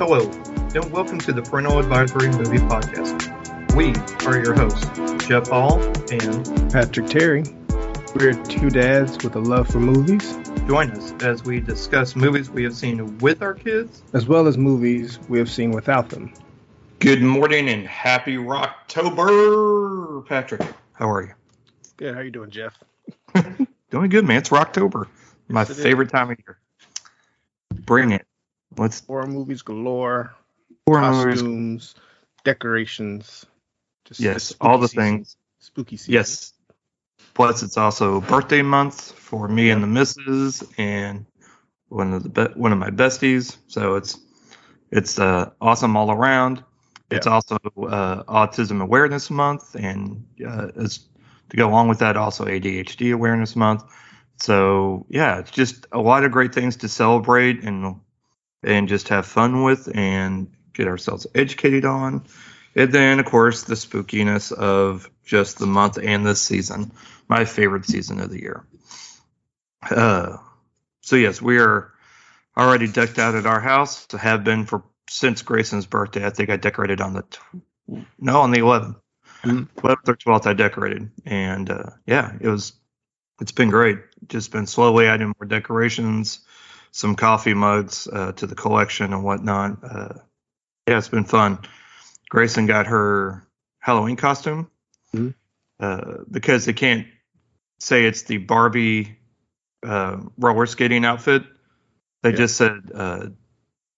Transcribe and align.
Hello, 0.00 0.28
and 0.74 0.90
welcome 0.90 1.18
to 1.20 1.32
the 1.32 1.42
Parental 1.42 1.78
Advisory 1.78 2.28
Movie 2.30 2.56
Podcast. 2.58 3.28
We 3.76 3.92
are 4.26 4.42
your 4.42 4.54
hosts, 4.54 4.86
Jeff 5.28 5.48
Hall 5.48 5.80
and 6.10 6.72
Patrick 6.72 7.06
Terry. 7.06 7.44
We're 8.14 8.32
two 8.44 8.70
dads 8.70 9.22
with 9.22 9.36
a 9.36 9.38
love 9.38 9.68
for 9.68 9.78
movies, 9.78 10.36
join 10.66 10.90
us 10.92 11.12
as 11.22 11.44
we 11.44 11.60
discuss 11.60 12.16
movies 12.16 12.50
we 12.50 12.64
have 12.64 12.74
seen 12.74 13.18
with 13.18 13.42
our 13.42 13.54
kids. 13.54 14.02
as 14.14 14.26
well 14.26 14.46
as 14.48 14.56
movies 14.58 15.18
we 15.28 15.38
have 15.38 15.50
seen 15.50 15.70
without 15.70 16.08
them. 16.08 16.32
Good 16.98 17.22
morning 17.22 17.68
and 17.68 17.86
happy 17.86 18.36
Rocktober, 18.36 20.26
Patrick. 20.26 20.62
How 20.94 21.10
are 21.10 21.22
you? 21.22 21.34
Good. 21.98 22.14
How 22.14 22.20
are 22.20 22.24
you 22.24 22.30
doing, 22.30 22.50
Jeff? 22.50 22.76
Doing 23.90 24.08
good, 24.08 24.24
man. 24.26 24.38
It's 24.38 24.48
Rocktober, 24.48 25.06
my 25.48 25.60
Yes, 25.60 25.70
it 25.70 25.76
is. 25.78 25.82
favorite 25.82 26.08
time 26.10 26.30
of 26.30 26.38
year. 26.38 26.58
Bring 27.84 28.12
it. 28.12 28.24
Let's 28.76 29.04
Horror 29.06 29.26
movies 29.26 29.62
galore, 29.62 30.34
horror 30.86 31.02
movies. 31.02 31.42
costumes, 31.42 31.94
decorations. 32.44 33.46
Just 34.04 34.20
Yes, 34.20 34.54
all 34.60 34.78
the 34.78 34.88
season. 34.88 35.16
things. 35.18 35.36
Spooky 35.58 35.96
season. 35.96 36.14
Yes. 36.14 36.52
Plus, 37.34 37.62
it's 37.62 37.76
also 37.76 38.20
birthday 38.20 38.62
month 38.62 39.12
for 39.12 39.48
me 39.48 39.70
and 39.70 39.82
the 39.82 39.86
missus, 39.86 40.62
and 40.78 41.26
one 41.88 42.12
of 42.12 42.22
the 42.22 42.28
be- 42.28 42.54
one 42.60 42.72
of 42.72 42.78
my 42.78 42.90
besties. 42.90 43.56
So 43.68 43.94
it's 43.96 44.18
it's 44.90 45.18
uh, 45.18 45.50
awesome 45.60 45.96
all 45.96 46.10
around. 46.10 46.64
It's 47.10 47.26
also 47.26 47.56
uh, 47.56 48.22
Autism 48.24 48.80
Awareness 48.82 49.30
Month, 49.30 49.74
and 49.74 50.24
uh, 50.46 50.68
it's 50.76 51.00
to 51.50 51.56
go 51.56 51.68
along 51.68 51.88
with 51.88 51.98
that 51.98 52.16
also 52.16 52.44
ADHD 52.44 53.12
Awareness 53.12 53.56
Month. 53.56 53.84
So 54.36 55.06
yeah, 55.08 55.38
it's 55.40 55.50
just 55.50 55.86
a 55.92 56.00
lot 56.00 56.24
of 56.24 56.30
great 56.32 56.54
things 56.54 56.76
to 56.78 56.88
celebrate 56.88 57.62
and 57.64 58.00
and 58.62 58.88
just 58.88 59.08
have 59.08 59.26
fun 59.26 59.62
with 59.62 59.88
and 59.94 60.52
get 60.74 60.86
ourselves 60.86 61.26
educated 61.34 61.84
on. 61.84 62.24
And 62.76 62.92
then, 62.92 63.18
of 63.18 63.26
course, 63.26 63.64
the 63.64 63.74
spookiness 63.74 64.52
of 64.52 65.10
just 65.24 65.58
the 65.58 65.66
month 65.66 65.98
and 66.02 66.24
this 66.26 66.40
season, 66.40 66.92
my 67.28 67.44
favorite 67.44 67.84
season 67.86 68.20
of 68.20 68.30
the 68.30 68.40
year. 68.40 68.64
Uh, 69.88 70.36
so 71.00 71.16
yes, 71.16 71.40
we 71.40 71.58
are 71.58 71.92
already 72.56 72.86
decked 72.86 73.18
out 73.18 73.34
at 73.34 73.46
our 73.46 73.60
house. 73.60 74.06
Have 74.12 74.44
been 74.44 74.66
for 74.66 74.84
since 75.08 75.42
Grayson's 75.42 75.86
birthday. 75.86 76.24
I 76.24 76.30
think 76.30 76.50
I 76.50 76.56
decorated 76.56 77.00
on 77.00 77.14
the 77.14 77.22
tw- 77.22 78.06
no 78.18 78.40
on 78.40 78.50
the 78.52 78.60
11th, 78.60 78.96
Mhm. 79.42 79.68
11th 79.82 80.08
or 80.08 80.14
12th. 80.16 80.46
I 80.46 80.52
decorated, 80.52 81.10
and 81.24 81.68
uh, 81.70 81.90
yeah, 82.06 82.32
it 82.40 82.48
was. 82.48 82.74
It's 83.40 83.52
been 83.52 83.70
great. 83.70 83.98
Just 84.28 84.52
been 84.52 84.66
slowly 84.66 85.06
adding 85.06 85.32
more 85.38 85.48
decorations, 85.48 86.40
some 86.92 87.14
coffee 87.14 87.54
mugs 87.54 88.08
uh, 88.12 88.32
to 88.32 88.46
the 88.46 88.54
collection 88.54 89.12
and 89.12 89.22
whatnot. 89.24 89.78
Uh, 89.82 90.14
yeah, 90.88 90.98
it's 90.98 91.08
been 91.08 91.24
fun. 91.24 91.58
Grayson 92.28 92.66
got 92.66 92.86
her 92.86 93.46
Halloween 93.78 94.16
costume 94.16 94.70
Mhm. 95.14 95.34
uh, 95.78 96.18
because 96.30 96.64
they 96.64 96.72
can't 96.72 97.06
say 97.78 98.04
it's 98.04 98.22
the 98.22 98.38
Barbie 98.38 99.16
uh, 99.82 100.18
roller 100.36 100.66
skating 100.66 101.04
outfit. 101.04 101.44
They 102.22 102.30
Yeah. 102.30 102.36
just 102.36 102.56
said 102.56 102.90
uh, 102.94 103.26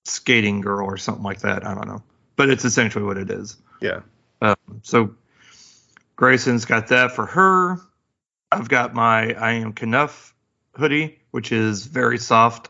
skating 0.04 0.60
girl 0.60 0.86
or 0.86 0.96
something 0.96 1.24
like 1.24 1.40
that. 1.40 1.66
I 1.66 1.74
don't 1.74 1.88
know, 1.88 2.02
but 2.36 2.50
it's 2.50 2.64
essentially 2.64 3.04
what 3.04 3.16
it 3.16 3.30
is. 3.30 3.56
Yeah. 3.80 4.00
Um, 4.40 4.56
so 4.82 5.14
Grayson's 6.16 6.64
got 6.64 6.88
that 6.88 7.12
for 7.12 7.26
her. 7.26 7.80
I've 8.52 8.68
got 8.68 8.94
my 8.94 9.32
I 9.34 9.52
am 9.52 9.72
Kenough 9.72 10.34
hoodie, 10.76 11.20
which 11.30 11.52
is 11.52 11.86
very 11.86 12.18
soft 12.18 12.68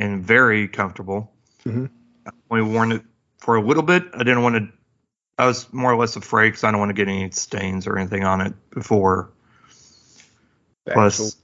and 0.00 0.24
very 0.24 0.66
comfortable. 0.66 1.30
Mhm. 1.64 1.90
I've 2.26 2.32
only 2.50 2.64
worn 2.64 2.92
it 2.92 3.02
for 3.38 3.54
a 3.54 3.62
little 3.62 3.82
bit. 3.82 4.04
I 4.14 4.18
didn't 4.18 4.42
want 4.42 4.56
to. 4.56 4.68
I 5.38 5.46
was 5.46 5.72
more 5.72 5.92
or 5.92 5.96
less 5.96 6.16
afraid 6.16 6.48
because 6.48 6.64
I 6.64 6.70
don't 6.70 6.80
want 6.80 6.90
to 6.90 6.94
get 6.94 7.08
any 7.08 7.30
stains 7.30 7.86
or 7.86 7.96
anything 7.98 8.24
on 8.24 8.40
it 8.40 8.54
before. 8.70 9.30
The 10.86 10.92
Plus, 10.92 11.36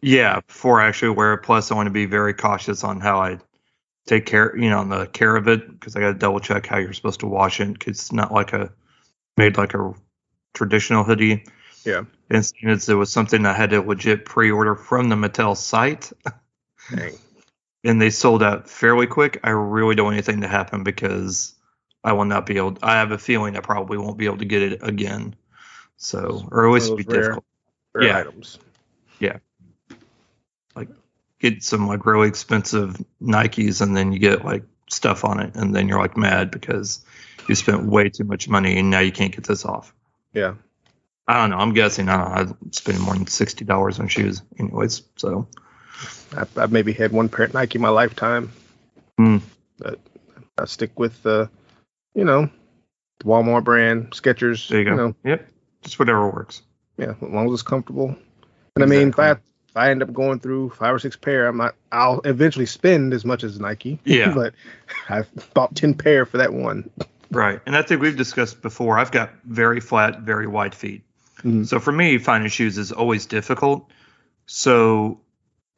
yeah, 0.00 0.40
before 0.46 0.80
I 0.80 0.88
actually 0.88 1.10
wear 1.10 1.34
it. 1.34 1.38
Plus, 1.38 1.70
I 1.70 1.74
want 1.74 1.86
to 1.86 1.92
be 1.92 2.06
very 2.06 2.34
cautious 2.34 2.82
on 2.84 3.00
how 3.00 3.20
I 3.20 3.38
take 4.06 4.26
care, 4.26 4.56
you 4.56 4.70
know, 4.70 4.78
on 4.78 4.88
the 4.88 5.06
care 5.06 5.36
of 5.36 5.46
it 5.46 5.70
because 5.70 5.94
I 5.94 6.00
got 6.00 6.08
to 6.08 6.14
double 6.14 6.40
check 6.40 6.66
how 6.66 6.78
you're 6.78 6.92
supposed 6.94 7.20
to 7.20 7.26
wash 7.26 7.60
it. 7.60 7.78
'cause 7.78 7.88
it's 7.88 8.12
not 8.12 8.32
like 8.32 8.52
a 8.52 8.72
made 9.36 9.56
like 9.56 9.74
a 9.74 9.94
traditional 10.54 11.04
hoodie. 11.04 11.44
Yeah. 11.84 12.04
And 12.30 12.44
since 12.44 12.88
it 12.88 12.94
was 12.94 13.10
something 13.10 13.46
I 13.46 13.52
had 13.52 13.70
to 13.70 13.80
legit 13.80 14.24
pre-order 14.24 14.74
from 14.74 15.08
the 15.08 15.16
Mattel 15.16 15.56
site, 15.56 16.12
Dang. 16.94 17.14
And 17.84 18.00
they 18.00 18.10
sold 18.10 18.42
out 18.42 18.68
fairly 18.68 19.06
quick. 19.06 19.40
I 19.44 19.50
really 19.50 19.94
don't 19.94 20.06
want 20.06 20.14
anything 20.16 20.40
to 20.42 20.48
happen 20.48 20.82
because 20.84 21.54
I 22.04 22.12
will 22.12 22.24
not 22.24 22.46
be 22.46 22.56
able. 22.56 22.78
I 22.82 22.94
have 22.94 23.12
a 23.12 23.18
feeling 23.18 23.56
I 23.56 23.60
probably 23.60 23.98
won't 23.98 24.18
be 24.18 24.26
able 24.26 24.38
to 24.38 24.44
get 24.44 24.62
it 24.62 24.80
again. 24.82 25.34
So, 25.96 26.48
or 26.50 26.66
at 26.66 26.72
least 26.72 26.96
be 26.96 27.02
rare- 27.04 27.20
difficult. 27.20 27.44
Rare 27.94 28.04
Yeah. 28.04 28.18
items. 28.18 28.58
get 31.40 31.62
some 31.62 31.88
like 31.88 32.04
really 32.04 32.28
expensive 32.28 33.02
Nikes 33.22 33.80
and 33.80 33.96
then 33.96 34.12
you 34.12 34.18
get 34.18 34.44
like 34.44 34.62
stuff 34.88 35.24
on 35.24 35.40
it 35.40 35.54
and 35.54 35.74
then 35.74 35.88
you're 35.88 35.98
like 35.98 36.16
mad 36.16 36.50
because 36.50 37.02
you 37.48 37.54
spent 37.54 37.84
way 37.86 38.10
too 38.10 38.24
much 38.24 38.46
money 38.48 38.78
and 38.78 38.90
now 38.90 39.00
you 39.00 39.10
can't 39.10 39.34
get 39.34 39.44
this 39.44 39.64
off. 39.64 39.94
Yeah. 40.34 40.54
I 41.26 41.40
don't 41.40 41.50
know. 41.50 41.56
I'm 41.58 41.72
guessing. 41.72 42.08
I 42.08 42.16
don't 42.16 42.28
know. 42.28 42.56
I'm 42.62 42.72
spending 42.72 43.02
more 43.04 43.14
than 43.14 43.26
sixty 43.26 43.64
dollars 43.64 44.00
on 44.00 44.08
shoes, 44.08 44.42
anyways. 44.58 45.02
So 45.16 45.46
I, 46.36 46.46
I've 46.56 46.72
maybe 46.72 46.92
had 46.92 47.12
one 47.12 47.28
pair 47.28 47.46
of 47.46 47.54
Nike 47.54 47.76
in 47.78 47.82
my 47.82 47.88
lifetime. 47.88 48.52
Hmm. 49.18 49.38
But 49.78 49.98
I 50.58 50.64
stick 50.66 50.98
with 50.98 51.22
the, 51.22 51.50
you 52.14 52.24
know, 52.24 52.48
the 53.18 53.24
Walmart 53.24 53.64
brand, 53.64 54.10
Skechers. 54.12 54.68
there 54.68 54.78
you 54.80 54.84
go. 54.84 54.96
know, 54.96 55.14
Yep. 55.24 55.48
Just 55.82 55.98
whatever 55.98 56.28
works. 56.30 56.62
yeah, 56.98 57.12
as 57.12 57.22
long 57.22 57.46
as 57.48 57.54
it's 57.54 57.62
comfortable. 57.62 58.14
And 58.76 58.84
I 58.84 58.86
mean, 58.86 59.08
if 59.08 59.18
I 59.18 59.30
if 59.32 59.76
I 59.76 59.90
end 59.90 60.02
up 60.02 60.12
going 60.12 60.40
through 60.40 60.70
five 60.70 60.94
or 60.94 60.98
six 60.98 61.16
pair, 61.16 61.46
I'm 61.48 61.56
not. 61.56 61.74
I'll 61.92 62.20
eventually 62.24 62.66
spend 62.66 63.14
as 63.14 63.24
much 63.24 63.44
as 63.44 63.58
Nike. 63.58 63.98
Yeah. 64.04 64.34
but 64.34 64.54
I've 65.08 65.28
bought 65.54 65.74
ten 65.74 65.94
pair 65.94 66.26
for 66.26 66.36
that 66.38 66.52
one. 66.52 66.90
Right. 67.30 67.60
And 67.66 67.76
I 67.76 67.82
think 67.82 68.02
we've 68.02 68.16
discussed 68.16 68.60
before. 68.62 68.98
I've 68.98 69.10
got 69.12 69.30
very 69.44 69.80
flat, 69.80 70.20
very 70.20 70.46
wide 70.46 70.74
feet. 70.74 71.02
Mhm. 71.42 71.66
So 71.66 71.78
for 71.80 71.92
me, 71.92 72.18
finding 72.18 72.50
shoes 72.50 72.76
is 72.76 72.92
always 72.92 73.26
difficult. 73.26 73.88
So 74.46 75.20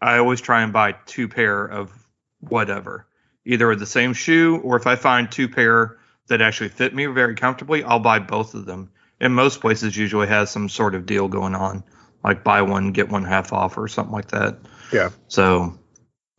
I 0.02 0.18
always 0.18 0.40
try 0.40 0.62
and 0.62 0.72
buy 0.72 0.92
two 1.06 1.28
pair 1.28 1.64
of 1.64 1.92
whatever, 2.40 3.06
either 3.44 3.74
the 3.76 3.86
same 3.86 4.12
shoe 4.12 4.58
or 4.64 4.76
if 4.76 4.86
I 4.86 4.96
find 4.96 5.30
two 5.30 5.48
pair 5.48 5.98
that 6.26 6.42
actually 6.42 6.70
fit 6.70 6.92
me 6.92 7.06
very 7.06 7.36
comfortably, 7.36 7.84
I'll 7.84 8.00
buy 8.00 8.18
both 8.18 8.54
of 8.54 8.66
them. 8.66 8.90
And 9.20 9.32
most 9.32 9.60
places 9.60 9.96
usually 9.96 10.26
has 10.26 10.50
some 10.50 10.68
sort 10.68 10.96
of 10.96 11.06
deal 11.06 11.28
going 11.28 11.54
on, 11.54 11.84
like 12.24 12.42
buy 12.42 12.62
one 12.62 12.90
get 12.90 13.08
one 13.08 13.24
half 13.24 13.52
off 13.52 13.78
or 13.78 13.86
something 13.86 14.12
like 14.12 14.28
that. 14.28 14.58
Yeah. 14.92 15.10
So 15.28 15.78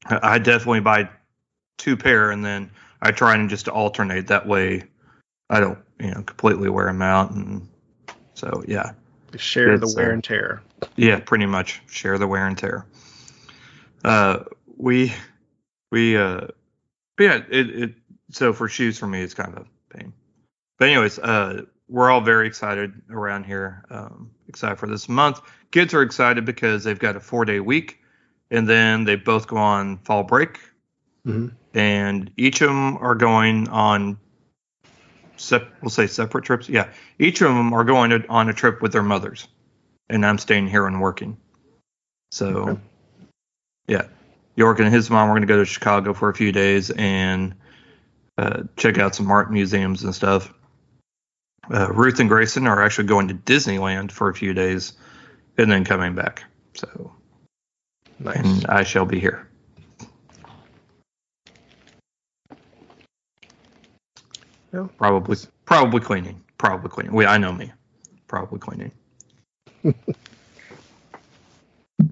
I 0.06 0.20
I 0.22 0.38
definitely 0.40 0.82
buy 0.82 1.10
two 1.78 1.96
pair 1.96 2.32
and 2.32 2.44
then 2.44 2.70
I 3.02 3.12
try 3.12 3.36
and 3.36 3.50
just 3.50 3.70
alternate 3.70 4.28
that 4.28 4.46
way. 4.46 4.84
I 5.50 5.62
don't, 5.62 5.80
you 6.02 6.12
know, 6.12 6.22
completely 6.24 6.70
wear 6.70 6.88
them 6.88 7.02
out 7.02 7.32
and 7.32 7.70
so 8.34 8.62
yeah. 8.68 8.92
To 9.32 9.38
share 9.38 9.78
the 9.78 9.92
wear 9.96 10.10
uh, 10.10 10.14
and 10.14 10.24
tear. 10.24 10.62
Yeah, 10.98 11.20
pretty 11.22 11.46
much 11.46 11.82
share 11.88 12.18
the 12.18 12.28
wear 12.28 12.46
and 12.46 12.58
tear. 12.58 12.86
Uh, 14.04 14.44
we, 14.78 15.14
we, 15.92 16.18
uh, 16.18 16.48
but 17.18 17.24
yeah, 17.24 17.42
it, 17.50 17.70
it, 17.70 17.94
so 18.32 18.54
for 18.54 18.68
shoes 18.68 18.98
for 18.98 19.08
me, 19.08 19.22
it's 19.22 19.34
kind 19.34 19.56
of 19.56 19.66
a 19.66 19.98
pain. 19.98 20.14
But 20.80 20.90
anyways, 20.90 21.20
uh, 21.20 21.64
we're 21.88 22.10
all 22.10 22.22
very 22.22 22.48
excited 22.48 23.02
around 23.10 23.46
here. 23.46 23.86
Um, 23.90 24.32
excited 24.48 24.78
for 24.78 24.88
this 24.88 25.08
month. 25.08 25.42
Kids 25.72 25.94
are 25.94 26.02
excited 26.02 26.46
because 26.46 26.84
they've 26.84 27.00
got 27.00 27.16
a 27.16 27.20
four 27.20 27.46
day 27.46 27.60
week 27.60 28.00
and 28.54 28.70
then 28.70 29.04
they 29.04 29.16
both 29.16 29.48
go 29.48 29.58
on 29.58 29.98
fall 30.00 30.24
break 30.24 30.60
hmm 31.26 31.48
and 31.76 32.30
each 32.38 32.62
of 32.62 32.68
them 32.68 32.98
are 32.98 33.16
going 33.16 33.68
on 33.70 34.16
sep- 35.38 35.74
we'll 35.82 35.90
say 35.90 36.06
separate 36.06 36.46
trips 36.46 36.70
yeah 36.70 36.88
each 37.18 37.42
of 37.42 37.48
them 37.48 37.74
are 37.74 37.84
going 37.84 38.12
to, 38.12 38.26
on 38.28 38.48
a 38.48 38.54
trip 38.54 38.82
with 38.82 38.92
their 38.92 39.04
mothers 39.04 39.48
and 40.10 40.26
i'm 40.26 40.38
staying 40.38 40.68
here 40.68 40.86
and 40.86 41.02
working 41.02 41.36
so 42.32 42.46
Okay. 42.46 42.82
Yeah 43.88 44.06
york 44.56 44.80
and 44.80 44.94
his 44.94 45.10
mom 45.10 45.30
are 45.30 45.32
going 45.32 45.42
to 45.42 45.48
go 45.48 45.58
to 45.58 45.66
chicago 45.66 46.14
for 46.14 46.30
a 46.30 46.34
few 46.34 46.52
days 46.52 46.90
and 46.92 47.56
uh, 48.38 48.64
check 48.76 48.98
out 48.98 49.16
some 49.16 49.30
art 49.30 49.52
museums 49.52 50.04
and 50.04 50.14
stuff 50.14 50.54
uh, 51.74 51.90
ruth 51.92 52.20
and 52.20 52.30
grayson 52.30 52.68
are 52.68 52.84
actually 52.84 53.08
going 53.08 53.28
to 53.28 53.34
disneyland 53.34 54.12
for 54.12 54.30
a 54.30 54.34
few 54.34 54.54
days 54.54 54.94
and 55.58 55.72
then 55.72 55.86
coming 55.86 56.16
back 56.16 56.44
so 56.74 57.12
Nice. 58.20 58.38
and 58.38 58.66
i 58.68 58.84
shall 58.84 59.06
be 59.06 59.20
here 59.20 59.48
Yeah. 64.74 64.88
Probably, 64.98 65.38
probably 65.66 66.00
cleaning. 66.00 66.44
Probably 66.58 66.90
cleaning. 66.90 67.14
Wait, 67.14 67.28
I 67.28 67.38
know 67.38 67.52
me. 67.54 67.72
Probably 68.28 68.60
cleaning. 68.60 68.92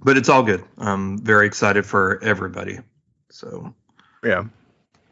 but 0.04 0.18
it's 0.18 0.30
all 0.30 0.44
good. 0.44 0.64
I'm 0.78 1.18
very 1.20 1.46
excited 1.48 1.86
for 1.86 2.22
everybody. 2.24 2.80
So 3.30 3.74
Yeah. 4.24 4.46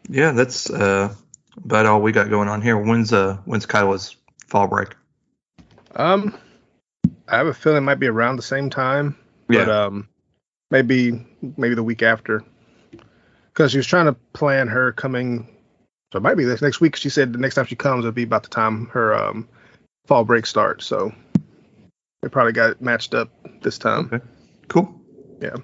yeah, 0.10 0.32
that's 0.32 0.70
uh, 0.70 1.14
about 1.64 1.86
all 1.86 2.02
we 2.02 2.12
got 2.12 2.30
going 2.30 2.50
on 2.50 2.62
here. 2.62 2.78
When's 2.78 3.14
uh 3.14 3.38
when's 3.46 3.66
Kyla's 3.66 4.16
fall 4.48 4.68
break? 4.68 4.96
Um, 5.96 6.38
I 7.28 7.38
have 7.38 7.48
a 7.48 7.54
feeling 7.54 7.78
it 7.80 7.82
might 7.82 8.00
be 8.00 8.08
around 8.08 8.36
the 8.36 8.42
same 8.42 8.70
time, 8.70 9.16
but 9.48 9.68
Yeah. 9.68 9.86
um, 9.86 10.08
maybe 10.72 11.26
maybe 11.58 11.76
the 11.76 11.84
week 11.84 12.02
after, 12.04 12.44
because 13.54 13.72
she 13.72 13.78
was 13.78 13.88
trying 13.88 14.06
to 14.06 14.14
plan 14.34 14.68
her 14.68 14.92
coming. 14.92 15.48
So 16.12 16.18
it 16.18 16.24
might 16.24 16.38
be 16.38 16.44
this 16.44 16.62
next 16.62 16.82
week. 16.82 16.96
She 16.96 17.10
said 17.10 17.34
the 17.34 17.40
next 17.40 17.56
time 17.56 17.66
she 17.66 17.76
comes, 17.76 18.00
it'll 18.00 18.12
be 18.12 18.24
about 18.24 18.44
the 18.44 18.50
time 18.50 18.88
her 18.88 19.14
um 19.16 19.48
fall 20.08 20.24
break 20.26 20.46
starts. 20.46 20.86
So 20.86 21.14
we 22.24 22.30
probably 22.30 22.54
got 22.54 22.82
matched 22.82 23.14
up 23.14 23.30
this 23.62 23.78
time. 23.78 24.10
Okay. 24.12 24.26
Cool. 24.70 25.02
Yeah. 25.42 25.58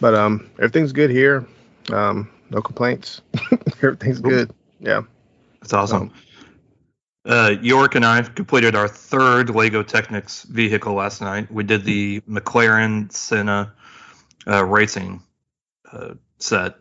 But 0.00 0.14
um, 0.14 0.50
everything's 0.58 0.92
good 0.92 1.10
here. 1.10 1.46
Um, 1.90 2.30
no 2.50 2.60
complaints. 2.60 3.22
everything's 3.82 4.20
Cool. 4.20 4.30
good. 4.30 4.54
Yeah. 4.80 5.02
That's 5.60 5.72
awesome. 5.72 6.12
Uh, 7.24 7.54
York 7.62 7.94
and 7.94 8.04
I 8.04 8.20
completed 8.22 8.74
our 8.74 8.88
third 8.88 9.48
Lego 9.50 9.82
Technics 9.84 10.42
vehicle 10.42 10.94
last 10.94 11.20
night. 11.20 11.50
We 11.52 11.62
did 11.62 11.84
the 11.84 12.20
McLaren 12.22 13.12
Senna 13.12 13.72
uh, 14.46 14.64
racing 14.64 15.22
uh, 15.92 16.14
set, 16.38 16.74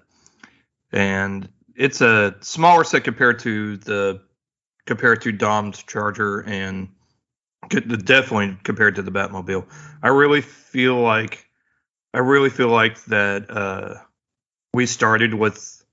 and 0.92 1.48
it's 1.76 2.02
a 2.02 2.36
smaller 2.42 2.84
set 2.84 3.04
compared 3.04 3.38
to 3.40 3.78
the 3.78 4.22
compared 4.88 5.22
to 5.22 5.32
Dom's 5.32 5.84
Charger 5.84 6.40
and 6.42 6.90
definitely 7.70 8.58
compared 8.64 8.96
to 8.96 9.04
the 9.04 9.12
Batmobile. 9.12 9.68
I 10.02 10.08
really 10.08 10.42
feel 10.42 11.00
like 11.00 11.46
I 12.14 12.20
really 12.20 12.50
feel 12.50 12.70
like 12.70 13.04
that 13.06 13.50
uh, 13.50 13.96
we 14.74 14.86
started 14.86 15.34
with 15.34 15.84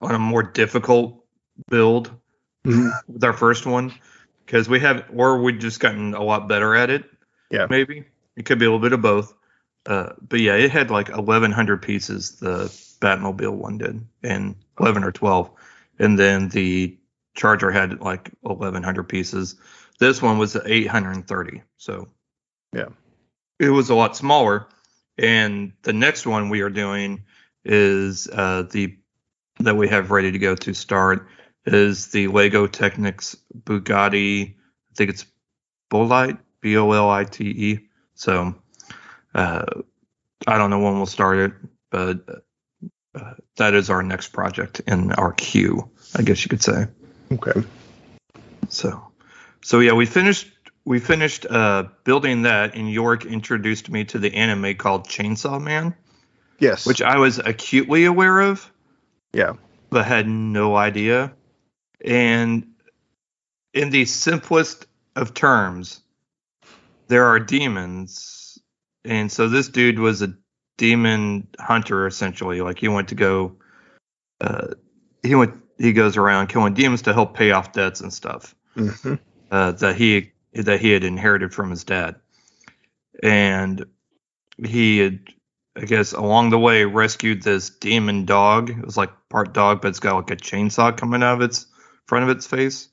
on 0.00 0.14
a 0.14 0.18
more 0.18 0.42
difficult 0.42 1.24
build 1.70 2.10
Mhm. 2.66 2.90
with 3.08 3.24
our 3.24 3.32
first 3.32 3.64
one 3.66 3.94
because 4.44 4.68
we 4.68 4.80
have 4.80 5.04
or 5.14 5.40
we 5.40 5.52
just 5.52 5.80
gotten 5.80 6.14
a 6.14 6.22
lot 6.22 6.48
better 6.48 6.74
at 6.74 6.90
it 6.90 7.04
Yeah. 7.50 7.66
maybe 7.70 8.04
it 8.36 8.44
could 8.44 8.58
be 8.58 8.66
a 8.66 8.68
little 8.68 8.80
bit 8.80 8.92
of 8.92 9.00
both 9.00 9.32
uh, 9.86 10.12
but 10.20 10.40
yeah 10.40 10.54
it 10.54 10.70
had 10.70 10.90
like 10.90 11.08
1100 11.08 11.80
pieces 11.80 12.32
the 12.40 12.64
batmobile 13.00 13.54
one 13.54 13.78
did 13.78 14.04
and 14.22 14.56
11 14.78 15.04
or 15.04 15.12
12 15.12 15.50
and 15.98 16.18
then 16.18 16.48
the 16.48 16.98
charger 17.34 17.70
had 17.70 18.00
like 18.00 18.30
1100 18.42 19.04
pieces 19.08 19.54
this 19.98 20.20
one 20.20 20.36
was 20.38 20.56
830 20.56 21.62
so 21.78 22.08
Yeah. 22.74 22.88
it 23.58 23.70
was 23.70 23.88
a 23.90 23.94
lot 23.94 24.16
smaller 24.16 24.66
and 25.18 25.72
the 25.82 25.92
next 25.92 26.26
one 26.26 26.48
we 26.48 26.60
are 26.60 26.70
doing 26.70 27.24
is 27.64 28.28
uh, 28.28 28.62
the 28.70 28.96
that 29.60 29.76
we 29.76 29.88
have 29.88 30.10
ready 30.10 30.32
to 30.32 30.38
go 30.38 30.54
to 30.54 30.74
start 30.74 31.28
is 31.64 32.08
the 32.08 32.28
Lego 32.28 32.66
Technics 32.66 33.36
Bugatti. 33.58 34.50
I 34.50 34.94
think 34.94 35.10
it's 35.10 35.26
Bolite, 35.90 36.38
B 36.60 36.76
O 36.76 36.92
L 36.92 37.10
I 37.10 37.24
T 37.24 37.44
E. 37.44 37.88
So 38.14 38.54
uh, 39.34 39.64
I 40.46 40.58
don't 40.58 40.70
know 40.70 40.80
when 40.80 40.96
we'll 40.96 41.06
start 41.06 41.38
it, 41.38 41.52
but 41.90 42.42
uh, 43.14 43.34
that 43.56 43.74
is 43.74 43.90
our 43.90 44.02
next 44.02 44.28
project 44.28 44.80
in 44.86 45.12
our 45.12 45.32
queue, 45.32 45.90
I 46.14 46.22
guess 46.22 46.44
you 46.44 46.48
could 46.48 46.62
say. 46.62 46.86
Okay. 47.32 47.62
So, 48.68 49.10
so 49.62 49.80
yeah, 49.80 49.92
we 49.92 50.06
finished 50.06 50.50
we 50.86 51.00
finished 51.00 51.44
uh, 51.44 51.84
building 52.04 52.42
that, 52.42 52.76
and 52.76 52.90
York 52.90 53.26
introduced 53.26 53.90
me 53.90 54.04
to 54.06 54.18
the 54.18 54.32
anime 54.34 54.76
called 54.76 55.06
Chainsaw 55.08 55.60
Man, 55.60 55.94
Yes. 56.58 56.86
which 56.86 57.02
I 57.02 57.18
was 57.18 57.38
acutely 57.38 58.06
aware 58.06 58.40
of. 58.40 58.72
Yeah. 59.32 59.54
but 59.90 60.06
had 60.06 60.26
no 60.26 60.74
idea. 60.76 61.32
And 62.02 62.68
in 63.74 63.90
the 63.90 64.04
simplest 64.06 64.86
of 65.14 65.34
terms, 65.34 66.00
there 67.08 67.26
are 67.26 67.38
demons. 67.40 68.58
And 69.04 69.30
so 69.30 69.48
this 69.48 69.68
dude 69.68 69.98
was 69.98 70.22
a 70.22 70.34
demon 70.78 71.48
hunter 71.58 72.06
essentially. 72.06 72.60
Like 72.62 72.78
he 72.78 72.88
went 72.88 73.08
to 73.08 73.14
go 73.14 73.56
uh 74.40 74.68
he 75.22 75.34
went 75.34 75.54
he 75.78 75.92
goes 75.92 76.16
around 76.16 76.46
killing 76.48 76.74
demons 76.74 77.02
to 77.02 77.12
help 77.12 77.34
pay 77.34 77.50
off 77.50 77.72
debts 77.72 78.00
and 78.00 78.12
stuff 78.12 78.54
hmm 78.74 79.14
uh, 79.50 79.72
that 79.72 79.96
he 79.96 80.32
that 80.64 80.80
he 80.80 80.90
had 80.90 81.04
inherited 81.04 81.52
from 81.52 81.70
his 81.70 81.84
dad, 81.84 82.16
and 83.22 83.84
he 84.64 84.98
had, 84.98 85.20
I 85.76 85.84
guess, 85.84 86.12
along 86.12 86.50
the 86.50 86.58
way 86.58 86.84
rescued 86.84 87.42
this 87.42 87.70
demon 87.70 88.24
dog. 88.24 88.70
It 88.70 88.84
was 88.84 88.96
like 88.96 89.10
part 89.28 89.52
dog, 89.52 89.82
but 89.82 89.88
it's 89.88 90.00
got 90.00 90.16
like 90.16 90.30
a 90.30 90.36
chainsaw 90.36 90.96
coming 90.96 91.22
out 91.22 91.34
of 91.34 91.42
its 91.42 91.66
front 92.06 92.24
of 92.24 92.36
its 92.36 92.46
face. 92.46 92.88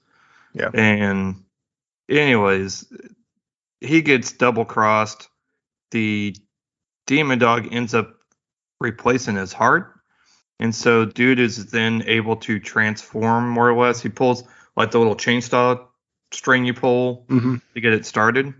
Yeah. 0.54 0.70
And 0.74 1.44
anyways, 2.10 2.86
he 3.80 4.02
gets 4.02 4.34
double 4.34 4.66
crossed. 4.66 5.30
The 5.92 6.36
demon 7.06 7.40
dog 7.40 7.70
ends 7.72 7.94
up 7.94 8.16
replacing 8.80 9.36
his 9.36 9.54
heart. 9.54 9.94
And 10.60 10.74
so 10.74 11.06
dude 11.06 11.40
is 11.40 11.68
then 11.68 12.04
able 12.08 12.36
to 12.38 12.60
transform 12.60 13.50
more 13.50 13.70
or 13.70 13.76
less. 13.76 14.02
He 14.02 14.10
pulls 14.10 14.44
like 14.76 14.92
the 14.92 15.00
little 15.00 15.16
chainsaw 15.16 15.86
string 16.34 16.66
you 16.66 16.74
pull 16.74 17.26
hmm 17.28 17.56
to 17.74 17.82
get 17.82 17.94
it 17.94 18.06
started. 18.06 18.54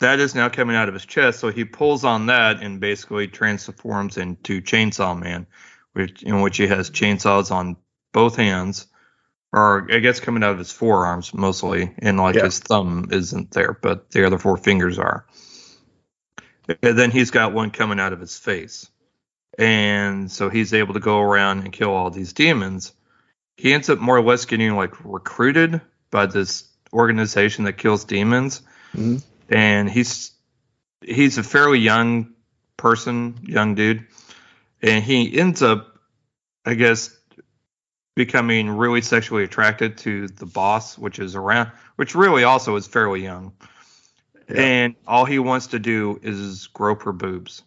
That 0.00 0.20
is 0.20 0.34
now 0.34 0.48
coming 0.48 0.76
out 0.76 0.88
of 0.88 0.94
his 0.94 1.06
chest, 1.06 1.40
so 1.40 1.50
he 1.50 1.64
pulls 1.64 2.04
on 2.04 2.26
that 2.26 2.62
and 2.62 2.80
basically 2.80 3.28
transforms 3.28 4.16
into 4.16 4.60
Chainsaw 4.60 5.18
Man, 5.18 5.46
which 5.92 6.22
in 6.22 6.40
which 6.40 6.56
he 6.56 6.66
has 6.66 6.90
chainsaws 6.90 7.50
on 7.50 7.76
both 8.12 8.36
hands, 8.36 8.86
or 9.52 9.86
I 9.90 10.00
guess 10.00 10.20
coming 10.20 10.42
out 10.42 10.52
of 10.52 10.58
his 10.58 10.72
forearms 10.72 11.32
mostly, 11.32 11.94
and 11.98 12.18
like 12.18 12.36
Yeah. 12.36 12.44
his 12.44 12.58
thumb 12.58 13.08
isn't 13.12 13.52
there, 13.52 13.78
but 13.80 14.10
the 14.10 14.26
other 14.26 14.38
four 14.38 14.56
fingers 14.56 14.98
are. 14.98 15.26
And 16.82 16.98
then 16.98 17.10
he's 17.10 17.30
got 17.30 17.52
one 17.52 17.70
coming 17.70 18.00
out 18.00 18.12
of 18.12 18.20
his 18.20 18.36
face, 18.36 18.90
and 19.58 20.30
so 20.30 20.48
he's 20.50 20.74
able 20.74 20.94
to 20.94 21.00
go 21.00 21.20
around 21.20 21.60
and 21.60 21.72
kill 21.72 21.90
all 21.90 22.10
these 22.10 22.32
demons. 22.32 22.92
He 23.56 23.72
ends 23.72 23.88
up 23.88 24.00
more 24.00 24.16
or 24.16 24.22
less 24.22 24.44
getting 24.46 24.74
like 24.74 25.04
recruited 25.04 25.80
by 26.10 26.26
this 26.26 26.68
organization 26.94 27.64
that 27.64 27.74
kills 27.74 28.04
demons 28.04 28.62
Mhm. 28.94 29.22
and 29.50 29.90
he's 29.90 30.30
he's 31.02 31.36
a 31.36 31.42
fairly 31.42 31.80
young 31.80 32.32
person 32.76 33.36
young 33.42 33.74
dude 33.74 34.06
and 34.80 35.02
he 35.04 35.36
ends 35.38 35.62
up 35.62 35.98
i 36.64 36.74
guess 36.74 37.10
becoming 38.16 38.70
really 38.70 39.00
sexually 39.02 39.42
attracted 39.42 39.98
to 39.98 40.28
the 40.28 40.46
boss 40.46 40.96
which 40.96 41.18
is 41.18 41.34
around 41.34 41.70
which 41.96 42.14
really 42.14 42.44
also 42.44 42.76
is 42.76 42.86
fairly 42.86 43.22
young 43.22 43.52
Yeah. 44.48 44.60
and 44.60 44.94
all 45.06 45.24
he 45.24 45.38
wants 45.40 45.68
to 45.68 45.78
do 45.78 46.20
is 46.22 46.68
grope 46.68 47.02
her 47.02 47.12
boobs 47.12 47.62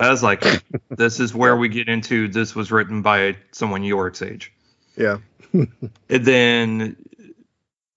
i 0.00 0.10
was 0.10 0.22
like 0.22 0.42
this 0.90 1.20
is 1.20 1.34
where 1.34 1.56
we 1.56 1.68
get 1.68 1.88
into 1.88 2.26
this 2.28 2.54
was 2.56 2.72
written 2.72 3.02
by 3.02 3.36
someone 3.52 3.84
york's 3.84 4.22
age 4.22 4.52
Yeah. 4.96 5.18
and 5.52 5.68
then 6.08 6.96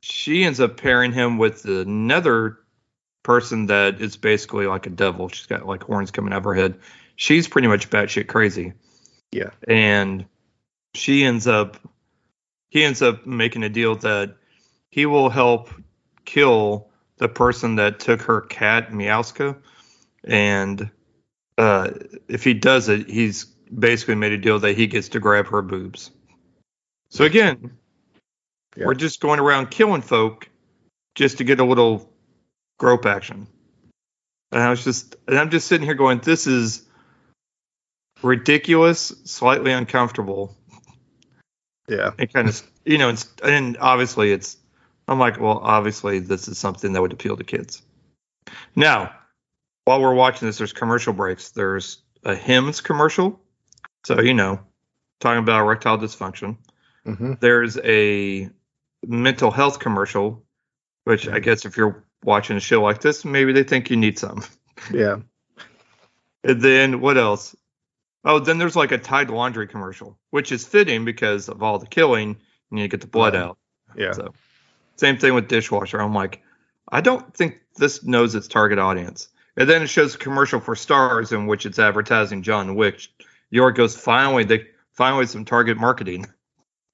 she 0.02 0.44
ends 0.44 0.60
up 0.60 0.78
pairing 0.78 1.12
him 1.12 1.38
with 1.38 1.66
another 1.66 2.60
person 3.24 3.68
that 3.68 4.02
is 4.02 4.18
basically 4.18 4.68
like 4.68 4.86
a 4.86 4.90
devil. 4.90 5.30
She's 5.30 5.48
got 5.48 5.66
like 5.66 5.84
horns 5.84 6.12
coming 6.12 6.34
out 6.34 6.40
of 6.40 6.44
her 6.46 6.54
head. 6.54 6.80
She's 7.16 7.48
pretty 7.48 7.68
much 7.68 7.90
batshit 7.90 8.28
crazy. 8.28 8.74
Yeah. 9.32 9.52
And 9.68 10.26
she 10.94 11.24
ends 11.24 11.48
up 11.48 11.78
he 12.70 12.84
ends 12.84 13.02
up 13.02 13.26
making 13.26 13.64
a 13.64 13.70
deal 13.70 13.96
that 13.98 14.36
he 14.90 15.06
will 15.06 15.30
help 15.30 15.70
kill 16.26 16.90
the 17.18 17.28
person 17.28 17.76
that 17.76 18.00
took 18.00 18.22
her 18.24 18.42
cat, 18.42 18.92
Meowska. 18.92 19.58
And 20.24 20.90
uh, 21.58 21.92
if 22.28 22.44
he 22.44 22.54
does 22.54 22.90
it, 22.90 23.10
he's 23.10 23.46
basically 23.46 24.16
made 24.16 24.32
a 24.32 24.38
deal 24.38 24.60
that 24.60 24.78
he 24.78 24.88
gets 24.88 25.10
to 25.10 25.20
grab 25.20 25.48
her 25.48 25.62
boobs. 25.62 26.12
So 27.10 27.26
again, 27.26 27.79
Yeah. 28.76 28.86
we're 28.86 28.94
just 28.94 29.20
going 29.20 29.40
around 29.40 29.72
killing 29.72 30.02
folk 30.02 30.50
just 31.16 31.40
to 31.40 31.44
get 31.44 31.60
a 31.60 31.66
little 31.66 32.10
grope 32.78 33.06
action. 33.06 33.48
And 34.52 34.62
I 34.62 34.70
was 34.70 34.84
just, 34.84 35.16
and 35.28 35.38
I'm 35.38 35.50
just 35.50 35.68
sitting 35.68 35.86
here 35.86 35.96
going, 35.96 36.20
this 36.20 36.48
is 36.48 36.88
ridiculous, 38.22 39.14
slightly 39.26 39.72
uncomfortable, 39.72 40.56
Yeah. 41.88 42.12
and 42.18 42.32
kind 42.32 42.48
of, 42.50 42.62
you 42.86 42.98
know, 42.98 43.10
it's, 43.10 43.28
and 43.44 43.78
obviously 43.80 44.32
it's, 44.32 44.58
I'm 45.08 45.20
like, 45.20 45.40
well, 45.40 45.60
obviously 45.64 46.20
this 46.20 46.48
is 46.48 46.58
something 46.58 46.94
that 46.94 47.02
would 47.02 47.14
appeal 47.14 47.38
to 47.38 47.44
kids. 47.44 47.82
Now, 48.76 49.14
while 49.86 50.02
we're 50.02 50.14
watching 50.14 50.48
this, 50.48 50.58
there's 50.58 50.74
commercial 50.74 51.14
breaks. 51.14 51.52
There's 51.52 52.02
a 52.24 52.36
Hims 52.36 52.82
commercial, 52.82 53.40
so 54.06 54.22
you 54.22 54.34
know, 54.34 54.60
talking 55.20 55.40
about 55.40 55.62
erectile 55.62 55.98
dysfunction. 55.98 56.58
hmm 57.06 57.34
There's 57.40 57.78
a 57.78 58.50
mental 59.06 59.52
health 59.52 59.80
commercial, 59.80 60.44
which 61.04 61.28
I 61.28 61.40
guess 61.40 61.66
if 61.66 61.78
you're 61.78 62.04
watching 62.24 62.58
a 62.58 62.60
show 62.60 62.82
like 62.82 63.02
this, 63.02 63.24
maybe 63.26 63.54
they 63.54 63.64
think 63.64 63.90
you 63.90 63.98
need 63.98 64.20
some. 64.20 64.44
Yeah. 64.94 65.18
And 66.46 66.62
then 66.62 67.02
what 67.02 67.18
else? 67.18 67.54
Oh, 68.24 68.40
then 68.40 68.60
there's 68.60 68.78
like 68.78 68.94
a 68.94 68.98
Tide 68.98 69.30
laundry 69.30 69.68
commercial, 69.68 70.18
which 70.30 70.54
is 70.54 70.66
fitting 70.66 71.04
because 71.04 71.50
of 71.50 71.62
all 71.62 71.80
the 71.80 71.86
killing. 71.86 72.30
You 72.30 72.76
need 72.76 72.84
to 72.84 72.88
get 72.88 73.02
the 73.02 73.08
blood 73.08 73.36
out. 73.36 73.58
Yeah. 73.98 74.14
So, 74.14 74.34
same 74.96 75.18
thing 75.18 75.34
with 75.34 75.50
dishwasher. 75.50 76.00
I'm 76.00 76.14
like, 76.14 76.42
I 76.90 77.02
don't 77.02 77.34
think 77.34 77.60
this 77.76 78.04
knows 78.04 78.36
its 78.36 78.48
target 78.48 78.80
audience. 78.80 79.28
And 79.58 79.70
then 79.70 79.82
it 79.82 79.88
shows 79.88 80.16
a 80.16 80.18
commercial 80.18 80.62
for 80.62 80.76
Starz 80.76 81.34
in 81.34 81.46
which 81.46 81.66
it's 81.66 81.80
advertising 81.80 82.42
John 82.42 82.76
Wick. 82.76 83.02
York 83.50 83.76
goes, 83.76 83.98
finally, 83.98 84.44
they 84.44 84.68
finally 84.94 85.26
some 85.26 85.46
target 85.46 85.78
marketing. 85.78 86.26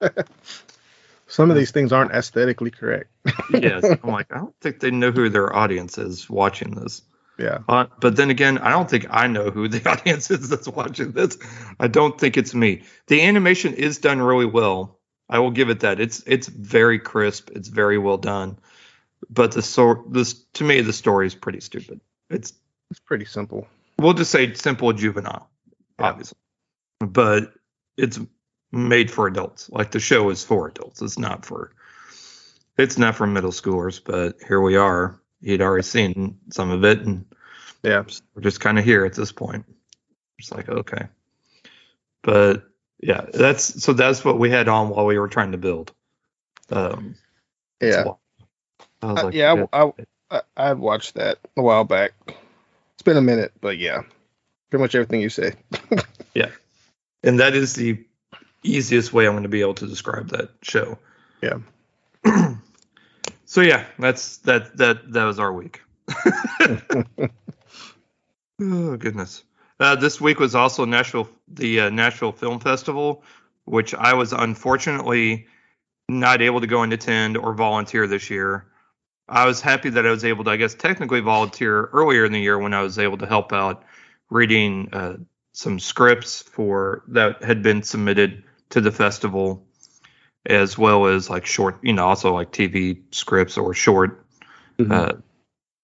Some 1.28 1.50
of 1.50 1.56
these 1.56 1.70
things 1.72 1.92
aren't 1.92 2.12
aesthetically 2.12 2.70
correct. 2.70 3.10
yes, 3.52 3.84
I'm 3.84 4.10
like, 4.10 4.32
I 4.32 4.36
don't 4.38 4.54
think 4.60 4.80
they 4.80 4.90
know 4.90 5.10
who 5.10 5.28
their 5.28 5.54
audience 5.54 5.98
is 5.98 6.30
watching 6.30 6.70
this. 6.72 7.02
Yeah. 7.38 7.58
Uh, 7.68 7.86
but 8.00 8.16
then 8.16 8.30
again, 8.30 8.58
I 8.58 8.70
don't 8.70 8.88
think 8.88 9.06
I 9.10 9.26
know 9.26 9.50
who 9.50 9.68
the 9.68 9.86
audience 9.90 10.30
is 10.30 10.48
that's 10.48 10.68
watching 10.68 11.12
this. 11.12 11.36
I 11.80 11.88
don't 11.88 12.18
think 12.18 12.36
it's 12.36 12.54
me. 12.54 12.84
The 13.08 13.22
animation 13.22 13.74
is 13.74 13.98
done 13.98 14.22
really 14.22 14.46
well. 14.46 14.98
I 15.28 15.40
will 15.40 15.50
give 15.50 15.68
it 15.68 15.80
that. 15.80 16.00
It's 16.00 16.22
it's 16.26 16.46
very 16.46 16.98
crisp. 17.00 17.50
It's 17.52 17.68
very 17.68 17.98
well 17.98 18.16
done. 18.18 18.58
But 19.28 19.52
the 19.52 19.62
sort 19.62 20.12
this 20.12 20.34
to 20.54 20.64
me 20.64 20.80
the 20.82 20.92
story 20.92 21.26
is 21.26 21.34
pretty 21.34 21.60
stupid. 21.60 22.00
It's 22.30 22.52
It's 22.90 23.00
pretty 23.00 23.24
simple. 23.24 23.66
we'll 23.98 24.14
just 24.14 24.30
say 24.30 24.54
simple 24.54 24.92
juvenile, 24.92 25.50
Yeah. 25.98 26.06
obviously. 26.06 26.38
But 27.00 27.52
it's 27.96 28.20
made 28.76 29.10
for 29.10 29.26
adults. 29.26 29.68
Like 29.70 29.90
the 29.90 30.00
show 30.00 30.30
is 30.30 30.44
for 30.44 30.68
adults. 30.68 31.02
It's 31.02 31.18
not 31.18 31.44
for 31.44 31.72
it's 32.78 32.98
not 32.98 33.14
for 33.16 33.26
middle 33.26 33.50
schoolers, 33.50 34.00
but 34.04 34.36
here 34.46 34.60
we 34.60 34.76
are. 34.76 35.20
He'd 35.42 35.62
already 35.62 35.82
seen 35.82 36.38
some 36.50 36.70
of 36.70 36.84
it 36.84 37.00
and 37.00 37.24
Yeah. 37.82 38.04
we're 38.34 38.42
just 38.42 38.60
kind 38.60 38.78
of 38.78 38.84
here 38.84 39.04
at 39.04 39.14
this 39.14 39.32
point. 39.32 39.64
It's 40.38 40.52
like 40.52 40.68
okay, 40.68 41.06
but 42.22 42.64
yeah, 43.00 43.26
that's 43.32 43.82
so 43.82 43.92
that's 43.92 44.24
what 44.24 44.38
we 44.38 44.50
had 44.50 44.68
on 44.68 44.88
while 44.90 45.06
we 45.06 45.18
were 45.18 45.28
trying 45.28 45.52
to 45.52 45.58
build. 45.58 45.92
Um, 46.70 47.16
Yeah. 47.80 47.90
so 48.04 48.18
I 49.02 49.06
was 49.12 49.18
Uh, 49.18 49.24
like, 49.26 49.34
yeah, 49.34 49.66
I, 49.72 49.92
I 50.30 50.40
I 50.56 50.72
watched 50.74 51.14
that 51.14 51.38
a 51.56 51.62
while 51.62 51.84
back. 51.84 52.12
It's 52.94 53.02
been 53.02 53.16
a 53.16 53.22
minute, 53.22 53.52
but 53.60 53.78
yeah, 53.78 54.02
pretty 54.70 54.82
much 54.82 54.94
everything 54.94 55.20
you 55.20 55.30
say. 55.30 55.52
Yeah. 56.34 56.50
And 57.22 57.40
that 57.40 57.54
is 57.54 57.74
the 57.74 58.04
easiest 58.70 59.12
way 59.12 59.26
I'm 59.26 59.32
going 59.32 59.42
to 59.42 59.48
be 59.48 59.60
able 59.60 59.74
to 59.74 59.86
describe 59.86 60.30
that 60.30 60.50
show. 60.62 60.98
Yeah. 61.42 61.58
so 63.44 63.60
yeah, 63.60 63.84
that's 63.98 64.38
that 64.38 64.76
that 64.76 65.12
that 65.12 65.24
was 65.24 65.38
our 65.38 65.52
week. 65.52 65.82
oh 68.60 68.96
goodness. 68.96 69.44
Uh, 69.78 69.94
this 69.94 70.20
week 70.20 70.38
was 70.38 70.54
also 70.54 70.84
Nashville, 70.86 71.28
the 71.48 71.80
uh, 71.80 71.90
Nashville 71.90 72.32
Film 72.32 72.60
Festival, 72.60 73.22
which 73.66 73.94
I 73.94 74.14
was 74.14 74.32
unfortunately 74.32 75.46
not 76.08 76.40
able 76.40 76.60
to 76.60 76.66
go 76.66 76.82
and 76.82 76.92
attend 76.92 77.36
or 77.36 77.52
volunteer 77.52 78.06
this 78.06 78.30
year. 78.30 78.66
I 79.28 79.44
was 79.44 79.60
happy 79.60 79.90
that 79.90 80.06
I 80.06 80.10
was 80.10 80.24
able 80.24 80.44
to, 80.44 80.50
I 80.50 80.56
guess, 80.56 80.74
technically 80.74 81.20
volunteer 81.20 81.86
earlier 81.86 82.24
in 82.24 82.32
the 82.32 82.40
year 82.40 82.58
when 82.58 82.72
I 82.72 82.82
was 82.82 82.98
able 82.98 83.18
to 83.18 83.26
help 83.26 83.52
out 83.52 83.82
reading 84.30 84.88
uh, 84.92 85.16
some 85.52 85.80
scripts 85.80 86.42
for 86.42 87.02
that 87.08 87.42
had 87.42 87.62
been 87.62 87.82
submitted 87.82 88.44
to 88.76 88.82
the 88.82 88.92
festival, 88.92 89.66
as 90.44 90.76
well 90.76 91.06
as 91.06 91.30
like 91.30 91.46
short, 91.46 91.78
you 91.82 91.94
know, 91.94 92.06
also 92.06 92.34
like 92.34 92.52
TV 92.52 93.02
scripts 93.10 93.56
or 93.56 93.72
short 93.72 94.26
uh, 94.78 95.14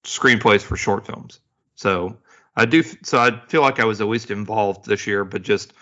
screenplays 0.04 0.60
for 0.60 0.76
short 0.76 1.06
films. 1.06 1.40
So 1.74 2.18
I 2.54 2.66
do. 2.66 2.82
So 3.02 3.18
I 3.18 3.40
feel 3.48 3.62
like 3.62 3.80
I 3.80 3.86
was 3.86 4.02
at 4.02 4.08
least 4.08 4.30
involved 4.30 4.84
this 4.84 5.06
year, 5.06 5.24
but 5.24 5.40
just 5.40 5.72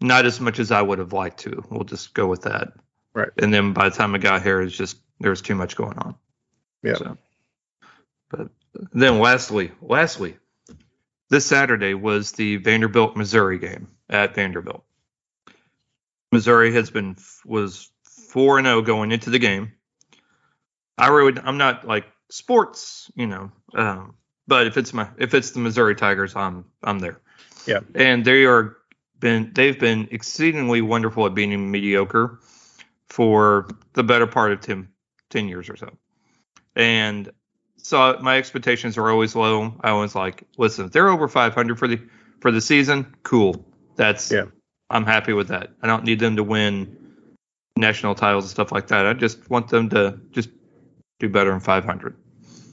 not 0.00 0.26
as 0.26 0.40
much 0.40 0.58
as 0.58 0.72
I 0.72 0.82
would 0.82 0.98
have 0.98 1.12
liked 1.12 1.38
to. 1.40 1.64
We'll 1.70 1.84
just 1.84 2.12
go 2.12 2.26
with 2.26 2.42
that. 2.42 2.72
Right. 3.14 3.30
And 3.38 3.54
then 3.54 3.72
by 3.72 3.88
the 3.88 3.94
time 3.94 4.16
I 4.16 4.18
got 4.18 4.42
here, 4.42 4.60
it's 4.60 4.76
just 4.76 4.96
there 5.20 5.30
was 5.30 5.42
too 5.42 5.54
much 5.54 5.76
going 5.76 5.96
on. 5.98 6.16
Yeah. 6.82 6.94
So, 6.94 7.18
but 8.30 8.48
then 8.92 9.20
lastly, 9.20 9.70
lastly, 9.80 10.36
this 11.30 11.46
Saturday 11.46 11.94
was 11.94 12.32
the 12.32 12.56
Vanderbilt 12.56 13.16
Missouri 13.16 13.60
game 13.60 13.86
at 14.10 14.34
Vanderbilt. 14.34 14.82
Missouri 16.32 16.72
has 16.74 16.90
been 16.90 17.16
was 17.44 17.90
four 18.04 18.58
and 18.58 18.66
zero 18.66 18.82
going 18.82 19.12
into 19.12 19.30
the 19.30 19.38
game. 19.38 19.72
I 20.96 21.08
really 21.08 21.40
I'm 21.42 21.58
not 21.58 21.86
like 21.86 22.06
sports, 22.30 23.10
you 23.14 23.26
know, 23.26 23.50
um, 23.74 24.14
but 24.46 24.66
if 24.66 24.76
it's 24.76 24.92
my 24.92 25.08
if 25.18 25.34
it's 25.34 25.52
the 25.52 25.60
Missouri 25.60 25.94
Tigers, 25.94 26.34
I'm 26.36 26.64
I'm 26.82 26.98
there. 26.98 27.20
Yeah. 27.66 27.80
and 27.94 28.24
they 28.24 28.46
are 28.46 28.78
been 29.20 29.52
they've 29.54 29.78
been 29.78 30.08
exceedingly 30.10 30.80
wonderful 30.80 31.26
at 31.26 31.34
being 31.34 31.70
mediocre 31.70 32.40
for 33.08 33.68
the 33.94 34.02
better 34.02 34.26
part 34.26 34.52
of 34.52 34.60
10, 34.60 34.88
10 35.30 35.48
years 35.48 35.68
or 35.68 35.76
so. 35.76 35.90
And 36.76 37.30
so 37.76 38.18
my 38.20 38.38
expectations 38.38 38.98
are 38.98 39.10
always 39.10 39.34
low. 39.34 39.74
I 39.80 39.92
was 39.92 40.14
like, 40.14 40.44
listen, 40.56 40.86
if 40.86 40.92
they're 40.92 41.08
over 41.08 41.28
500 41.28 41.78
for 41.78 41.88
the 41.88 42.00
for 42.40 42.50
the 42.50 42.60
season, 42.60 43.16
cool. 43.22 43.66
That's 43.96 44.30
Yeah. 44.30 44.46
I'm 44.90 45.04
happy 45.04 45.32
with 45.32 45.48
that. 45.48 45.70
I 45.82 45.86
don't 45.86 46.04
need 46.04 46.18
them 46.18 46.36
to 46.36 46.44
win 46.44 46.96
national 47.76 48.14
titles 48.14 48.44
and 48.44 48.50
stuff 48.50 48.72
like 48.72 48.88
that. 48.88 49.06
I 49.06 49.12
just 49.12 49.48
want 49.50 49.68
them 49.68 49.88
to 49.90 50.18
just 50.32 50.50
do 51.18 51.28
better 51.28 51.50
than 51.50 51.60
500. 51.60 52.16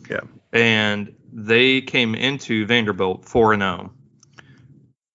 Yeah. 0.09 0.21
And 0.53 1.13
they 1.31 1.81
came 1.81 2.15
into 2.15 2.65
Vanderbilt 2.65 3.25
4 3.25 3.53
and 3.53 3.61
0. 3.61 3.93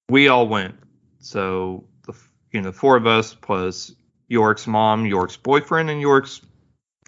We 0.08 0.28
all 0.28 0.48
went. 0.48 0.74
So 1.20 1.84
the 2.06 2.14
you 2.52 2.60
know, 2.60 2.70
the 2.70 2.76
four 2.76 2.96
of 2.96 3.06
us 3.06 3.34
plus 3.34 3.94
York's 4.28 4.66
mom, 4.66 5.06
York's 5.06 5.36
boyfriend, 5.36 5.90
and 5.90 6.00
York's 6.00 6.40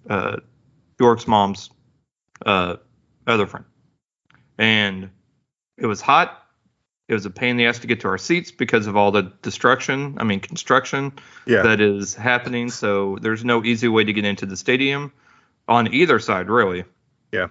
uh, 0.08 0.36
York's 1.00 1.26
mom's 1.26 1.70
uh, 2.44 2.76
other 3.26 3.46
friend. 3.46 3.66
And 4.58 5.10
it 5.76 5.86
was 5.86 6.00
hot. 6.00 6.41
It 7.12 7.16
was 7.16 7.26
a 7.26 7.30
pain 7.30 7.50
in 7.50 7.56
the 7.58 7.66
ass 7.66 7.78
to 7.80 7.86
get 7.86 8.00
to 8.00 8.08
our 8.08 8.16
seats 8.16 8.50
because 8.50 8.86
of 8.86 8.96
all 8.96 9.10
the 9.12 9.30
destruction, 9.42 10.14
I 10.16 10.24
mean 10.24 10.40
construction 10.40 11.12
Yeah. 11.44 11.60
that 11.60 11.78
is 11.78 12.14
happening. 12.14 12.70
So 12.70 13.18
there's 13.20 13.44
no 13.44 13.62
easy 13.62 13.86
way 13.86 14.02
to 14.02 14.14
get 14.14 14.24
into 14.24 14.46
the 14.46 14.56
stadium 14.56 15.12
on 15.68 15.92
either 15.92 16.18
side, 16.18 16.48
really. 16.48 16.84
Yeah. 17.30 17.48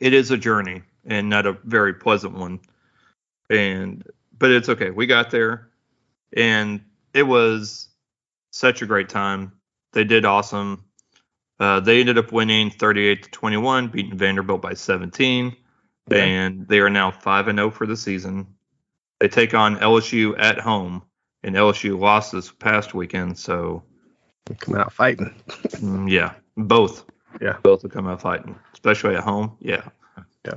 It 0.00 0.12
is 0.14 0.32
a 0.32 0.36
journey 0.36 0.82
and 1.06 1.28
not 1.28 1.46
a 1.46 1.52
very 1.62 1.94
pleasant 1.94 2.34
one. 2.34 2.58
And 3.48 4.02
but 4.36 4.50
it's 4.50 4.68
okay. 4.68 4.90
We 4.90 5.06
got 5.06 5.30
there 5.30 5.68
and 6.36 6.80
it 7.14 7.22
was 7.22 7.86
such 8.50 8.82
a 8.82 8.86
great 8.86 9.08
time. 9.08 9.52
They 9.92 10.02
did 10.02 10.24
awesome. 10.24 10.82
Uh, 11.60 11.78
they 11.78 12.00
ended 12.00 12.18
up 12.18 12.32
winning 12.32 12.70
38 12.70 13.22
to 13.22 13.30
21, 13.30 13.86
beating 13.88 14.18
Vanderbilt 14.18 14.60
by 14.60 14.74
17, 14.74 15.54
Yeah. 16.10 16.16
and 16.16 16.66
they 16.66 16.80
are 16.80 16.90
now 16.90 17.12
5 17.12 17.46
and 17.46 17.58
0 17.60 17.70
for 17.70 17.86
the 17.86 17.96
season. 17.96 18.48
They 19.22 19.28
take 19.28 19.54
on 19.54 19.76
LSU 19.76 20.34
at 20.36 20.58
home, 20.58 21.00
and 21.44 21.54
LSU 21.54 21.96
lost 21.96 22.32
this 22.32 22.50
past 22.50 22.92
weekend, 22.92 23.38
so 23.38 23.84
Come 24.58 24.74
out 24.74 24.92
fighting. 24.92 25.32
mm, 25.46 26.10
yeah, 26.10 26.34
both. 26.56 27.04
Yeah. 27.40 27.58
both 27.62 27.84
will 27.84 27.90
come 27.90 28.08
out 28.08 28.20
fighting, 28.20 28.58
especially 28.72 29.14
at 29.14 29.22
home. 29.22 29.56
Yeah, 29.60 29.84
Yeah. 30.44 30.54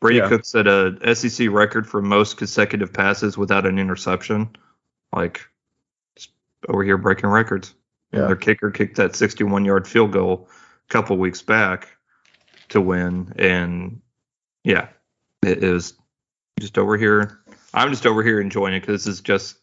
Brady 0.00 0.18
Yeah. 0.18 0.28
Cook 0.28 0.44
set 0.44 0.68
a 0.68 0.96
SEC 1.16 1.48
record 1.50 1.84
for 1.84 2.00
most 2.00 2.36
consecutive 2.36 2.92
passes 2.92 3.36
without 3.36 3.66
an 3.66 3.76
interception. 3.76 4.54
Like 5.12 5.40
over 6.68 6.84
here 6.84 6.98
breaking 6.98 7.30
records. 7.30 7.74
Yeah. 8.12 8.26
Their 8.28 8.36
kicker 8.36 8.70
kicked 8.70 8.98
that 8.98 9.16
61 9.16 9.64
yard 9.64 9.88
field 9.88 10.12
goal 10.12 10.48
a 10.88 10.92
couple 10.92 11.18
weeks 11.18 11.42
back 11.42 11.88
to 12.68 12.80
win. 12.80 13.32
And 13.36 14.00
yeah, 14.62 14.90
it 15.42 15.64
is 15.64 15.94
just 16.60 16.78
over 16.78 16.96
here. 16.96 17.40
I'm 17.76 17.90
just 17.90 18.06
over 18.06 18.22
here 18.22 18.40
enjoying 18.40 18.74
it 18.74 18.80
because 18.80 19.04
this 19.04 19.14
is 19.16 19.20
just 19.20 19.58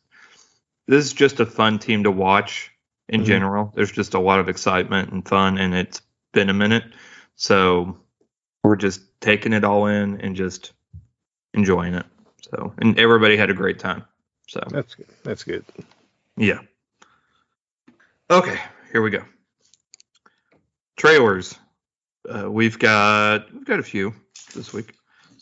this 0.87 1.03
is 1.05 1.13
just 1.13 1.39
a 1.39 1.45
fun 1.45 1.79
team 1.79 2.03
to 2.03 2.11
watch 2.11 2.71
in 3.09 3.21
Mhm. 3.21 3.25
general. 3.25 3.71
There's 3.75 3.91
just 3.91 4.13
a 4.13 4.19
lot 4.19 4.39
of 4.39 4.49
excitement 4.49 5.11
and 5.11 5.27
fun, 5.27 5.57
and 5.57 5.73
it's 5.73 6.01
been 6.31 6.49
a 6.49 6.53
minute, 6.53 6.83
so 7.35 7.97
we're 8.63 8.75
just 8.75 9.01
taking 9.19 9.53
it 9.53 9.63
all 9.63 9.87
in 9.87 10.19
and 10.21 10.35
just 10.35 10.73
enjoying 11.53 11.93
it. 11.95 12.05
So, 12.41 12.73
and 12.77 12.97
everybody 12.99 13.35
had 13.37 13.49
a 13.49 13.53
great 13.53 13.79
time. 13.79 14.03
So, 14.47 14.61
That's 14.69 14.93
good. 14.95 15.07
That's 15.23 15.43
good. 15.43 15.65
yeah. 16.37 16.59
Okay, 18.29 18.59
here 18.91 19.01
we 19.01 19.09
go. 19.09 19.23
Trailers. 20.97 21.57
Uh, 22.29 22.49
we've 22.51 22.77
got 22.77 23.51
we've 23.53 23.65
got 23.65 23.79
a 23.79 23.83
few 23.83 24.13
this 24.53 24.71
week. 24.73 24.93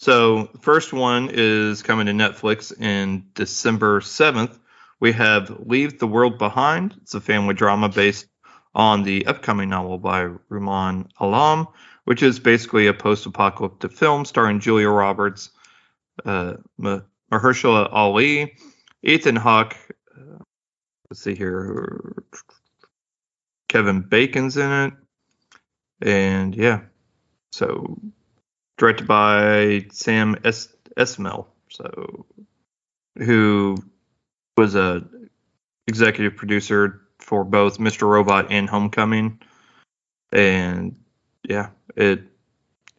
So 0.02 0.50
first 0.62 0.94
one 0.94 1.30
is 1.32 1.84
coming 1.84 2.08
to 2.08 2.12
Netflix 2.12 2.76
in 2.76 3.28
December 3.36 4.02
seventh. 4.02 4.58
We 5.00 5.12
have 5.12 5.60
Leave 5.68 6.00
the 6.00 6.08
World 6.08 6.40
Behind. 6.40 6.96
It's 7.04 7.14
a 7.14 7.22
family 7.22 7.54
drama 7.54 7.88
based 7.88 8.26
on 8.74 9.04
the 9.04 9.28
upcoming 9.28 9.70
novel 9.70 10.00
by 10.00 10.24
Rumaan 10.50 11.08
Alam, 11.20 11.68
which 12.06 12.24
is 12.24 12.40
basically 12.40 12.88
a 12.88 12.96
post-apocalyptic 12.96 13.92
film 13.92 14.26
starring 14.26 14.60
Julia 14.60 14.90
Roberts, 14.90 15.52
uh, 16.26 16.54
Ma- 16.80 17.02
Mahershala 17.32 17.88
Ali, 17.92 18.56
Ethan 19.04 19.36
Hawke. 19.36 19.78
Uh, 20.18 20.40
let's 21.12 21.22
see 21.22 21.36
here. 21.36 22.24
Kevin 23.70 24.02
Bacon's 24.02 24.58
in 24.58 24.72
it, 24.72 24.94
and 26.02 26.56
yeah, 26.56 26.82
so 27.52 28.02
directed 28.78 29.08
by 29.08 29.86
Sam 29.92 30.38
es- 30.44 30.74
Esmail, 30.98 31.48
so 31.70 32.26
who 33.18 33.78
was 34.58 34.76
a 34.76 35.04
executive 35.88 36.36
producer 36.36 37.02
for 37.20 37.44
both 37.44 37.78
Mr. 37.78 38.08
Robot 38.08 38.48
and 38.50 38.70
Homecoming, 38.70 39.40
and 40.32 40.96
yeah, 41.48 41.70
it. 41.96 42.24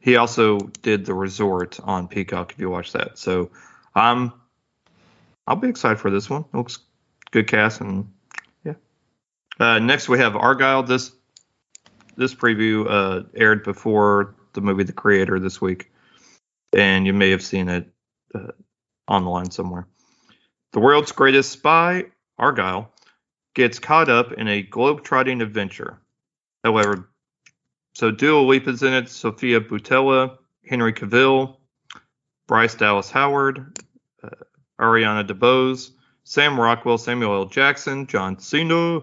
He 0.01 0.17
also 0.17 0.59
did 0.59 1.07
the 1.07 1.15
Resort 1.15 1.79
on 1.85 2.09
Peacock. 2.09 2.53
If 2.53 2.59
you 2.59 2.69
watch 2.71 2.93
that, 2.93 3.19
so 3.19 3.51
I'm 3.95 4.33
I'll 5.47 5.57
be 5.57 5.69
excited 5.69 5.99
for 5.99 6.11
this 6.11 6.31
one. 6.31 6.45
It 6.53 6.57
looks 6.57 6.79
good 7.31 7.47
cast 7.47 7.81
and 7.81 8.11
yeah. 8.65 8.75
Uh, 9.59 9.79
next 9.79 10.09
we 10.09 10.19
have 10.19 10.35
Argylle. 10.35 10.87
This 10.87 11.13
this 12.17 12.35
preview 12.35 12.87
uh, 12.89 13.25
aired 13.35 13.65
before 13.65 14.35
the 14.53 14.61
movie 14.61 14.85
The 14.85 14.93
Creator 14.93 15.41
this 15.41 15.61
week, 15.61 15.91
and 16.73 17.07
you 17.07 17.13
may 17.13 17.31
have 17.31 17.43
seen 17.43 17.69
it 17.69 17.89
uh, 18.35 18.53
online 19.09 19.51
somewhere. 19.51 19.87
The 20.73 20.81
world's 20.81 21.13
greatest 21.13 21.53
spy, 21.53 22.07
Argylle, 22.41 22.89
gets 23.55 23.79
caught 23.79 24.09
up 24.09 24.33
in 24.33 24.49
a 24.49 24.63
globe-trotting 24.63 25.43
adventure. 25.43 26.01
However, 26.65 27.09
so 27.95 28.11
Dua 28.11 28.41
Lipa's 28.41 28.83
in 28.83 28.95
it, 28.95 29.09
Sofia 29.11 29.61
Boutella, 29.61 30.39
Henry 30.67 30.93
Cavill, 30.93 31.57
Bryce 32.49 32.75
Dallas 32.75 33.11
Howard, 33.11 33.79
uh, 34.23 34.31
Ariana 34.81 35.27
DeBose, 35.27 35.91
Sam 36.25 36.59
Rockwell, 36.59 36.99
Samuel 36.99 37.35
L. 37.35 37.47
Jackson, 37.47 38.07
John 38.07 38.39
Cena, 38.39 39.01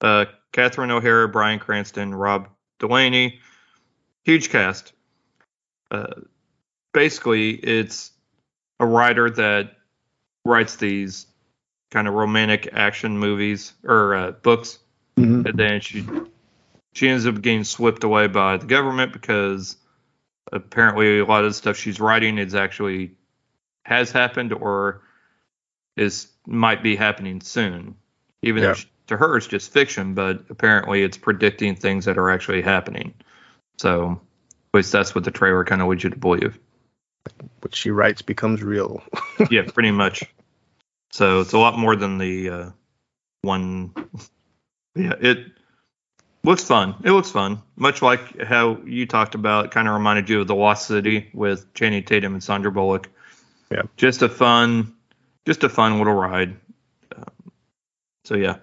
uh, 0.00 0.24
Catherine 0.52 0.90
O'Hara, 0.90 1.28
Bryan 1.28 1.58
Cranston, 1.58 2.14
Rob 2.14 2.48
Delaney. 2.78 3.40
Huge 4.24 4.50
cast. 4.50 4.92
Uh, 5.90 6.06
basically, 6.92 7.50
it's 7.50 8.12
a 8.80 8.86
writer 8.86 9.28
that 9.30 9.76
writes 10.44 10.76
these 10.76 11.26
kind 11.90 12.08
of 12.08 12.14
romantic 12.14 12.68
action 12.72 13.18
movies 13.18 13.72
or 13.84 14.14
uh, 14.14 14.30
books, 14.32 14.78
Mhm. 15.18 15.46
and 15.46 15.58
then 15.58 15.80
she 15.80 16.06
she 16.94 17.08
ends 17.08 17.26
up 17.26 17.40
getting 17.40 17.64
swept 17.64 18.04
away 18.04 18.26
by 18.26 18.56
the 18.58 18.66
government 18.66 19.12
because 19.12 19.76
apparently 20.52 21.18
a 21.18 21.24
lot 21.24 21.42
of 21.44 21.50
the 21.50 21.54
stuff 21.54 21.76
she's 21.76 22.00
writing 22.00 22.38
is 22.38 22.54
actually 22.54 23.12
has 23.84 24.10
happened 24.12 24.52
or 24.52 25.02
is 25.96 26.28
might 26.46 26.82
be 26.82 26.94
happening 26.96 27.40
soon. 27.40 27.94
Even 28.42 28.62
Yeah. 28.62 28.68
though 28.70 28.74
she, 28.74 28.88
to 29.08 29.16
her 29.16 29.36
it's 29.36 29.46
just 29.46 29.72
fiction, 29.72 30.14
but 30.14 30.44
apparently 30.50 31.02
it's 31.02 31.16
predicting 31.16 31.74
things 31.76 32.04
that 32.04 32.18
are 32.18 32.30
actually 32.30 32.62
happening. 32.62 33.14
So 33.82 34.20
at 34.72 34.76
least 34.76 34.92
that's 34.92 35.12
what 35.12 35.24
the 35.24 35.32
trailer 35.32 35.64
kind 35.64 35.82
of 35.82 35.88
leads 35.88 36.04
you 36.04 36.10
to 36.10 36.16
believe. 36.16 36.56
What 37.62 37.74
she 37.74 37.90
writes 37.90 38.22
becomes 38.22 38.62
real. 38.62 39.02
yeah, 39.50 39.62
pretty 39.62 39.90
much. 39.90 40.22
So 41.10 41.40
it's 41.40 41.52
a 41.52 41.58
lot 41.58 41.76
more 41.76 41.96
than 41.96 42.18
the 42.18 42.48
uh, 42.48 42.70
one. 43.40 43.92
Yeah, 44.94 45.14
it 45.20 45.46
looks 46.44 46.62
fun. 46.62 46.94
It 47.02 47.10
looks 47.10 47.32
fun, 47.32 47.60
much 47.74 48.02
like 48.02 48.40
how 48.40 48.78
you 48.84 49.04
talked 49.04 49.34
about. 49.34 49.72
Kind 49.72 49.88
of 49.88 49.94
reminded 49.94 50.28
you 50.28 50.42
of 50.42 50.46
the 50.46 50.54
Lost 50.54 50.86
City 50.86 51.28
with 51.34 51.74
Channing 51.74 52.04
Tatum 52.04 52.34
and 52.34 52.42
Sandra 52.42 52.70
Bullock. 52.70 53.08
Yeah. 53.68 53.82
just 53.96 54.22
a 54.22 54.28
fun, 54.28 54.94
just 55.44 55.64
a 55.64 55.68
fun 55.68 55.98
little 55.98 56.14
ride. 56.14 56.54
Um, 57.16 57.52
so 58.26 58.36
yeah, 58.36 58.58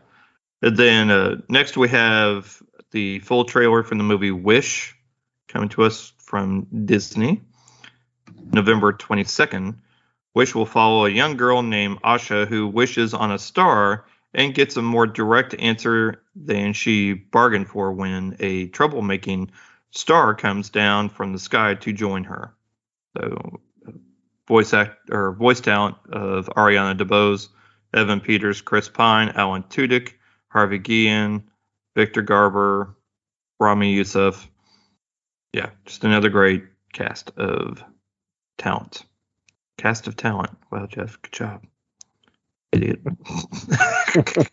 and 0.61 0.77
then 0.77 1.11
uh, 1.11 1.41
next 1.49 1.75
we 1.75 1.89
have 1.89 2.61
the 2.91 3.19
full 3.19 3.43
trailer 3.43 3.83
from 3.83 3.97
the 3.97 4.03
movie 4.05 4.31
Wish 4.31 4.95
coming 5.49 5.69
to 5.69 5.83
us 5.83 6.13
from 6.19 6.67
Disney, 6.85 7.41
November 8.51 8.93
twenty 8.93 9.25
second. 9.25 9.81
Wish 10.35 10.55
will 10.55 10.65
follow 10.65 11.05
a 11.05 11.09
young 11.09 11.35
girl 11.35 11.63
named 11.63 12.01
Asha 12.03 12.47
who 12.47 12.67
wishes 12.67 13.13
on 13.13 13.31
a 13.31 13.39
star 13.39 14.05
and 14.33 14.53
gets 14.53 14.77
a 14.77 14.81
more 14.81 15.07
direct 15.07 15.55
answer 15.57 16.21
than 16.35 16.71
she 16.71 17.13
bargained 17.13 17.67
for 17.67 17.91
when 17.91 18.37
a 18.39 18.69
troublemaking 18.69 19.49
star 19.91 20.35
comes 20.35 20.69
down 20.69 21.09
from 21.09 21.33
the 21.33 21.39
sky 21.39 21.73
to 21.73 21.91
join 21.91 22.23
her. 22.25 22.53
So, 23.17 23.59
voice 24.47 24.73
act 24.73 25.09
or 25.09 25.31
voice 25.31 25.59
talent 25.61 25.97
of 26.11 26.45
Ariana 26.55 26.97
DeBose, 26.97 27.49
Evan 27.93 28.19
Peters, 28.19 28.61
Chris 28.61 28.87
Pine, 28.87 29.29
Alan 29.29 29.63
Tudyk, 29.63 30.13
Harvey 30.49 30.77
Guillen, 30.77 31.43
Victor 31.95 32.21
Garber, 32.21 32.95
Ramy 33.59 33.93
Youssef. 33.93 34.48
Yeah, 35.53 35.69
just 35.85 36.03
another 36.03 36.29
great 36.29 36.65
cast 36.93 37.31
of 37.37 37.83
talent. 38.57 39.03
Cast 39.77 40.07
of 40.07 40.15
talent. 40.15 40.51
Wow, 40.71 40.85
Jeff, 40.87 41.21
good 41.21 41.31
job. 41.31 41.65
Idiot. 42.71 42.99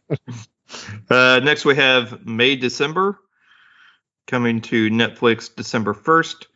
uh, 1.10 1.40
next, 1.42 1.64
we 1.64 1.76
have 1.76 2.24
May 2.26 2.56
December 2.56 3.18
coming 4.26 4.60
to 4.62 4.90
Netflix 4.90 5.54
December 5.54 5.94
1st. 5.94 6.46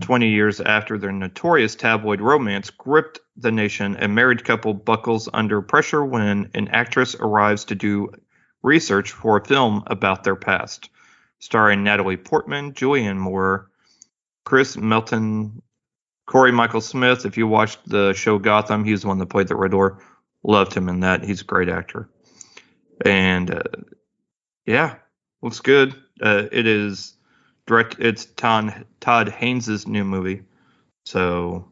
20 0.00 0.28
years 0.28 0.60
after 0.60 0.98
their 0.98 1.12
notorious 1.12 1.74
tabloid 1.74 2.20
romance 2.20 2.68
gripped 2.68 3.20
the 3.36 3.50
nation, 3.50 3.96
a 3.98 4.06
married 4.06 4.44
couple 4.44 4.74
buckles 4.74 5.30
under 5.32 5.62
pressure 5.62 6.04
when 6.04 6.50
an 6.52 6.68
actress 6.68 7.14
arrives 7.14 7.64
to 7.64 7.74
do 7.74 8.12
research 8.62 9.12
for 9.12 9.38
a 9.38 9.44
film 9.44 9.82
about 9.86 10.24
their 10.24 10.36
past. 10.36 10.90
Starring 11.40 11.84
Natalie 11.84 12.16
Portman, 12.16 12.72
Julianne 12.72 13.18
Moore, 13.18 13.70
Chris 14.44 14.76
Melton, 14.76 15.62
Cory 16.26 16.52
Michael 16.52 16.80
Smith. 16.80 17.24
If 17.24 17.36
you 17.36 17.46
watched 17.46 17.88
the 17.88 18.12
show 18.12 18.38
Gotham, 18.38 18.84
he's 18.84 19.02
the 19.02 19.08
one 19.08 19.18
that 19.18 19.26
played 19.26 19.48
the 19.48 19.56
Riddler. 19.56 19.98
Loved 20.42 20.74
him 20.74 20.88
in 20.88 21.00
that. 21.00 21.24
He's 21.24 21.40
a 21.40 21.44
great 21.44 21.68
actor. 21.68 22.08
And 23.04 23.50
uh, 23.50 23.62
yeah, 24.66 24.96
looks 25.42 25.60
good. 25.60 25.94
Uh, 26.20 26.44
it 26.50 26.66
is 26.66 27.14
direct. 27.66 27.96
It's 27.98 28.24
Todd 28.24 28.84
Todd 29.00 29.28
Haynes' 29.28 29.86
new 29.86 30.04
movie, 30.04 30.42
so 31.04 31.70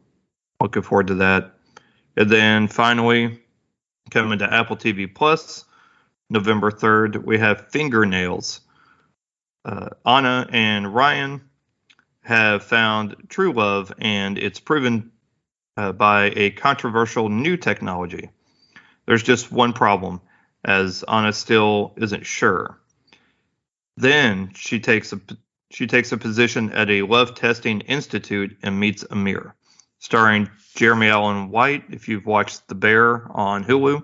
looking 0.61 0.81
forward 0.81 1.07
to 1.07 1.15
that. 1.15 1.53
And 2.15 2.29
then 2.29 2.67
finally, 2.67 3.39
coming 4.09 4.39
to 4.39 4.53
Apple 4.53 4.77
TV 4.77 5.13
Plus, 5.13 5.65
November 6.29 6.71
third, 6.71 7.25
we 7.25 7.37
have 7.37 7.69
Fingernails. 7.69 8.61
Uh, 9.67 9.89
Anna 10.05 10.47
and 10.49 10.95
Ryan 10.95 11.41
have 12.21 12.63
found 12.63 13.17
true 13.27 13.51
love, 13.51 13.91
and 13.99 14.37
it's 14.37 14.61
proven 14.61 15.11
uh, 15.75 15.91
by 15.91 16.31
a 16.37 16.51
controversial 16.51 17.27
new 17.27 17.57
technology. 17.57 18.29
There's 19.05 19.23
just 19.23 19.51
one 19.51 19.73
problem, 19.73 20.21
as 20.63 21.03
Anna 21.03 21.33
still 21.33 21.93
isn't 21.97 22.25
sure. 22.25 22.79
Then 23.97 24.51
she 24.55 24.79
takes 24.79 25.11
a 25.11 25.19
she 25.69 25.85
takes 25.85 26.13
a 26.13 26.17
position 26.17 26.71
at 26.71 26.89
a 26.89 27.01
love 27.01 27.35
testing 27.35 27.81
institute 27.81 28.57
and 28.63 28.79
meets 28.79 29.03
Amir, 29.11 29.53
starring 29.99 30.49
Jeremy 30.75 31.09
Allen 31.09 31.49
White. 31.49 31.83
If 31.89 32.07
you've 32.07 32.25
watched 32.25 32.69
The 32.69 32.75
Bear 32.75 33.29
on 33.31 33.65
Hulu, 33.65 34.01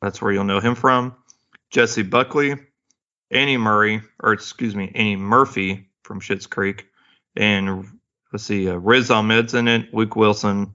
that's 0.00 0.22
where 0.22 0.30
you'll 0.30 0.44
know 0.44 0.60
him 0.60 0.76
from. 0.76 1.16
Jessie 1.70 2.02
Buckley, 2.02 2.54
Annie 3.32 3.56
Murray, 3.56 4.02
or 4.20 4.32
excuse 4.32 4.74
me, 4.74 4.92
Annie 4.94 5.16
Murphy 5.16 5.88
from 6.02 6.20
Schitt's 6.20 6.46
Creek, 6.46 6.86
and 7.36 7.86
let's 8.32 8.44
see, 8.44 8.68
uh, 8.68 8.74
Riz 8.74 9.10
Ahmed's 9.10 9.54
in 9.54 9.68
it, 9.68 9.92
Luke 9.94 10.16
Wilson, 10.16 10.74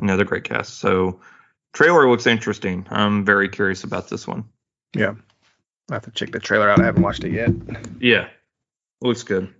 another 0.00 0.24
great 0.24 0.44
cast. 0.44 0.78
So, 0.78 1.20
trailer 1.72 2.08
looks 2.08 2.26
interesting. 2.26 2.86
I'm 2.90 3.24
very 3.24 3.48
curious 3.48 3.84
about 3.84 4.08
this 4.08 4.26
one. 4.26 4.44
yeah. 4.94 5.14
I 5.90 5.94
have 5.94 6.04
to 6.04 6.12
check 6.12 6.30
the 6.30 6.38
trailer 6.38 6.70
out. 6.70 6.80
I 6.80 6.84
haven't 6.84 7.02
watched 7.02 7.24
it 7.24 7.32
yet. 7.32 7.50
Yeah, 7.98 8.28
looks 9.00 9.24
good. 9.24 9.52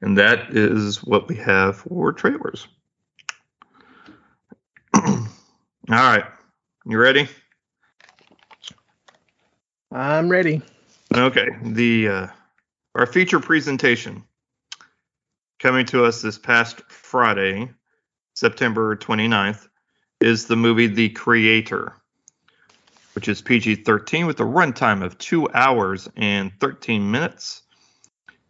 And 0.00 0.16
that 0.16 0.56
is 0.56 1.04
what 1.04 1.28
we 1.28 1.36
have 1.36 1.76
for 1.76 2.14
trailers. 2.14 2.66
All 4.94 5.26
right, 5.86 6.24
you 6.86 6.98
ready? 6.98 7.28
I'm 9.92 10.30
ready. 10.30 10.62
Okay, 11.14 11.48
the 11.62 12.08
uh, 12.08 12.26
our 12.94 13.06
feature 13.06 13.40
presentation 13.40 14.24
coming 15.58 15.86
to 15.86 16.04
us 16.04 16.20
this 16.20 16.36
past 16.36 16.82
Friday, 16.90 17.70
September 18.34 18.94
29th, 18.94 19.68
is 20.20 20.46
the 20.46 20.56
movie 20.56 20.86
The 20.86 21.08
Creator, 21.08 21.94
which 23.14 23.26
is 23.26 23.40
PG-13 23.40 24.26
with 24.26 24.38
a 24.40 24.44
runtime 24.44 25.02
of 25.02 25.16
two 25.16 25.48
hours 25.54 26.10
and 26.14 26.52
13 26.60 27.10
minutes. 27.10 27.62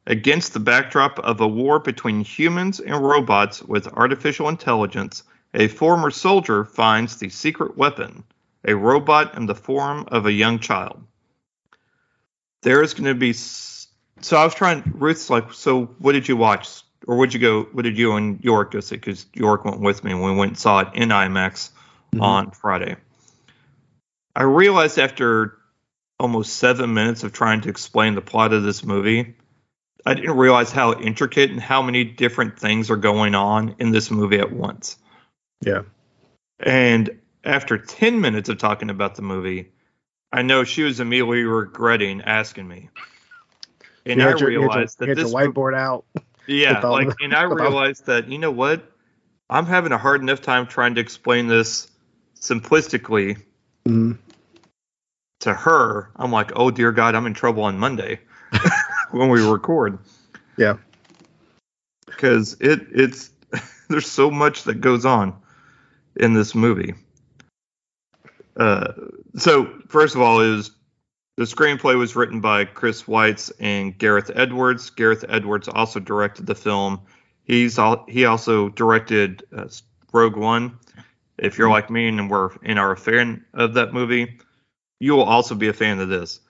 Against 0.08 0.52
the 0.52 0.60
backdrop 0.60 1.20
of 1.20 1.40
a 1.40 1.46
war 1.46 1.78
between 1.78 2.22
humans 2.22 2.80
and 2.80 3.00
robots 3.00 3.62
with 3.62 3.86
artificial 3.86 4.48
intelligence, 4.48 5.22
a 5.54 5.68
former 5.68 6.10
soldier 6.10 6.64
finds 6.64 7.18
the 7.18 7.28
secret 7.28 7.76
weapon, 7.76 8.24
a 8.66 8.74
robot 8.74 9.36
in 9.36 9.46
the 9.46 9.54
form 9.54 10.06
of 10.08 10.26
a 10.26 10.32
young 10.32 10.58
child. 10.58 11.04
There 12.62 12.82
is 12.82 12.94
going 12.94 13.04
to 13.04 13.14
be. 13.14 13.32
So 13.32 14.36
I 14.36 14.44
was 14.44 14.54
trying. 14.54 14.82
Ruth's 14.96 15.30
like, 15.30 15.52
so 15.52 15.86
what 15.98 16.12
did 16.12 16.28
you 16.28 16.36
watch, 16.36 16.82
or 17.06 17.16
would 17.16 17.32
you 17.32 17.40
go? 17.40 17.64
What 17.72 17.82
did 17.82 17.96
you 17.96 18.16
and 18.16 18.42
York 18.42 18.72
go 18.72 18.80
see? 18.80 18.96
Because 18.96 19.26
York 19.34 19.64
went 19.64 19.80
with 19.80 20.02
me, 20.04 20.12
and 20.12 20.22
we 20.22 20.34
went 20.34 20.50
and 20.50 20.58
saw 20.58 20.80
it 20.80 20.88
in 20.94 21.10
IMAX 21.10 21.70
Mhm. 22.14 22.22
on 22.22 22.50
Friday. 22.50 22.96
I 24.34 24.42
realized 24.42 24.98
after 24.98 25.58
almost 26.20 26.56
seven 26.56 26.94
minutes 26.94 27.22
of 27.22 27.32
trying 27.32 27.60
to 27.62 27.68
explain 27.68 28.14
the 28.14 28.20
plot 28.20 28.52
of 28.52 28.62
this 28.62 28.84
movie, 28.84 29.34
I 30.04 30.14
didn't 30.14 30.36
realize 30.36 30.72
how 30.72 30.98
intricate 30.98 31.50
and 31.50 31.60
how 31.60 31.82
many 31.82 32.04
different 32.04 32.58
things 32.58 32.90
are 32.90 32.96
going 32.96 33.34
on 33.34 33.74
in 33.78 33.90
this 33.90 34.10
movie 34.10 34.38
at 34.38 34.52
once. 34.52 34.96
Yeah. 35.60 35.82
And 36.60 37.18
after 37.44 37.78
10 37.78 38.20
minutes 38.20 38.48
of 38.48 38.58
talking 38.58 38.90
about 38.90 39.14
the 39.14 39.22
movie, 39.22 39.70
I 40.32 40.42
know 40.42 40.64
she 40.64 40.82
was 40.82 41.00
immediately 41.00 41.44
regretting 41.44 42.22
asking 42.22 42.68
me. 42.68 42.90
And 44.04 44.22
I 44.22 44.28
your- 44.30 44.38
you 44.38 44.50
your- 44.50 44.60
realized 44.68 45.00
you 45.00 45.06
that 45.06 45.16
this 45.16 45.32
whiteboard 45.32 45.74
out. 45.76 46.04
yeah, 46.46 46.80
like, 46.86 47.08
and 47.20 47.34
I 47.34 47.42
realized 47.44 48.06
that 48.06 48.28
you 48.28 48.38
know 48.38 48.50
what, 48.50 48.90
I'm 49.50 49.66
having 49.66 49.92
a 49.92 49.98
hard 49.98 50.20
enough 50.20 50.42
time 50.42 50.66
trying 50.66 50.94
to 50.96 51.00
explain 51.00 51.46
this 51.46 51.90
simplistically 52.40 53.42
Mhm. 53.86 54.18
to 55.40 55.54
her. 55.54 56.10
I'm 56.16 56.30
like, 56.30 56.52
oh 56.56 56.70
dear 56.70 56.92
God, 56.92 57.14
I'm 57.14 57.26
in 57.26 57.34
trouble 57.34 57.64
on 57.64 57.78
Monday 57.78 58.20
when 59.10 59.28
we 59.30 59.46
record. 59.46 59.98
Yeah. 60.56 60.76
because 62.06 62.56
it 62.60 62.86
it's 62.90 63.30
there's 63.88 64.10
so 64.10 64.30
much 64.30 64.64
that 64.64 64.80
goes 64.80 65.04
on 65.06 65.34
in 66.16 66.32
this 66.34 66.54
movie. 66.54 66.94
Uh, 68.58 68.92
so 69.36 69.66
first 69.88 70.14
of 70.14 70.20
all, 70.20 70.40
is 70.40 70.70
the 71.36 71.44
screenplay 71.44 71.96
was 71.96 72.16
written 72.16 72.40
by 72.40 72.64
Chris 72.64 73.04
Weitz 73.04 73.52
and 73.60 73.96
Gareth 73.96 74.30
Edwards. 74.34 74.90
Gareth 74.90 75.24
Edwards 75.28 75.68
also 75.68 76.00
directed 76.00 76.46
the 76.46 76.54
film. 76.54 77.00
He's 77.44 77.78
all, 77.78 78.04
he 78.08 78.24
also 78.24 78.68
directed 78.70 79.44
uh, 79.56 79.68
Rogue 80.12 80.36
One. 80.36 80.78
If 81.38 81.56
you're 81.56 81.70
like 81.70 81.88
me 81.88 82.08
and 82.08 82.28
we're 82.28 82.50
and 82.64 82.78
are 82.78 82.90
a 82.90 82.96
fan 82.96 83.44
of 83.54 83.74
that 83.74 83.92
movie, 83.94 84.38
you 84.98 85.12
will 85.12 85.22
also 85.22 85.54
be 85.54 85.68
a 85.68 85.72
fan 85.72 86.00
of 86.00 86.08
this. 86.08 86.40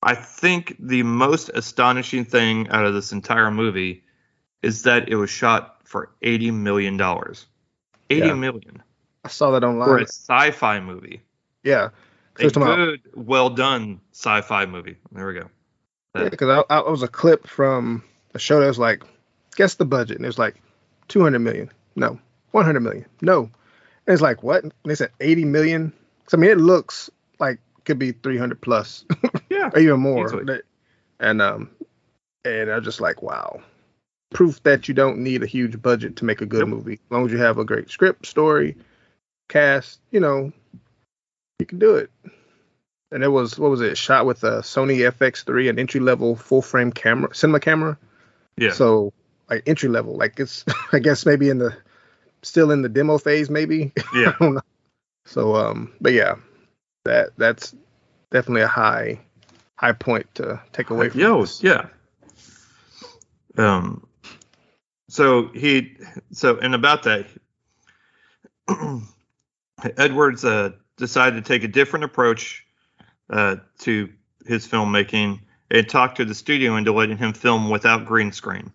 I 0.00 0.14
think 0.14 0.76
the 0.78 1.02
most 1.02 1.50
astonishing 1.52 2.24
thing 2.24 2.68
out 2.68 2.84
of 2.86 2.94
this 2.94 3.10
entire 3.10 3.50
movie 3.50 4.04
is 4.62 4.84
that 4.84 5.08
it 5.08 5.16
was 5.16 5.28
shot 5.28 5.80
for 5.84 6.12
eighty 6.22 6.52
million 6.52 6.96
dollars. 6.96 7.46
Eighty 8.10 8.28
Yeah. 8.28 8.34
million 8.34 8.80
I 9.24 9.28
saw 9.28 9.50
that 9.50 9.64
online. 9.64 9.88
for 9.88 9.98
a 9.98 10.02
sci-fi 10.02 10.78
movie, 10.78 11.20
Yeah. 11.68 11.90
It's 12.38 12.56
a 12.56 12.60
good, 12.60 13.02
well 13.14 13.50
done 13.50 14.00
sci-fi 14.12 14.64
movie. 14.66 14.96
There 15.12 15.26
we 15.26 15.34
go. 15.34 15.50
Yeah, 16.14 16.28
because 16.28 16.64
I, 16.70 16.74
I 16.74 16.88
was 16.88 17.02
a 17.02 17.08
clip 17.08 17.46
from 17.46 18.02
a 18.34 18.38
show 18.38 18.60
that 18.60 18.66
was 18.66 18.78
like, 18.78 19.02
guess 19.56 19.74
the 19.74 19.84
budget, 19.84 20.16
and 20.16 20.24
it 20.24 20.28
was 20.28 20.38
like, 20.38 20.54
two 21.08 21.20
hundred 21.22 21.40
million, 21.40 21.70
no, 21.96 22.18
one 22.52 22.64
hundred 22.64 22.80
million, 22.80 23.06
no, 23.22 23.42
and 23.42 23.50
it's 24.14 24.22
like 24.22 24.42
what? 24.42 24.62
And 24.62 24.72
they 24.84 24.94
said 24.94 25.10
eighty 25.20 25.44
million. 25.44 25.92
'Cause, 26.24 26.34
I 26.34 26.36
mean, 26.36 26.50
it 26.50 26.58
looks 26.58 27.10
like 27.40 27.58
it 27.78 27.84
could 27.84 27.98
be 27.98 28.12
three 28.12 28.38
hundred 28.38 28.60
plus, 28.60 29.04
Yeah, 29.50 29.70
or 29.74 29.78
even 29.80 30.00
more. 30.00 30.26
Easily. 30.26 30.60
And 31.20 31.42
um, 31.42 31.70
and 32.44 32.70
I'm 32.70 32.84
just 32.84 33.00
like, 33.00 33.20
wow, 33.22 33.60
proof 34.32 34.62
that 34.62 34.86
you 34.86 34.94
don't 34.94 35.18
need 35.18 35.42
a 35.42 35.46
huge 35.46 35.80
budget 35.82 36.16
to 36.16 36.24
make 36.24 36.40
a 36.40 36.46
good 36.46 36.60
Yep. 36.60 36.68
movie. 36.68 36.92
As 36.94 37.10
long 37.10 37.26
as 37.26 37.32
you 37.32 37.38
have 37.38 37.58
a 37.58 37.64
great 37.64 37.90
script, 37.90 38.26
story, 38.26 38.76
cast, 39.48 40.00
you 40.10 40.20
know, 40.20 40.52
you 41.58 41.66
can 41.66 41.78
do 41.78 41.96
it. 41.96 42.10
And 43.10 43.24
it 43.24 43.28
was 43.28 43.58
what 43.58 43.70
was 43.70 43.80
it? 43.80 43.96
Shot 43.96 44.26
with 44.26 44.44
a 44.44 44.60
Sony 44.60 45.10
FX3, 45.10 45.70
an 45.70 45.78
entry 45.78 46.00
level 46.00 46.36
full 46.36 46.62
frame 46.62 46.92
camera, 46.92 47.34
cinema 47.34 47.60
camera. 47.60 47.98
yeah. 48.56 48.72
So 48.72 49.12
like 49.48 49.62
entry 49.66 49.88
level, 49.88 50.16
like 50.16 50.38
it's 50.38 50.64
I 50.92 50.98
guess 50.98 51.24
maybe 51.24 51.48
in 51.48 51.58
the 51.58 51.74
still 52.42 52.70
in 52.70 52.82
the 52.82 52.88
demo 52.88 53.18
phase, 53.18 53.50
maybe. 53.50 53.92
Yeah. 54.14 54.34
I 54.38 54.44
don't 54.44 54.54
know. 54.54 54.60
So 55.24 55.56
um, 55.56 55.92
but 56.00 56.12
yeah, 56.12 56.36
that 57.04 57.30
that's 57.36 57.74
definitely 58.30 58.62
a 58.62 58.68
high 58.68 59.20
high 59.76 59.92
point 59.92 60.26
to 60.34 60.60
take 60.72 60.90
away 60.90 61.08
from. 61.08 61.20
Yo, 61.20 61.40
this. 61.42 61.62
yeah. 61.62 61.86
Um. 63.56 64.06
So 65.10 65.48
he, 65.48 65.96
so 66.32 66.58
and 66.58 66.74
about 66.74 67.04
that, 67.04 67.26
Edwards 69.96 70.44
uh, 70.44 70.72
decided 70.98 71.42
to 71.42 71.48
take 71.48 71.64
a 71.64 71.68
different 71.68 72.04
approach 72.04 72.66
uh, 73.30 73.56
to 73.80 74.10
his 74.46 74.66
filmmaking 74.66 75.40
and 75.70 75.88
talked 75.88 76.16
to 76.16 76.24
the 76.24 76.34
studio 76.34 76.76
into 76.76 76.92
letting 76.92 77.16
him 77.16 77.32
film 77.32 77.70
without 77.70 78.04
green 78.04 78.32
screen 78.32 78.72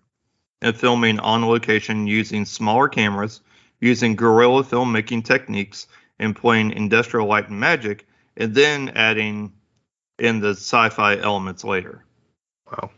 and 0.62 0.76
filming 0.76 1.20
on 1.20 1.46
location 1.46 2.08
using 2.08 2.46
smaller 2.46 2.88
cameras, 2.88 3.42
using 3.82 4.16
guerrilla 4.16 4.64
filmmaking 4.64 5.24
techniques, 5.24 5.88
employing 6.20 6.72
industrial 6.72 7.28
light 7.28 7.50
and 7.50 7.60
magic, 7.60 8.08
and 8.38 8.56
then 8.56 8.90
adding 8.96 9.52
in 10.20 10.40
the 10.40 10.52
sci-fi 10.52 11.18
elements 11.18 11.64
later. 11.64 12.06
Wow. 12.72 12.92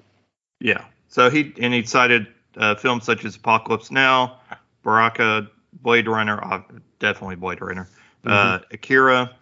Yeah. 0.60 0.86
So 1.08 1.30
he 1.30 1.54
and 1.60 1.74
he 1.74 1.84
cited 1.84 2.28
uh, 2.58 2.76
films 2.76 3.06
such 3.06 3.26
as 3.26 3.36
Apocalypse 3.36 3.90
Now, 3.90 4.40
Baraka, 4.84 5.50
Blade 5.74 6.08
Runner, 6.08 6.44
uh, 6.44 6.62
definitely 7.00 7.36
Blade 7.36 7.62
Runner, 7.62 7.88
uh, 8.26 8.60
Akira, 8.72 9.36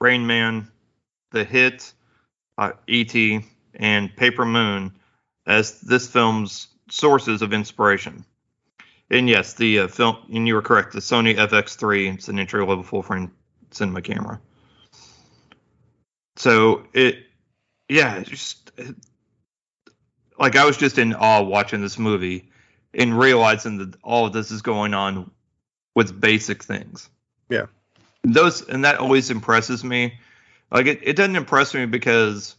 Rain 0.00 0.26
Man, 0.26 0.70
The 1.30 1.44
Hit, 1.44 1.92
uh, 2.58 2.72
E.T., 2.86 3.44
and 3.74 4.14
Paper 4.16 4.44
Moon 4.44 4.92
as 5.46 5.80
this 5.80 6.06
film's 6.06 6.68
sources 6.90 7.42
of 7.42 7.52
inspiration. 7.52 8.24
And 9.10 9.28
yes, 9.28 9.54
the 9.54 9.80
uh, 9.80 9.88
film, 9.88 10.18
and 10.32 10.46
you 10.46 10.54
were 10.54 10.62
correct, 10.62 10.92
the 10.92 11.00
Sony 11.00 11.36
FX3, 11.36 12.14
it's 12.14 12.28
an 12.28 12.38
entry 12.38 12.64
level 12.64 12.82
full 12.82 13.02
frame 13.02 13.30
cinema 13.70 14.02
camera. 14.02 14.40
So 16.36 16.84
it, 16.92 17.26
yeah, 17.88 18.16
it's 18.16 18.30
just 18.30 18.72
it, 18.76 18.96
like 20.38 20.56
I 20.56 20.64
was 20.64 20.76
just 20.76 20.98
in 20.98 21.14
awe 21.14 21.42
watching 21.42 21.82
this 21.82 21.98
movie 21.98 22.50
and 22.94 23.18
realizing 23.18 23.78
that 23.78 23.96
all 24.02 24.26
of 24.26 24.32
this 24.32 24.50
is 24.50 24.62
going 24.62 24.94
on 24.94 25.30
with 25.94 26.18
basic 26.18 26.62
things. 26.62 27.08
Yeah. 27.50 27.66
Those 28.24 28.62
and 28.68 28.84
that 28.84 28.98
always 28.98 29.30
impresses 29.30 29.82
me. 29.82 30.18
Like 30.70 30.86
it, 30.86 31.00
it 31.02 31.16
doesn't 31.16 31.36
impress 31.36 31.74
me 31.74 31.86
because 31.86 32.56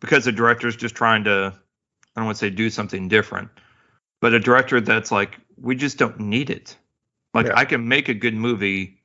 because 0.00 0.24
the 0.24 0.32
director's 0.32 0.76
just 0.76 0.94
trying 0.94 1.24
to 1.24 1.54
I 2.14 2.20
don't 2.20 2.26
want 2.26 2.38
to 2.38 2.46
say 2.46 2.50
do 2.50 2.70
something 2.70 3.08
different, 3.08 3.50
but 4.20 4.34
a 4.34 4.40
director 4.40 4.80
that's 4.80 5.12
like, 5.12 5.38
we 5.56 5.76
just 5.76 5.98
don't 5.98 6.18
need 6.20 6.50
it. 6.50 6.76
Like 7.34 7.46
Yeah. 7.46 7.56
I 7.56 7.64
can 7.64 7.86
make 7.86 8.08
a 8.08 8.14
good 8.14 8.34
movie 8.34 9.00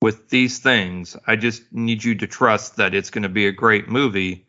with 0.00 0.28
these 0.28 0.58
things. 0.58 1.16
I 1.26 1.36
just 1.36 1.72
need 1.72 2.04
you 2.04 2.14
to 2.16 2.26
trust 2.26 2.76
that 2.76 2.94
it's 2.94 3.10
going 3.10 3.22
to 3.22 3.28
be 3.28 3.46
a 3.46 3.52
great 3.52 3.88
movie 3.88 4.46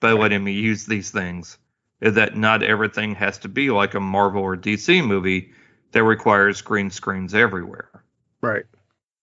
by 0.00 0.12
letting 0.12 0.42
me 0.42 0.52
use 0.52 0.86
these 0.86 1.10
things. 1.10 1.58
That 2.00 2.36
not 2.36 2.62
everything 2.62 3.14
has 3.14 3.38
to 3.38 3.48
be 3.48 3.70
like 3.70 3.94
a 3.94 4.00
Marvel 4.00 4.42
or 4.42 4.56
DC 4.56 5.06
movie 5.06 5.52
that 5.92 6.02
requires 6.02 6.60
green 6.60 6.90
screens 6.90 7.34
everywhere. 7.34 7.88
Right. 8.42 8.64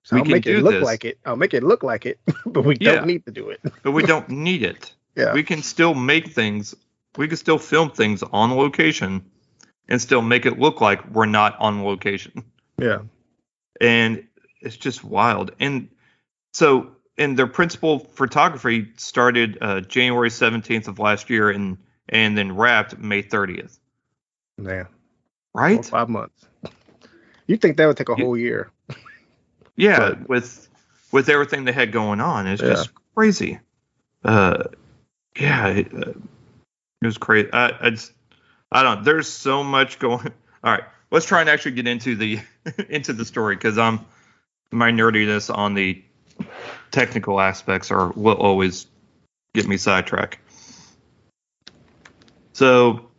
So 0.04 0.16
We 0.16 0.20
I'll 0.22 0.26
can 0.26 0.32
make 0.34 0.48
it 0.48 0.62
look 0.64 0.74
this. 0.74 0.84
like 0.84 1.06
it. 1.06 1.20
I'll 1.26 1.36
make 1.36 1.54
it 1.54 1.64
look 1.64 1.84
like 1.84 2.06
it, 2.06 2.20
but 2.46 2.64
we 2.66 2.76
Yeah. 2.80 2.96
don't 2.96 3.08
need 3.08 3.26
to 3.26 3.32
do 3.32 3.50
it. 3.50 3.60
But 3.84 3.92
we 3.92 4.04
don't 4.04 4.30
need 4.30 4.64
it. 4.64 4.94
Yeah. 5.16 5.34
We 5.34 5.44
can 5.44 5.62
still 5.62 5.94
make 5.94 6.30
things, 6.30 6.74
we 7.18 7.28
can 7.28 7.36
still 7.36 7.58
film 7.60 7.92
things 7.92 8.24
on 8.24 8.56
location 8.56 9.26
and 9.90 10.02
still 10.02 10.22
make 10.22 10.46
it 10.46 10.58
look 10.58 10.80
like 10.80 11.06
we're 11.12 11.26
not 11.26 11.60
on 11.60 11.84
location. 11.84 12.46
Yeah. 12.80 13.00
and 13.82 14.26
it's 14.62 14.78
just 14.78 15.04
wild. 15.04 15.52
And 15.60 15.90
so, 16.54 16.92
and 17.18 17.38
their 17.38 17.48
principal 17.48 18.00
photography 18.00 18.88
started 18.96 19.58
uh, 19.60 19.82
January 19.82 20.30
17th 20.30 20.88
of 20.88 20.98
last 20.98 21.30
year, 21.30 21.50
and 21.50 21.78
and 22.08 22.38
then 22.38 22.56
wrapped 22.56 22.98
May 22.98 23.22
30th. 23.22 23.78
Yeah. 24.58 24.84
Four, 24.86 25.62
Right? 25.62 25.84
five 25.86 26.08
months. 26.08 26.46
You 27.48 27.58
think 27.58 27.76
that 27.78 27.86
would 27.86 27.98
take 27.98 28.08
a 28.10 28.16
You- 28.18 28.24
whole 28.24 28.38
year? 28.38 28.72
Yeah, 29.76 30.00
But- 30.10 30.30
with 30.30 30.68
with 31.12 31.30
everything 31.30 31.66
they 31.66 31.72
had 31.74 31.92
going 31.92 32.22
on, 32.22 32.48
it's 32.48 32.62
Yeah. 32.62 32.70
just 32.70 32.92
crazy. 33.16 33.60
Uh, 34.24 34.66
yeah, 35.40 35.68
it, 35.68 35.94
uh, 35.94 36.12
it 37.02 37.06
was 37.06 37.18
crazy. 37.18 37.52
I, 37.52 37.88
I 37.88 37.90
just, 37.90 38.14
I 38.72 38.84
don't. 38.84 39.04
There's 39.04 39.28
so 39.28 39.64
much 39.64 40.00
going. 40.00 40.32
All 40.64 40.72
right, 40.72 40.84
let's 41.10 41.26
try 41.26 41.42
and 41.42 41.50
actually 41.50 41.72
get 41.72 41.88
into 41.88 42.16
the 42.16 42.40
into 42.90 43.14
the 43.14 43.26
story 43.26 43.56
because 43.56 43.78
I'm 43.78 44.06
my 44.72 44.92
nerdiness 44.92 45.54
on 45.54 45.74
the 45.74 46.02
technical 46.92 47.40
aspects 47.42 47.92
are 47.92 48.10
will 48.12 48.36
always 48.38 48.88
get 49.54 49.68
me 49.68 49.78
sidetracked. 49.78 50.38
So, 52.54 53.10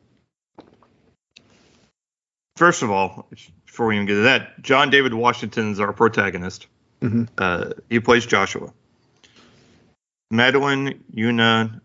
first 2.57 2.83
of 2.83 2.91
all, 2.91 3.29
before 3.73 3.87
we 3.87 3.95
even 3.95 4.07
get 4.07 4.17
to 4.17 4.21
that, 4.21 4.61
John 4.61 4.91
David 4.91 5.15
Washington 5.15 5.73
is 5.73 5.81
our 5.81 5.95
protagonist. 5.95 6.67
Mhm. 7.01 7.27
Uh, 7.39 7.71
he 7.89 8.01
plays 8.01 8.27
Joshua. 8.27 8.71
Madeleine 10.31 11.03
Yuna 11.15 11.81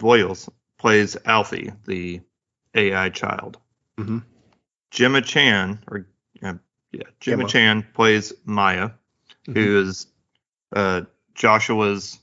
Voyles 0.00 0.48
plays 0.78 1.18
Alfie, 1.26 1.70
the 1.84 2.22
AI 2.74 3.10
child. 3.10 3.58
Mhm. 3.98 4.22
Gemma 4.90 5.20
Chan, 5.20 5.84
or 5.86 6.06
uh, 6.42 6.54
yeah, 6.92 7.02
Gemma 7.20 7.42
Gemma. 7.42 7.48
Chan 7.48 7.86
plays 7.92 8.32
Maya, 8.46 8.92
who 9.44 9.82
is 9.82 10.06
uh, 10.74 11.02
Joshua's. 11.34 12.18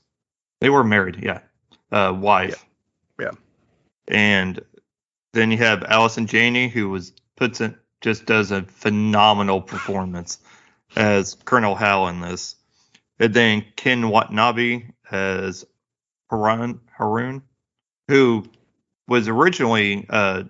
They 0.60 0.68
were 0.68 0.82
married, 0.82 1.22
yeah, 1.22 1.42
uh, 1.92 2.12
wife. 2.12 2.66
Yeah. 3.20 3.30
And 4.08 4.60
then 5.32 5.52
you 5.52 5.58
have 5.58 5.84
Allison 5.84 6.26
Janney, 6.26 6.66
who 6.66 6.88
was 6.90 7.12
puts 7.36 7.60
in 7.60 7.78
just 8.00 8.26
does 8.26 8.50
a 8.50 8.62
phenomenal 8.62 9.60
performance 9.60 10.38
as 10.96 11.34
Colonel 11.44 11.74
Howell 11.74 12.08
in 12.08 12.20
this. 12.20 12.56
And 13.18 13.34
then 13.34 13.64
Ken 13.76 14.08
Watanabe 14.08 14.84
as 15.10 15.64
Harun, 16.30 16.80
Harun 16.96 17.42
who 18.06 18.44
was 19.06 19.28
originally 19.28 20.06
uh, 20.08 20.44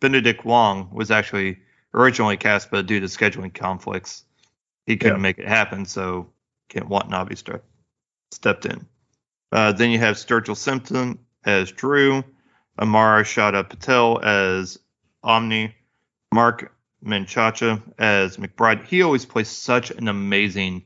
Benedict 0.00 0.44
Wong 0.44 0.90
was 0.92 1.10
actually 1.10 1.58
originally 1.94 2.36
cast, 2.36 2.70
but 2.70 2.86
due 2.86 3.00
to 3.00 3.06
scheduling 3.06 3.52
conflicts, 3.52 4.24
he 4.86 4.96
couldn't 4.96 5.18
Yeah. 5.18 5.22
make 5.22 5.38
it 5.38 5.48
happen. 5.48 5.84
So 5.84 6.30
Ken 6.68 6.88
Watanabe 6.88 7.34
ste- 7.34 7.62
stepped 8.30 8.66
in. 8.66 8.86
Uh, 9.52 9.72
then 9.72 9.90
you 9.90 9.98
have 9.98 10.16
Sturgill 10.16 10.56
Simpson 10.56 11.18
as 11.44 11.72
Drew, 11.72 12.22
Amar 12.78 13.22
Chadha-Patel 13.24 14.20
as 14.22 14.78
Omni, 15.24 15.74
Mark 16.32 16.72
Menchaca 17.04 17.82
as 17.98 18.36
McBride. 18.36 18.86
He 18.86 19.02
always 19.02 19.24
plays 19.24 19.48
such 19.48 19.90
an 19.90 20.08
amazing 20.08 20.84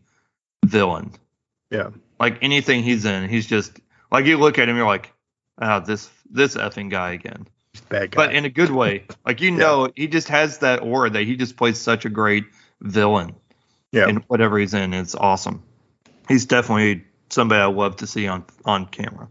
villain. 0.65 1.13
Yeah. 1.71 1.91
Like 2.21 2.39
anything 2.43 2.83
he's 2.83 3.05
in, 3.05 3.29
he's 3.29 3.47
just 3.47 3.81
like 4.11 4.27
you 4.27 4.39
look 4.39 4.59
at 4.59 4.69
him, 4.69 4.77
you're 4.77 4.87
like, 4.87 5.13
ah, 5.61 5.81
this 5.81 6.11
this 6.31 6.57
effing 6.57 6.91
guy 6.91 7.13
again. 7.13 7.47
Bad 7.89 8.13
guy. 8.13 8.27
But 8.27 8.35
in 8.35 8.45
a 8.45 8.51
good 8.51 8.71
way. 8.71 9.07
Like 9.27 9.41
you 9.41 9.53
know, 9.53 9.91
he 9.97 10.07
just 10.07 10.29
has 10.29 10.59
that 10.59 10.83
aura 10.83 11.09
that 11.09 11.23
he 11.25 11.37
just 11.37 11.57
plays 11.57 11.81
such 11.81 12.05
a 12.05 12.11
great 12.11 12.45
villain 12.83 13.35
yeah. 13.91 14.07
in 14.07 14.17
whatever 14.29 14.59
he's 14.59 14.75
in. 14.75 14.93
It's 14.93 15.15
awesome. 15.15 15.63
He's 16.29 16.45
definitely 16.45 17.05
somebody 17.31 17.63
I 17.63 17.67
love 17.67 17.97
to 17.97 18.07
see 18.07 18.29
on 18.29 18.45
on 18.67 18.85
camera. 18.85 19.29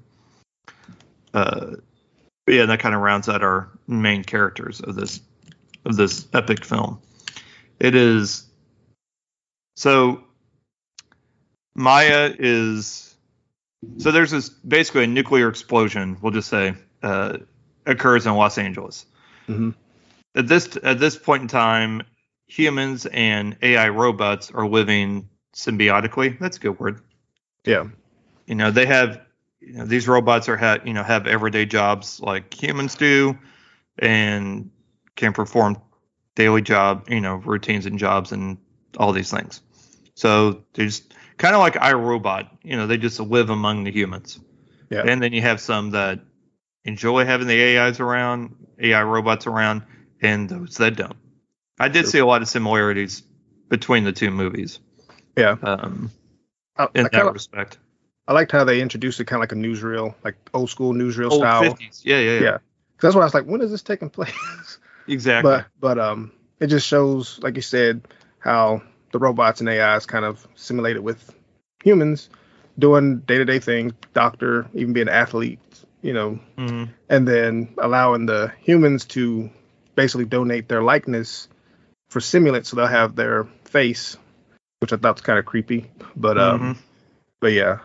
Uh, 1.31 1.75
yeah, 2.47 2.65
that 2.65 2.79
kind 2.79 2.95
of 2.95 3.01
rounds 3.01 3.29
out 3.29 3.43
our 3.43 3.69
main 3.87 4.23
characters 4.23 4.81
of 4.81 4.95
this 4.95 5.21
of 5.85 5.95
this 5.95 6.27
epic 6.33 6.63
film. 6.65 6.99
It 7.79 7.95
is 7.95 8.45
so 9.75 10.23
Maya 11.75 12.33
is 12.37 13.15
so 13.97 14.11
there's 14.11 14.31
this 14.31 14.49
basically 14.49 15.03
a 15.03 15.07
nuclear 15.07 15.49
explosion. 15.49 16.17
We'll 16.21 16.31
just 16.31 16.49
say 16.49 16.75
uh, 17.01 17.37
occurs 17.85 18.25
in 18.25 18.33
Los 18.35 18.57
Angeles. 18.57 19.05
Mhm. 19.47 19.75
At 20.35 20.47
this 20.47 20.77
at 20.83 20.99
this 20.99 21.17
point 21.17 21.41
in 21.43 21.47
time, 21.47 22.03
humans 22.47 23.05
and 23.07 23.57
AI 23.61 23.89
robots 23.89 24.51
are 24.51 24.67
living 24.67 25.29
symbiotically. 25.55 26.39
That's 26.39 26.57
a 26.57 26.59
good 26.59 26.79
word. 26.79 27.01
yeah. 27.65 27.87
You 28.45 28.55
know, 28.55 28.71
they 28.71 28.85
have 28.85 29.21
you 29.61 29.73
know, 29.73 29.85
these 29.85 30.07
robots 30.07 30.49
are 30.49 30.57
ha- 30.57 30.79
you 30.83 30.93
know 30.93 31.03
have 31.03 31.27
everyday 31.27 31.65
jobs 31.65 32.19
like 32.19 32.53
humans 32.53 32.95
do, 32.95 33.37
and 33.99 34.69
can 35.15 35.33
perform 35.33 35.81
daily 36.35 36.61
job 36.61 37.09
you 37.09 37.21
know 37.21 37.35
routines 37.35 37.85
and 37.85 37.99
jobs 37.99 38.31
and 38.31 38.57
all 38.97 39.11
these 39.11 39.31
things. 39.31 39.61
So 40.15 40.63
they're 40.73 40.85
just 40.85 41.13
kind 41.37 41.55
of 41.55 41.61
like 41.61 41.73
iRobot. 41.75 42.47
You 42.63 42.77
know, 42.77 42.87
they 42.87 42.97
just 42.97 43.19
live 43.19 43.49
among 43.49 43.83
the 43.83 43.91
humans. 43.91 44.39
Yeah. 44.89 45.03
And 45.05 45.21
then 45.21 45.33
you 45.33 45.41
have 45.41 45.59
some 45.59 45.91
that 45.91 46.19
enjoy 46.85 47.25
having 47.25 47.47
the 47.47 47.77
AIs 47.77 47.99
around, 47.99 48.55
AI 48.79 49.01
robots 49.03 49.47
around, 49.47 49.83
and 50.21 50.47
those 50.47 50.77
that 50.77 50.95
don't. 50.95 51.15
I 51.79 51.87
did 51.87 52.03
Sure. 52.03 52.11
see 52.11 52.19
a 52.19 52.25
lot 52.25 52.41
of 52.43 52.47
similarities 52.47 53.23
between 53.69 54.03
the 54.03 54.11
two 54.11 54.29
movies. 54.29 54.79
Yeah. 55.35 55.55
Um, 55.63 56.11
I, 56.77 56.83
in 56.93 56.99
I, 56.99 57.03
that 57.03 57.11
kinda, 57.11 57.31
respect. 57.31 57.79
I 58.27 58.33
liked 58.33 58.51
how 58.51 58.63
they 58.63 58.81
introduced 58.81 59.19
it 59.19 59.25
kind 59.25 59.37
of 59.37 59.41
like 59.41 59.51
a 59.51 59.55
newsreel, 59.55 60.13
like 60.23 60.35
old 60.53 60.69
school 60.69 60.93
newsreel 60.93 61.31
Old 61.31 61.41
style. 61.41 61.63
50s. 61.63 62.01
Yeah, 62.03 62.19
yeah, 62.19 62.31
yeah. 62.31 62.41
Yeah. 62.41 62.57
that's 63.01 63.15
why 63.15 63.21
I 63.21 63.25
was 63.25 63.33
like, 63.33 63.45
when 63.45 63.61
is 63.61 63.71
this 63.71 63.81
taking 63.81 64.09
place? 64.09 64.33
Exactly. 65.07 65.51
but 65.51 65.65
but 65.79 65.99
um, 65.99 66.31
it 66.59 66.67
just 66.67 66.87
shows, 66.87 67.39
like 67.41 67.55
you 67.55 67.61
said, 67.61 68.01
how 68.39 68.81
the 69.11 69.19
robots 69.19 69.59
and 69.59 69.69
AIs 69.69 70.05
kind 70.05 70.25
of 70.25 70.45
simulated 70.55 71.03
with 71.03 71.33
humans 71.83 72.29
doing 72.79 73.19
day 73.19 73.37
to 73.37 73.45
day 73.45 73.59
things, 73.59 73.93
doctor, 74.13 74.67
even 74.73 74.93
being 74.93 75.07
an 75.07 75.13
athlete, 75.13 75.59
you 76.01 76.13
know, 76.13 76.39
Mhm. 76.57 76.89
and 77.09 77.27
then 77.27 77.69
allowing 77.77 78.25
the 78.25 78.51
humans 78.61 79.05
to 79.05 79.49
basically 79.95 80.25
donate 80.25 80.67
their 80.67 80.81
likeness 80.81 81.47
for 82.09 82.19
simulants 82.19 82.67
so 82.67 82.75
they'll 82.75 82.87
have 82.87 83.15
their 83.15 83.43
face, 83.65 84.17
which 84.79 84.91
I 84.93 84.97
thought 84.97 85.15
was 85.15 85.21
kind 85.21 85.37
of 85.37 85.45
creepy. 85.45 85.91
But 86.15 86.37
um, 86.39 86.59
Mhm. 86.61 86.77
but 87.39 87.51
yeah, 87.53 87.79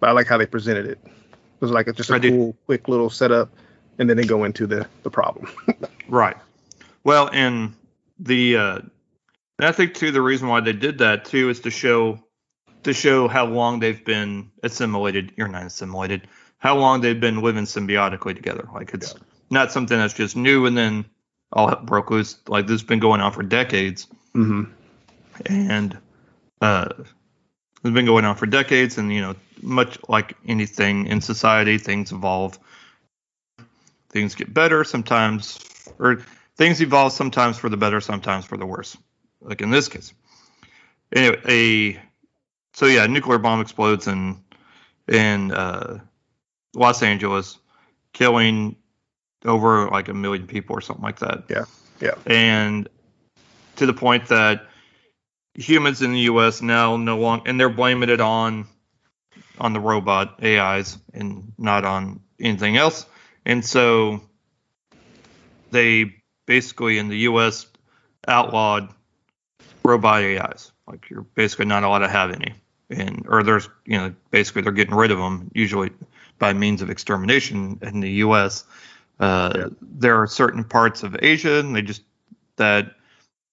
but 0.00 0.08
I 0.10 0.12
like 0.12 0.26
how 0.28 0.38
they 0.38 0.46
presented 0.46 0.86
it. 0.86 0.98
It 1.04 1.60
was 1.60 1.72
like 1.72 1.88
a, 1.88 1.92
just 1.92 2.10
a 2.10 2.14
I 2.14 2.18
did- 2.18 2.32
cool, 2.32 2.56
quick 2.66 2.86
little 2.88 3.10
setup, 3.10 3.50
and 3.98 4.08
then 4.08 4.16
they 4.16 4.24
go 4.24 4.44
into 4.44 4.66
the 4.68 4.86
the 5.02 5.10
problem. 5.10 5.48
Right. 6.08 6.36
Well, 7.08 7.30
and 7.32 7.74
the 8.18 8.58
uh, 8.58 8.78
and 9.58 9.66
I 9.66 9.72
think 9.72 9.94
too 9.94 10.10
the 10.10 10.20
reason 10.20 10.46
why 10.46 10.60
they 10.60 10.74
did 10.74 10.98
that 10.98 11.24
too 11.24 11.48
is 11.48 11.60
to 11.60 11.70
show 11.70 12.22
to 12.82 12.92
show 12.92 13.28
how 13.28 13.46
long 13.46 13.80
they've 13.80 14.04
been 14.04 14.50
assimilated. 14.62 15.32
You're 15.34 15.48
not 15.48 15.64
assimilated. 15.64 16.28
How 16.58 16.76
long 16.76 17.00
they've 17.00 17.18
been 17.18 17.40
living 17.40 17.64
symbiotically 17.64 18.36
together. 18.36 18.68
Like 18.74 18.92
it's 18.92 19.14
not 19.48 19.72
something 19.72 19.96
that's 19.96 20.12
just 20.12 20.36
new 20.36 20.66
and 20.66 20.76
then 20.76 21.06
all 21.50 21.74
broke 21.76 22.10
loose. 22.10 22.36
Like 22.46 22.66
this 22.66 22.82
has 22.82 22.86
been 22.86 22.98
going 22.98 23.22
on 23.22 23.32
for 23.32 23.42
decades, 23.42 24.06
hmm 24.34 24.64
and 25.46 25.96
uh, 26.60 26.90
it's 26.98 27.94
been 27.94 28.04
going 28.04 28.26
on 28.26 28.36
for 28.36 28.44
decades. 28.44 28.98
And 28.98 29.10
you 29.10 29.22
know, 29.22 29.34
much 29.62 29.96
like 30.10 30.36
anything 30.46 31.06
in 31.06 31.22
society, 31.22 31.78
things 31.78 32.12
evolve. 32.12 32.58
Things 34.10 34.34
get 34.34 34.52
better 34.52 34.84
sometimes, 34.84 35.58
or 35.98 36.22
things 36.58 36.82
evolve 36.82 37.12
sometimes 37.12 37.56
for 37.56 37.68
the 37.68 37.76
better, 37.76 38.00
sometimes 38.00 38.44
for 38.44 38.58
the 38.58 38.66
worse. 38.66 38.96
Like 39.40 39.62
in 39.62 39.70
this 39.70 39.88
case. 39.88 40.12
Anyway, 41.12 41.40
a 41.48 42.02
so 42.76 42.86
yeah, 42.86 43.04
a 43.04 43.08
nuclear 43.08 43.38
bomb 43.38 43.60
explodes 43.60 44.06
in 44.08 44.42
in 45.06 45.52
uh, 45.52 46.00
Los 46.74 47.02
Angeles, 47.02 47.58
killing 48.12 48.76
over 49.44 49.88
like 49.88 50.08
a 50.08 50.14
million 50.14 50.46
people 50.46 50.76
or 50.76 50.80
something 50.80 51.04
like 51.04 51.20
that. 51.20 51.44
Yeah, 51.48 51.64
yeah. 52.00 52.14
And 52.26 52.88
to 53.76 53.86
the 53.86 53.94
point 53.94 54.28
that 54.28 54.66
humans 55.54 56.02
in 56.02 56.12
the 56.12 56.20
U.S. 56.20 56.60
now 56.60 56.96
no 56.96 57.18
longer, 57.18 57.48
and 57.48 57.58
they're 57.58 57.70
blaming 57.70 58.10
it 58.10 58.20
on 58.20 58.66
on 59.58 59.72
the 59.72 59.80
robot 59.80 60.42
AIs 60.44 60.98
and 61.14 61.52
not 61.56 61.84
on 61.84 62.20
anything 62.40 62.76
else. 62.76 63.06
And 63.46 63.64
so 63.64 64.20
they 65.70 66.17
basically 66.48 66.98
in 66.98 67.08
the 67.08 67.18
U.S. 67.18 67.66
outlawed 68.26 68.88
robot 69.84 70.22
AIs. 70.24 70.72
Like 70.88 71.08
you're 71.10 71.26
basically 71.34 71.66
not 71.66 71.84
allowed 71.84 71.98
to 71.98 72.08
have 72.08 72.32
any, 72.32 72.54
and 72.90 73.24
or 73.28 73.44
there's 73.44 73.68
you 73.84 73.98
know 73.98 74.14
basically 74.32 74.62
they're 74.62 74.72
getting 74.72 74.94
rid 74.94 75.12
of 75.12 75.18
them 75.18 75.50
usually 75.54 75.90
by 76.38 76.54
means 76.54 76.80
of 76.82 76.88
extermination 76.90 77.78
in 77.82 78.00
the 78.00 78.10
U.S. 78.24 78.64
Uh, 79.20 79.52
Yeah. 79.54 79.66
There 79.82 80.20
are 80.20 80.26
certain 80.26 80.64
parts 80.64 81.02
of 81.02 81.14
Asia, 81.20 81.60
and 81.60 81.76
they 81.76 81.82
just 81.82 82.02
that 82.56 82.94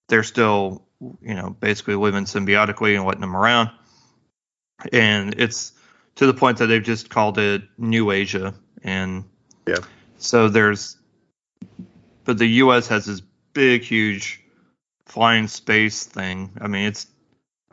they're 0.08 0.22
still 0.24 0.82
you 1.20 1.34
know 1.34 1.50
basically 1.60 1.94
living 1.94 2.24
symbiotically 2.24 2.96
and 2.96 3.04
letting 3.04 3.20
them 3.20 3.36
around, 3.36 3.70
and 4.92 5.34
it's 5.38 5.72
to 6.14 6.26
the 6.26 6.32
point 6.34 6.56
that 6.58 6.68
they've 6.68 6.82
just 6.82 7.10
called 7.10 7.36
it 7.36 7.62
New 7.76 8.10
Asia, 8.10 8.54
and 8.82 9.24
Yeah. 9.68 9.80
so 10.16 10.48
there's 10.48 10.96
but 12.26 12.38
the 12.38 12.46
U.S. 12.46 12.88
has 12.88 13.06
this 13.06 13.22
big, 13.54 13.82
huge 13.82 14.42
flying 15.06 15.48
space 15.48 16.04
thing. 16.04 16.50
I 16.60 16.66
mean, 16.68 16.86
it's 16.86 17.06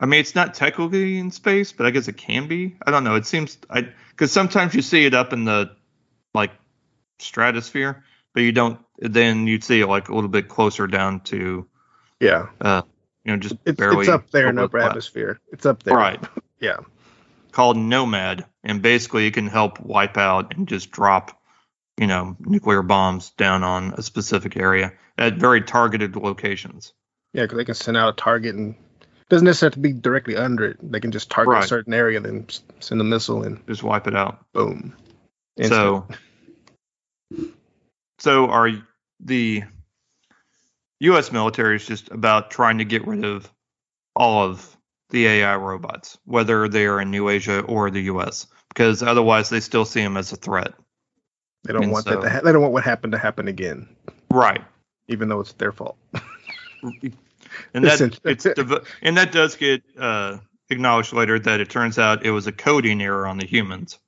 I 0.00 0.06
mean, 0.06 0.20
it's 0.20 0.34
not 0.34 0.54
technically 0.54 1.18
in 1.18 1.30
space, 1.30 1.72
but 1.72 1.86
I 1.86 1.90
guess 1.90 2.08
it 2.08 2.16
can 2.16 2.48
be. 2.48 2.76
I 2.86 2.90
don't 2.90 3.04
know. 3.04 3.14
It 3.14 3.26
seems 3.26 3.58
I 3.70 3.88
because 4.10 4.32
sometimes 4.32 4.74
you 4.74 4.82
see 4.82 5.04
it 5.04 5.14
up 5.14 5.32
in 5.32 5.44
the 5.44 5.70
like 6.32 6.52
stratosphere, 7.18 8.04
but 8.32 8.42
you 8.42 8.52
don't. 8.52 8.78
Then 8.98 9.46
you'd 9.46 9.64
see 9.64 9.80
it 9.80 9.86
like 9.88 10.08
a 10.08 10.14
little 10.14 10.30
bit 10.30 10.48
closer 10.48 10.86
down 10.86 11.20
to 11.20 11.66
Yeah, 12.20 12.46
uh, 12.60 12.82
you 13.24 13.32
know, 13.32 13.38
just 13.38 13.56
it's 13.64 13.78
barely 13.78 14.00
it's 14.00 14.08
up 14.08 14.30
there 14.30 14.48
in 14.48 14.58
upper 14.58 14.78
the- 14.80 14.86
atmosphere. 14.86 15.40
It's 15.52 15.66
up 15.66 15.82
there. 15.82 15.94
Right. 15.94 16.22
Yeah. 16.60 16.78
called 17.52 17.76
Nomad, 17.76 18.46
and 18.62 18.80
basically 18.80 19.26
it 19.26 19.34
can 19.34 19.48
help 19.48 19.78
wipe 19.78 20.16
out 20.16 20.56
and 20.56 20.66
just 20.66 20.90
drop, 20.90 21.38
you 21.98 22.06
know, 22.06 22.36
nuclear 22.40 22.82
bombs 22.82 23.30
down 23.30 23.62
on 23.62 23.94
a 23.94 24.02
specific 24.02 24.56
area 24.56 24.92
at 25.16 25.34
very 25.34 25.60
targeted 25.62 26.16
locations. 26.16 26.92
Yeah, 27.32 27.42
because 27.42 27.56
they 27.58 27.64
can 27.64 27.74
send 27.74 27.96
out 27.96 28.08
a 28.14 28.16
target 28.16 28.54
and 28.54 28.74
it 28.74 29.28
doesn't 29.28 29.44
necessarily 29.46 29.70
have 29.70 29.74
to 29.74 29.80
be 29.80 29.92
directly 29.92 30.36
under 30.36 30.64
it. 30.66 30.78
They 30.82 31.00
can 31.00 31.12
just 31.12 31.30
target 31.30 31.52
Right. 31.54 31.64
a 31.64 31.68
certain 31.68 31.94
area, 31.94 32.18
and 32.18 32.26
then 32.26 32.46
send 32.80 33.00
a 33.00 33.04
missile 33.04 33.42
and 33.42 33.64
Just 33.66 33.82
wipe 33.82 34.06
it 34.06 34.14
out. 34.14 34.44
boom. 34.52 34.96
So, 35.62 36.06
so 38.18 38.50
are 38.50 38.70
the 39.20 39.62
U.S. 41.00 41.32
military 41.32 41.76
is 41.76 41.86
just 41.86 42.10
about 42.10 42.50
trying 42.50 42.78
to 42.78 42.84
get 42.84 43.06
rid 43.06 43.24
of 43.24 43.50
all 44.16 44.44
of 44.44 44.76
the 45.10 45.26
AI 45.26 45.56
robots, 45.56 46.18
whether 46.24 46.68
they 46.68 46.86
are 46.86 47.00
in 47.00 47.10
New 47.10 47.28
Asia 47.28 47.60
or 47.60 47.90
the 47.90 48.02
U.S., 48.02 48.46
because 48.68 49.02
otherwise 49.02 49.48
they 49.48 49.60
still 49.60 49.84
see 49.84 50.00
them 50.02 50.16
as 50.16 50.32
a 50.32 50.36
threat. 50.36 50.74
They 51.64 51.72
don't 51.72 51.84
and 51.84 51.92
want 51.92 52.04
that. 52.06 52.14
so- 52.14 52.20
To 52.22 52.30
ha- 52.30 52.40
they 52.44 52.52
don't 52.52 52.62
want 52.62 52.72
what 52.72 52.84
happened 52.84 53.12
to 53.12 53.18
happen 53.18 53.48
again, 53.48 53.88
Right. 54.30 54.62
even 55.08 55.28
though 55.28 55.40
it's 55.40 55.52
their 55.54 55.72
fault. 55.72 55.96
And 57.72 57.84
that 57.84 58.18
it's 58.24 58.42
dev- 58.44 58.84
and 59.00 59.16
that 59.16 59.30
does 59.30 59.54
get 59.54 59.82
uh, 59.98 60.38
acknowledged 60.70 61.12
later 61.12 61.38
that 61.38 61.60
it 61.60 61.70
turns 61.70 61.98
out 62.00 62.26
it 62.26 62.32
was 62.32 62.46
a 62.48 62.52
coding 62.52 63.00
error 63.00 63.26
on 63.28 63.38
the 63.38 63.46
humans. 63.46 63.98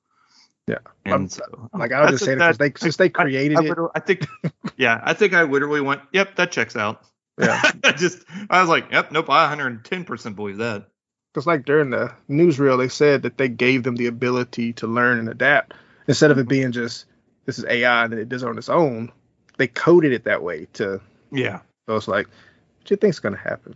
Yeah. 0.67 0.79
And 1.05 1.31
so, 1.31 1.69
Like 1.73 1.93
I 1.93 2.01
was 2.01 2.11
just 2.11 2.25
saying, 2.25 2.39
because 2.39 2.57
that- 2.57 2.73
they 2.75 2.79
since 2.79 2.97
they 2.97 3.07
created 3.09 3.57
I, 3.57 3.63
it, 3.63 3.77
I 3.95 3.99
think, 4.01 4.25
yeah, 4.77 4.99
I 5.01 5.13
think 5.13 5.33
I 5.33 5.43
literally 5.43 5.79
went, 5.79 6.01
"Yep, 6.11 6.35
that 6.35 6.51
checks 6.51 6.75
out." 6.75 7.03
yeah. 7.39 7.61
I 7.85 7.93
just, 7.93 8.25
I 8.49 8.59
was 8.59 8.69
like, 8.69 8.91
"Yep, 8.91 9.11
nope, 9.13 9.29
I 9.29 9.43
110 9.43 10.03
percent 10.03 10.35
believe 10.35 10.57
that." 10.57 10.87
Because 11.33 11.47
like 11.47 11.63
during 11.63 11.89
the 11.91 12.11
newsreel, 12.29 12.77
they 12.77 12.89
said 12.89 13.21
that 13.21 13.37
they 13.37 13.47
gave 13.47 13.83
them 13.83 13.95
the 13.95 14.07
ability 14.07 14.73
to 14.73 14.87
learn 14.87 15.19
and 15.19 15.29
adapt 15.29 15.73
instead 16.07 16.31
of 16.31 16.37
it 16.37 16.49
being 16.49 16.73
just 16.73 17.05
this 17.47 17.57
is 17.57 17.65
AI 17.65 18.05
and 18.05 18.13
it 18.13 18.29
does 18.29 18.43
it 18.43 18.49
on 18.49 18.59
its 18.59 18.69
own. 18.69 19.11
They 19.57 19.67
coded 19.67 20.13
it 20.13 20.25
that 20.25 20.43
way 20.43 20.67
to 20.73 21.01
Yeah, 21.31 21.61
so 21.89 21.95
it's 21.95 22.07
like, 22.07 22.27
what 22.27 22.85
do 22.85 22.93
you 22.93 22.97
think's 22.97 23.19
gonna 23.19 23.37
happen? 23.37 23.73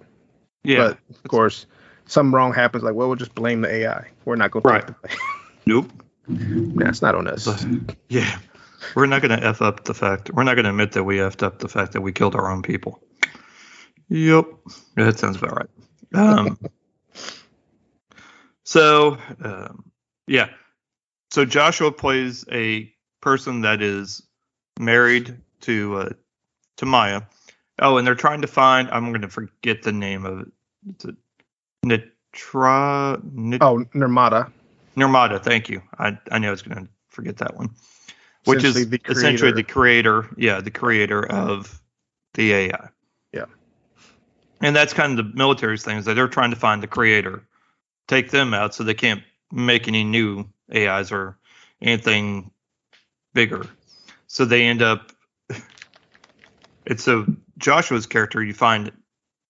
yeah, 0.64 0.90
But 0.90 1.00
of 1.10 1.30
course, 1.30 1.66
something 2.06 2.32
wrong 2.34 2.54
happens. 2.54 2.84
Like, 2.84 2.94
well, 2.94 3.08
we'll 3.08 3.18
just 3.18 3.34
blame 3.34 3.62
the 3.62 3.74
AI. 3.74 4.08
We're 4.26 4.36
not 4.36 4.52
gonna 4.52 4.64
Right. 4.64 4.86
take 4.86 5.02
the 5.02 5.08
blame. 5.08 5.18
nope, 5.66 5.92
Nah, 6.28 6.90
it's 6.90 7.02
not 7.02 7.16
on 7.16 7.28
us. 7.28 7.66
yeah. 8.10 8.38
We're 8.96 9.06
not 9.06 9.22
going 9.22 9.38
to 9.40 9.46
f 9.46 9.62
up 9.62 9.84
the 9.86 9.94
fact. 9.94 10.32
We're 10.34 10.44
not 10.44 10.56
going 10.56 10.66
to 10.66 10.72
admit 10.72 10.94
that 10.94 11.04
we 11.04 11.18
effed 11.18 11.44
up 11.44 11.60
the 11.60 11.70
fact 11.70 11.94
that 11.94 12.02
we 12.02 12.12
killed 12.12 12.36
our 12.36 12.52
own 12.52 12.62
people. 12.62 13.00
Yep, 14.10 14.46
that 14.96 15.20
sounds 15.20 15.38
about 15.38 15.56
right. 15.56 15.70
Um, 16.14 16.60
so, 18.66 19.18
um, 19.44 19.86
yeah. 20.28 20.50
So 21.32 21.46
Joshua 21.46 21.92
plays 21.92 22.44
a 22.52 22.91
person 23.22 23.62
that 23.62 23.82
is 23.82 24.22
married 24.80 25.38
to 25.62 25.96
uh, 25.98 26.10
to 26.78 26.86
Maya. 26.86 27.22
Oh, 27.80 27.98
and 27.98 28.06
they're 28.06 28.16
trying 28.16 28.42
to 28.42 28.48
find. 28.48 28.90
I'm 28.92 29.10
going 29.12 29.22
to 29.22 29.28
forget 29.30 29.84
the 29.84 29.92
name 29.92 30.26
of 30.26 30.42
it. 30.42 30.48
It's 30.90 31.06
a 31.06 31.16
Nitra. 31.86 33.24
Nit, 33.34 33.62
Oh, 33.62 33.84
Nirmata. 33.96 34.52
Nirmata. 34.96 35.42
Thank 35.42 35.70
you. 35.70 35.82
I 35.98 36.18
I 36.32 36.40
knew 36.40 36.48
I 36.48 36.52
was 36.52 36.62
going 36.62 36.86
to 36.86 36.92
forget 37.10 37.38
that 37.38 37.56
one. 37.56 37.70
Which 38.46 38.64
is 38.64 38.76
Essentially 38.76 38.98
the 38.98 39.12
essentially 39.12 39.52
creator. 39.52 39.56
the 39.56 39.64
creator. 39.64 40.30
Yeah, 40.38 40.62
the 40.62 40.72
creator 40.72 41.26
of 41.26 41.82
the 42.34 42.54
AI. 42.54 42.90
Yeah. 43.34 43.46
And 44.62 44.76
that's 44.76 44.94
kind 44.94 45.18
of 45.20 45.26
the 45.32 45.36
military's 45.38 45.84
thing 45.84 45.98
is 45.98 46.06
that 46.06 46.16
they're 46.16 46.28
trying 46.28 46.50
to 46.52 46.56
find 46.56 46.82
the 46.82 46.88
creator, 46.88 47.44
take 48.08 48.32
them 48.32 48.54
out 48.54 48.74
so 48.74 48.84
they 48.84 48.94
can't 48.94 49.22
make 49.52 49.88
any 49.88 50.04
new 50.04 50.46
AIs 50.76 51.12
or 51.12 51.38
anything 51.82 52.52
bigger. 53.34 53.66
So 54.28 54.46
they 54.46 54.64
end 54.66 54.82
up. 54.82 55.12
It's 56.86 57.04
so 57.04 57.26
Joshua's 57.58 58.08
character 58.08 58.44
you 58.44 58.54
find 58.54 58.92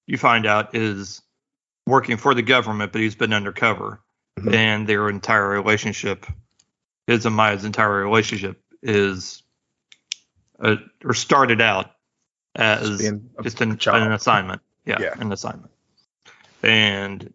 you 0.07 0.17
find 0.17 0.45
out 0.45 0.75
is 0.75 1.21
working 1.87 2.17
for 2.17 2.33
the 2.33 2.41
government, 2.41 2.91
but 2.91 3.01
he's 3.01 3.15
been 3.15 3.33
undercover, 3.33 4.01
Mhm. 4.39 4.53
and 4.53 4.87
their 4.87 5.09
entire 5.09 5.47
relationship, 5.47 6.25
his 7.07 7.25
and 7.25 7.35
Maya's 7.35 7.63
entire 7.65 8.03
relationship 8.03 8.61
is, 8.83 9.43
uh, 10.59 10.75
or 11.03 11.13
started 11.13 11.61
out 11.61 11.91
as 12.55 12.99
Just 12.99 13.01
a 13.01 13.21
just 13.43 13.61
an, 13.61 13.79
an 14.01 14.11
assignment. 14.11 14.61
Yeah, 14.85 14.99
Yeah. 14.99 15.13
an 15.19 15.31
assignment. 15.31 15.71
And 16.63 17.33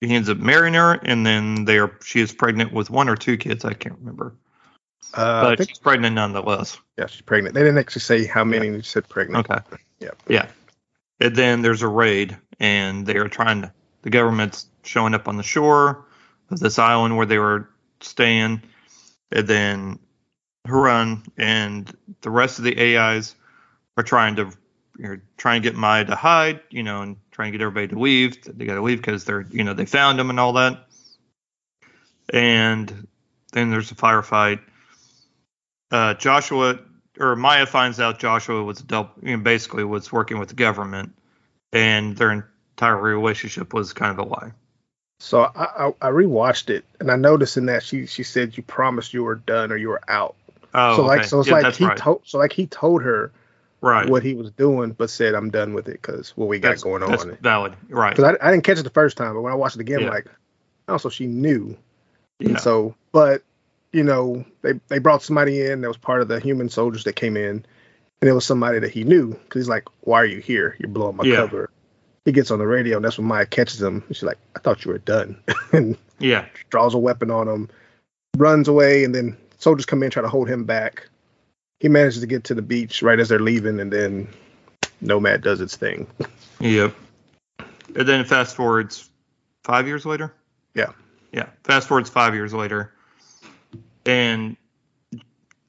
he 0.00 0.14
ends 0.14 0.28
up 0.28 0.38
marrying 0.38 0.74
her, 0.74 0.92
and 0.92 1.26
then 1.26 1.64
they 1.64 1.78
are 1.78 1.98
she 2.04 2.20
is 2.20 2.32
pregnant 2.32 2.72
with 2.72 2.90
one 2.90 3.08
or 3.08 3.16
two 3.16 3.36
kids. 3.36 3.64
I 3.64 3.74
can't 3.74 3.98
remember, 3.98 4.36
Uh, 5.16 5.22
I 5.22 5.42
but 5.42 5.58
think, 5.58 5.70
she's 5.70 5.78
pregnant 5.78 6.14
nonetheless. 6.14 6.78
yeah, 6.98 7.06
she's 7.06 7.22
pregnant. 7.22 7.54
They 7.54 7.62
didn't 7.62 7.78
actually 7.78 8.00
say 8.00 8.26
how 8.26 8.44
many. 8.44 8.68
They 8.70 8.82
said 8.82 9.08
pregnant. 9.08 9.48
Okay. 9.48 9.60
Yeah. 10.00 10.10
Yeah. 10.28 10.48
And 11.20 11.36
then 11.36 11.62
there's 11.62 11.82
a 11.82 11.88
raid, 11.88 12.36
and 12.58 13.06
they 13.06 13.16
are 13.16 13.28
trying 13.28 13.62
to. 13.62 13.72
The 14.02 14.10
government's 14.10 14.66
showing 14.82 15.14
up 15.14 15.28
on 15.28 15.36
the 15.36 15.42
shore 15.42 16.04
of 16.50 16.60
this 16.60 16.78
island 16.78 17.16
where 17.16 17.26
they 17.26 17.38
were 17.38 17.70
staying, 18.00 18.62
and 19.32 19.46
then 19.46 19.98
Harun 20.66 21.22
and 21.36 21.94
the 22.20 22.30
rest 22.30 22.58
of 22.58 22.64
the 22.64 22.96
AIs 22.98 23.34
are 23.96 24.04
trying 24.04 24.36
to, 24.36 24.50
you 24.98 25.08
know, 25.08 25.20
trying 25.36 25.62
to 25.62 25.68
get 25.68 25.76
Maya 25.76 26.04
to 26.04 26.16
hide, 26.16 26.60
you 26.70 26.82
know, 26.82 27.02
and 27.02 27.16
trying 27.30 27.52
to 27.52 27.58
get 27.58 27.64
everybody 27.64 27.88
to 27.88 27.98
leave. 27.98 28.42
They 28.44 28.64
got 28.64 28.74
to 28.74 28.82
leave 28.82 28.98
because 28.98 29.24
they're, 29.24 29.46
you 29.50 29.64
know, 29.64 29.74
they 29.74 29.86
found 29.86 30.18
him 30.18 30.30
and 30.30 30.40
all 30.40 30.54
that. 30.54 30.86
And 32.30 33.06
then 33.52 33.70
there's 33.70 33.90
a 33.90 33.94
firefight. 33.94 34.60
Uh, 35.90 36.14
Joshua 36.14 36.78
or 37.18 37.36
Maya 37.36 37.66
finds 37.66 38.00
out 38.00 38.18
Joshua 38.18 38.62
was 38.62 38.80
double, 38.80 39.10
you 39.22 39.36
know, 39.36 39.42
basically 39.42 39.84
was 39.84 40.10
working 40.10 40.38
with 40.38 40.48
the 40.48 40.54
government, 40.54 41.14
and 41.72 42.16
their 42.16 42.32
entire 42.72 42.96
relationship 42.96 43.72
was 43.72 43.92
kind 43.92 44.18
of 44.18 44.26
a 44.26 44.28
lie. 44.28 44.52
So 45.20 45.42
I, 45.42 45.64
I 45.64 45.94
I 46.00 46.10
rewatched 46.10 46.70
it 46.70 46.84
and 47.00 47.10
I 47.10 47.16
noticed 47.16 47.56
in 47.56 47.66
that 47.66 47.82
she 47.82 48.06
she 48.06 48.24
said 48.24 48.56
you 48.56 48.62
promised 48.62 49.14
you 49.14 49.22
were 49.24 49.36
done 49.36 49.70
or 49.70 49.76
you 49.76 49.88
were 49.88 50.02
out. 50.08 50.34
Oh, 50.74 50.96
so 50.96 51.02
like 51.04 51.20
okay. 51.20 51.28
so 51.28 51.40
it's 51.40 51.48
yeah, 51.48 51.60
like 51.60 51.74
he 51.74 51.86
right. 51.86 51.96
told 51.96 52.22
so 52.24 52.38
like 52.38 52.52
he 52.52 52.66
told 52.66 53.02
her 53.02 53.30
right. 53.80 54.08
what 54.08 54.22
he 54.22 54.34
was 54.34 54.50
doing, 54.50 54.90
but 54.90 55.08
said 55.08 55.34
I'm 55.34 55.50
done 55.50 55.72
with 55.72 55.88
it 55.88 56.02
because 56.02 56.36
what 56.36 56.48
we 56.48 56.58
got 56.58 56.70
that's, 56.70 56.82
going 56.82 57.08
that's 57.08 57.24
on. 57.24 57.36
valid. 57.36 57.74
Right. 57.88 58.14
Because 58.14 58.36
I, 58.40 58.48
I 58.48 58.50
didn't 58.50 58.64
catch 58.64 58.78
it 58.78 58.82
the 58.82 58.90
first 58.90 59.16
time, 59.16 59.34
but 59.34 59.42
when 59.42 59.52
I 59.52 59.56
watched 59.56 59.76
it 59.76 59.80
again, 59.80 60.00
Yeah. 60.00 60.10
like 60.10 60.26
also 60.88 61.08
she 61.08 61.26
knew. 61.26 61.76
Yeah. 62.40 62.48
And 62.48 62.60
so, 62.60 62.94
but 63.12 63.42
you 63.94 64.02
know, 64.02 64.44
they 64.62 64.72
they 64.88 64.98
brought 64.98 65.22
somebody 65.22 65.62
in 65.64 65.80
that 65.80 65.88
was 65.88 65.96
part 65.96 66.20
of 66.20 66.28
the 66.28 66.40
human 66.40 66.68
soldiers 66.68 67.04
that 67.04 67.14
came 67.14 67.36
in, 67.36 67.64
and 68.20 68.28
it 68.28 68.32
was 68.32 68.44
somebody 68.44 68.80
that 68.80 68.90
he 68.90 69.04
knew 69.04 69.30
because 69.34 69.60
he's 69.60 69.68
like, 69.68 69.84
"Why 70.00 70.20
are 70.20 70.26
you 70.26 70.40
here? 70.40 70.76
You're 70.80 70.90
blowing 70.90 71.16
my 71.16 71.24
Yeah. 71.24 71.36
cover." 71.36 71.70
He 72.24 72.32
gets 72.32 72.50
on 72.50 72.58
the 72.58 72.66
radio, 72.66 72.96
and 72.96 73.04
that's 73.04 73.18
when 73.18 73.26
Maya 73.26 73.46
catches 73.46 73.80
him. 73.80 74.02
She's 74.08 74.22
like, 74.22 74.38
"I 74.56 74.58
thought 74.58 74.84
you 74.84 74.90
were 74.90 74.98
done," 74.98 75.36
and 75.72 75.96
yeah. 76.18 76.46
draws 76.70 76.94
a 76.94 76.98
weapon 76.98 77.30
on 77.30 77.46
him, 77.46 77.68
runs 78.36 78.66
away, 78.66 79.04
and 79.04 79.14
then 79.14 79.36
soldiers 79.58 79.86
come 79.86 80.02
in 80.02 80.10
try 80.10 80.22
to 80.22 80.28
hold 80.28 80.48
him 80.48 80.64
back. 80.64 81.08
He 81.80 81.88
manages 81.88 82.20
to 82.20 82.26
get 82.26 82.44
to 82.44 82.54
the 82.54 82.62
beach 82.62 83.02
right 83.02 83.20
as 83.20 83.28
they're 83.28 83.38
leaving, 83.38 83.78
and 83.78 83.92
then 83.92 84.26
Nomad 85.02 85.42
does 85.42 85.60
its 85.60 85.76
thing. 85.76 86.06
Yep. 86.60 86.94
And 87.94 88.08
then 88.08 88.24
fast 88.24 88.56
forwards 88.56 89.08
five 89.62 89.86
years 89.86 90.04
later. 90.06 90.32
Yeah. 90.74 90.92
Yeah. 91.30 91.46
Fast 91.62 91.86
forwards 91.88 92.08
five 92.08 92.34
years 92.34 92.54
later, 92.54 92.92
and 94.06 94.56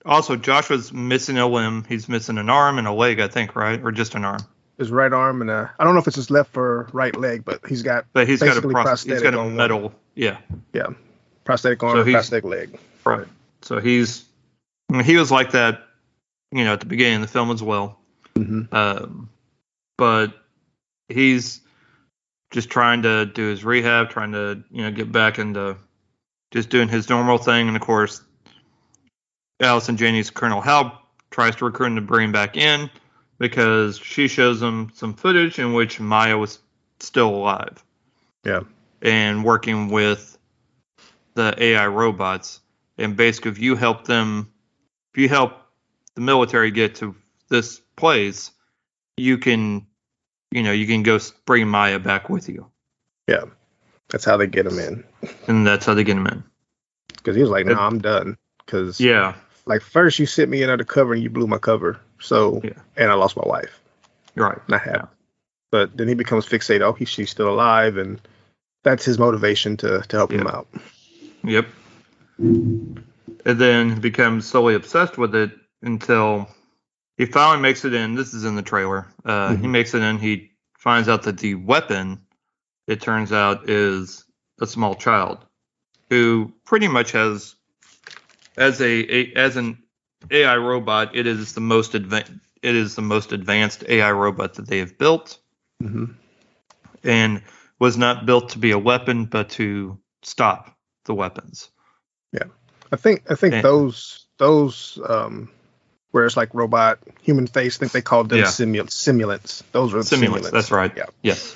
also 0.05 0.35
Joshua's 0.35 0.93
missing 0.93 1.37
a 1.37 1.47
limb. 1.47 1.85
He's 1.87 2.07
missing 2.09 2.37
an 2.37 2.49
arm 2.49 2.77
and 2.77 2.87
a 2.87 2.93
leg, 2.93 3.19
I 3.19 3.27
think, 3.27 3.55
right, 3.55 3.81
or 3.81 3.91
just 3.91 4.15
an 4.15 4.25
arm. 4.25 4.39
His 4.77 4.91
right 4.91 5.11
arm 5.13 5.41
and 5.41 5.49
uh, 5.49 5.67
I 5.79 5.83
don't 5.85 5.93
know 5.93 5.99
if 6.01 6.07
it's 6.07 6.17
his 6.17 6.29
left 6.29 6.57
or 6.57 6.89
right 6.91 7.15
leg, 7.15 7.45
but 7.45 7.65
he's 7.65 7.81
got 7.81 8.05
But 8.11 8.27
he's 8.27 8.41
got 8.41 8.57
a 8.57 8.61
pros- 8.61 9.03
he's 9.03 9.21
got 9.21 9.31
prosthetic 9.31 9.33
a 9.33 9.37
on 9.39 9.45
one. 9.45 9.55
metal. 9.55 9.93
Yeah. 10.15 10.37
prosthetic 11.45 11.81
arm, 11.81 11.97
So 12.05 12.11
prosthetic 12.11 12.43
leg. 12.43 12.77
Right. 13.05 13.25
So 13.61 13.79
he's 13.79 14.25
I 14.91 14.97
mean, 14.97 15.05
he 15.05 15.15
was 15.17 15.31
like 15.31 15.51
that, 15.51 15.81
you 16.51 16.63
know, 16.65 16.73
at 16.73 16.81
the 16.81 16.85
beginning 16.85 17.15
of 17.15 17.21
the 17.21 17.27
film 17.27 17.51
as 17.51 17.63
well. 17.63 17.99
hmm 18.35 18.63
Um, 18.71 19.29
but 19.97 20.33
he's 21.07 21.61
just 22.51 22.69
trying 22.69 23.03
to 23.03 23.25
do 23.25 23.47
his 23.47 23.63
rehab, 23.63 24.09
trying 24.09 24.33
to 24.33 24.61
you 24.71 24.83
know 24.83 24.91
get 24.91 25.09
back 25.11 25.39
into 25.39 25.77
just 26.51 26.69
doing 26.69 26.89
his 26.89 27.09
normal 27.09 27.37
thing. 27.37 27.67
And 27.69 27.77
of 27.77 27.81
course, 27.81 28.21
Allison 29.59 29.97
Janney's 29.97 30.29
Colonel 30.29 30.61
Howell 30.61 30.91
tries 31.31 31.55
to 31.57 31.65
recruit 31.65 31.87
him 31.87 31.95
to 31.95 32.01
bring 32.01 32.25
him 32.25 32.31
back 32.31 32.57
in 32.57 32.89
because 33.37 33.97
she 33.97 34.27
shows 34.27 34.61
him 34.61 34.91
some 34.95 35.13
footage 35.13 35.59
in 35.59 35.73
which 35.73 35.99
Maya 35.99 36.37
was 36.37 36.59
still 36.99 37.29
alive. 37.29 37.83
Yeah. 38.43 38.61
And 39.01 39.43
working 39.43 39.89
with 39.89 40.37
the 41.33 41.53
AI 41.57 41.87
robots. 41.87 42.61
And 42.97 43.15
basically, 43.15 43.51
if 43.51 43.59
you 43.59 43.75
help 43.75 44.05
them, 44.05 44.51
if 45.13 45.21
you 45.21 45.29
help 45.29 45.53
the 46.15 46.21
military 46.21 46.71
get 46.71 46.95
to 46.95 47.15
this 47.49 47.81
place, 47.95 48.51
you 49.17 49.37
can, 49.37 49.85
you 50.51 50.63
know, 50.63 50.71
you 50.71 50.87
can 50.87 51.03
go 51.03 51.19
bring 51.45 51.67
Maya 51.67 51.99
back 51.99 52.29
with 52.29 52.47
you. 52.49 52.69
Yeah. 53.27 53.45
That's 54.09 54.25
how 54.25 54.37
they 54.37 54.47
get 54.47 54.65
him 54.65 54.79
in. 54.79 55.03
And 55.47 55.65
that's 55.65 55.85
how 55.85 55.93
they 55.93 56.03
get 56.03 56.17
him 56.17 56.27
in. 56.27 56.43
Because 57.07 57.35
he 57.35 57.41
was 57.41 57.49
like, 57.49 57.65
"No, 57.65 57.71
Yep. 57.71 57.81
I'm 57.81 57.99
done." 57.99 58.37
Because 58.59 58.99
Yeah. 58.99 59.33
Like 59.65 59.81
first 59.81 60.19
you 60.19 60.25
sent 60.25 60.49
me 60.49 60.63
under 60.63 60.83
cover 60.83 61.13
and 61.13 61.23
you 61.23 61.29
blew 61.29 61.47
my 61.47 61.57
cover, 61.57 61.99
so 62.19 62.61
Yeah. 62.63 62.71
and 62.97 63.09
I 63.11 63.13
lost 63.15 63.35
my 63.37 63.43
wife. 63.45 63.79
Right. 64.35 64.57
Not 64.69 64.81
happy. 64.81 65.07
but 65.71 65.95
then 65.97 66.07
he 66.07 66.13
becomes 66.13 66.45
fixated. 66.45 66.81
Oh, 66.81 66.93
he, 66.93 67.05
she's 67.05 67.29
still 67.29 67.49
alive, 67.49 67.97
and 67.97 68.19
that's 68.83 69.03
his 69.03 69.17
motivation 69.19 69.75
to 69.77 70.01
to 70.07 70.15
help 70.17 70.31
him 70.31 70.47
out. 70.47 70.67
Yep. 71.43 71.67
And 72.37 73.03
then 73.45 73.99
becomes 73.99 74.45
solely 74.47 74.75
obsessed 74.75 75.17
with 75.17 75.35
it 75.35 75.51
until 75.81 76.47
he 77.17 77.25
finally 77.25 77.61
makes 77.61 77.85
it 77.85 77.93
in. 77.93 78.15
This 78.15 78.33
is 78.33 78.43
in 78.45 78.55
the 78.55 78.61
trailer. 78.61 79.07
Uh, 79.23 79.55
He 79.55 79.67
Mhm. 79.67 79.71
makes 79.71 79.93
it 79.93 80.01
in. 80.01 80.17
He 80.17 80.51
finds 80.77 81.07
out 81.09 81.23
that 81.23 81.37
the 81.37 81.55
weapon, 81.55 82.19
it 82.87 83.01
turns 83.01 83.31
out, 83.31 83.69
is 83.69 84.25
a 84.61 84.67
small 84.67 84.95
child 84.95 85.39
who 86.09 86.51
pretty 86.65 86.87
much 86.87 87.11
has, 87.11 87.55
as 88.57 88.81
a, 88.81 88.85
a 89.15 89.33
as 89.33 89.57
an 89.57 89.83
AI 90.31 90.57
robot, 90.57 91.15
it 91.15 91.27
is 91.27 91.53
the 91.53 91.61
most 91.61 91.95
advanced. 91.95 92.31
It 92.61 92.75
is 92.75 92.95
the 92.95 93.01
most 93.01 93.31
advanced 93.31 93.83
AI 93.87 94.11
robot 94.11 94.55
that 94.55 94.67
they 94.67 94.79
have 94.79 94.97
built, 94.97 95.37
hmm 95.81 96.05
and 97.03 97.43
was 97.79 97.97
not 97.97 98.25
built 98.25 98.49
to 98.49 98.59
be 98.59 98.71
a 98.71 98.79
weapon, 98.79 99.25
but 99.25 99.49
to 99.49 99.99
stop 100.23 100.75
the 101.05 101.13
weapons. 101.13 101.69
Yeah, 102.31 102.45
I 102.91 102.95
think 102.95 103.29
I 103.29 103.35
think 103.35 103.53
Yeah. 103.53 103.61
those 103.61 104.25
those 104.37 104.99
um 105.07 105.49
where 106.11 106.25
it's 106.25 106.37
like 106.37 106.53
robot 106.53 106.99
human 107.21 107.47
face. 107.47 107.77
I 107.77 107.79
think 107.79 107.91
they 107.91 108.01
called 108.01 108.29
them 108.29 108.39
Yeah. 108.39 108.45
simul- 108.45 108.85
simulants. 108.85 109.63
Those 109.71 109.93
were 109.93 109.99
the 109.99 110.05
Simulants. 110.05 110.51
That's 110.51 110.71
right. 110.71 110.93
Yeah. 110.95 111.05
Yes. 111.21 111.55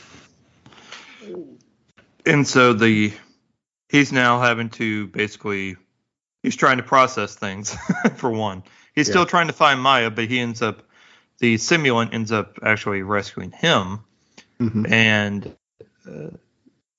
And 2.25 2.47
so 2.47 2.73
the 2.73 3.13
he's 3.89 4.11
now 4.11 4.41
having 4.41 4.69
to 4.71 5.07
basically 5.07 5.77
he's 6.43 6.55
trying 6.55 6.77
to 6.77 6.83
process 6.83 7.35
things 7.35 7.75
for 8.15 8.29
one. 8.29 8.63
He's 8.95 9.07
Yeah. 9.07 9.13
still 9.13 9.25
trying 9.25 9.47
to 9.47 9.53
find 9.53 9.81
Maya, 9.81 10.09
but 10.09 10.25
he 10.25 10.39
ends 10.39 10.61
up 10.61 10.83
the 11.39 11.55
simulant 11.55 12.13
ends 12.13 12.31
up 12.31 12.59
actually 12.63 13.01
rescuing 13.01 13.51
him, 13.51 13.99
hmm 14.57 14.85
and 14.89 15.55
uh, 16.05 16.29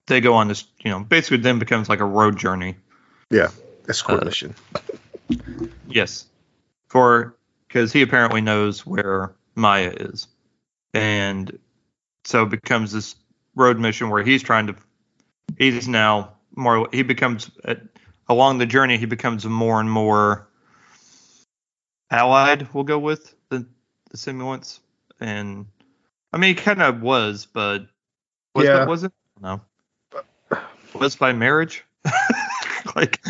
they 0.06 0.20
go 0.20 0.34
on 0.34 0.48
this. 0.48 0.64
You 0.82 0.90
know, 0.90 1.00
basically 1.00 1.38
then 1.38 1.58
becomes 1.58 1.88
like 1.88 2.00
a 2.00 2.04
road 2.06 2.38
journey. 2.38 2.76
Yeah, 3.30 3.48
escort 3.88 4.22
Uh, 4.22 4.24
mission. 4.24 4.54
Yes, 5.86 6.26
for 6.88 7.36
because 7.68 7.92
he 7.92 8.02
apparently 8.02 8.40
knows 8.40 8.86
where 8.86 9.32
Maya 9.54 9.92
is, 9.94 10.26
and 10.94 11.58
so 12.24 12.44
it 12.44 12.48
becomes 12.48 12.92
this 12.92 13.14
road 13.54 13.78
mission 13.78 14.08
where 14.08 14.22
he's 14.22 14.42
trying 14.42 14.68
to. 14.68 14.76
He's 15.58 15.86
now 15.86 16.32
more. 16.56 16.88
He 16.92 17.02
becomes 17.02 17.50
along 18.30 18.58
the 18.58 18.66
journey. 18.66 18.96
He 18.96 19.04
becomes 19.06 19.44
more 19.44 19.80
and 19.80 19.90
more 19.90 20.48
allied. 22.10 22.72
We'll 22.72 22.84
go 22.84 22.98
with 22.98 23.34
the 23.50 23.66
the 24.10 24.16
simulants, 24.16 24.80
and 25.20 25.66
I 26.32 26.38
mean, 26.38 26.56
he 26.56 26.62
kind 26.62 26.80
of 26.80 27.02
was, 27.02 27.46
but 27.52 27.86
was 28.54 28.64
Yeah. 28.64 28.84
it 28.84 28.88
was 28.88 29.04
it 29.04 29.12
no 29.42 29.60
was 30.94 31.14
by 31.16 31.32
marriage 31.32 31.84
like 32.96 33.20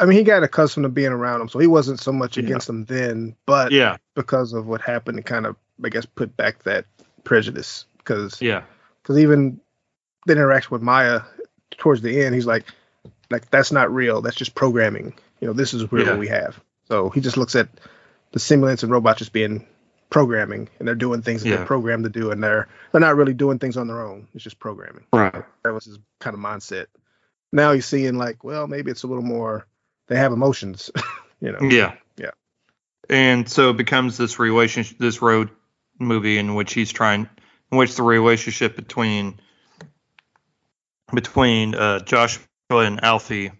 I 0.00 0.04
mean, 0.04 0.18
he 0.18 0.22
got 0.22 0.42
accustomed 0.42 0.84
to 0.84 0.88
being 0.88 1.12
around 1.12 1.40
them, 1.40 1.48
so 1.48 1.58
he 1.58 1.66
wasn't 1.66 2.00
so 2.00 2.12
much 2.12 2.36
Yeah. 2.36 2.44
against 2.44 2.66
them 2.66 2.84
then. 2.86 3.36
But 3.46 3.70
yeah 3.72 3.96
because 4.14 4.52
of 4.52 4.66
what 4.66 4.80
happened, 4.80 5.18
it 5.18 5.26
kind 5.26 5.46
of, 5.46 5.54
I 5.84 5.88
guess, 5.90 6.04
put 6.04 6.36
back 6.36 6.64
that 6.64 6.86
prejudice. 7.24 7.84
Because 7.98 8.40
yeah 8.42 8.62
because 9.02 9.18
even 9.18 9.60
the 10.26 10.32
interaction 10.32 10.70
with 10.70 10.82
Maya 10.82 11.20
towards 11.78 12.02
the 12.02 12.22
end, 12.24 12.34
he's 12.34 12.46
like, 12.46 12.64
like 13.30 13.50
that's 13.50 13.72
not 13.72 13.92
real. 13.92 14.20
That's 14.22 14.36
just 14.36 14.54
programming. 14.54 15.14
You 15.40 15.48
know, 15.48 15.52
this 15.54 15.74
is 15.74 15.90
real 15.92 16.04
Yeah. 16.04 16.10
what 16.12 16.20
we 16.20 16.28
have. 16.28 16.58
So 16.88 17.10
he 17.10 17.20
just 17.20 17.36
looks 17.36 17.54
at 17.54 17.68
the 18.32 18.38
simulants 18.38 18.82
and 18.82 18.90
robots 18.92 19.18
just 19.18 19.32
being 19.32 19.66
programming, 20.10 20.68
and 20.78 20.88
they're 20.88 20.94
doing 20.94 21.20
things 21.22 21.42
that 21.42 21.48
Yeah. 21.48 21.56
they're 21.56 21.66
programmed 21.66 22.04
to 22.04 22.10
do, 22.10 22.30
and 22.30 22.42
they're 22.42 22.68
they're 22.92 23.00
not 23.00 23.16
really 23.16 23.34
doing 23.34 23.58
things 23.58 23.76
on 23.76 23.86
their 23.88 24.00
own. 24.00 24.28
It's 24.34 24.44
just 24.44 24.58
programming. 24.58 25.04
right 25.12 25.44
That 25.64 25.72
was 25.74 25.84
his 25.84 25.98
kind 26.20 26.34
of 26.34 26.40
mindset. 26.40 26.86
Now 27.52 27.72
he's 27.72 27.86
seeing 27.86 28.16
like, 28.18 28.44
well, 28.44 28.66
maybe 28.66 28.90
it's 28.90 29.02
a 29.02 29.06
little 29.06 29.22
more. 29.24 29.66
They 30.08 30.16
have 30.16 30.32
emotions. 30.32 30.90
you 31.40 31.52
know. 31.52 31.58
Yeah. 31.62 31.94
Yeah. 32.16 32.30
And 33.10 33.48
so 33.48 33.70
it 33.70 33.76
becomes 33.76 34.16
this 34.16 34.38
relationship, 34.38 34.98
this 34.98 35.20
road 35.22 35.50
movie 35.98 36.38
in 36.38 36.54
which 36.54 36.72
he's 36.74 36.92
trying, 36.92 37.28
in 37.72 37.78
which 37.78 37.94
the 37.96 38.02
relationship 38.02 38.76
between 38.76 39.38
between 41.14 41.74
uh, 41.74 42.00
And 42.70 43.02
Alfie 43.02 43.52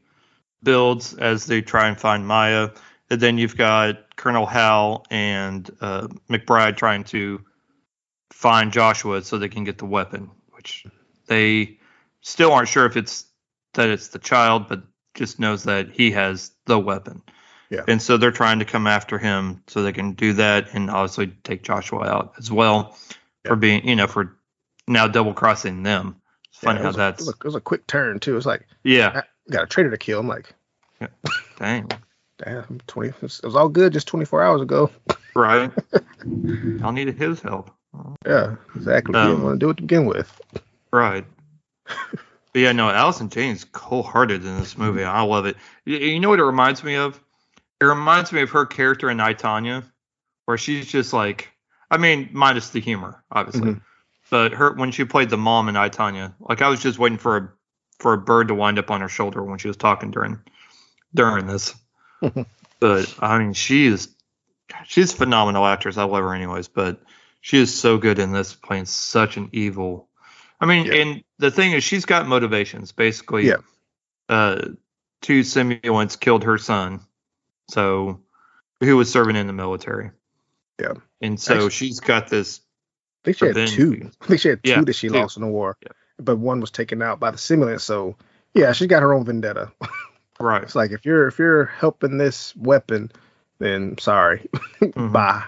builds 0.63 1.15
as 1.15 1.47
they 1.47 1.63
try 1.63 1.89
and 1.89 1.99
find 1.99 2.27
Maya. 2.27 2.71
And 3.11 3.21
then 3.21 3.39
you've 3.39 3.57
got 3.57 4.17
Colonel 4.17 4.45
Howell 4.45 5.07
and 5.11 5.69
uh, 5.81 6.09
McBride 6.29 6.77
trying 6.77 7.05
to 7.05 7.41
find 8.31 8.71
Joshua 8.71 9.23
so 9.23 9.39
they 9.39 9.49
can 9.49 9.65
get 9.65 9.79
the 9.79 9.87
weapon, 9.87 10.31
which 10.51 10.85
they 11.27 11.79
still 12.21 12.53
aren't 12.53 12.69
sure 12.69 12.85
if 12.85 12.97
it's 12.99 13.25
that 13.75 13.89
it's 13.89 14.09
the 14.09 14.19
child, 14.19 14.69
but 14.69 14.83
just 15.15 15.39
knows 15.41 15.65
that 15.65 15.91
he 15.91 16.11
has 16.11 16.51
the 16.67 16.79
weapon. 16.79 17.23
Yeah. 17.71 17.83
And 17.89 18.01
so 18.03 18.19
they're 18.19 18.31
trying 18.31 18.59
to 18.59 18.65
come 18.67 18.87
after 18.87 19.19
him 19.19 19.63
so 19.69 19.83
they 19.83 19.93
can 19.93 20.13
do 20.13 20.35
that 20.35 20.75
and 20.75 20.91
obviously 20.91 21.29
take 21.45 21.63
Joshua 21.63 22.07
out 22.07 22.35
as 22.39 22.51
well 22.53 22.97
Yeah. 23.45 23.51
for 23.51 23.57
being, 23.57 23.89
you 23.89 23.97
know, 23.97 24.07
for 24.07 24.37
now 24.87 25.07
double 25.09 25.33
crossing 25.35 25.83
them. 25.83 26.18
Yeah, 26.63 26.73
it 26.73 26.79
how 26.79 26.87
was 26.89 26.95
a- 26.97 26.99
that's 26.99 27.23
it 27.23 27.27
was, 27.27 27.35
a, 27.35 27.39
it 27.39 27.45
was 27.45 27.55
a 27.55 27.61
quick 27.61 27.87
turn 27.87 28.19
too. 28.21 28.37
It's 28.37 28.47
like 28.47 28.67
yeah, 28.85 29.13
I 29.15 29.51
got 29.51 29.65
a 29.65 29.67
traitor 29.67 29.91
to 29.91 29.99
kill. 29.99 30.21
I'm 30.21 30.29
like, 30.29 30.55
dang, 31.59 31.89
damn, 32.39 32.81
20. 32.87 33.09
It 33.11 33.23
was, 33.23 33.41
it 33.43 33.47
was 33.47 33.57
all 33.57 33.69
good 33.69 33.93
just 33.93 34.09
24 34.09 34.43
hours 34.43 34.61
ago. 34.63 34.91
right? 35.35 35.71
Y'all 36.79 36.93
needed 36.93 37.17
his 37.17 37.41
help, 37.41 37.71
Yeah, 38.27 38.57
exactly. 38.75 39.15
Um, 39.15 39.29
didn't 39.29 39.43
want 39.45 39.61
to 39.61 39.67
do 39.67 39.71
it 39.71 39.77
to 39.77 39.83
begin 39.83 40.07
with. 40.07 40.41
right? 40.93 41.25
but 41.87 42.61
yeah, 42.61 42.73
no, 42.73 42.91
Allison 42.91 43.29
Janney's 43.29 43.65
cold-hearted 43.65 44.45
in 44.45 44.59
this 44.59 44.77
movie. 44.77 45.05
I 45.05 45.23
love 45.23 45.47
it. 45.47 45.57
You, 45.85 45.99
you 45.99 46.21
know 46.21 46.29
what 46.31 46.41
it 46.41 46.45
reminds 46.45 46.83
me 46.83 46.97
of? 46.97 47.21
It 47.81 47.85
reminds 47.85 48.33
me 48.33 48.43
of 48.43 48.51
her 48.51 48.67
character 48.67 49.09
in 49.11 49.21
I 49.21 49.35
Tonya, 49.35 49.85
where 50.47 50.59
she's 50.59 50.87
just 50.89 51.13
like, 51.13 51.49
I 51.91 51.97
mean, 51.97 52.29
minus 52.33 52.71
the 52.71 52.81
humor, 52.81 53.23
obviously. 53.31 53.75
Mhm. 53.75 53.81
But 54.31 54.53
her 54.53 54.73
when 54.75 54.91
she 54.91 55.05
played 55.05 55.31
the 55.31 55.37
mom 55.39 55.69
in 55.69 55.77
I 55.77 55.89
Tonya, 55.89 56.35
like 56.41 56.61
I 56.63 56.69
was 56.69 56.81
just 56.81 56.99
waiting 56.99 57.19
for 57.19 57.37
a 57.37 57.49
for 57.99 58.13
a 58.13 58.19
bird 58.19 58.49
to 58.49 58.55
wind 58.55 58.79
up 58.79 58.91
on 58.91 59.01
her 59.01 59.09
shoulder 59.09 59.43
when 59.43 59.59
she 59.59 59.69
was 59.69 59.77
talking 59.77 60.11
during 60.11 60.39
during 61.15 61.47
this. 61.47 61.75
but 62.81 63.15
I 63.21 63.39
mean, 63.39 63.53
she 63.55 63.87
is 63.87 64.09
she's 64.87 65.13
a 65.13 65.17
phenomenal 65.17 65.65
actress. 65.67 65.97
I 65.97 66.05
love 66.05 66.23
her 66.23 66.35
anyways, 66.35 66.69
but 66.69 67.01
she 67.41 67.59
is 67.59 67.75
so 67.79 67.97
good 67.99 68.19
in 68.19 68.33
this, 68.33 68.55
playing 68.55 68.85
such 68.87 69.37
an 69.37 69.49
evil. 69.53 70.09
I 70.61 70.67
mean, 70.67 70.87
Yeah. 70.87 70.95
and 70.95 71.25
the 71.39 71.51
thing 71.51 71.73
is, 71.73 71.85
she's 71.85 72.05
got 72.05 72.27
motivations. 72.27 72.93
Basically, 72.93 73.47
Yeah. 73.47 73.59
uh, 74.29 74.71
two 75.23 75.41
simulants 75.41 76.19
killed 76.19 76.45
her 76.45 76.59
son, 76.59 77.01
so 77.71 78.21
who 78.81 78.97
was 78.97 79.11
serving 79.11 79.37
in 79.37 79.47
the 79.47 79.53
military. 79.53 80.11
Yeah. 80.81 80.95
and 81.21 81.41
so 81.41 81.55
Actually- 81.55 81.71
she's 81.71 82.01
got 82.01 82.29
this. 82.29 82.61
I 83.23 83.25
think 83.25 83.37
she 83.39 83.47
had 83.47 83.57
Revenge. 83.57 83.77
two. 83.77 84.11
I 84.23 84.27
think 84.27 84.41
she 84.41 84.49
had 84.49 84.63
two 84.65 84.71
Yeah, 84.71 84.81
that 84.83 84.93
she 84.95 85.09
two. 85.09 85.15
lost 85.15 85.37
in 85.37 85.43
the 85.43 85.49
war, 85.49 85.77
Yeah. 85.83 85.93
but 86.19 86.39
one 86.39 86.61
was 86.61 86.71
taken 86.71 87.03
out 87.03 87.21
by 87.21 87.31
the 87.31 87.37
simulant. 87.37 87.81
So 87.81 88.17
yeah, 88.55 88.73
she's 88.73 88.87
got 88.89 89.03
her 89.03 89.13
own 89.13 89.25
vendetta. 89.25 89.73
Right. 90.41 90.63
It's 90.63 90.75
like 90.77 90.93
if 90.93 91.05
you're 91.05 91.27
if 91.29 91.39
you're 91.39 91.65
helping 91.67 92.17
this 92.19 92.55
weapon, 92.57 93.11
then 93.59 93.99
sorry, 93.99 94.49
Mhm. 94.81 95.13
bye. 95.13 95.45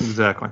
Exactly. 0.00 0.50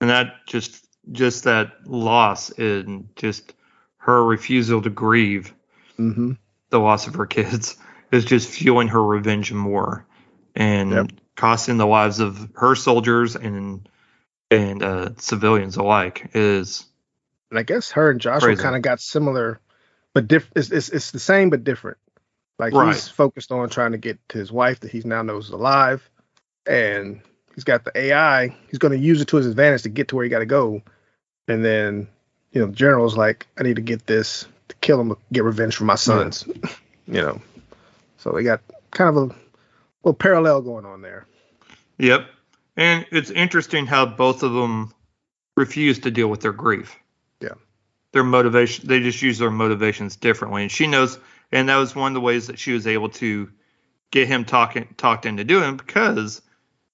And 0.00 0.10
that 0.10 0.46
just 0.46 0.84
just 1.12 1.44
that 1.44 1.86
loss 1.86 2.50
and 2.58 3.08
just 3.16 3.54
her 3.98 4.24
refusal 4.24 4.82
to 4.82 4.90
grieve 4.90 5.54
hmm 5.96 6.32
the 6.70 6.78
loss 6.78 7.06
of 7.06 7.14
her 7.14 7.26
kids 7.26 7.76
is 8.12 8.24
just 8.24 8.48
fueling 8.50 8.88
her 8.88 9.02
revenge 9.02 9.52
more 9.52 10.04
and 10.54 10.90
Yep. 10.92 11.10
costing 11.36 11.76
the 11.78 11.86
lives 11.86 12.20
of 12.20 12.50
her 12.56 12.74
soldiers 12.74 13.36
and 13.36 13.88
and 14.50 14.82
uh, 14.82 15.10
civilians 15.18 15.76
alike 15.76 16.30
is 16.34 16.86
And 17.50 17.58
I 17.58 17.62
guess 17.62 17.90
her 17.92 18.10
and 18.10 18.20
Joshua 18.20 18.56
kind 18.56 18.76
of 18.76 18.82
got 18.82 19.00
similar, 19.00 19.60
but 20.14 20.28
different. 20.28 20.56
It's, 20.56 20.70
it's 20.70 20.88
it's 20.90 21.10
the 21.12 21.18
same 21.20 21.50
but 21.50 21.64
different. 21.64 21.98
Like 22.58 22.74
Right. 22.74 22.94
he's 22.94 23.08
focused 23.08 23.52
on 23.52 23.68
trying 23.70 23.92
to 23.92 23.98
get 23.98 24.18
to 24.30 24.38
his 24.38 24.52
wife 24.52 24.80
that 24.80 24.90
he 24.90 25.00
now 25.04 25.22
knows 25.22 25.46
is 25.46 25.52
alive, 25.52 26.08
and 26.66 27.20
he's 27.54 27.64
got 27.64 27.84
the 27.84 27.92
AI. 27.96 28.54
He's 28.70 28.78
going 28.78 28.92
to 28.92 28.98
use 28.98 29.20
it 29.20 29.28
to 29.28 29.36
his 29.36 29.46
advantage 29.46 29.82
to 29.82 29.88
get 29.90 30.08
to 30.08 30.16
where 30.16 30.24
he 30.24 30.30
got 30.30 30.40
to 30.40 30.46
go. 30.46 30.82
And 31.48 31.64
then, 31.64 32.08
you 32.52 32.60
know, 32.60 32.66
the 32.66 32.76
general's 32.76 33.16
like, 33.16 33.46
I 33.58 33.62
need 33.62 33.76
to 33.76 33.82
get 33.82 34.06
this 34.06 34.46
to 34.68 34.76
kill 34.76 35.00
him, 35.00 35.16
get 35.32 35.44
revenge 35.44 35.76
for 35.76 35.84
my 35.84 35.94
sons. 35.94 36.46
you 37.06 37.22
know, 37.22 37.40
so 38.18 38.32
they 38.32 38.42
got 38.42 38.60
kind 38.90 39.10
of 39.10 39.16
a 39.16 39.36
little 40.04 40.14
parallel 40.14 40.62
going 40.62 40.84
on 40.86 41.02
there. 41.02 41.26
Yep. 41.98 42.28
And 42.78 43.04
it's 43.10 43.30
interesting 43.30 43.86
how 43.86 44.06
both 44.06 44.44
of 44.44 44.52
them 44.52 44.94
refuse 45.56 45.98
to 45.98 46.12
deal 46.12 46.28
with 46.28 46.40
their 46.40 46.52
grief. 46.52 46.96
Yeah. 47.40 47.54
Their 48.12 48.22
motivation, 48.22 48.86
they 48.86 49.00
just 49.00 49.20
use 49.20 49.38
their 49.38 49.50
motivations 49.50 50.14
differently. 50.14 50.62
And 50.62 50.70
she 50.70 50.86
knows, 50.86 51.18
and 51.50 51.68
that 51.68 51.76
was 51.76 51.96
one 51.96 52.12
of 52.12 52.14
the 52.14 52.20
ways 52.20 52.46
that 52.46 52.58
she 52.58 52.72
was 52.72 52.86
able 52.86 53.08
to 53.10 53.50
get 54.12 54.28
him 54.28 54.44
talking, 54.44 54.94
talked 54.96 55.26
into 55.26 55.42
doing 55.42 55.76
because 55.76 56.40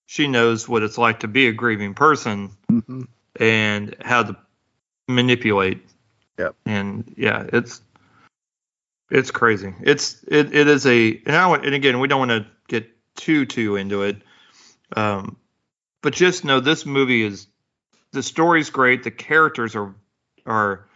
she 0.07 0.27
knows 0.27 0.67
what 0.67 0.83
it's 0.83 0.97
like 0.97 1.21
to 1.21 1.29
be 1.29 1.47
a 1.49 1.53
grieving 1.53 1.95
person 1.95 2.51
hmm 2.69 3.03
and 3.37 3.97
how 4.01 4.23
to 4.23 4.37
manipulate. 5.09 5.85
Yeah. 6.39 6.51
And 6.65 7.13
yeah, 7.17 7.47
it's 7.53 7.83
it's 9.11 9.33
crazy. 9.33 9.75
It's 9.83 10.23
it, 10.29 10.55
it 10.55 10.69
is 10.69 10.87
a 10.87 11.21
and 11.27 11.35
I 11.35 11.53
and 11.57 11.75
again 11.75 11.99
we 11.99 12.07
don't 12.07 12.21
want 12.21 12.31
to 12.31 12.47
get 12.69 12.89
too 13.17 13.45
too 13.45 13.75
into 13.75 14.05
it. 14.05 14.19
Um, 14.97 15.37
but 16.05 16.13
just 16.13 16.45
know 16.45 16.61
this 16.61 16.85
movie 16.85 17.23
is 17.23 17.47
the 18.13 18.23
story's 18.23 18.69
great. 18.69 19.03
The 19.05 19.11
characters 19.11 19.75
are 19.75 19.95
are 20.45 20.87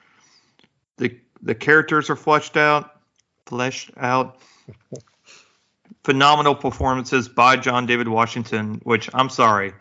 the 0.99 1.19
the 1.41 1.55
characters 1.55 2.11
are 2.11 2.17
fleshed 2.17 2.59
out, 2.59 3.01
fleshed 3.47 3.91
out. 3.97 4.37
Phenomenal 6.05 6.55
performances 6.55 7.27
by 7.27 7.57
John 7.57 7.87
David 7.87 8.07
Washington, 8.09 8.81
which 8.85 9.09
I'm 9.15 9.31
sorry, 9.31 9.73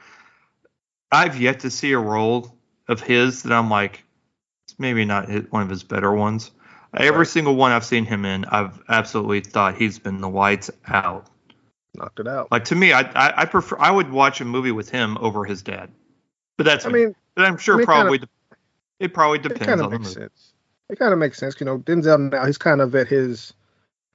I've 1.11 1.39
yet 1.39 1.59
to 1.59 1.69
see 1.69 1.91
a 1.91 1.99
role 1.99 2.55
of 2.87 3.01
his 3.01 3.43
that 3.43 3.51
I'm 3.51 3.69
like, 3.69 4.03
it's 4.63 4.79
maybe 4.79 5.03
not 5.03 5.29
one 5.51 5.61
of 5.61 5.69
his 5.69 5.83
better 5.83 6.11
ones. 6.11 6.51
Every 6.93 7.19
Right. 7.19 7.27
single 7.27 7.55
one 7.55 7.73
I've 7.73 7.85
seen 7.85 8.05
him 8.05 8.23
in, 8.23 8.45
I've 8.45 8.81
absolutely 8.87 9.41
thought 9.41 9.75
he's 9.75 9.99
been 9.99 10.21
the 10.21 10.29
lights 10.29 10.71
out. 10.87 11.27
Knocked 11.97 12.19
it 12.19 12.27
out. 12.27 12.51
Like 12.51 12.65
to 12.65 12.75
me, 12.75 12.93
I, 12.93 13.01
I 13.01 13.41
I 13.41 13.45
prefer 13.45 13.77
I 13.79 13.91
would 13.91 14.11
watch 14.11 14.39
a 14.41 14.45
movie 14.45 14.71
with 14.71 14.89
him 14.89 15.17
over 15.19 15.45
his 15.45 15.61
dad. 15.61 15.89
But 16.57 16.65
that's 16.65 16.85
I 16.85 16.89
me. 16.89 17.05
mean, 17.05 17.15
But 17.35 17.45
I'm 17.45 17.57
sure 17.57 17.75
I 17.75 17.77
mean, 17.77 17.83
it 17.83 17.85
probably 17.85 18.17
de- 18.19 18.29
it 18.99 19.13
probably 19.13 19.39
it 19.39 19.43
depends 19.43 19.65
kind 19.65 19.79
on 19.81 19.85
of 19.85 19.91
the 19.91 19.99
makes 19.99 20.09
movie. 20.15 20.21
sense. 20.25 20.53
It 20.89 20.99
kind 20.99 21.11
of 21.13 21.19
makes 21.19 21.37
sense. 21.37 21.55
You 21.59 21.65
know, 21.65 21.79
Denzel 21.79 22.31
now 22.31 22.45
he's 22.45 22.57
kind 22.57 22.81
of 22.81 22.93
at 22.95 23.07
his 23.07 23.53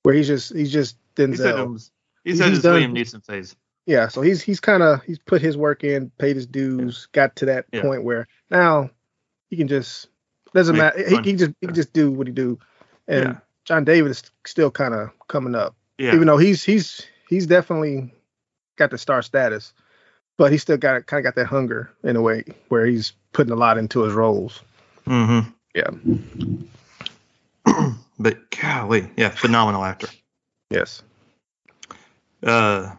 where 0.05 0.14
he's 0.14 0.26
just 0.26 0.55
he's 0.55 0.72
just 0.72 0.97
Denzel. 1.16 1.76
it 1.76 1.91
He's- 2.24 2.39
said 2.39 2.49
he's 2.49 2.57
his 2.57 2.62
done- 2.62 2.80
Liam 2.80 2.97
Neeson 2.97 3.24
phase. 3.24 3.57
Yeah, 3.87 4.07
so 4.07 4.22
he's 4.22 4.41
he's 4.41 4.61
kind 4.61 4.83
of 4.85 5.03
he's 5.03 5.18
put 5.18 5.43
his 5.43 5.57
work 5.57 5.83
in, 5.83 6.11
paid 6.18 6.37
his 6.37 6.47
dues, 6.47 7.09
got 7.12 7.35
to 7.37 7.47
that 7.47 7.66
Yeah. 7.72 7.83
point 7.83 8.05
where 8.05 8.28
now 8.49 8.91
he 9.51 9.57
can 9.57 9.66
just 9.66 10.07
doesn't 10.55 10.76
Make 10.76 10.97
matter. 10.97 11.09
He, 11.22 11.30
he 11.30 11.37
just 11.37 11.53
he 11.61 11.66
can 11.66 11.74
just 11.74 11.93
do 11.93 12.11
what 12.12 12.28
he 12.28 12.33
do, 12.33 12.59
and 13.09 13.24
Yeah. 13.24 13.37
John 13.64 13.85
David 13.85 14.11
is 14.12 14.22
still 14.47 14.70
kind 14.70 14.95
of 14.95 15.11
coming 15.28 15.55
up, 15.57 15.74
Yeah. 15.99 16.14
even 16.14 16.28
though 16.28 16.37
he's 16.37 16.62
he's 16.62 17.07
he's 17.33 17.47
definitely 17.47 18.12
got 18.76 18.91
the 18.91 18.99
star 18.99 19.22
status, 19.22 19.72
but 20.37 20.53
he 20.53 20.59
still 20.59 20.76
got 20.76 21.07
kind 21.07 21.18
of 21.18 21.24
got 21.24 21.41
that 21.41 21.47
hunger 21.47 21.91
in 22.05 22.14
a 22.16 22.20
way 22.20 22.45
where 22.68 22.85
he's 22.85 23.14
putting 23.33 23.53
a 23.53 23.57
lot 23.57 23.78
into 23.78 24.03
his 24.03 24.12
roles. 24.12 24.61
mm-hmm. 25.07 25.49
Yeah. 25.74 25.91
But 28.18 28.51
golly, 28.53 29.11
yeah, 29.16 29.30
phenomenal 29.30 29.83
actor. 29.83 30.07
Yes. 30.70 31.03
Uh, 32.41 32.95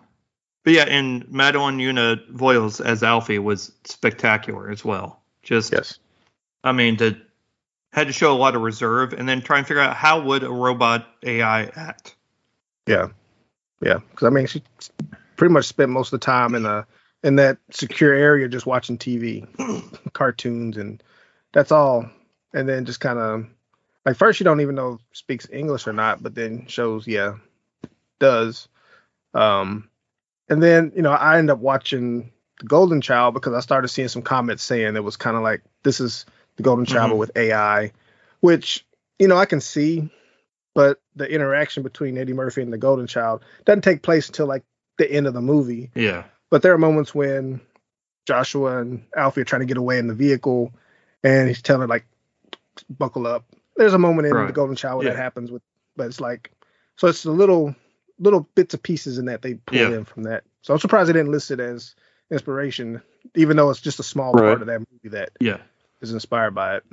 but 0.66 0.74
yeah, 0.74 0.84
and 0.84 1.26
Madeleine 1.32 1.78
Yuna 1.78 2.30
Voyles 2.32 2.82
as 2.82 3.04
Alfie 3.04 3.40
was 3.40 3.72
spectacular 3.86 4.70
as 4.70 4.84
well. 4.84 5.22
Just, 5.42 5.72
Yes. 5.72 6.00
I 6.66 6.74
mean, 6.74 6.98
to 6.98 7.16
had 7.94 8.08
to 8.08 8.14
show 8.14 8.34
a 8.34 8.36
lot 8.36 8.56
of 8.56 8.62
reserve 8.64 9.14
and 9.14 9.30
then 9.30 9.42
try 9.42 9.60
and 9.60 9.68
figure 9.68 9.82
out 9.82 9.96
how 9.96 10.20
would 10.20 10.44
a 10.44 10.50
robot 10.50 11.08
AI 11.24 11.66
act. 11.68 12.16
Yeah. 12.86 13.08
Yeah. 13.84 14.00
Because 14.12 14.26
I 14.28 14.30
mean, 14.30 14.48
she 14.48 14.64
pretty 15.36 15.54
much 15.54 15.66
spent 15.66 15.92
most 15.92 16.14
of 16.14 16.20
the 16.20 16.26
time 16.26 16.56
in 16.56 16.66
a 16.66 16.86
in 17.24 17.36
that 17.38 17.58
secure 17.72 18.14
area 18.14 18.48
just 18.48 18.66
watching 18.66 18.98
TV, 18.98 19.48
cartoons, 20.14 20.78
and 20.78 21.02
that's 21.54 21.72
all. 21.72 22.06
And 22.54 22.68
then 22.70 22.86
just 22.86 23.00
kind 23.00 23.18
of 23.20 23.46
like 24.06 24.16
first 24.18 24.40
you 24.40 24.44
don't 24.44 24.62
even 24.62 24.76
know 24.76 24.94
if 24.94 25.18
speaks 25.18 25.48
English 25.52 25.88
or 25.88 25.94
not, 25.94 26.22
but 26.22 26.36
then 26.36 26.66
shows 26.68 27.08
yeah 27.08 27.36
does. 28.20 28.68
Um, 29.34 29.90
and 30.50 30.62
then 30.62 30.92
you 30.96 31.02
know 31.02 31.12
I 31.12 31.38
end 31.40 31.50
up 31.50 31.60
watching 31.60 32.32
the 32.60 32.66
Golden 32.68 33.02
Child 33.02 33.34
because 33.34 33.54
I 33.54 33.60
started 33.62 33.88
seeing 33.88 34.08
some 34.08 34.22
comments 34.22 34.64
saying 34.64 34.96
it 34.96 35.04
was 35.04 35.18
kind 35.18 35.36
of 35.36 35.44
like 35.44 35.62
this 35.84 36.00
is 36.00 36.26
the 36.58 36.64
Golden 36.64 36.86
Child 36.86 37.12
Mhm. 37.12 37.18
with 37.18 37.32
AI, 37.36 37.92
which 38.42 38.86
you 39.18 39.28
know 39.28 39.38
I 39.38 39.46
can 39.46 39.62
see, 39.62 40.10
but 40.74 41.00
the 41.16 41.30
interaction 41.30 41.84
between 41.84 42.18
Eddie 42.18 42.34
Murphy 42.34 42.62
and 42.62 42.74
the 42.74 42.78
Golden 42.78 43.08
Child 43.08 43.44
doesn't 43.66 43.84
take 43.84 44.02
place 44.02 44.28
until 44.28 44.48
like 44.48 44.64
the 44.98 45.12
end 45.12 45.28
of 45.28 45.34
the 45.34 45.42
movie. 45.42 45.92
Yeah. 45.96 46.24
But 46.50 46.62
there 46.62 46.74
are 46.74 46.78
moments 46.78 47.14
when 47.16 47.62
Joshua 48.28 48.78
and 48.80 49.04
Alfie 49.16 49.42
are 49.42 49.46
trying 49.46 49.62
to 49.62 49.66
get 49.66 49.78
away 49.78 49.98
in 50.00 50.08
the 50.08 50.14
vehicle, 50.14 50.72
and 51.24 51.48
he's 51.48 51.62
telling 51.62 51.88
like, 51.90 52.06
"Buckle 52.90 53.28
up." 53.28 53.46
There's 53.76 53.94
a 53.94 54.00
moment 54.00 54.28
in 54.28 54.34
Right. 54.34 54.48
the 54.48 54.54
Golden 54.54 54.76
Child 54.76 55.00
where 55.04 55.12
that 55.14 55.18
happens 55.20 55.52
with, 55.52 55.62
but 55.96 56.08
it's 56.08 56.22
like, 56.22 56.52
so 56.96 57.08
it's 57.08 57.24
the 57.24 57.32
little 57.32 57.76
little 58.20 58.48
bits 58.56 58.74
of 58.76 58.84
pieces 58.84 59.18
in 59.18 59.26
that 59.26 59.42
they 59.42 59.56
pull 59.56 59.78
Yeah. 59.78 59.90
in 59.90 60.06
from 60.06 60.24
that. 60.24 60.44
So 60.62 60.74
I'm 60.74 60.80
surprised 60.80 61.10
they 61.10 61.14
didn't 61.14 61.32
list 61.32 61.50
it 61.52 61.60
as 61.60 61.96
inspiration, 62.32 63.02
even 63.36 63.58
though 63.58 63.70
it's 63.72 63.82
just 63.82 64.00
a 64.00 64.04
small 64.04 64.32
Right. 64.34 64.42
part 64.44 64.62
of 64.62 64.68
that 64.68 64.80
movie 64.80 65.10
that 65.18 65.32
Yeah. 65.40 65.58
is 66.02 66.14
inspired 66.14 66.54
by 66.54 66.78
it. 66.78 66.84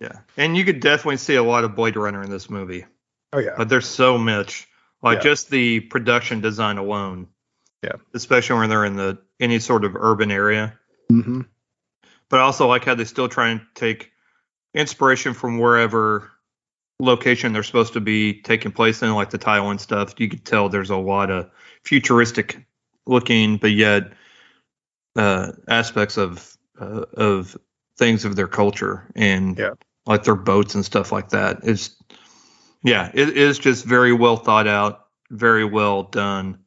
Yeah. 0.00 0.18
And 0.36 0.56
you 0.56 0.64
could 0.64 0.80
definitely 0.80 1.18
see 1.18 1.36
a 1.36 1.42
lot 1.44 1.62
of 1.62 1.76
Blade 1.76 1.96
Runner 1.96 2.22
in 2.22 2.28
this 2.30 2.50
movie. 2.50 2.84
Oh 3.32 3.38
yeah, 3.38 3.54
But 3.56 3.68
there's 3.68 3.86
so 3.88 4.18
much, 4.18 4.68
like 5.02 5.18
Yeah. 5.18 5.22
just 5.30 5.50
the 5.50 5.80
production 5.80 6.40
design 6.40 6.78
alone. 6.78 7.28
Yeah. 7.82 7.92
Especially 8.14 8.58
when 8.58 8.68
they're 8.70 8.84
in 8.84 8.96
the 8.96 9.18
any 9.40 9.58
sort 9.58 9.84
of 9.84 9.96
urban 9.96 10.30
area. 10.30 10.78
mm-hmm. 11.10 11.42
But 12.28 12.40
I 12.40 12.42
also 12.44 12.66
like 12.68 12.84
how 12.84 12.94
they 12.94 13.04
still 13.04 13.28
try 13.28 13.48
and 13.48 13.60
take 13.74 14.12
inspiration 14.74 15.34
from 15.34 15.58
wherever 15.58 16.30
location 17.00 17.52
they're 17.52 17.62
supposed 17.64 17.92
to 17.94 18.00
be 18.00 18.40
taking 18.42 18.70
place 18.72 19.02
in, 19.02 19.12
like 19.12 19.30
the 19.30 19.38
Taiwan 19.38 19.78
stuff. 19.78 20.14
You 20.18 20.28
could 20.28 20.44
tell 20.44 20.68
there's 20.68 20.90
a 20.90 20.96
lot 20.96 21.30
of 21.30 21.50
futuristic 21.84 22.64
looking, 23.06 23.56
but 23.56 23.72
yet 23.72 24.12
uh, 25.16 25.52
aspects 25.68 26.16
of 26.16 26.56
uh, 26.80 27.04
of 27.14 27.56
things 27.98 28.24
of 28.24 28.36
their 28.36 28.48
culture 28.48 29.10
and 29.14 29.58
Yeah. 29.58 29.72
like 30.06 30.22
their 30.22 30.36
boats 30.36 30.74
and 30.74 30.84
stuff 30.84 31.12
like 31.12 31.30
that. 31.30 31.58
It's 31.64 31.96
yeah, 32.82 33.10
it 33.12 33.36
is 33.36 33.58
just 33.58 33.84
very 33.84 34.12
well 34.12 34.36
thought 34.36 34.66
out, 34.66 35.06
very 35.30 35.64
well 35.64 36.04
done. 36.04 36.58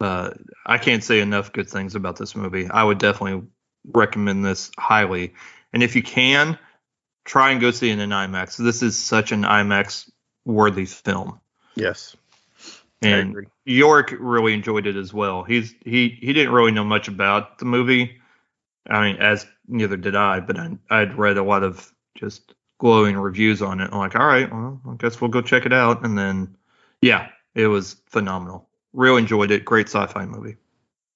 Uh, 0.00 0.30
I 0.66 0.78
can't 0.78 1.02
say 1.02 1.20
enough 1.20 1.52
good 1.52 1.68
things 1.68 1.94
about 1.94 2.16
this 2.16 2.36
movie. 2.36 2.68
I 2.68 2.82
would 2.84 2.98
definitely 2.98 3.48
recommend 3.92 4.44
this 4.44 4.70
highly. 4.76 5.34
And 5.72 5.82
if 5.82 5.96
you 5.96 6.02
can, 6.02 6.58
try 7.24 7.50
and 7.50 7.60
go 7.60 7.70
see 7.70 7.90
it 7.90 7.98
in 7.98 8.10
IMAX. 8.10 8.56
This 8.56 8.82
is 8.82 8.98
such 8.98 9.32
an 9.32 9.42
IMAX 9.42 10.10
worthy 10.44 10.84
film. 10.84 11.40
yes, 11.74 12.16
And. 13.02 13.46
York 13.64 14.14
really 14.18 14.52
enjoyed 14.52 14.86
it 14.86 14.96
as 14.96 15.14
well. 15.14 15.42
He's 15.42 15.74
he 15.84 16.18
he 16.20 16.32
didn't 16.32 16.52
really 16.52 16.72
know 16.72 16.84
much 16.84 17.08
about 17.08 17.58
the 17.58 17.64
movie. 17.64 18.20
I 18.88 19.02
mean, 19.06 19.16
as 19.22 19.46
neither 19.66 19.96
did 19.96 20.14
I, 20.14 20.40
but 20.40 20.58
I, 20.58 20.76
I'd 20.90 21.16
read 21.16 21.38
a 21.38 21.42
lot 21.42 21.62
of 21.62 21.90
just 22.14 22.53
glowing 22.78 23.16
reviews 23.16 23.62
on 23.62 23.80
it. 23.80 23.90
I'm 23.92 23.98
like, 23.98 24.14
all 24.16 24.26
right, 24.26 24.50
well, 24.52 24.80
I 24.88 24.94
guess 24.96 25.20
we'll 25.20 25.30
go 25.30 25.40
check 25.42 25.66
it 25.66 25.72
out. 25.72 26.04
And 26.04 26.18
then, 26.18 26.56
yeah, 27.00 27.28
it 27.54 27.68
was 27.68 27.96
phenomenal. 28.06 28.68
Real 28.92 29.16
enjoyed 29.16 29.50
it. 29.50 29.64
Great 29.64 29.88
sci-fi 29.88 30.24
movie. 30.26 30.56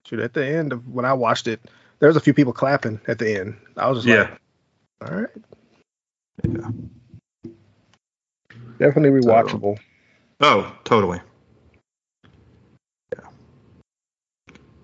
Shoot, 0.07 0.21
at 0.21 0.35
the 0.35 0.47
end 0.47 0.73
of 0.73 0.87
when 0.89 1.05
I 1.05 1.13
watched 1.13 1.47
it, 1.47 1.61
there 1.99 2.09
was 2.09 2.17
a 2.17 2.21
few 2.21 2.33
people 2.33 2.53
clapping 2.53 3.01
at 3.09 3.19
the 3.19 3.39
end. 3.41 3.57
I 3.77 3.89
was 3.91 4.05
just 4.05 4.09
Yeah. 4.09 4.37
like, 5.01 5.11
all 5.11 5.17
right, 5.21 5.31
Yeah. 6.45 6.71
definitely 8.79 9.21
So- 9.23 9.29
rewatchable. 9.29 9.79
Oh, 10.41 10.73
totally. 10.85 11.21
Yeah. 13.13 13.29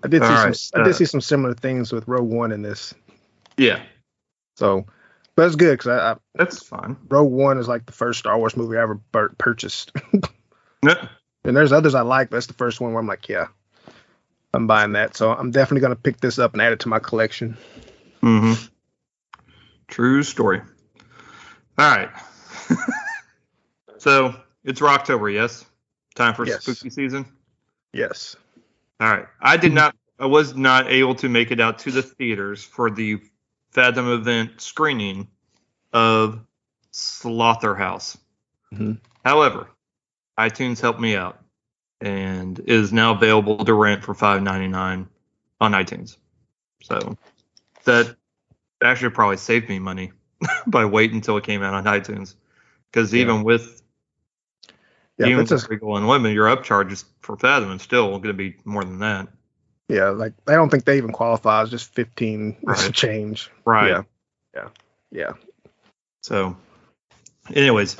I 0.03 0.07
did 0.07 0.21
see 0.21 0.27
All 0.27 0.35
some. 0.35 0.45
right, 0.47 0.69
I 0.75 0.83
did 0.83 0.93
uh, 0.93 0.97
see 0.97 1.05
some 1.05 1.21
similar 1.21 1.53
things 1.53 1.91
with 1.93 2.07
Rogue 2.07 2.29
One 2.29 2.51
in 2.51 2.61
this. 2.61 2.93
Yeah, 3.57 3.81
So, 4.57 4.85
but 5.35 5.47
it's 5.47 5.55
good 5.55 5.77
because 5.77 5.87
I, 5.99 6.11
I 6.11 6.15
that's 6.35 6.63
fine. 6.63 6.97
Rogue 7.09 7.31
One 7.31 7.57
is 7.57 7.67
like 7.67 7.85
the 7.85 7.91
first 7.91 8.19
Star 8.19 8.37
Wars 8.37 8.55
movie 8.57 8.77
I 8.77 8.81
ever 8.83 8.95
bur- 8.95 9.35
purchased. 9.37 9.91
Yeah. 10.83 11.07
and 11.43 11.57
there's 11.57 11.71
others 11.71 11.95
I 11.95 12.01
like, 12.01 12.29
but 12.29 12.35
that's 12.35 12.45
the 12.45 12.53
first 12.53 12.79
one 12.79 12.91
where 12.93 12.99
I'm 12.99 13.07
like, 13.07 13.27
yeah, 13.27 13.47
I'm 14.53 14.67
buying 14.67 14.91
that. 14.91 15.17
So 15.17 15.31
I'm 15.31 15.49
definitely 15.49 15.81
gonna 15.81 15.95
pick 15.95 16.19
this 16.19 16.37
up 16.37 16.53
and 16.53 16.61
add 16.61 16.73
it 16.73 16.81
to 16.81 16.89
my 16.89 16.99
collection. 16.99 17.57
Mm-hmm. 18.21 18.53
True 19.87 20.21
story. 20.21 20.61
All 21.79 21.89
right. 21.97 22.09
so 23.97 24.35
it's 24.63 24.79
Rocktober, 24.79 25.33
yes? 25.33 25.65
Time 26.13 26.33
for 26.35 26.45
Yes. 26.45 26.61
spooky 26.63 26.89
season. 26.89 27.25
Yes. 27.93 28.35
All 28.99 29.09
right. 29.09 29.25
I 29.41 29.57
did 29.57 29.73
not. 29.73 29.95
I 30.19 30.27
was 30.27 30.55
not 30.55 30.89
able 30.91 31.15
to 31.15 31.29
make 31.29 31.51
it 31.51 31.59
out 31.59 31.79
to 31.79 31.91
the 31.91 32.01
theaters 32.03 32.63
for 32.63 32.89
the 32.89 33.19
Fathom 33.75 34.09
event 34.09 34.61
screening 34.61 35.27
of 35.91 36.39
Slotherhouse. 36.93 38.17
Mhm. 38.73 38.99
However, 39.25 39.67
iTunes 40.39 40.79
helped 40.79 41.01
me 41.01 41.17
out 41.17 41.43
and 41.99 42.57
is 42.59 42.93
now 42.93 43.11
available 43.13 43.65
to 43.65 43.73
rent 43.73 44.01
for 44.01 44.13
five 44.13 44.41
ninety 44.41 44.69
nine 44.69 45.09
on 45.59 45.73
iTunes. 45.73 46.15
So 46.83 47.17
that 47.83 48.15
actually 48.81 49.09
probably 49.09 49.35
saved 49.35 49.67
me 49.67 49.79
money 49.79 50.13
by 50.67 50.85
waiting 50.85 51.17
until 51.17 51.35
it 51.35 51.43
came 51.43 51.61
out 51.61 51.73
on 51.73 51.83
iTunes. 51.83 52.35
Because 52.89 53.13
Yeah. 53.13 53.23
even 53.23 53.43
with 53.43 53.81
Yeah. 55.17 55.27
even 55.27 55.39
with 55.39 55.51
a, 55.51 55.67
Regal 55.67 55.97
Unlimited, 55.97 56.33
your 56.33 56.47
upcharge 56.47 56.93
is 56.93 57.03
for 57.19 57.35
Fathom 57.35 57.71
and 57.71 57.81
still 57.81 58.07
going 58.11 58.23
to 58.23 58.33
be 58.33 58.55
more 58.63 58.85
than 58.85 58.99
that. 58.99 59.27
Yeah. 59.87 60.09
Like 60.09 60.33
I 60.47 60.53
don't 60.53 60.69
think 60.69 60.85
they 60.85 60.97
even 60.97 61.11
qualify. 61.11 61.61
It's 61.61 61.71
just 61.71 61.93
15 61.93 62.57
Right. 62.63 62.93
change. 62.93 63.49
Right. 63.65 63.89
Yeah. 63.89 64.03
Yeah. 64.53 64.69
Yeah. 65.11 65.31
So, 66.21 66.57
anyways, 67.53 67.97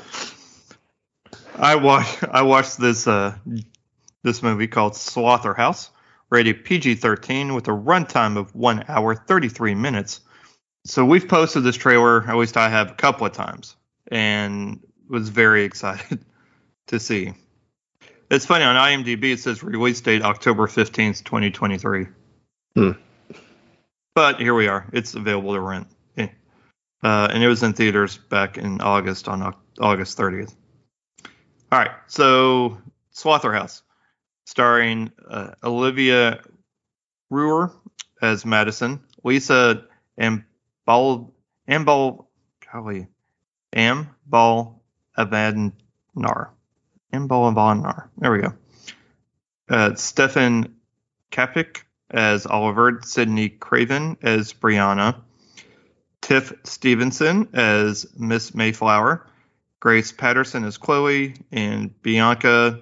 I 1.54 1.76
watched 1.76 2.24
I 2.24 2.42
watched 2.42 2.78
this 2.78 3.06
uh 3.06 3.36
this 4.22 4.42
movie 4.42 4.66
called 4.66 4.94
Slotherhouse, 4.94 5.90
rated 6.30 6.64
PG-13 6.64 7.54
with 7.54 7.68
a 7.68 7.72
runtime 7.72 8.36
of 8.36 8.54
one 8.56 8.84
hour 8.88 9.14
33 9.14 9.74
minutes. 9.76 10.20
So 10.84 11.04
we've 11.04 11.28
posted 11.28 11.62
this 11.62 11.76
trailer, 11.76 12.28
at 12.28 12.36
least 12.36 12.56
I 12.56 12.68
have 12.68 12.90
a 12.90 12.94
couple 12.94 13.26
of 13.26 13.32
times, 13.32 13.76
and 14.08 14.80
was 15.08 15.28
very 15.28 15.64
excited 15.70 16.24
to 16.88 16.98
see. 16.98 17.34
It's 18.28 18.44
funny 18.44 18.64
on 18.64 18.74
IMDb 18.76 19.32
it 19.32 19.40
says 19.40 19.62
release 19.62 20.00
date 20.00 20.22
October 20.22 20.66
15th, 20.66 21.22
2023. 21.24 22.06
Hmm. 22.74 22.90
But 24.14 24.40
here 24.40 24.54
we 24.54 24.66
are. 24.66 24.88
It's 24.92 25.14
available 25.14 25.54
to 25.54 25.60
rent. 25.60 25.86
Eh. 26.16 26.28
Uh, 27.04 27.28
and 27.30 27.42
it 27.42 27.48
was 27.48 27.62
in 27.62 27.72
theaters 27.72 28.16
back 28.16 28.58
in 28.58 28.80
August 28.80 29.28
on 29.28 29.54
August 29.78 30.18
30th. 30.18 30.54
All 31.70 31.78
right, 31.78 31.90
so 32.08 32.78
Slotherhouse, 33.14 33.82
starring 34.44 35.12
uh, 35.28 35.52
Olivia 35.62 36.40
Rouyre 37.30 37.72
as 38.22 38.44
Madison, 38.44 39.00
Lisa 39.22 39.84
Ambal 40.18 41.30
Ambal 41.68 42.26
golly 42.72 43.06
Ambal 43.74 44.80
Avadnar. 45.18 46.48
Ambal 47.12 47.52
Avadnar. 47.52 48.08
There 48.18 48.32
we 48.32 48.40
go. 48.40 48.54
Uh, 49.68 49.94
Stefan 49.94 50.76
Kapik 51.32 51.82
as 52.10 52.46
Oliver, 52.46 53.00
Sydney 53.02 53.48
Craven 53.48 54.16
as 54.22 54.52
Brianna, 54.52 55.16
Tiff 56.20 56.52
Stevenson 56.64 57.48
as 57.52 58.06
Miss 58.16 58.54
Mayflower, 58.54 59.26
Grace 59.80 60.12
Patterson 60.12 60.64
as 60.64 60.78
Chloe, 60.78 61.34
and 61.50 62.00
Bianca 62.02 62.80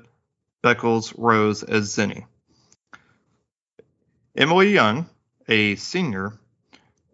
Beckles 0.62 1.14
Rose 1.16 1.62
as 1.62 1.94
Zinni. 1.94 2.24
Emily 4.36 4.72
Young, 4.72 5.08
a 5.48 5.76
senior, 5.76 6.38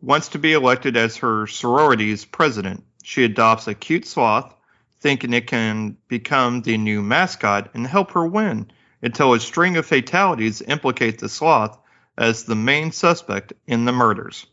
wants 0.01 0.29
to 0.29 0.39
be 0.39 0.53
elected 0.53 0.97
as 0.97 1.19
her 1.19 1.47
sorority's 1.47 2.25
president. 2.25 2.85
She 3.03 3.25
adopts 3.25 3.69
a 3.69 3.75
cute 3.75 4.07
sloth, 4.07 4.55
thinking 5.01 5.32
it 5.32 5.46
can 5.46 5.96
become 6.09 6.62
the 6.62 6.76
new 6.76 7.03
mascot 7.03 7.70
and 7.74 7.86
help 7.86 8.12
her 8.12 8.26
win, 8.26 8.70
until 9.03 9.32
a 9.32 9.40
string 9.40 9.76
of 9.76 9.86
fatalities 9.86 10.62
implicate 10.62 11.18
the 11.18 11.28
sloth 11.28 11.78
as 12.18 12.44
the 12.44 12.55
main 12.55 12.92
suspect 12.92 13.53
in 13.66 13.84
the 13.84 13.92
murders. 13.92 14.46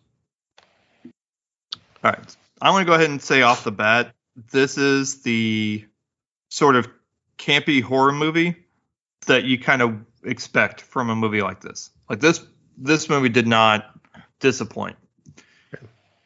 All 2.03 2.11
right. 2.11 2.37
I 2.61 2.71
want 2.71 2.81
to 2.81 2.85
go 2.85 2.93
ahead 2.93 3.09
and 3.09 3.21
say 3.21 3.41
off 3.41 3.63
the 3.63 3.71
bat 3.71 4.13
this 4.51 4.77
is 4.77 5.21
the 5.23 5.85
sort 6.49 6.75
of 6.75 6.87
campy 7.37 7.81
horror 7.81 8.11
movie 8.11 8.55
that 9.25 9.43
you 9.43 9.59
kind 9.59 9.81
of 9.81 9.99
expect 10.23 10.81
from 10.81 11.09
a 11.09 11.15
movie 11.15 11.41
like 11.41 11.61
this. 11.61 11.89
Like 12.09 12.19
this 12.19 12.43
this 12.77 13.09
movie 13.09 13.29
did 13.29 13.47
not 13.47 13.85
disappoint. 14.39 14.95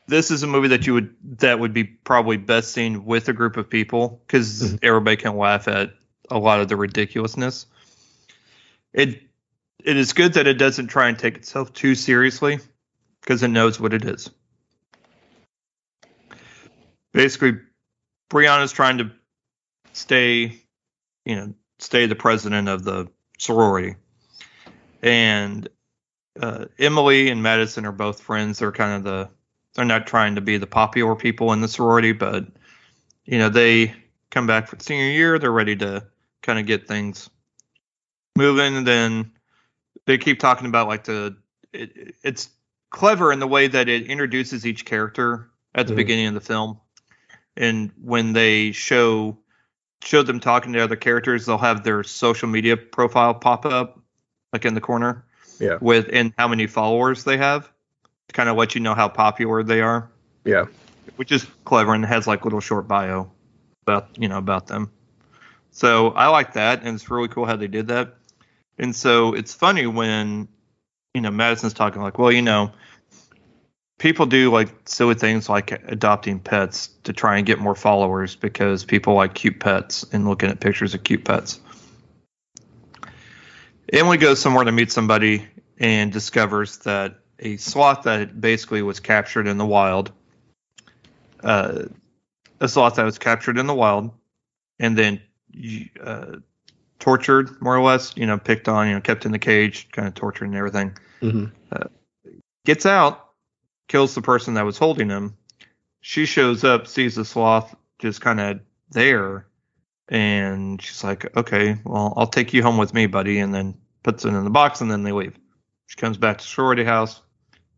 This 0.08 0.32
is 0.32 0.44
a 0.44 0.48
movie 0.48 0.70
that 0.70 0.86
you 0.88 0.94
would 0.94 1.16
that 1.40 1.60
would 1.60 1.74
be 1.74 1.84
probably 1.84 2.38
best 2.38 2.74
seen 2.74 3.06
with 3.06 3.30
a 3.30 3.34
group 3.34 3.58
of 3.58 3.70
people 3.70 4.22
because 4.26 4.74
Mhm. 4.74 4.80
everybody 4.84 5.18
can 5.18 5.38
laugh 5.38 5.68
at 5.68 5.94
a 6.30 6.38
lot 6.38 6.60
of 6.60 6.68
the 6.68 6.76
ridiculousness. 6.76 7.66
It 8.94 9.22
it 9.84 9.98
is 9.98 10.14
good 10.14 10.34
that 10.34 10.48
it 10.48 10.56
doesn't 10.56 10.88
try 10.88 11.08
and 11.08 11.18
take 11.18 11.38
itself 11.38 11.74
too 11.74 11.96
seriously 11.96 12.60
because 13.22 13.42
it 13.44 13.48
knows 13.50 13.80
what 13.80 13.94
it 13.94 14.06
is. 14.06 14.30
Basically, 17.14 17.60
Brianna's 18.30 18.72
trying 18.72 19.00
to 19.00 19.12
stay, 19.94 20.62
you 21.26 21.36
know, 21.36 21.54
stay 21.80 22.06
the 22.06 22.16
president 22.16 22.70
of 22.70 22.84
the 22.84 23.08
sorority, 23.38 23.96
and 25.02 25.68
uh, 26.40 26.66
Emily 26.80 27.30
and 27.30 27.44
Madison 27.44 27.86
are 27.86 27.92
both 27.92 28.22
friends. 28.22 28.60
They're 28.60 28.72
kind 28.72 28.94
of 28.94 29.04
the 29.04 29.30
they're 29.76 29.86
not 29.86 30.08
trying 30.08 30.36
to 30.36 30.42
be 30.42 30.58
the 30.58 30.68
popular 30.68 31.16
people 31.16 31.54
in 31.54 31.62
the 31.62 31.68
sorority, 31.68 32.12
but 32.12 32.46
you 33.26 33.38
know 33.38 33.50
they 33.50 33.94
come 34.30 34.48
back 34.48 34.68
for 34.68 34.78
senior 34.80 35.12
year. 35.12 35.40
They're 35.40 35.52
ready 35.52 35.76
to 35.78 36.06
kind 36.42 36.60
of 36.60 36.66
get 36.66 36.88
things 36.88 37.30
moving, 38.36 38.78
and 38.78 38.88
then 38.88 39.32
they 40.06 40.18
keep 40.18 40.40
talking 40.40 40.68
about 40.68 40.88
like 40.88 41.06
the 41.06 41.38
it, 41.74 42.16
it's 42.24 42.50
clever 42.90 43.32
in 43.32 43.40
the 43.40 43.48
way 43.48 43.68
that 43.68 43.88
it 43.88 44.08
introduces 44.08 44.66
each 44.66 44.86
character 44.86 45.50
at 45.74 45.88
the 45.88 45.94
Mhm. 45.94 45.98
beginning 45.98 46.28
of 46.28 46.34
the 46.34 46.42
film, 46.42 46.80
and 47.56 47.92
when 48.02 48.34
they 48.34 48.72
show 48.72 49.38
show 50.04 50.24
them 50.24 50.40
talking 50.40 50.74
to 50.74 50.80
other 50.80 50.96
characters, 50.96 51.46
they'll 51.46 51.60
have 51.60 51.84
their 51.84 52.04
social 52.04 52.48
media 52.50 52.76
profile 52.76 53.36
pop 53.36 53.66
up 53.68 54.00
like 54.52 54.66
in 54.66 54.74
the 54.74 54.82
corner 54.82 55.24
Yeah. 55.60 55.78
with 55.80 56.10
and 56.12 56.34
how 56.40 56.48
many 56.48 56.66
followers 56.66 57.24
they 57.24 57.38
have 57.38 57.72
to 58.32 58.38
kind 58.38 58.50
of 58.50 58.56
let 58.56 58.76
you 58.76 58.82
know 58.82 58.96
how 58.96 59.10
popular 59.10 59.62
they 59.62 59.82
are 59.82 60.10
Yeah. 60.46 60.66
which 61.18 61.32
is 61.32 61.46
clever 61.66 61.94
and 61.94 62.06
has 62.06 62.28
like 62.28 62.46
little 62.46 62.62
short 62.62 62.88
bio 62.88 63.30
about 63.86 64.10
you 64.18 64.28
know 64.28 64.38
about 64.38 64.68
them. 64.68 64.92
So 65.72 66.10
I 66.10 66.28
like 66.28 66.54
that, 66.54 66.84
and 66.84 66.96
it's 66.96 67.10
really 67.10 67.28
cool 67.28 67.46
how 67.46 67.56
they 67.56 67.68
did 67.68 67.88
that. 67.88 68.16
And 68.78 68.96
so 68.96 69.34
it's 69.34 69.54
funny 69.54 69.86
when 69.88 70.48
you 71.14 71.22
know 71.22 71.32
Madison's 71.32 71.74
talking 71.74 72.02
like, 72.02 72.18
well, 72.20 72.32
you 72.32 72.42
know, 72.42 72.72
people 74.00 74.26
do 74.26 74.52
like 74.52 74.70
silly 74.86 75.16
things 75.16 75.50
like 75.50 75.72
adopting 75.72 76.40
pets 76.40 76.90
to 77.04 77.14
try 77.14 77.38
and 77.38 77.46
get 77.46 77.60
more 77.60 77.76
followers 77.76 78.36
because 78.36 78.86
people 78.86 79.14
like 79.14 79.34
cute 79.34 79.60
pets 79.60 80.06
and 80.12 80.28
looking 80.28 80.50
at 80.50 80.60
pictures 80.60 80.94
of 80.94 81.04
cute 81.04 81.24
pets. 81.26 81.60
Emily 83.92 84.18
goes 84.18 84.40
somewhere 84.40 84.64
to 84.64 84.72
meet 84.72 84.92
somebody 84.92 85.46
and 85.78 86.12
discovers 86.14 86.78
that 86.80 87.21
a 87.42 87.58
sloth 87.58 88.04
that 88.04 88.40
basically 88.40 88.82
was 88.82 89.00
captured 89.00 89.48
in 89.48 89.58
the 89.58 89.66
wild 89.66 90.12
uh, 91.44 91.84
a 92.60 92.68
sloth 92.68 92.96
that 92.96 93.04
was 93.04 93.18
captured 93.18 93.58
in 93.58 93.68
the 93.68 93.74
wild 93.74 94.12
and 94.80 94.98
then 94.98 95.22
uh, 96.04 96.38
tortured, 97.00 97.62
more 97.62 97.76
or 97.76 97.82
less, 97.82 98.16
you 98.16 98.26
know, 98.26 98.38
picked 98.38 98.68
on, 98.68 98.88
you 98.88 98.94
know, 98.94 99.02
kept 99.02 99.26
in 99.26 99.32
the 99.32 99.40
cage, 99.40 99.90
kind 99.92 100.08
of 100.08 100.14
tortured 100.14 100.46
and 100.46 100.56
everything. 100.56 100.98
hmm 101.20 101.46
Gets 102.64 102.86
out, 102.86 103.30
kills 103.88 104.14
the 104.14 104.22
person 104.22 104.54
that 104.54 104.66
was 104.66 104.78
holding 104.78 105.10
him. 105.10 105.36
She 106.02 106.28
shows 106.28 106.64
up, 106.64 106.86
sees 106.86 107.16
the 107.16 107.26
sloth 107.26 107.76
just 107.98 108.22
kind 108.22 108.40
of 108.40 108.60
there, 108.92 109.48
and 110.10 110.80
she's 110.80 111.04
like, 111.04 111.36
okay, 111.36 111.80
well, 111.84 112.14
I'll 112.16 112.28
take 112.28 112.54
you 112.54 112.62
home 112.62 112.78
with 112.78 112.94
me, 112.94 113.08
buddy, 113.08 113.40
and 113.40 113.52
then 113.52 113.80
puts 114.04 114.26
it 114.26 114.30
in 114.30 114.44
the 114.44 114.52
box, 114.52 114.82
and 114.82 114.92
then 114.92 115.02
they 115.02 115.12
leave. 115.12 115.36
She 115.88 115.98
comes 115.98 116.18
back 116.18 116.38
to 116.38 116.44
sorority 116.44 116.84
house, 116.84 117.22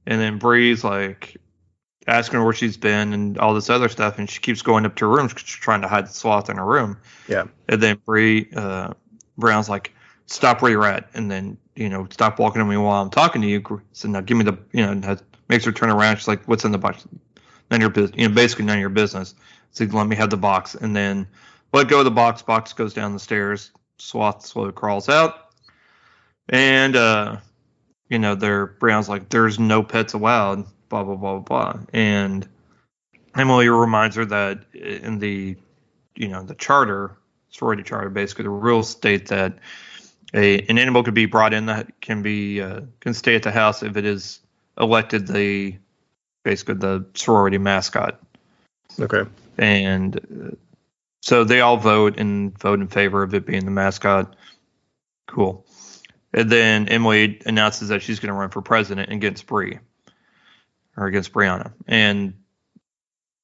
and 0.06 0.20
then 0.20 0.38
Bree's 0.38 0.84
like, 0.84 1.38
asking 2.08 2.39
her 2.39 2.43
where 2.43 2.54
she's 2.54 2.78
been 2.78 3.14
and 3.14 3.38
all 3.38 3.54
this 3.54 3.70
other 3.70 3.89
stuff, 3.89 4.20
and 4.20 4.30
she 4.30 4.39
keeps 4.39 4.62
going 4.62 4.86
up 4.86 4.95
to 4.95 5.06
her 5.10 5.16
room. 5.16 5.28
Because 5.28 5.43
she's 5.43 5.60
trying 5.60 5.82
to 5.82 5.88
hide 5.88 6.08
the 6.08 6.14
sloth 6.14 6.49
in 6.49 6.58
her 6.58 6.66
room. 6.66 6.97
Yeah. 7.28 7.45
And 7.70 7.82
then 7.82 7.99
Bree 8.06 8.49
uh, 8.56 8.93
Brown's 9.38 9.70
like, 9.70 9.93
"Stop 10.26 10.62
where 10.62 10.72
you're 10.72 10.86
at," 10.86 11.10
and 11.14 11.30
then 11.30 11.58
you 11.76 11.89
know, 11.89 12.08
stop 12.12 12.39
walking 12.39 12.60
to 12.60 12.66
me 12.66 12.78
while 12.78 13.01
I'm 13.01 13.10
talking 13.10 13.41
to 13.41 13.47
you. 13.47 13.82
So 13.93 14.08
now 14.08 14.22
give 14.22 14.38
me 14.38 14.43
the 14.43 14.58
you 14.72 14.86
know, 14.86 14.91
and 14.91 15.06
has, 15.06 15.24
makes 15.49 15.66
her 15.66 15.72
turn 15.72 15.89
around. 15.89 16.18
She's 16.18 16.28
like, 16.28 16.43
"What's 16.45 16.66
in 16.66 16.72
the 16.72 16.78
box?" 16.78 17.06
None 17.72 17.78
of 17.78 17.82
your 17.82 17.89
business. 17.89 18.20
You 18.20 18.28
know, 18.28 18.36
basically 18.36 18.66
none 18.66 18.78
of 18.78 18.82
your 18.82 18.89
business. 18.89 19.36
So 19.72 19.86
let 19.86 20.08
me 20.08 20.16
have 20.16 20.30
the 20.30 20.38
box, 20.38 20.76
and 20.76 20.95
then 20.95 21.28
let 21.72 21.88
go 21.88 21.99
of 21.99 22.06
the 22.06 22.12
box. 22.12 22.41
Box 22.41 22.74
goes 22.74 22.93
down 22.93 23.14
the 23.14 23.20
stairs. 23.20 23.72
Sloth 23.97 24.45
slowly 24.45 24.74
crawls 24.74 25.10
out, 25.10 25.54
and 26.49 26.95
uh, 26.95 27.38
you 28.14 28.20
know, 28.20 28.36
their 28.36 28.68
Brown's 28.68 29.09
like, 29.09 29.30
"There's 29.30 29.59
no 29.59 29.84
pets 29.84 30.14
allowed." 30.14 30.66
Blah 30.89 31.03
blah 31.03 31.16
blah 31.16 31.39
blah 31.39 31.74
blah. 31.74 31.84
And 31.91 32.47
Emily 33.36 33.68
reminds 33.68 34.16
her 34.16 34.26
that 34.26 34.64
in 34.76 35.18
the, 35.18 35.57
you 36.16 36.28
know, 36.28 36.43
the 36.43 36.53
charter, 36.53 37.18
sorority 37.49 37.82
charter, 37.82 38.11
basically 38.11 38.43
the 38.43 38.51
rules 38.51 38.89
state 38.89 39.30
that 39.30 39.57
a 40.36 40.59
an 40.68 40.78
animal 40.78 41.03
could 41.03 41.16
be 41.16 41.26
brought 41.26 41.53
in 41.53 41.66
that 41.66 41.99
can 41.99 42.22
be 42.22 42.61
uh, 42.61 42.82
can 42.99 43.16
stay 43.16 43.36
at 43.36 43.41
the 43.41 43.51
house 43.51 43.82
if 43.82 43.97
it 43.97 44.05
is 44.05 44.39
elected 44.80 45.28
the 45.28 45.76
basically 46.43 46.76
the 46.76 47.05
sorority 47.16 47.57
mascot. 47.57 48.22
Okay. 48.99 49.24
And 49.57 50.18
uh, 50.18 50.55
so 51.22 51.43
they 51.43 51.61
all 51.61 51.78
vote 51.78 52.20
and 52.20 52.55
vote 52.59 52.80
in 52.80 52.88
favor 52.88 53.24
of 53.24 53.34
it 53.34 53.47
being 53.47 53.66
the 53.66 53.72
mascot. 53.72 54.36
Cool. 55.28 55.66
And 56.34 56.49
then 56.49 56.88
Emily 56.89 57.41
announces 57.45 57.89
that 57.89 58.01
she's 58.01 58.19
going 58.19 58.34
to 58.34 58.39
run 58.39 58.49
for 58.49 58.61
president 58.61 59.11
against 59.11 59.45
Bree 59.45 59.79
or 60.97 61.07
against 61.07 61.31
Brianna. 61.31 61.73
And 61.88 62.34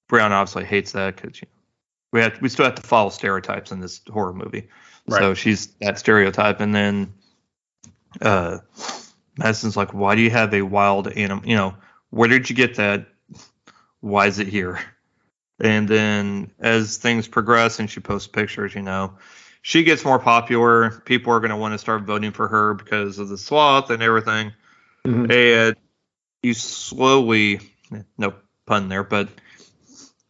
Brianna 0.09 0.31
obviously 0.31 0.65
hates 0.65 0.93
that 0.93 1.15
because 1.15 1.41
you 1.41 1.47
know, 1.47 1.59
we 2.11 2.21
have 2.21 2.41
we 2.41 2.49
still 2.49 2.65
have 2.65 2.75
to 2.75 2.81
follow 2.81 3.09
stereotypes 3.09 3.71
in 3.71 3.79
this 3.79 4.01
horror 4.11 4.33
movie. 4.33 4.67
So 5.09 5.33
she's 5.33 5.67
that 5.81 5.97
stereotype. 5.99 6.59
And 6.59 6.73
then 6.73 7.13
uh, 8.21 8.59
Madison's 9.37 9.77
like, 9.77 9.93
"Why 9.93 10.15
do 10.15 10.21
you 10.21 10.29
have 10.31 10.53
a 10.53 10.63
wild 10.63 11.07
animal? 11.07 11.47
You 11.47 11.55
know, 11.55 11.75
where 12.09 12.27
did 12.27 12.49
you 12.49 12.55
get 12.55 12.75
that? 12.75 13.07
Why 14.01 14.27
is 14.27 14.39
it 14.39 14.47
here?" 14.47 14.79
And 15.59 15.87
then 15.87 16.51
as 16.59 16.97
things 16.97 17.27
progress 17.27 17.79
and 17.79 17.89
she 17.89 17.99
posts 17.99 18.27
pictures, 18.27 18.73
you 18.73 18.81
know, 18.81 19.13
she 19.61 19.83
gets 19.83 20.05
more 20.05 20.19
popular. 20.19 20.91
People 21.05 21.33
are 21.33 21.39
going 21.39 21.51
to 21.51 21.57
want 21.57 21.73
to 21.73 21.77
start 21.77 22.03
voting 22.03 22.31
for 22.31 22.47
her 22.47 22.73
because 22.73 23.19
of 23.19 23.29
the 23.29 23.37
sloth 23.37 23.89
and 23.89 24.01
everything. 24.01 24.53
Mhm. 25.05 25.31
And 25.31 25.75
you 26.43 26.53
slowly, 26.53 27.59
no 28.17 28.33
pun 28.65 28.89
there, 28.89 29.03
but 29.03 29.29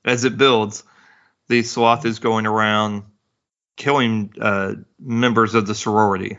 as 0.05 0.23
it 0.23 0.37
builds, 0.37 0.83
the 1.47 1.61
sloth 1.63 2.05
is 2.05 2.19
going 2.19 2.45
around 2.45 3.03
killing 3.75 4.33
uh, 4.39 4.75
members 4.99 5.55
of 5.55 5.67
the 5.67 5.75
sorority. 5.75 6.37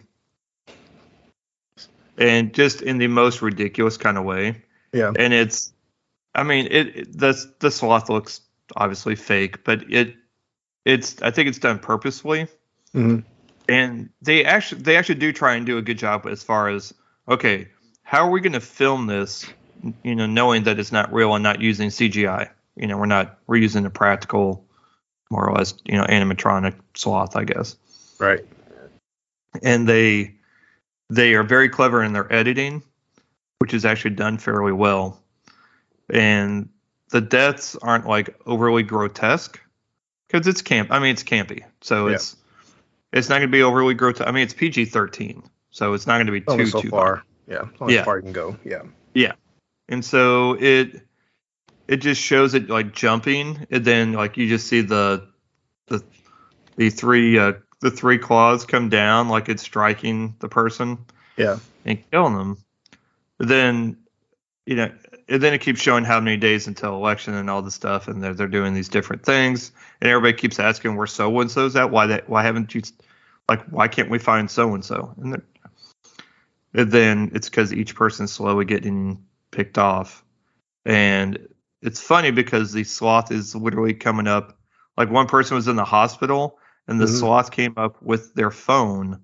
And 2.18 2.53
just 2.53 2.82
in 2.82 2.99
the 2.99 3.07
most 3.07 3.41
ridiculous 3.41 3.97
kind 3.97 4.18
of 4.18 4.24
way 4.24 4.62
Yeah. 4.93 5.12
and 5.18 5.32
it's 5.32 5.72
i 6.34 6.43
mean 6.43 6.66
it, 6.70 6.97
it 6.97 7.18
the 7.18 7.51
the 7.61 7.70
sloth 7.70 8.09
looks 8.11 8.41
obviously 8.76 9.16
fake 9.16 9.64
but 9.64 9.91
it 9.91 10.14
it's 10.84 11.20
i 11.22 11.30
think 11.30 11.49
it's 11.49 11.59
done 11.59 11.78
purposefully 11.78 12.47
Mhm. 12.95 13.24
and 13.68 14.11
they 14.22 14.45
actually 14.45 14.82
they 14.82 14.97
actually 14.97 15.14
do 15.16 15.32
try 15.32 15.55
and 15.55 15.64
do 15.66 15.78
a 15.78 15.82
good 15.82 15.99
job 15.99 16.26
as 16.26 16.43
far 16.43 16.68
as 16.68 16.93
okay 17.28 17.68
how 18.03 18.26
are 18.26 18.30
we 18.30 18.41
going 18.41 18.53
to 18.53 18.61
film 18.61 19.07
this 19.07 19.47
you 20.03 20.14
know 20.16 20.26
knowing 20.26 20.64
that 20.64 20.78
it's 20.78 20.91
not 20.93 21.12
real 21.12 21.34
and 21.34 21.43
not 21.43 21.61
using 21.61 21.88
cgi 21.88 22.49
you 22.76 22.86
know 22.86 22.99
we're 22.99 23.07
not 23.07 23.38
we're 23.47 23.57
using 23.57 23.86
a 23.86 23.91
practical 23.91 24.64
more 25.30 25.49
or 25.49 25.55
less 25.55 25.74
you 25.84 25.97
know 25.97 26.05
animatronic 26.05 26.74
sloth 26.95 27.36
i 27.36 27.45
guess 27.45 27.76
Right. 28.18 28.45
and 29.62 29.88
they 29.88 30.34
they 31.09 31.34
are 31.34 31.43
very 31.43 31.68
clever 31.68 32.03
in 32.05 32.12
their 32.12 32.32
editing, 32.32 32.82
which 33.59 33.74
is 33.74 33.84
actually 33.84 34.14
done 34.14 34.38
fairly 34.38 34.72
well. 34.72 35.20
And 36.09 36.68
the 37.11 37.20
deaths 37.20 37.74
aren't 37.82 38.07
like 38.07 38.38
overly 38.47 38.84
grotesque 38.84 39.59
because 40.28 40.47
it's 40.47 40.62
camp. 40.62 40.93
I 40.93 41.01
mean, 41.01 41.11
it's 41.12 41.24
campy, 41.24 41.64
so 41.80 42.07
Yeah. 42.09 42.14
it's 42.14 42.36
it's 43.12 43.28
not 43.28 43.38
going 43.38 43.48
to 43.48 43.52
be 43.52 43.62
overly 43.62 43.94
grotesque. 43.94 44.26
I 44.26 44.32
mean, 44.32 44.44
it's 44.44 44.54
PG 44.54 44.86
thirteen, 44.86 45.42
so 45.70 45.94
it's 45.94 46.06
not 46.06 46.16
going 46.16 46.26
to 46.26 46.32
be 46.32 46.40
too 46.40 46.66
so 46.66 46.80
too 46.80 46.88
far. 46.90 47.24
Yeah. 47.46 47.68
Yeah. 47.88 48.04
far 48.04 48.16
you 48.18 48.22
can 48.22 48.32
go. 48.32 48.56
Yeah. 48.64 49.32
and 49.88 50.04
so 50.04 50.56
it 50.58 51.02
it 51.88 51.96
just 51.96 52.20
shows 52.22 52.54
it 52.54 52.70
like 52.70 52.92
jumping 52.92 53.66
and 53.70 53.84
then 53.84 54.12
like 54.12 54.36
you 54.36 54.48
just 54.48 54.68
see 54.68 54.82
the 54.82 55.26
the 55.88 56.02
the 56.76 56.90
three 56.90 57.36
uh 57.38 57.54
the 57.80 57.90
three 57.90 58.18
claws 58.18 58.64
come 58.64 58.88
down 58.88 59.28
like 59.28 59.48
it's 59.48 59.62
striking 59.64 60.36
the 60.38 60.48
person 60.48 60.98
Yeah. 61.36 61.58
and 61.84 61.98
killing 62.12 62.36
them 62.36 62.58
but 63.38 63.48
then 63.48 63.96
you 64.66 64.76
know 64.76 64.92
and 65.30 65.42
then 65.42 65.54
it 65.54 65.60
keeps 65.60 65.80
showing 65.80 66.04
how 66.04 66.20
many 66.20 66.36
days 66.36 66.66
until 66.66 66.94
election 66.94 67.34
and 67.34 67.48
all 67.48 67.62
this 67.62 67.74
stuff 67.74 68.08
and 68.08 68.22
they're, 68.22 68.34
they're 68.34 68.48
doing 68.48 68.74
these 68.74 68.88
different 68.88 69.24
things 69.24 69.72
and 70.00 70.10
everybody 70.10 70.36
keeps 70.36 70.58
asking 70.58 70.96
where 70.96 71.06
so 71.06 71.40
and 71.40 71.50
so's 71.50 71.76
at 71.76 71.90
why 71.90 72.06
that 72.06 72.28
why 72.28 72.42
haven't 72.42 72.74
you 72.74 72.82
like 73.48 73.64
why 73.66 73.88
can't 73.88 74.10
we 74.10 74.18
find 74.18 74.50
so 74.50 74.74
and 74.74 74.84
so 74.84 75.14
and 76.74 76.92
then 76.92 77.30
it's 77.34 77.48
because 77.48 77.72
each 77.72 77.94
person's 77.94 78.32
slowly 78.32 78.64
getting 78.64 79.24
picked 79.50 79.78
off. 79.78 80.24
And 80.84 81.48
it's 81.82 82.00
funny 82.00 82.30
because 82.30 82.72
the 82.72 82.84
sloth 82.84 83.32
is 83.32 83.54
literally 83.54 83.94
coming 83.94 84.26
up. 84.26 84.58
Like 84.96 85.10
one 85.10 85.26
person 85.26 85.56
was 85.56 85.68
in 85.68 85.76
the 85.76 85.84
hospital, 85.84 86.58
and 86.86 87.00
the 87.00 87.06
Mhm. 87.06 87.18
sloth 87.18 87.50
came 87.50 87.74
up 87.76 88.00
with 88.02 88.34
their 88.34 88.50
phone, 88.50 89.22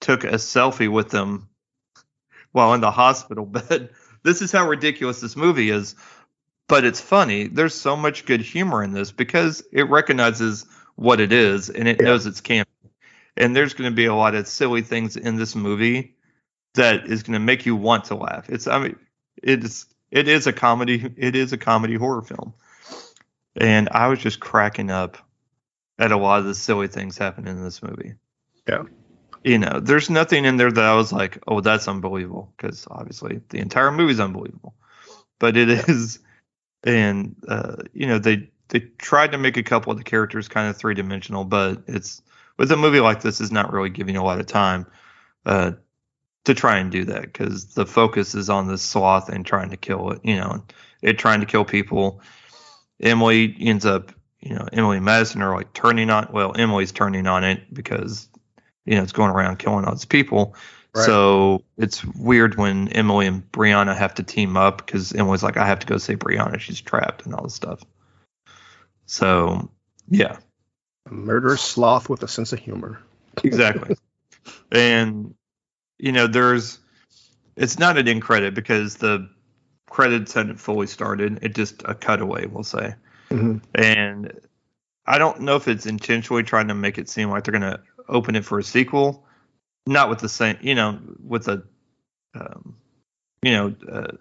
took 0.00 0.24
a 0.24 0.38
selfie 0.38 0.90
with 0.90 1.10
them 1.10 1.48
while 2.52 2.74
in 2.74 2.80
the 2.80 2.90
hospital 2.90 3.46
bed. 3.46 3.90
This 4.22 4.42
is 4.42 4.52
how 4.52 4.68
ridiculous 4.68 5.20
this 5.20 5.36
movie 5.36 5.70
is. 5.70 5.94
But 6.68 6.84
it's 6.84 7.00
funny. 7.00 7.48
There's 7.48 7.74
so 7.74 7.96
much 7.96 8.24
good 8.24 8.40
humor 8.40 8.82
in 8.82 8.92
this 8.92 9.12
because 9.12 9.62
it 9.72 9.90
recognizes 9.90 10.64
what 10.94 11.20
it 11.20 11.32
is 11.32 11.68
and 11.68 11.88
it 11.88 12.00
Yeah. 12.00 12.06
knows 12.06 12.26
it's 12.26 12.40
camp. 12.40 12.68
And 13.36 13.54
there's 13.56 13.74
going 13.74 13.90
to 13.90 13.94
be 13.94 14.06
a 14.06 14.14
lot 14.14 14.34
of 14.34 14.46
silly 14.46 14.82
things 14.82 15.16
in 15.16 15.36
this 15.36 15.54
movie 15.56 16.14
that 16.74 17.06
is 17.06 17.22
going 17.22 17.34
to 17.34 17.40
make 17.44 17.66
you 17.66 17.76
want 17.76 18.04
to 18.04 18.14
laugh. 18.14 18.48
It's 18.48 18.66
I 18.66 18.78
mean 18.78 18.96
it's 19.42 19.86
it 20.10 20.28
is 20.28 20.46
a 20.46 20.52
comedy 20.52 21.12
it 21.16 21.34
is 21.36 21.52
a 21.52 21.58
comedy 21.58 21.94
horror 21.94 22.22
film. 22.22 22.54
And 23.56 23.88
I 23.90 24.08
was 24.08 24.18
just 24.20 24.40
cracking 24.40 24.90
up 24.90 25.18
at 25.98 26.12
a 26.12 26.16
lot 26.16 26.40
of 26.40 26.46
the 26.46 26.54
silly 26.54 26.88
things 26.88 27.18
happening 27.18 27.56
in 27.56 27.62
this 27.64 27.82
movie. 27.82 28.14
Yeah. 28.68 28.84
You 29.44 29.58
know, 29.58 29.80
there's 29.80 30.08
nothing 30.08 30.44
in 30.44 30.56
there 30.56 30.70
that 30.70 30.84
I 30.84 30.94
was 30.94 31.12
like, 31.12 31.38
"Oh, 31.48 31.60
that's 31.60 31.88
unbelievable," 31.88 32.52
because 32.56 32.86
obviously 32.90 33.40
the 33.48 33.58
entire 33.58 33.90
movie's 33.90 34.20
unbelievable. 34.20 34.74
But 35.38 35.56
it 35.56 35.68
is, 35.68 36.20
and 36.84 37.34
uh, 37.48 37.76
you 37.92 38.06
know, 38.06 38.18
they 38.18 38.50
they 38.68 38.80
tried 38.98 39.32
to 39.32 39.38
make 39.38 39.56
a 39.56 39.62
couple 39.62 39.92
of 39.92 39.98
the 39.98 40.04
characters 40.04 40.48
kind 40.48 40.70
of 40.70 40.76
three 40.76 40.94
dimensional, 40.94 41.44
but 41.44 41.82
it's 41.86 42.22
with 42.56 42.70
a 42.72 42.76
movie 42.76 43.00
like 43.00 43.20
this 43.20 43.40
is 43.40 43.52
not 43.52 43.72
really 43.72 43.90
giving 43.90 44.14
you 44.14 44.20
a 44.20 44.24
lot 44.24 44.40
of 44.40 44.46
time 44.46 44.86
uh, 45.44 45.72
to 46.44 46.54
try 46.54 46.78
and 46.78 46.90
do 46.90 47.04
that 47.04 47.22
because 47.22 47.74
the 47.74 47.86
focus 47.86 48.34
is 48.34 48.48
on 48.48 48.68
this 48.68 48.82
sloth 48.82 49.28
and 49.28 49.44
trying 49.44 49.70
to 49.70 49.76
kill 49.76 50.10
it. 50.10 50.20
You 50.24 50.36
know, 50.36 50.64
it 51.02 51.18
trying 51.18 51.40
to 51.40 51.46
kill 51.46 51.64
people. 51.64 52.22
Emily 53.00 53.56
ends 53.60 53.84
up, 53.84 54.12
you 54.40 54.54
know, 54.54 54.68
Emily 54.72 54.98
and 54.98 55.04
Madison 55.04 55.42
are 55.42 55.54
like 55.54 55.72
turning 55.72 56.10
on. 56.10 56.28
Well, 56.32 56.54
Emily's 56.56 56.92
turning 56.92 57.26
on 57.26 57.44
it 57.44 57.72
because 57.74 58.28
you 58.86 58.94
know 58.96 59.02
it's 59.02 59.12
going 59.12 59.30
around 59.30 59.58
killing 59.58 59.84
all 59.84 59.92
these 59.92 60.04
people. 60.04 60.54
Right. 60.94 61.06
So 61.06 61.62
it's 61.78 62.04
weird 62.04 62.56
when 62.56 62.88
Emily 62.88 63.26
and 63.26 63.50
Brianna 63.50 63.96
have 63.96 64.14
to 64.14 64.22
team 64.22 64.58
up 64.58 64.84
because 64.84 65.14
Emily's 65.14 65.42
like, 65.42 65.56
I 65.56 65.64
have 65.66 65.78
to 65.78 65.86
go 65.86 65.96
save 65.96 66.18
Brianna. 66.18 66.58
She's 66.60 66.80
trapped 66.82 67.24
and 67.24 67.34
all 67.34 67.44
this 67.44 67.54
stuff. 67.54 67.80
So 69.06 69.70
yeah, 70.08 70.36
A 71.06 71.14
murderous 71.14 71.62
sloth 71.62 72.08
with 72.08 72.22
a 72.22 72.28
sense 72.28 72.52
of 72.52 72.58
humor. 72.58 73.00
exactly. 73.42 73.96
and 74.72 75.34
you 75.98 76.12
know, 76.12 76.26
there's 76.26 76.78
it's 77.56 77.78
not 77.78 77.96
an 77.98 78.08
end 78.08 78.22
credit 78.22 78.54
because 78.54 78.96
the 78.96 79.28
credits 79.88 80.32
hadn't 80.32 80.56
fully 80.56 80.86
started. 80.86 81.38
It 81.42 81.54
just 81.54 81.82
a 81.84 81.94
cutaway, 81.94 82.46
we'll 82.46 82.64
say. 82.64 82.94
Mhm. 83.30 83.62
And 83.74 84.32
I 85.06 85.18
don't 85.18 85.40
know 85.40 85.56
if 85.56 85.68
it's 85.68 85.86
intentionally 85.86 86.42
trying 86.42 86.68
to 86.68 86.74
make 86.74 86.98
it 86.98 87.08
seem 87.08 87.30
like 87.30 87.44
they're 87.44 87.52
gonna 87.52 87.80
open 88.08 88.36
it 88.36 88.44
for 88.44 88.58
a 88.58 88.62
sequel. 88.64 89.24
Not 89.86 90.08
with 90.08 90.20
the 90.20 90.28
same, 90.28 90.56
you 90.60 90.74
know, 90.74 90.98
with 91.24 91.48
a, 91.48 91.62
um, 92.34 92.76
you 93.42 93.52
know, 93.52 93.74
uh, 93.90 94.12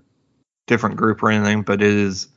different 0.65 0.95
group 0.95 1.21
or 1.21 1.29
anything, 1.29 1.61
but 1.61 1.81
it 1.81 1.93
is, 1.93 2.29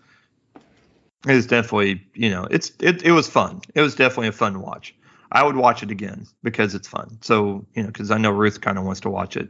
it 1.26 1.34
is 1.34 1.46
definitely, 1.46 2.02
you 2.14 2.28
know, 2.28 2.46
it's 2.50 2.72
it 2.80 3.02
it 3.02 3.12
was 3.12 3.28
fun. 3.28 3.62
It 3.74 3.80
was 3.80 3.94
definitely 3.94 4.28
a 4.28 4.32
fun 4.32 4.60
watch. 4.60 4.94
I 5.32 5.42
would 5.42 5.56
watch 5.56 5.82
it 5.82 5.90
again 5.90 6.26
because 6.42 6.74
it's 6.74 6.86
fun. 6.86 7.18
So 7.22 7.64
you 7.74 7.82
know, 7.82 7.88
because 7.88 8.10
I 8.10 8.18
know 8.18 8.30
Ruth 8.30 8.60
kind 8.60 8.76
of 8.76 8.84
wants 8.84 9.00
to 9.00 9.10
watch 9.10 9.36
it, 9.36 9.48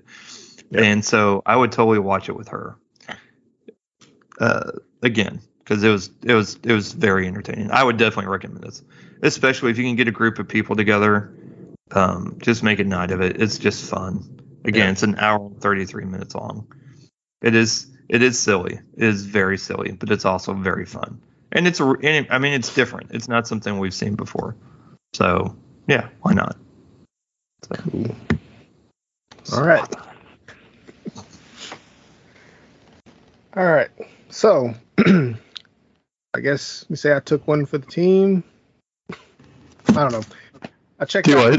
Yeah. 0.70 0.82
and 0.82 1.04
so 1.04 1.42
I 1.46 1.56
would 1.56 1.72
totally 1.72 1.98
watch 1.98 2.28
it 2.28 2.36
with 2.36 2.48
her. 2.48 2.76
Uh, 4.40 4.72
again, 5.02 5.40
because 5.58 5.82
it 5.82 5.90
was 5.90 6.10
it 6.22 6.34
was 6.34 6.58
it 6.62 6.72
was 6.72 6.92
very 6.92 7.26
entertaining. 7.26 7.70
I 7.70 7.82
would 7.84 7.96
definitely 7.96 8.30
recommend 8.30 8.62
this, 8.64 8.82
especially 9.22 9.70
if 9.70 9.78
you 9.78 9.84
can 9.84 9.96
get 9.96 10.08
a 10.08 10.12
group 10.12 10.38
of 10.38 10.46
people 10.48 10.76
together. 10.76 11.32
Um, 11.92 12.38
just 12.40 12.62
make 12.62 12.78
a 12.78 12.84
night 12.84 13.10
of 13.10 13.20
it. 13.20 13.40
It's 13.40 13.58
just 13.58 13.88
fun. 13.88 14.40
Again, 14.64 14.86
Yeah. 14.86 14.90
it's 14.92 15.02
an 15.02 15.16
hour 15.18 15.46
and 15.46 15.60
thirty 15.60 15.84
three 15.84 16.04
minutes 16.04 16.34
long. 16.34 16.66
It 17.42 17.54
is 17.54 17.86
it 18.08 18.22
is 18.22 18.38
silly. 18.38 18.80
It 18.96 19.04
is 19.04 19.24
very 19.26 19.58
silly, 19.58 19.92
but 19.92 20.10
it's 20.10 20.24
also 20.24 20.54
very 20.54 20.86
fun. 20.86 21.20
And 21.52 21.66
it's 21.66 21.80
and 21.80 22.26
I 22.30 22.38
mean 22.38 22.54
it's 22.54 22.74
different. 22.74 23.10
It's 23.12 23.28
not 23.28 23.46
something 23.46 23.78
we've 23.78 23.94
seen 23.94 24.14
before. 24.14 24.56
So 25.12 25.56
yeah, 25.86 26.08
why 26.22 26.32
not? 26.32 26.56
Cool. 27.90 28.14
All 29.52 29.62
right. 29.64 29.94
All 33.56 33.64
right. 33.66 33.90
So, 34.30 34.74
I 34.98 36.40
guess 36.42 36.84
we 36.88 36.96
say 36.96 37.14
I 37.14 37.20
took 37.20 37.46
one 37.46 37.66
for 37.66 37.78
the 37.78 37.86
team. 37.86 38.42
I 39.10 39.92
don't 39.92 40.12
know. 40.12 40.22
I 41.04 41.06
checked 41.06 41.26
Do 41.26 41.36
out. 41.38 41.52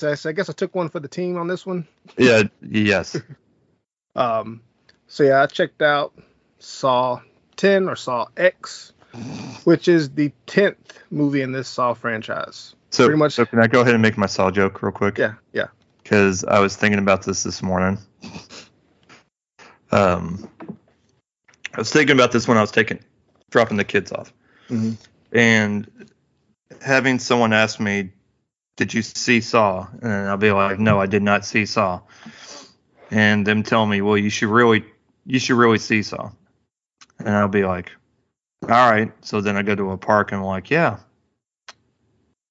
I 0.00 0.28
I 0.28 0.32
guess 0.32 0.48
I 0.48 0.52
took 0.52 0.72
one 0.76 0.88
for 0.90 1.00
the 1.00 1.08
team 1.08 1.36
on 1.38 1.48
this 1.48 1.66
one. 1.66 1.88
Yeah. 2.16 2.44
Yes. 2.62 3.20
Um, 4.14 4.62
so 5.08 5.24
yeah, 5.24 5.42
I 5.42 5.46
checked 5.46 5.82
out 5.82 6.14
Saw 6.58 7.20
10 7.56 7.86
or 7.86 7.96
Saw 7.96 8.28
X, 8.34 8.94
which 9.64 9.88
is 9.88 10.08
the 10.08 10.32
10th 10.46 10.76
movie 11.10 11.42
in 11.42 11.52
this 11.52 11.68
Saw 11.68 11.92
franchise. 11.92 12.74
So 12.92 13.04
Pretty 13.04 13.18
much- 13.18 13.34
So 13.34 13.44
can 13.44 13.58
I 13.60 13.66
go 13.66 13.82
ahead 13.82 13.92
and 13.92 14.00
make 14.00 14.16
my 14.16 14.24
saw 14.24 14.50
joke 14.50 14.82
real 14.82 14.90
quick? 14.92 15.18
Yeah, 15.18 15.34
yeah. 15.52 15.66
because 16.02 16.44
I 16.44 16.60
was 16.60 16.76
thinking 16.76 16.98
about 16.98 17.24
this 17.24 17.42
this 17.42 17.62
morning. 17.62 17.98
Um, 19.92 20.48
I 21.74 21.78
was 21.78 21.92
thinking 21.92 22.16
about 22.16 22.32
this 22.32 22.48
when 22.48 22.56
I 22.56 22.62
was 22.62 22.70
taking 22.70 23.00
dropping 23.50 23.76
the 23.76 23.84
kids 23.84 24.12
off, 24.12 24.32
Mhm. 24.70 24.96
and 25.32 25.90
having 26.80 27.18
someone 27.18 27.52
ask 27.52 27.78
me, 27.80 28.12
"Did 28.76 28.94
you 28.94 29.02
see 29.02 29.40
Saw?" 29.40 29.86
and 30.02 30.28
I'll 30.28 30.36
be 30.36 30.52
like, 30.52 30.78
"No, 30.78 31.00
I 31.00 31.06
did 31.06 31.22
not 31.22 31.44
see 31.44 31.66
Saw," 31.66 32.00
and 33.10 33.46
them 33.46 33.62
tell 33.62 33.86
me, 33.86 34.00
"Well, 34.00 34.16
you 34.16 34.30
should 34.30 34.48
really, 34.48 34.84
you 35.24 35.38
should 35.38 35.56
really 35.56 35.78
see 35.78 36.02
Saw," 36.02 36.30
and 37.18 37.28
I'll 37.30 37.48
be 37.48 37.64
like, 37.64 37.90
all 38.62 38.90
right. 38.90 39.12
So 39.24 39.40
then 39.40 39.56
I 39.56 39.62
go 39.62 39.74
to 39.74 39.92
a 39.92 39.96
park 39.98 40.32
and 40.32 40.40
I'm 40.40 40.46
like, 40.46 40.70
yeah, 40.70 40.98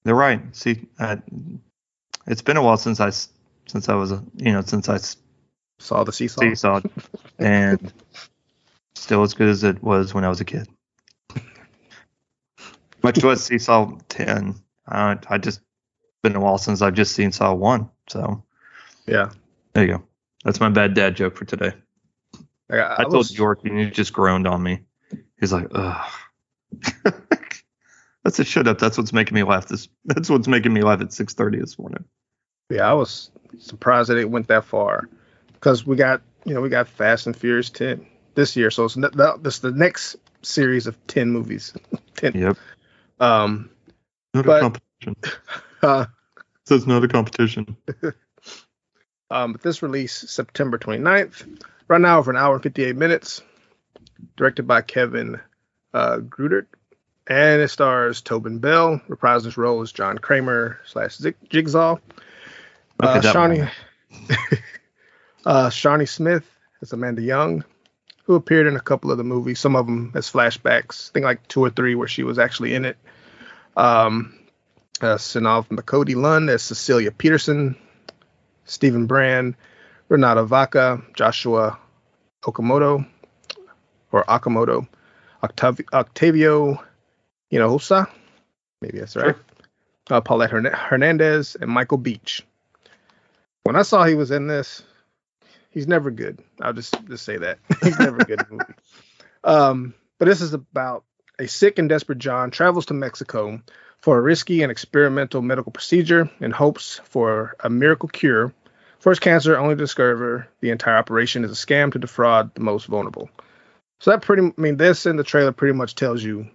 they're 0.03 0.15
right. 0.15 0.41
See, 0.55 0.85
uh, 0.99 1.17
it's 2.27 2.41
been 2.41 2.57
a 2.57 2.63
while 2.63 2.77
since 2.77 2.99
I, 2.99 3.11
since 3.67 3.89
I 3.89 3.95
was 3.95 4.11
a 4.11 4.23
you 4.37 4.51
know 4.51 4.61
since 4.61 4.87
I 4.89 4.99
Saw 5.79 6.03
the 6.05 6.13
seesaw. 6.13 6.41
seesaw 6.41 6.81
and 7.37 7.91
still 8.95 9.23
as 9.23 9.33
good 9.33 9.49
as 9.49 9.63
it 9.63 9.83
was 9.83 10.13
when 10.13 10.23
I 10.23 10.29
was 10.29 10.39
a 10.39 10.45
kid. 10.45 10.69
Much 13.03 13.23
was 13.23 13.43
Seesaw 13.43 13.97
10. 14.07 14.55
Uh, 14.87 15.15
I 15.27 15.37
just 15.37 15.59
been 16.25 16.35
a 16.35 16.39
while 16.39 16.57
since 16.57 16.81
I've 16.81 16.95
just 16.95 17.13
seen 17.13 17.31
Saw 17.31 17.53
1. 17.53 17.87
So 18.09 18.43
Yeah. 19.05 19.29
there 19.73 19.85
you 19.85 19.93
go. 19.97 20.03
That's 20.43 20.59
my 20.59 20.69
bad 20.69 20.93
dad 20.95 21.15
joke 21.15 21.35
for 21.37 21.45
today. 21.45 21.73
I, 22.69 22.77
I 22.77 22.93
I, 22.99 23.03
told 23.03 23.13
was- 23.17 23.37
York 23.37 23.59
and 23.63 23.77
he 23.79 23.89
just 23.91 24.11
groaned 24.11 24.47
on 24.47 24.61
me. 24.63 24.81
He's 25.39 25.53
like, 25.53 25.67
ugh. 25.73 26.11
That's 28.23 28.39
a 28.39 28.43
shut 28.43 28.67
up. 28.67 28.79
That's 28.79 28.97
what's 28.97 29.13
making 29.13 29.35
me 29.35 29.43
laugh. 29.43 29.67
This 29.67 29.87
that's 30.05 30.31
what's 30.31 30.47
making 30.47 30.73
me 30.73 30.81
laugh 30.81 30.99
at 31.01 31.09
6:30 31.09 31.59
this 31.59 31.77
morning. 31.77 32.03
Yeah, 32.71 32.89
I 32.89 32.93
was 32.93 33.29
surprised 33.59 34.09
that 34.09 34.17
it 34.17 34.27
went 34.31 34.47
that 34.47 34.65
far 34.65 35.07
because 35.53 35.85
we 35.85 35.95
got 35.95 36.23
you 36.43 36.55
know 36.55 36.61
we 36.61 36.69
got 36.69 36.87
Fast 36.87 37.27
and 37.27 37.35
Furious 37.37 37.69
10 37.69 38.03
this 38.33 38.55
year, 38.55 38.71
so 38.71 38.85
it's 38.85 38.97
ne- 38.97 39.09
this 39.41 39.59
the 39.59 39.69
next 39.71 40.15
series 40.41 40.87
of 40.87 40.97
10 41.05 41.29
movies. 41.29 41.73
10. 42.15 42.33
Yep. 42.33 42.57
Um. 43.19 43.69
Not 44.33 44.45
But- 44.45 44.81
Uh, 45.83 46.05
So 46.65 46.75
it's 46.75 46.87
not 46.87 47.03
a 47.03 47.07
competition. 47.07 47.77
um. 49.31 49.53
But 49.53 49.61
this 49.61 49.81
release 49.81 50.13
September 50.13 50.77
29th. 50.77 51.61
Right 51.87 52.01
now 52.01 52.17
over 52.17 52.31
an 52.31 52.37
hour 52.37 52.55
and 52.55 52.63
58 52.63 52.95
minutes. 52.95 53.41
Directed 54.37 54.63
by 54.67 54.81
Kevin 54.81 55.39
uh, 55.93 56.17
Greutert. 56.17 56.67
And 57.27 57.61
it 57.61 57.69
stars 57.69 58.21
Tobin 58.21 58.59
Bell, 58.59 59.01
reprising 59.09 59.45
his 59.45 59.57
role 59.57 59.81
as 59.81 59.91
John 59.91 60.17
Kramer 60.19 60.79
slash 60.85 61.17
Jigsaw. 61.49 61.97
Uh, 62.99 63.21
Shawnee, 63.21 63.67
uh, 65.45 65.69
Shawnee 65.69 66.05
Smith 66.05 66.45
as 66.81 66.93
Amanda 66.93 67.23
Young, 67.23 67.63
who 68.25 68.35
appeared 68.35 68.67
in 68.67 68.75
a 68.75 68.81
couple 68.81 69.11
of 69.11 69.17
the 69.17 69.23
movies, 69.23 69.59
some 69.59 69.75
of 69.75 69.87
them 69.87 70.11
as 70.13 70.31
flashbacks. 70.31 71.09
I 71.09 71.13
think 71.13 71.23
like 71.23 71.47
two 71.47 71.63
or 71.63 71.71
three 71.71 71.95
where 71.95 72.07
she 72.07 72.23
was 72.23 72.37
actually 72.37 72.75
in 72.75 72.85
it. 72.85 72.97
Um, 73.75 74.37
uh, 75.01 75.15
Synnøve 75.17 75.69
Macody 75.71 76.15
Lund 76.15 76.49
as 76.49 76.63
Cecilia 76.63 77.11
Peterson, 77.11 77.75
Steven 78.65 79.05
Brand, 79.07 79.55
Renata 80.09 80.43
Vaca, 80.43 81.01
Joshua 81.13 81.77
Okamoto, 82.43 83.05
or 84.11 84.23
Akamoto, 84.23 84.87
Octav- 85.43 85.93
Octavio 85.93 86.77
Hinojosa, 87.51 88.07
maybe 88.81 88.99
that's 88.99 89.15
right. 89.15 89.35
Uh, 90.09 90.21
Paulette 90.21 90.51
Hern- 90.51 90.65
Hernandez 90.65 91.55
and 91.59 91.69
Michael 91.69 91.97
Beach. 91.97 92.45
When 93.63 93.75
I 93.75 93.81
saw 93.81 94.05
he 94.05 94.13
was 94.13 94.29
in 94.29 94.45
this, 94.47 94.83
he's 95.71 95.87
never 95.87 96.11
good. 96.11 96.39
I'll 96.61 96.73
just 96.73 96.95
just 97.07 97.25
say 97.25 97.37
that 97.37 97.57
he's 97.83 97.97
never 97.99 98.17
good 98.19 98.41
in 98.41 98.57
movies. 98.57 98.75
Um, 99.43 99.93
but 100.17 100.25
this 100.25 100.41
is 100.41 100.55
about 100.55 101.03
a 101.37 101.47
sick 101.47 101.77
and 101.77 101.87
desperate 101.87 102.17
John 102.17 102.49
travels 102.49 102.87
to 102.87 102.95
Mexico 102.95 103.61
for 104.05 104.19
a 104.19 104.21
risky 104.21 104.61
and 104.61 104.71
experimental 104.71 105.41
medical 105.41 105.71
procedure 105.71 106.29
in 106.39 106.51
hopes 106.51 107.01
for 107.05 107.55
a 107.59 107.71
miracle 107.71 108.07
cure 108.07 108.53
for 108.99 109.09
his 109.09 109.17
cancer, 109.17 109.57
only 109.57 109.73
to 109.73 109.79
discover 109.79 110.47
the 110.61 110.69
entire 110.69 110.95
operation 110.95 111.43
is 111.43 111.49
a 111.49 111.55
scam 111.55 111.91
to 111.91 111.97
defraud 111.97 112.53
the 112.53 112.61
most 112.61 112.85
vulnerable. 112.85 113.31
So 113.99 114.11
that 114.11 114.21
pretty, 114.21 114.43
I 114.43 114.61
mean, 114.61 114.77
this 114.77 115.07
in 115.07 115.15
the 115.15 115.23
trailer 115.23 115.51
pretty 115.51 115.73
much 115.75 115.95
tells 115.95 116.21
you 116.21 116.47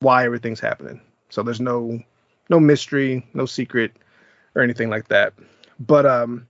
why 0.00 0.26
everything's 0.26 0.60
happening. 0.60 1.00
So 1.30 1.42
there's 1.42 1.62
no 1.62 1.98
no 2.50 2.60
mystery, 2.60 3.26
no 3.32 3.46
secret, 3.46 3.92
or 4.54 4.60
anything 4.60 4.90
like 4.90 5.08
that. 5.08 5.32
But 5.80 6.04
um, 6.04 6.46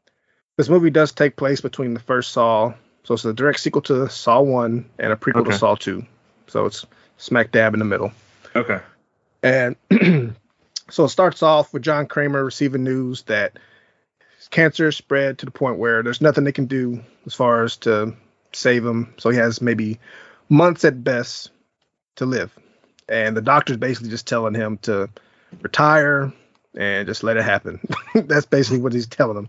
this 0.56 0.68
movie 0.68 0.90
does 0.90 1.12
take 1.12 1.36
place 1.36 1.60
between 1.60 1.94
the 1.94 2.00
first 2.00 2.32
Saw, 2.32 2.74
so 3.04 3.14
it's 3.14 3.24
a 3.24 3.32
direct 3.32 3.60
sequel 3.60 3.82
to 3.82 4.08
Saw 4.08 4.40
One 4.40 4.90
and 4.98 5.12
a 5.12 5.16
prequel 5.16 5.42
Okay. 5.42 5.52
to 5.52 5.58
Saw 5.58 5.76
Two. 5.76 6.04
So 6.48 6.66
it's 6.66 6.84
smack 7.16 7.52
dab 7.52 7.74
in 7.74 7.78
the 7.78 7.84
middle. 7.84 8.10
Okay. 8.56 8.80
And 9.42 9.76
so 10.90 11.04
it 11.04 11.08
starts 11.08 11.42
off 11.42 11.72
with 11.72 11.82
John 11.82 12.06
Kramer 12.06 12.44
receiving 12.44 12.84
news 12.84 13.22
that 13.22 13.58
cancer 14.50 14.92
spread 14.92 15.38
to 15.38 15.46
the 15.46 15.52
point 15.52 15.78
where 15.78 16.02
there's 16.02 16.20
nothing 16.20 16.44
they 16.44 16.52
can 16.52 16.66
do 16.66 17.02
as 17.26 17.34
far 17.34 17.64
as 17.64 17.76
to 17.78 18.14
save 18.52 18.84
him. 18.84 19.14
So 19.18 19.30
he 19.30 19.38
has 19.38 19.60
maybe 19.60 19.98
months 20.48 20.84
at 20.84 21.02
best 21.02 21.50
to 22.16 22.26
live. 22.26 22.56
And 23.08 23.36
the 23.36 23.42
doctor's 23.42 23.78
basically 23.78 24.10
just 24.10 24.26
telling 24.26 24.54
him 24.54 24.78
to 24.82 25.08
retire 25.60 26.32
and 26.76 27.06
just 27.06 27.22
let 27.22 27.36
it 27.36 27.44
happen. 27.44 27.80
That's 28.14 28.46
basically 28.46 28.80
what 28.80 28.92
he's 28.92 29.06
telling 29.06 29.36
him. 29.36 29.48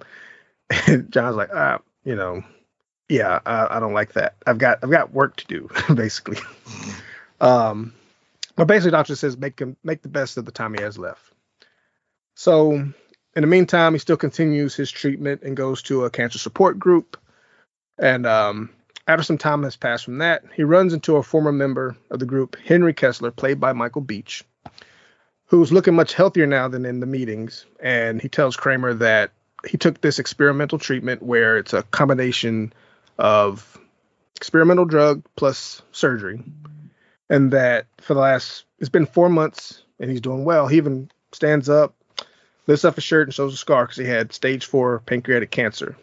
And 0.87 1.11
John's 1.11 1.35
like, 1.35 1.49
ah, 1.53 1.79
you 2.03 2.15
know, 2.15 2.43
yeah, 3.09 3.39
I, 3.45 3.77
I 3.77 3.79
don't 3.79 3.93
like 3.93 4.13
that. 4.13 4.35
I've 4.47 4.57
got 4.57 4.79
I've 4.81 4.89
got 4.89 5.13
work 5.13 5.35
to 5.37 5.47
do, 5.47 5.69
basically. 5.93 6.39
Um, 7.39 7.93
but 8.55 8.65
basically, 8.65 8.91
doctor 8.91 9.15
says 9.15 9.37
make 9.37 9.59
him 9.59 9.77
make 9.83 10.01
the 10.01 10.09
best 10.09 10.37
of 10.37 10.45
the 10.45 10.51
time 10.51 10.73
he 10.73 10.81
has 10.81 10.97
left. 10.97 11.21
So, 12.35 12.71
in 12.73 12.93
the 13.33 13.47
meantime, 13.47 13.93
he 13.93 13.99
still 13.99 14.17
continues 14.17 14.75
his 14.75 14.91
treatment 14.91 15.41
and 15.43 15.57
goes 15.57 15.81
to 15.83 16.05
a 16.05 16.09
cancer 16.09 16.39
support 16.39 16.79
group. 16.79 17.17
And 17.97 18.25
um, 18.25 18.69
after 19.07 19.23
some 19.23 19.37
time 19.37 19.63
has 19.63 19.75
passed 19.75 20.05
from 20.05 20.19
that, 20.19 20.43
he 20.55 20.63
runs 20.63 20.93
into 20.93 21.17
a 21.17 21.23
former 21.23 21.51
member 21.51 21.95
of 22.09 22.19
the 22.19 22.25
group, 22.25 22.57
Henry 22.65 22.93
Kessler, 22.93 23.31
played 23.31 23.59
by 23.59 23.73
Michael 23.73 24.01
Beach, 24.01 24.43
who's 25.45 25.71
looking 25.71 25.95
much 25.95 26.13
healthier 26.13 26.47
now 26.47 26.67
than 26.67 26.85
in 26.85 26.99
the 26.99 27.05
meetings. 27.05 27.65
And 27.79 28.21
he 28.21 28.29
tells 28.29 28.55
Kramer 28.55 28.95
that 28.95 29.31
he 29.67 29.77
took 29.77 30.01
this 30.01 30.19
experimental 30.19 30.79
treatment 30.79 31.21
where 31.21 31.57
it's 31.57 31.73
a 31.73 31.83
combination 31.83 32.73
of 33.17 33.77
experimental 34.35 34.85
drug 34.85 35.23
plus 35.35 35.81
surgery 35.91 36.43
and 37.29 37.51
that 37.51 37.87
for 38.01 38.13
the 38.13 38.19
last 38.19 38.65
it's 38.79 38.89
been 38.89 39.05
four 39.05 39.29
months 39.29 39.83
and 39.99 40.09
he's 40.09 40.21
doing 40.21 40.45
well. 40.45 40.67
He 40.67 40.77
even 40.77 41.09
stands 41.31 41.69
up, 41.69 41.95
lifts 42.67 42.85
up 42.85 42.95
his 42.95 43.03
shirt, 43.03 43.27
and 43.27 43.33
shows 43.33 43.53
a 43.53 43.57
scar 43.57 43.85
because 43.85 43.97
he 43.97 44.05
had 44.05 44.33
stage 44.33 44.65
four 44.65 44.99
pancreatic 45.05 45.51
cancer. 45.51 45.95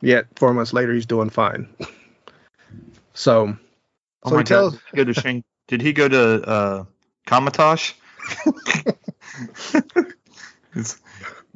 Yet 0.00 0.26
four 0.36 0.52
months 0.54 0.72
later, 0.72 0.92
he's 0.92 1.06
doing 1.06 1.30
fine. 1.30 1.68
so, 3.14 3.56
Oh 4.24 4.30
so 4.30 4.34
my 4.34 4.40
he 4.40 4.44
tells 4.44 4.72
God. 4.72 4.72
Did 4.72 4.80
he 4.90 4.96
go 4.96 5.04
to 5.04 5.14
Shang- 5.14 5.44
Did 5.68 5.80
he 5.80 5.92
go 5.92 6.08
to 6.08 6.42
uh, 6.48 6.84
Kamar-Taj? 7.26 7.92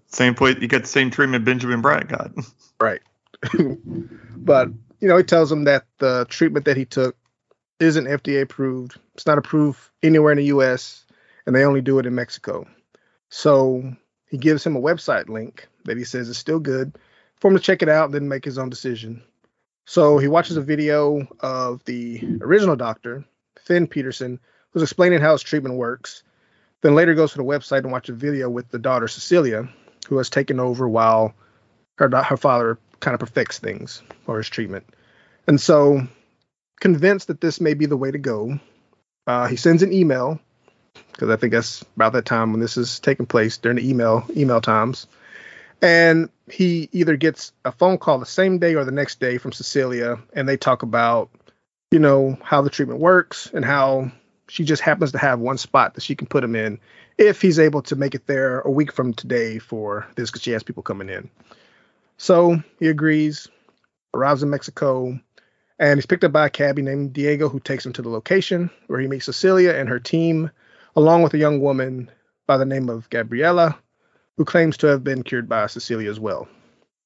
Same 0.08 0.34
place. 0.34 0.56
You 0.60 0.68
got 0.68 0.82
the 0.82 0.88
same 0.88 1.10
treatment 1.10 1.44
Benjamin 1.44 1.82
Bratt 1.82 2.08
got. 2.08 2.32
right, 2.80 3.00
but 4.36 4.68
you 5.00 5.08
know 5.08 5.16
he 5.16 5.22
tells 5.22 5.52
him 5.52 5.64
that 5.64 5.86
the 5.98 6.26
treatment 6.28 6.64
that 6.64 6.76
he 6.76 6.84
took 6.84 7.16
isn't 7.80 8.06
FDA 8.06 8.42
approved. 8.42 8.98
It's 9.14 9.26
not 9.26 9.38
approved 9.38 9.80
anywhere 10.02 10.32
in 10.32 10.38
the 10.38 10.44
U.S. 10.46 11.04
and 11.46 11.56
they 11.56 11.64
only 11.64 11.80
do 11.80 11.98
it 11.98 12.06
in 12.06 12.14
Mexico. 12.14 12.66
So 13.30 13.96
he 14.28 14.38
gives 14.38 14.64
him 14.64 14.76
a 14.76 14.80
website 14.80 15.28
link 15.28 15.66
that 15.84 15.96
he 15.96 16.04
says 16.04 16.28
is 16.28 16.38
still 16.38 16.60
good 16.60 16.96
for 17.36 17.50
him 17.50 17.56
to 17.56 17.62
check 17.62 17.82
it 17.82 17.88
out 17.88 18.06
and 18.06 18.14
then 18.14 18.28
make 18.28 18.44
his 18.44 18.58
own 18.58 18.70
decision. 18.70 19.22
So 19.86 20.18
he 20.18 20.28
watches 20.28 20.56
a 20.56 20.62
video 20.62 21.26
of 21.40 21.82
the 21.84 22.20
original 22.42 22.76
doctor, 22.76 23.24
Finn 23.58 23.86
Peterson, 23.86 24.38
who's 24.70 24.82
explaining 24.82 25.20
how 25.20 25.32
his 25.32 25.42
treatment 25.42 25.76
works. 25.76 26.22
Then 26.82 26.94
later 26.94 27.14
goes 27.14 27.32
to 27.32 27.38
the 27.38 27.44
website 27.44 27.78
and 27.78 27.92
watches 27.92 28.14
a 28.14 28.18
video 28.18 28.48
with 28.48 28.68
the 28.68 28.78
daughter 28.78 29.08
Cecilia, 29.08 29.68
who 30.08 30.18
has 30.18 30.30
taken 30.30 30.60
over 30.60 30.88
while 30.88 31.34
her 31.96 32.08
her 32.22 32.36
father 32.36 32.78
kind 33.00 33.14
of 33.14 33.20
perfects 33.20 33.58
things 33.58 34.02
for 34.24 34.38
his 34.38 34.48
treatment. 34.48 34.86
And 35.46 35.60
so, 35.60 36.06
convinced 36.80 37.28
that 37.28 37.40
this 37.40 37.60
may 37.60 37.74
be 37.74 37.86
the 37.86 37.96
way 37.96 38.10
to 38.10 38.18
go, 38.18 38.58
uh, 39.26 39.46
he 39.46 39.56
sends 39.56 39.82
an 39.82 39.92
email 39.92 40.40
because 41.12 41.30
I 41.30 41.36
think 41.36 41.52
that's 41.52 41.82
about 41.96 42.14
that 42.14 42.24
time 42.24 42.52
when 42.52 42.60
this 42.60 42.76
is 42.76 42.98
taking 42.98 43.26
place 43.26 43.58
during 43.58 43.76
the 43.76 43.88
email 43.88 44.24
email 44.36 44.60
times. 44.60 45.06
And 45.82 46.28
he 46.50 46.88
either 46.92 47.16
gets 47.16 47.52
a 47.64 47.72
phone 47.72 47.98
call 47.98 48.18
the 48.18 48.26
same 48.26 48.58
day 48.58 48.74
or 48.74 48.84
the 48.84 48.90
next 48.90 49.20
day 49.20 49.38
from 49.38 49.52
Cecilia, 49.52 50.18
and 50.32 50.48
they 50.48 50.56
talk 50.56 50.82
about, 50.82 51.30
you 51.90 51.98
know, 51.98 52.36
how 52.42 52.60
the 52.60 52.70
treatment 52.70 53.00
works 53.00 53.50
and 53.54 53.64
how 53.64 54.10
she 54.48 54.64
just 54.64 54.82
happens 54.82 55.12
to 55.12 55.18
have 55.18 55.38
one 55.38 55.58
spot 55.58 55.94
that 55.94 56.02
she 56.02 56.16
can 56.16 56.26
put 56.26 56.44
him 56.44 56.54
in 56.54 56.78
if 57.16 57.40
he's 57.40 57.58
able 57.58 57.82
to 57.82 57.96
make 57.96 58.14
it 58.14 58.26
there 58.26 58.60
a 58.60 58.70
week 58.70 58.92
from 58.92 59.14
today 59.14 59.58
for 59.58 60.06
this 60.16 60.30
because 60.30 60.42
she 60.42 60.50
has 60.50 60.62
people 60.62 60.82
coming 60.82 61.08
in. 61.08 61.30
So 62.18 62.62
he 62.78 62.88
agrees, 62.88 63.48
arrives 64.12 64.42
in 64.42 64.50
Mexico, 64.50 65.18
and 65.80 65.96
he's 65.96 66.06
picked 66.06 66.24
up 66.24 66.32
by 66.32 66.46
a 66.46 66.50
cabbie 66.50 66.82
named 66.82 67.14
Diego 67.14 67.48
who 67.48 67.58
takes 67.58 67.86
him 67.86 67.94
to 67.94 68.02
the 68.02 68.10
location 68.10 68.70
where 68.86 69.00
he 69.00 69.08
meets 69.08 69.24
Cecilia 69.24 69.72
and 69.72 69.88
her 69.88 69.98
team, 69.98 70.50
along 70.94 71.22
with 71.22 71.32
a 71.32 71.38
young 71.38 71.60
woman 71.60 72.10
by 72.46 72.58
the 72.58 72.66
name 72.66 72.90
of 72.90 73.08
Gabriella, 73.08 73.78
who 74.36 74.44
claims 74.44 74.76
to 74.76 74.88
have 74.88 75.02
been 75.02 75.22
cured 75.22 75.48
by 75.48 75.66
Cecilia 75.66 76.10
as 76.10 76.20
well. 76.20 76.46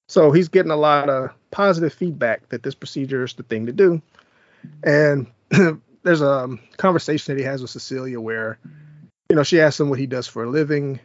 So 0.08 0.32
he's 0.32 0.48
getting 0.48 0.72
a 0.72 0.76
lot 0.76 1.08
of 1.08 1.30
positive 1.52 1.94
feedback 1.94 2.48
that 2.48 2.64
this 2.64 2.74
procedure 2.74 3.22
is 3.22 3.34
the 3.34 3.44
thing 3.44 3.66
to 3.66 3.72
do. 3.72 4.02
And 4.82 5.28
there's 6.02 6.20
a 6.20 6.30
um, 6.30 6.60
conversation 6.76 7.32
that 7.32 7.40
he 7.40 7.46
has 7.46 7.62
with 7.62 7.70
Cecilia 7.70 8.20
where, 8.20 8.58
you 9.30 9.36
know, 9.36 9.44
she 9.44 9.60
asks 9.60 9.78
him 9.78 9.88
what 9.88 10.00
he 10.00 10.06
does 10.06 10.26
for 10.26 10.42
a 10.42 10.50
living, 10.50 10.98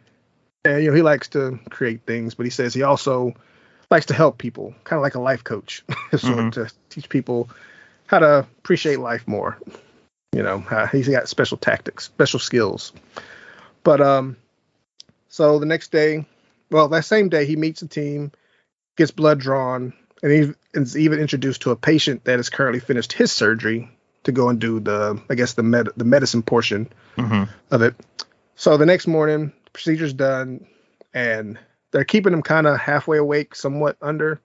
and 0.64 0.82
you 0.82 0.90
know 0.90 0.96
he 0.96 1.02
likes 1.02 1.28
to 1.28 1.58
create 1.70 2.02
things, 2.04 2.34
but 2.34 2.44
he 2.44 2.50
says 2.50 2.74
he 2.74 2.82
also 2.82 3.34
likes 3.90 4.06
to 4.06 4.14
help 4.14 4.38
people, 4.38 4.74
kind 4.84 4.98
of 4.98 5.02
like 5.02 5.14
a 5.14 5.20
life 5.20 5.44
coach, 5.44 5.82
sort 6.16 6.22
Mhm. 6.22 6.46
of 6.48 6.52
to 6.54 6.74
teach 6.88 7.08
people 7.08 7.48
how 8.06 8.18
to 8.20 8.38
appreciate 8.58 9.00
life 9.00 9.26
more. 9.26 9.56
You 10.32 10.42
know, 10.42 10.58
how 10.60 10.86
he's 10.86 11.08
got 11.08 11.28
special 11.28 11.56
tactics, 11.56 12.04
special 12.04 12.38
skills. 12.38 12.92
But 13.82 14.00
um, 14.00 14.36
so 15.28 15.58
the 15.58 15.66
next 15.66 15.90
day, 15.90 16.24
well, 16.70 16.88
that 16.88 17.04
same 17.04 17.28
day, 17.28 17.46
he 17.46 17.56
meets 17.56 17.80
the 17.80 17.88
team, 17.88 18.30
gets 18.96 19.10
blood 19.10 19.40
drawn, 19.40 19.92
and 20.22 20.32
he 20.32 20.52
is 20.72 20.96
even 20.96 21.18
introduced 21.18 21.62
to 21.62 21.72
a 21.72 21.76
patient 21.76 22.24
that 22.24 22.38
has 22.38 22.48
currently 22.48 22.78
finished 22.80 23.12
his 23.12 23.32
surgery 23.32 23.90
to 24.24 24.32
go 24.32 24.50
and 24.50 24.60
do 24.60 24.78
the, 24.78 25.20
I 25.28 25.34
guess, 25.34 25.54
the 25.54 25.62
med- 25.62 25.88
the 25.96 26.04
medicine 26.04 26.42
portion 26.42 26.92
hmm 27.16 27.44
of 27.70 27.82
it. 27.82 27.94
So 28.54 28.76
the 28.76 28.86
next 28.86 29.06
morning, 29.06 29.52
procedure's 29.72 30.12
done, 30.12 30.66
and 31.14 31.58
they're 31.90 32.04
keeping 32.04 32.32
him 32.32 32.42
kind 32.42 32.66
of 32.66 32.78
halfway 32.78 33.18
awake, 33.18 33.54
somewhat 33.54 33.96
under, 34.00 34.40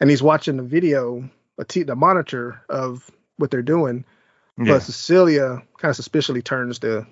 and 0.00 0.10
he's 0.10 0.22
watching 0.22 0.56
the 0.56 0.62
video, 0.62 1.28
a 1.58 1.64
t- 1.64 1.82
the 1.82 1.96
monitor 1.96 2.60
of 2.68 3.10
what 3.36 3.50
they're 3.50 3.62
doing. 3.62 4.04
Yeah. 4.58 4.74
But 4.74 4.82
Cecilia 4.82 5.62
kind 5.78 5.90
of 5.90 5.96
suspiciously 5.96 6.42
turns 6.42 6.78
the 6.78 7.06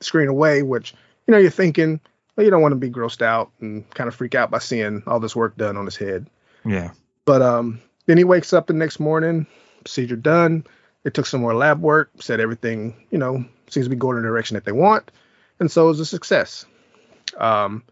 screen 0.00 0.28
away, 0.28 0.62
which 0.62 0.94
you 1.26 1.32
know 1.32 1.38
you're 1.38 1.50
thinking, 1.50 2.00
well, 2.34 2.44
you 2.44 2.50
don't 2.50 2.62
want 2.62 2.72
to 2.72 2.76
be 2.76 2.90
grossed 2.90 3.22
out 3.22 3.50
and 3.60 3.88
kind 3.90 4.08
of 4.08 4.14
freak 4.14 4.34
out 4.34 4.50
by 4.50 4.58
seeing 4.58 5.02
all 5.06 5.20
this 5.20 5.36
work 5.36 5.56
done 5.56 5.76
on 5.76 5.84
his 5.84 5.96
head. 5.96 6.28
Yeah. 6.64 6.92
But 7.24 7.42
um, 7.42 7.80
then 8.06 8.18
he 8.18 8.24
wakes 8.24 8.52
up 8.52 8.66
the 8.66 8.72
next 8.72 9.00
morning, 9.00 9.46
procedure 9.80 10.16
done. 10.16 10.64
They 11.02 11.10
took 11.10 11.26
some 11.26 11.40
more 11.40 11.54
lab 11.54 11.80
work, 11.80 12.10
said 12.20 12.40
everything, 12.40 13.06
you 13.10 13.18
know, 13.18 13.44
seems 13.68 13.86
to 13.86 13.90
be 13.90 13.96
going 13.96 14.16
in 14.16 14.22
the 14.22 14.28
direction 14.28 14.54
that 14.54 14.64
they 14.64 14.72
want, 14.72 15.10
and 15.60 15.70
so 15.70 15.90
it's 15.90 16.00
a 16.00 16.06
success. 16.06 16.66
Um, 17.36 17.84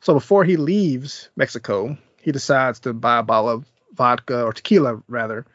so 0.00 0.14
before 0.14 0.44
he 0.44 0.56
leaves 0.56 1.28
Mexico, 1.36 1.96
he 2.20 2.32
decides 2.32 2.80
to 2.80 2.92
buy 2.92 3.18
a 3.18 3.22
bottle 3.22 3.50
of 3.50 3.66
vodka 3.94 4.42
or 4.42 4.52
tequila, 4.52 5.02
rather, 5.08 5.46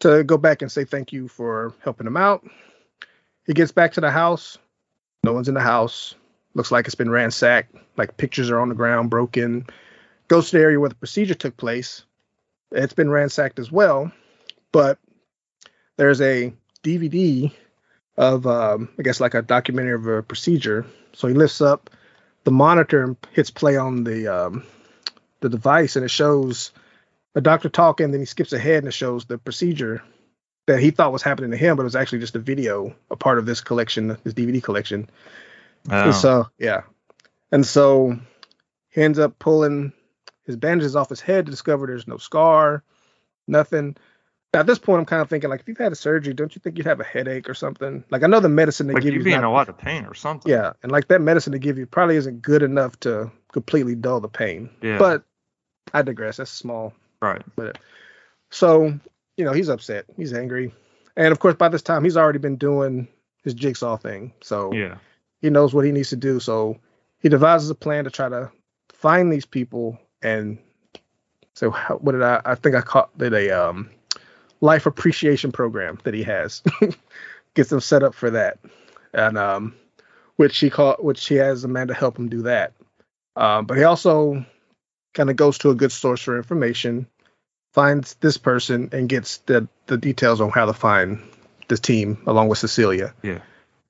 to 0.00 0.22
go 0.24 0.36
back 0.36 0.62
and 0.62 0.70
say 0.70 0.84
thank 0.84 1.12
you 1.12 1.28
for 1.28 1.74
helping 1.82 2.06
him 2.06 2.16
out. 2.16 2.46
He 3.46 3.54
gets 3.54 3.72
back 3.72 3.92
to 3.92 4.00
the 4.00 4.10
house. 4.10 4.58
No 5.24 5.32
one's 5.32 5.48
in 5.48 5.54
the 5.54 5.60
house. 5.60 6.14
Looks 6.54 6.70
like 6.70 6.86
it's 6.86 6.94
been 6.94 7.10
ransacked. 7.10 7.74
Like 7.96 8.16
pictures 8.16 8.50
are 8.50 8.60
on 8.60 8.68
the 8.68 8.74
ground, 8.74 9.08
broken. 9.08 9.66
Goes 10.28 10.50
to 10.50 10.58
the 10.58 10.62
area 10.62 10.78
where 10.80 10.88
the 10.88 10.94
procedure 10.94 11.34
took 11.34 11.56
place. 11.56 12.04
It's 12.72 12.94
been 12.94 13.10
ransacked 13.10 13.58
as 13.58 13.70
well, 13.70 14.10
but 14.72 14.98
there's 15.96 16.20
a 16.20 16.52
DVD 16.82 17.52
of, 18.16 18.46
um, 18.46 18.88
I 18.98 19.02
guess, 19.02 19.20
like 19.20 19.34
a 19.34 19.42
documentary 19.42 19.94
of 19.94 20.06
a 20.06 20.22
procedure. 20.22 20.84
So 21.12 21.28
he 21.28 21.34
lifts 21.34 21.60
up 21.60 21.90
the 22.46 22.52
monitor 22.52 23.02
and 23.02 23.16
hits 23.32 23.50
play 23.50 23.76
on 23.76 24.04
the 24.04 24.28
um, 24.28 24.64
the 25.40 25.48
device, 25.48 25.96
and 25.96 26.04
it 26.04 26.10
shows 26.10 26.70
a 27.34 27.40
doctor 27.40 27.68
talking. 27.68 28.12
Then 28.12 28.20
he 28.20 28.26
skips 28.26 28.52
ahead 28.52 28.78
and 28.78 28.88
it 28.88 28.94
shows 28.94 29.24
the 29.24 29.36
procedure 29.36 30.00
that 30.66 30.78
he 30.78 30.92
thought 30.92 31.12
was 31.12 31.22
happening 31.22 31.50
to 31.50 31.56
him, 31.56 31.76
but 31.76 31.82
it 31.82 31.84
was 31.84 31.96
actually 31.96 32.20
just 32.20 32.36
a 32.36 32.38
video, 32.38 32.94
a 33.10 33.16
part 33.16 33.38
of 33.38 33.46
this 33.46 33.60
collection, 33.60 34.16
this 34.22 34.32
DVD 34.32 34.62
collection. 34.62 35.10
And 35.90 36.14
so 36.14 36.46
yeah, 36.56 36.82
and 37.50 37.66
so 37.66 38.16
he 38.90 39.02
ends 39.02 39.18
up 39.18 39.40
pulling 39.40 39.92
his 40.44 40.54
bandages 40.54 40.94
off 40.94 41.08
his 41.08 41.20
head 41.20 41.46
to 41.46 41.50
discover 41.50 41.88
there's 41.88 42.06
no 42.06 42.16
scar, 42.16 42.84
nothing. 43.48 43.96
Now, 44.56 44.60
at 44.60 44.66
this 44.66 44.78
point, 44.78 45.00
I'm 45.00 45.04
kind 45.04 45.20
of 45.20 45.28
thinking 45.28 45.50
like, 45.50 45.60
if 45.60 45.68
you've 45.68 45.76
had 45.76 45.92
a 45.92 45.96
surgery, 45.96 46.32
don't 46.32 46.54
you 46.56 46.60
think 46.60 46.78
you'd 46.78 46.86
have 46.86 46.98
a 46.98 47.04
headache 47.04 47.46
or 47.46 47.52
something? 47.52 48.02
Like 48.08 48.22
I 48.22 48.26
know 48.26 48.40
the 48.40 48.48
medicine 48.48 48.86
they 48.86 48.94
like 48.94 49.02
give 49.02 49.12
you'd 49.12 49.18
you, 49.18 49.24
be 49.24 49.32
is 49.32 49.36
in 49.36 49.44
a 49.44 49.52
lot 49.52 49.68
of 49.68 49.76
pain 49.76 50.06
or 50.06 50.14
something. 50.14 50.50
yeah, 50.50 50.72
and 50.82 50.90
like 50.90 51.08
that 51.08 51.20
medicine 51.20 51.52
they 51.52 51.58
give 51.58 51.76
you 51.76 51.84
probably 51.84 52.16
isn't 52.16 52.40
good 52.40 52.62
enough 52.62 52.98
to 53.00 53.30
completely 53.52 53.94
dull 53.94 54.20
the 54.20 54.30
pain. 54.30 54.70
Yeah. 54.80 54.96
But 54.96 55.24
I 55.92 56.00
digress. 56.00 56.38
That's 56.38 56.50
small. 56.50 56.94
Right. 57.20 57.42
But 57.54 57.76
so, 58.50 58.98
you 59.36 59.44
know, 59.44 59.52
he's 59.52 59.68
upset. 59.68 60.06
He's 60.16 60.32
angry. 60.32 60.72
And 61.18 61.32
of 61.32 61.38
course, 61.38 61.56
by 61.56 61.68
this 61.68 61.82
time, 61.82 62.02
he's 62.02 62.16
already 62.16 62.38
been 62.38 62.56
doing 62.56 63.08
his 63.44 63.52
jigsaw 63.52 63.98
thing. 63.98 64.32
So 64.42 64.72
Yeah. 64.72 64.96
he 65.42 65.50
knows 65.50 65.74
what 65.74 65.84
he 65.84 65.92
needs 65.92 66.08
to 66.08 66.16
do. 66.16 66.40
So 66.40 66.78
he 67.18 67.28
devises 67.28 67.68
a 67.68 67.74
plan 67.74 68.04
to 68.04 68.10
try 68.10 68.30
to 68.30 68.50
find 68.88 69.30
these 69.30 69.44
people 69.44 69.98
and 70.22 70.56
so 71.52 71.70
how, 71.70 71.96
what 71.96 72.12
did 72.12 72.22
I 72.22 72.40
I 72.42 72.54
think 72.54 72.74
I 72.74 72.80
caught 72.80 73.18
did 73.18 73.34
a 73.34 73.50
um 73.50 73.90
life 74.60 74.86
appreciation 74.86 75.52
program 75.52 75.98
that 76.04 76.14
he 76.14 76.22
has. 76.22 76.62
Gets 77.54 77.70
them 77.70 77.80
set 77.80 78.02
up 78.02 78.14
for 78.14 78.30
that. 78.30 78.58
And 79.12 79.38
um 79.38 79.74
which 80.36 80.58
he 80.58 80.70
call 80.70 80.96
which 80.98 81.26
he 81.26 81.36
has 81.36 81.64
Amanda 81.64 81.94
help 81.94 82.18
him 82.18 82.28
do 82.28 82.42
that. 82.42 82.72
Um 83.34 83.66
but 83.66 83.78
he 83.78 83.84
also 83.84 84.44
kind 85.14 85.30
of 85.30 85.36
goes 85.36 85.58
to 85.58 85.70
a 85.70 85.74
good 85.74 85.92
source 85.92 86.20
for 86.20 86.36
information, 86.36 87.06
finds 87.72 88.14
this 88.14 88.36
person 88.36 88.90
and 88.92 89.08
gets 89.08 89.38
the 89.38 89.68
the 89.86 89.96
details 89.96 90.40
on 90.40 90.50
how 90.50 90.66
to 90.66 90.74
find 90.74 91.22
this 91.68 91.80
team 91.80 92.22
along 92.26 92.48
with 92.48 92.58
Cecilia. 92.58 93.14
Yeah. 93.22 93.40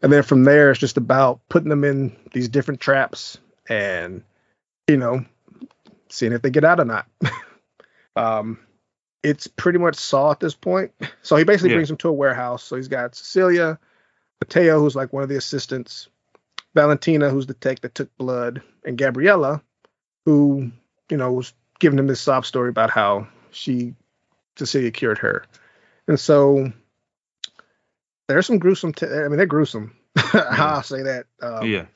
And 0.03 0.13
then 0.13 0.23
from 0.23 0.45
there, 0.45 0.71
it's 0.71 0.81
just 0.81 0.97
about 0.97 1.41
putting 1.49 1.69
them 1.69 1.85
in 1.85 2.15
these 2.33 2.49
different 2.49 2.81
traps 2.81 3.39
and, 3.69 4.23
you 4.87 4.97
know, 4.97 5.25
seeing 6.09 6.33
if 6.33 6.43
they 6.43 6.51
get 6.51 6.65
out 6.65 6.81
or 6.81 6.85
not. 6.85 7.07
um, 8.17 8.59
it's 9.27 9.49
pretty 9.49 9.79
much 9.79 9.97
Saw 9.97 10.31
at 10.31 10.41
this 10.41 10.55
point. 10.55 10.93
So 11.23 11.35
he 11.37 11.43
basically 11.45 11.71
Yeah. 11.71 11.77
brings 11.77 11.91
him 11.91 11.97
to 11.99 12.09
a 12.09 12.13
warehouse. 12.13 12.63
So 12.63 12.77
he's 12.77 12.87
got 12.89 13.15
Cecilia, 13.17 13.79
Mateo, 14.41 14.79
who's 14.79 14.95
like 14.95 15.13
one 15.13 15.25
of 15.25 15.29
the 15.29 15.37
assistants, 15.37 16.09
Valentina, 16.75 17.29
who's 17.31 17.47
the 17.47 17.55
tech 17.55 17.81
that 17.81 17.95
took 17.95 18.15
blood, 18.17 18.63
and 18.85 18.97
Gabriella, 18.97 19.63
who, 20.25 20.71
you 21.11 21.17
know, 21.17 21.33
was 21.33 21.53
giving 21.81 21.99
him 21.99 22.07
this 22.07 22.21
sob 22.21 22.47
story 22.47 22.69
about 22.69 22.91
how 22.91 23.27
she, 23.51 23.95
Cecilia 24.57 24.91
cured 24.93 25.19
her. 25.19 25.45
And 26.07 26.21
so 26.21 26.71
there's 28.29 28.47
some 28.47 28.59
gruesome. 28.59 28.93
T- 28.93 29.07
I 29.07 29.27
mean, 29.29 29.39
they're 29.39 29.47
gruesome. 29.47 29.97
I'll 30.35 30.83
say 30.85 31.03
that. 31.03 31.27
Um, 31.43 31.67
yeah. 31.67 31.87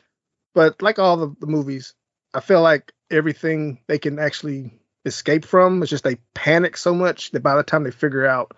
But 0.55 0.83
like 0.83 0.99
all 0.99 1.17
the, 1.17 1.37
the 1.39 1.47
movies, 1.47 1.95
I 2.35 2.41
feel 2.41 2.61
like 2.63 2.93
everything 3.09 3.79
they 3.87 3.99
can 4.01 4.19
actually 4.19 4.73
escape 5.05 5.45
from 5.45 5.83
It's 5.83 5.91
just 5.91 6.05
they 6.05 6.17
panic 6.35 6.77
so 6.77 6.95
much 6.95 7.31
that 7.33 7.43
by 7.43 7.57
the 7.57 7.63
time 7.63 7.85
they 7.85 7.91
figure 7.91 8.27
out 8.27 8.55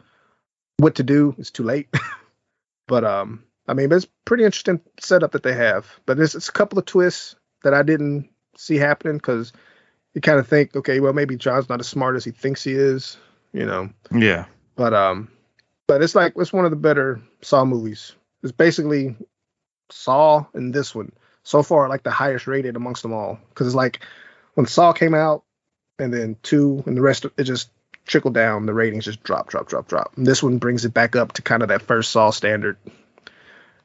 what 0.78 0.96
to 0.96 1.02
do, 1.02 1.34
it's 1.38 1.50
too 1.50 1.62
late. 1.62 1.88
but 2.88 3.04
um, 3.04 3.44
I 3.68 3.74
mean, 3.74 3.92
it's 3.92 4.08
pretty 4.24 4.44
interesting 4.44 4.80
setup 5.00 5.32
that 5.32 5.42
they 5.42 5.54
have. 5.54 5.86
But 6.06 6.18
it's, 6.18 6.34
it's 6.34 6.48
a 6.48 6.52
couple 6.52 6.78
of 6.78 6.84
twists 6.84 7.36
that 7.62 7.74
I 7.74 7.82
didn't 7.82 8.28
see 8.56 8.76
happening 8.76 9.16
because 9.16 9.52
you 10.14 10.20
kind 10.20 10.38
of 10.38 10.48
think, 10.48 10.76
okay, 10.76 11.00
well 11.00 11.12
maybe 11.12 11.36
John's 11.36 11.68
not 11.68 11.80
as 11.80 11.88
smart 11.88 12.16
as 12.16 12.24
he 12.24 12.32
thinks 12.32 12.64
he 12.64 12.72
is, 12.72 13.16
you 13.52 13.64
know. 13.64 13.90
Yeah. 14.14 14.46
But 14.76 14.94
um, 14.94 15.30
but 15.86 16.02
it's 16.02 16.14
like 16.14 16.34
it's 16.36 16.52
one 16.52 16.64
of 16.64 16.70
the 16.70 16.76
better 16.76 17.20
Saw 17.42 17.64
movies. 17.64 18.14
It's 18.42 18.52
basically 18.52 19.16
Saw 19.90 20.44
and 20.54 20.74
this 20.74 20.94
one 20.94 21.12
so 21.44 21.62
far 21.62 21.88
like 21.88 22.02
the 22.02 22.10
highest 22.10 22.46
rated 22.46 22.76
amongst 22.76 23.02
them 23.02 23.12
all 23.12 23.38
because 23.48 23.66
it's 23.66 23.76
like 23.76 24.04
when 24.54 24.66
Saw 24.66 24.92
came 24.92 25.14
out 25.14 25.44
and 26.02 26.12
then 26.12 26.36
two 26.42 26.82
and 26.86 26.96
the 26.96 27.02
rest 27.02 27.24
of 27.24 27.32
it 27.36 27.44
just 27.44 27.70
trickled 28.04 28.34
down. 28.34 28.66
The 28.66 28.74
ratings 28.74 29.04
just 29.04 29.22
drop, 29.22 29.48
drop, 29.48 29.68
drop, 29.68 29.88
drop. 29.88 30.12
And 30.16 30.26
this 30.26 30.42
one 30.42 30.58
brings 30.58 30.84
it 30.84 30.92
back 30.92 31.16
up 31.16 31.32
to 31.32 31.42
kind 31.42 31.62
of 31.62 31.68
that 31.68 31.82
first 31.82 32.10
Saw 32.10 32.30
standard. 32.30 32.76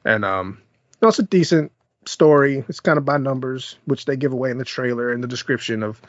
And 0.04 0.24
um, 0.24 0.58
you 0.60 0.98
know, 1.02 1.08
it's 1.08 1.18
a 1.18 1.24
decent 1.24 1.72
story. 2.06 2.64
It's 2.68 2.80
kind 2.80 2.98
of 2.98 3.04
by 3.04 3.18
numbers, 3.18 3.76
which 3.84 4.04
they 4.04 4.16
give 4.16 4.32
away 4.32 4.50
in 4.50 4.58
the 4.58 4.64
trailer 4.64 5.10
and 5.10 5.22
the 5.22 5.28
description 5.28 5.82
of 5.82 6.00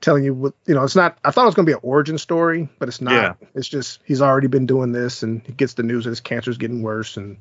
telling 0.00 0.24
you 0.24 0.34
what 0.34 0.54
you 0.66 0.74
know. 0.74 0.84
It's 0.84 0.96
not. 0.96 1.18
I 1.24 1.30
thought 1.30 1.42
it 1.42 1.46
was 1.46 1.54
gonna 1.54 1.66
be 1.66 1.72
an 1.72 1.80
origin 1.82 2.18
story, 2.18 2.68
but 2.78 2.88
it's 2.88 3.00
not. 3.00 3.12
Yeah. 3.12 3.48
It's 3.54 3.68
just 3.68 4.00
he's 4.04 4.22
already 4.22 4.48
been 4.48 4.66
doing 4.66 4.92
this, 4.92 5.22
and 5.22 5.42
he 5.44 5.52
gets 5.52 5.74
the 5.74 5.82
news 5.82 6.04
that 6.04 6.10
his 6.10 6.20
cancer's 6.20 6.58
getting 6.58 6.82
worse, 6.82 7.16
and 7.16 7.38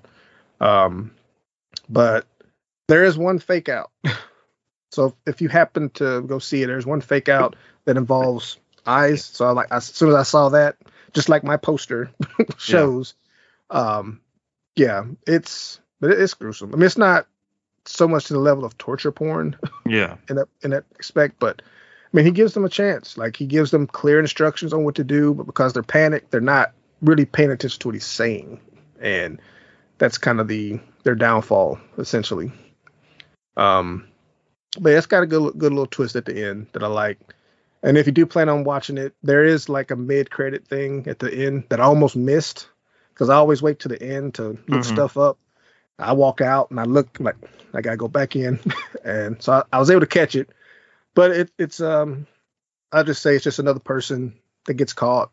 um, 0.60 1.12
but 1.90 2.26
there 2.88 3.04
is 3.04 3.18
one 3.18 3.40
fake 3.40 3.70
out. 3.70 3.92
so 4.96 5.16
if 5.26 5.42
you 5.42 5.50
happen 5.50 5.90
to 5.92 6.22
go 6.22 6.40
see 6.40 6.64
it, 6.64 6.68
there's 6.68 6.86
one 6.86 7.02
fake 7.02 7.30
out 7.30 7.56
that 7.86 7.98
involves 7.98 8.58
eyes. 8.86 9.24
So 9.26 9.46
I 9.46 9.52
like 9.52 9.68
as 9.72 9.86
soon 9.86 10.10
as 10.10 10.16
I 10.16 10.24
saw 10.24 10.50
that, 10.50 10.78
just 11.14 11.30
like 11.30 11.44
my 11.44 11.58
poster 11.58 12.12
shows, 12.58 13.14
um, 13.70 14.22
yeah, 14.76 15.06
it's 15.28 15.80
but 16.00 16.12
it- 16.12 16.20
it's 16.22 16.34
gruesome. 16.34 16.72
I 16.74 16.78
mean, 16.78 16.84
it's 16.86 16.98
not 16.98 17.28
so 17.86 18.08
much 18.08 18.26
to 18.26 18.34
the 18.34 18.40
level 18.40 18.66
of 18.66 18.78
torture 18.78 19.12
porn 19.12 19.58
Yeah. 19.86 20.16
in 20.30 20.38
that 20.38 20.48
in 20.64 20.72
that 20.72 20.86
respect, 20.98 21.36
but 21.40 21.62
I 21.62 22.18
mean, 22.18 22.26
he 22.26 22.32
gives 22.32 22.54
them 22.54 22.64
a 22.66 22.70
chance. 22.70 23.18
Like 23.18 23.36
he 23.36 23.46
gives 23.46 23.72
them 23.72 23.88
clear 23.88 24.20
instructions 24.20 24.72
on 24.74 24.84
what 24.86 24.96
to 24.96 25.04
do, 25.04 25.34
but 25.34 25.46
because 25.46 25.74
they're 25.74 25.84
panicked, 25.84 26.32
they're 26.32 26.40
not 26.42 26.72
really 27.02 27.26
paying 27.26 27.52
attention 27.52 27.80
to 27.82 27.88
what 27.90 27.96
he's 27.96 28.06
saying, 28.06 28.60
and 29.02 29.42
that's 29.98 30.18
kind 30.18 30.40
of 30.40 30.48
the 30.48 30.80
their 31.04 31.16
downfall 31.16 31.78
essentially. 31.98 32.52
Um, 33.58 34.08
but 34.82 34.94
it's 34.94 35.06
got 35.08 35.24
a 35.24 35.28
good 35.28 35.54
good 35.58 35.72
little 35.74 35.86
twist 35.88 36.16
at 36.16 36.26
the 36.26 36.46
end 36.48 36.68
that 36.74 36.84
I 36.84 36.88
like. 36.88 37.20
And 37.84 37.98
if 37.98 38.08
you 38.08 38.12
do 38.12 38.26
plan 38.26 38.50
on 38.50 38.64
watching 38.64 38.98
it, 38.98 39.14
there 39.22 39.44
is 39.44 39.70
like 39.70 39.92
a 39.92 39.96
mid 39.96 40.32
credit 40.32 40.68
thing 40.68 41.08
at 41.08 41.20
the 41.20 41.32
end 41.34 41.66
that 41.70 41.80
I 41.80 41.84
almost 41.84 42.16
missed 42.16 42.68
because 43.14 43.30
I 43.30 43.36
always 43.36 43.62
wait 43.62 43.80
to 43.82 43.88
the 43.88 44.02
end 44.02 44.36
to 44.36 44.58
look 44.68 44.82
Mhm. 44.82 44.86
stuff 44.86 45.18
up. 45.18 45.38
I 46.00 46.14
walk 46.14 46.42
out 46.42 46.72
and 46.72 46.80
I 46.80 46.84
look 46.84 47.20
like 47.20 47.36
I 47.74 47.82
gotta 47.82 47.98
go 47.98 48.08
back 48.08 48.36
in, 48.36 48.60
and 49.04 49.42
so 49.42 49.54
I, 49.54 49.64
I 49.74 49.80
was 49.80 49.90
able 49.92 50.02
to 50.02 50.08
catch 50.08 50.36
it. 50.36 50.50
But 51.14 51.32
it, 51.32 51.52
it's 51.58 51.80
um, 51.80 52.28
I 52.92 53.04
just 53.04 53.22
say 53.22 53.36
it's 53.36 53.44
just 53.44 53.60
another 53.60 53.80
person 53.80 54.36
that 54.66 54.74
gets 54.76 54.94
caught 54.94 55.32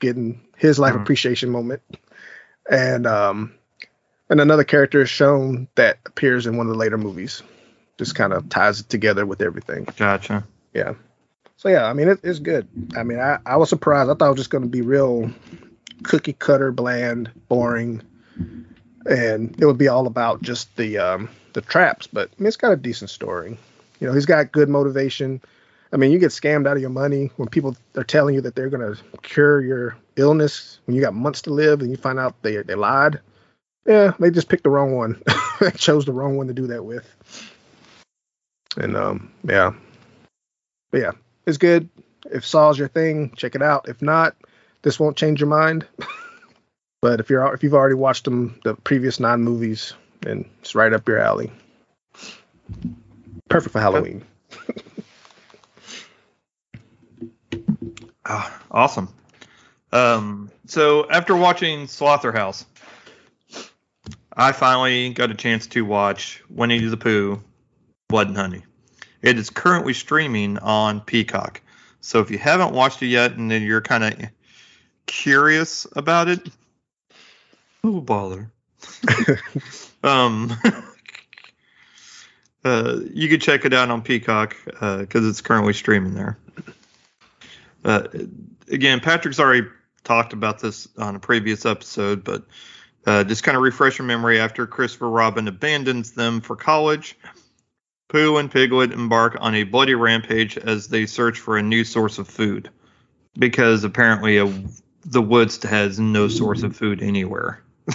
getting 0.00 0.40
his 0.56 0.78
life 0.78 0.94
Mhm. 0.94 1.02
appreciation 1.02 1.50
moment, 1.50 1.82
and 2.70 3.06
um, 3.06 3.54
and 4.28 4.40
another 4.40 4.64
character 4.64 5.02
is 5.02 5.10
shown 5.10 5.68
that 5.76 5.98
appears 6.06 6.46
in 6.46 6.56
one 6.56 6.66
of 6.66 6.72
the 6.72 6.78
later 6.78 6.98
movies. 6.98 7.42
Just 8.02 8.16
kind 8.16 8.32
of 8.32 8.48
ties 8.48 8.80
it 8.80 8.88
together 8.88 9.24
with 9.24 9.40
everything. 9.40 9.86
Gotcha. 9.96 10.44
Yeah. 10.74 10.94
So 11.56 11.68
yeah, 11.68 11.86
I 11.86 11.92
mean 11.92 12.08
it, 12.08 12.20
it's 12.24 12.40
good. 12.40 12.66
I 12.96 13.04
mean 13.04 13.20
I, 13.20 13.38
I 13.46 13.56
was 13.56 13.68
surprised. 13.68 14.10
I 14.10 14.14
thought 14.14 14.26
it 14.26 14.30
was 14.30 14.40
just 14.40 14.50
going 14.50 14.64
to 14.64 14.68
be 14.68 14.80
real 14.80 15.30
cookie 16.02 16.32
cutter, 16.32 16.72
bland, 16.72 17.30
boring, 17.48 18.02
and 19.06 19.56
it 19.60 19.64
would 19.66 19.78
be 19.78 19.88
all 19.88 20.06
about 20.06 20.42
just 20.42 20.74
the 20.76 20.98
um, 20.98 21.28
the 21.52 21.60
traps. 21.60 22.06
But 22.06 22.30
I 22.30 22.42
mean, 22.42 22.48
it's 22.48 22.56
got 22.56 22.72
a 22.72 22.76
decent 22.76 23.10
story. 23.10 23.56
You 24.00 24.06
know, 24.08 24.14
he's 24.14 24.26
got 24.26 24.52
good 24.52 24.68
motivation. 24.68 25.40
I 25.92 25.96
mean, 25.96 26.10
you 26.10 26.18
get 26.18 26.30
scammed 26.30 26.66
out 26.66 26.76
of 26.76 26.80
your 26.80 26.90
money 26.90 27.30
when 27.36 27.48
people 27.48 27.76
are 27.96 28.04
telling 28.04 28.34
you 28.34 28.40
that 28.40 28.54
they're 28.54 28.70
going 28.70 28.94
to 28.94 29.00
cure 29.18 29.60
your 29.60 29.96
illness 30.16 30.80
when 30.86 30.96
you 30.96 31.02
got 31.02 31.14
months 31.14 31.42
to 31.42 31.52
live, 31.52 31.80
and 31.80 31.90
you 31.90 31.96
find 31.96 32.18
out 32.18 32.40
they 32.42 32.56
they 32.56 32.74
lied. 32.74 33.20
Yeah, 33.86 34.12
they 34.18 34.30
just 34.30 34.48
picked 34.48 34.64
the 34.64 34.70
wrong 34.70 34.96
one. 34.96 35.22
they 35.60 35.70
chose 35.72 36.04
the 36.04 36.12
wrong 36.12 36.36
one 36.36 36.46
to 36.46 36.54
do 36.54 36.68
that 36.68 36.84
with. 36.84 37.06
And 38.76 38.96
um, 38.96 39.32
yeah, 39.44 39.72
but 40.90 41.00
yeah, 41.00 41.12
it's 41.46 41.58
good. 41.58 41.88
If 42.30 42.46
Saw's 42.46 42.78
your 42.78 42.88
thing, 42.88 43.32
check 43.36 43.54
it 43.54 43.62
out. 43.62 43.88
If 43.88 44.00
not, 44.00 44.36
this 44.82 44.98
won't 44.98 45.16
change 45.16 45.40
your 45.40 45.48
mind. 45.48 45.86
but 47.02 47.20
if 47.20 47.30
you're 47.30 47.52
if 47.52 47.62
you've 47.62 47.74
already 47.74 47.94
watched 47.94 48.24
them 48.24 48.60
the 48.64 48.74
previous 48.74 49.20
nine 49.20 49.42
movies, 49.42 49.94
then 50.20 50.48
it's 50.60 50.74
right 50.74 50.92
up 50.92 51.08
your 51.08 51.18
alley. 51.18 51.52
Perfect 53.48 53.72
for 53.72 53.80
Halloween. 53.80 54.24
Ah, 58.24 58.62
awesome. 58.70 59.08
Um, 59.92 60.50
so 60.66 61.10
after 61.10 61.36
watching 61.36 61.86
Slotherhouse, 61.86 62.64
I 64.34 64.52
finally 64.52 65.10
got 65.12 65.30
a 65.30 65.34
chance 65.34 65.66
to 65.68 65.84
watch 65.84 66.42
Winnie 66.48 66.78
the 66.86 66.96
Pooh, 66.96 67.42
Blood 68.12 68.28
and 68.28 68.36
Honey. 68.36 68.62
It 69.22 69.38
is 69.38 69.48
currently 69.48 69.94
streaming 69.94 70.58
on 70.58 71.00
Peacock. 71.00 71.62
So 72.02 72.20
if 72.20 72.30
you 72.30 72.36
haven't 72.36 72.74
watched 72.74 73.02
it 73.02 73.06
yet 73.06 73.38
and 73.38 73.50
then 73.50 73.62
you're 73.62 73.80
kind 73.80 74.04
of 74.04 74.28
curious 75.06 75.86
about 75.96 76.28
it, 76.28 76.46
oh 77.82 78.02
bother. 78.02 78.52
um, 80.04 80.52
uh, 82.66 82.98
you 83.14 83.30
can 83.30 83.40
check 83.40 83.64
it 83.64 83.72
out 83.72 83.90
on 83.90 84.02
Peacock 84.02 84.56
because 84.66 85.26
it's 85.26 85.40
currently 85.40 85.72
streaming 85.72 86.12
there. 86.12 86.36
Uh, 87.82 88.08
again, 88.68 89.00
Patrick's 89.00 89.40
already 89.40 89.66
talked 90.04 90.34
about 90.34 90.60
this 90.60 90.86
on 90.98 91.16
a 91.16 91.18
previous 91.18 91.64
episode, 91.64 92.24
but 92.24 92.44
uh, 93.06 93.24
just 93.24 93.42
kind 93.42 93.56
of 93.56 93.62
refresh 93.62 93.98
your 93.98 94.06
memory 94.06 94.38
after 94.38 94.66
Christopher 94.66 95.08
Robin 95.08 95.48
abandons 95.48 96.12
them 96.12 96.42
for 96.42 96.56
college. 96.56 97.16
Pooh 98.12 98.36
and 98.36 98.50
Piglet 98.50 98.92
embark 98.92 99.38
on 99.40 99.54
a 99.54 99.62
bloody 99.62 99.94
rampage 99.94 100.58
as 100.58 100.88
they 100.88 101.06
search 101.06 101.40
for 101.40 101.56
a 101.56 101.62
new 101.62 101.82
source 101.82 102.18
of 102.18 102.28
food, 102.28 102.68
because 103.38 103.84
apparently 103.84 104.36
a, 104.36 104.52
the 105.06 105.22
woods 105.22 105.62
has 105.62 105.98
no 105.98 106.28
source 106.28 106.62
of 106.62 106.76
food 106.76 107.02
anywhere. 107.02 107.64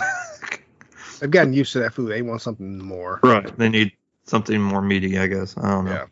They've 1.19 1.29
gotten 1.29 1.53
used 1.53 1.71
to 1.73 1.79
that 1.81 1.93
food. 1.93 2.09
They 2.09 2.23
want 2.23 2.41
something 2.41 2.79
more. 2.79 3.19
Right. 3.21 3.55
They 3.59 3.69
need 3.69 3.91
something 4.23 4.59
more 4.59 4.81
meaty, 4.81 5.19
I 5.19 5.27
guess. 5.27 5.55
I 5.55 5.69
don't 5.69 5.85
know. 5.85 6.07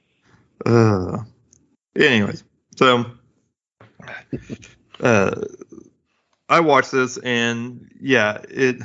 Yeah. 0.68 0.72
Uh, 0.72 1.24
anyways, 1.95 2.43
so 2.76 3.06
uh, 4.99 5.41
I 6.47 6.60
watched 6.60 6.91
this, 6.91 7.18
and 7.18 7.89
yeah, 7.99 8.38
it 8.49 8.84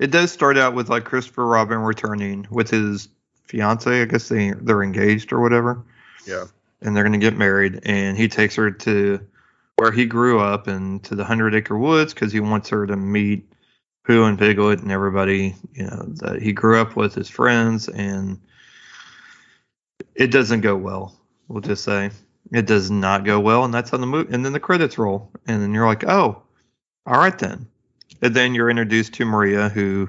it 0.00 0.10
does 0.10 0.32
start 0.32 0.58
out 0.58 0.74
with 0.74 0.88
like 0.88 1.04
Christopher 1.04 1.46
Robin 1.46 1.78
returning 1.78 2.48
with 2.50 2.68
his 2.68 3.08
fiance. 3.48 4.02
I 4.02 4.04
guess 4.04 4.28
they 4.28 4.52
they're 4.52 4.82
engaged 4.82 5.32
or 5.32 5.40
whatever, 5.40 5.82
Yeah. 6.26 6.44
and 6.82 6.96
they're 6.96 7.04
gonna 7.04 7.18
get 7.18 7.36
married. 7.36 7.80
And 7.84 8.16
he 8.16 8.28
takes 8.28 8.54
her 8.56 8.70
to 8.70 9.20
where 9.76 9.90
he 9.92 10.06
grew 10.06 10.38
up 10.40 10.66
and 10.66 11.02
to 11.04 11.14
the 11.14 11.24
Hundred 11.24 11.54
Acre 11.54 11.78
Woods 11.78 12.12
because 12.14 12.32
he 12.32 12.40
wants 12.40 12.68
her 12.68 12.86
to 12.86 12.96
meet 12.96 13.50
Pooh 14.04 14.24
and 14.24 14.38
Piglet 14.38 14.80
and 14.80 14.90
everybody 14.90 15.54
you 15.74 15.84
know 15.84 16.04
that 16.16 16.40
he 16.42 16.52
grew 16.52 16.80
up 16.80 16.96
with, 16.96 17.14
his 17.14 17.28
friends, 17.28 17.88
and 17.88 18.38
it 20.14 20.30
doesn't 20.30 20.60
go 20.62 20.76
well. 20.76 21.14
We'll 21.48 21.60
just 21.60 21.84
say 21.84 22.10
it 22.52 22.66
does 22.66 22.90
not 22.90 23.24
go 23.24 23.38
well, 23.40 23.64
and 23.64 23.72
that's 23.72 23.92
on 23.92 24.00
the 24.00 24.06
movie. 24.06 24.32
And 24.32 24.44
then 24.44 24.52
the 24.52 24.60
credits 24.60 24.98
roll, 24.98 25.30
and 25.46 25.62
then 25.62 25.72
you're 25.74 25.86
like, 25.86 26.04
oh, 26.04 26.42
all 27.06 27.18
right 27.18 27.38
then. 27.38 27.66
And 28.22 28.34
then 28.34 28.54
you're 28.54 28.70
introduced 28.70 29.14
to 29.14 29.24
Maria, 29.24 29.68
who 29.68 30.08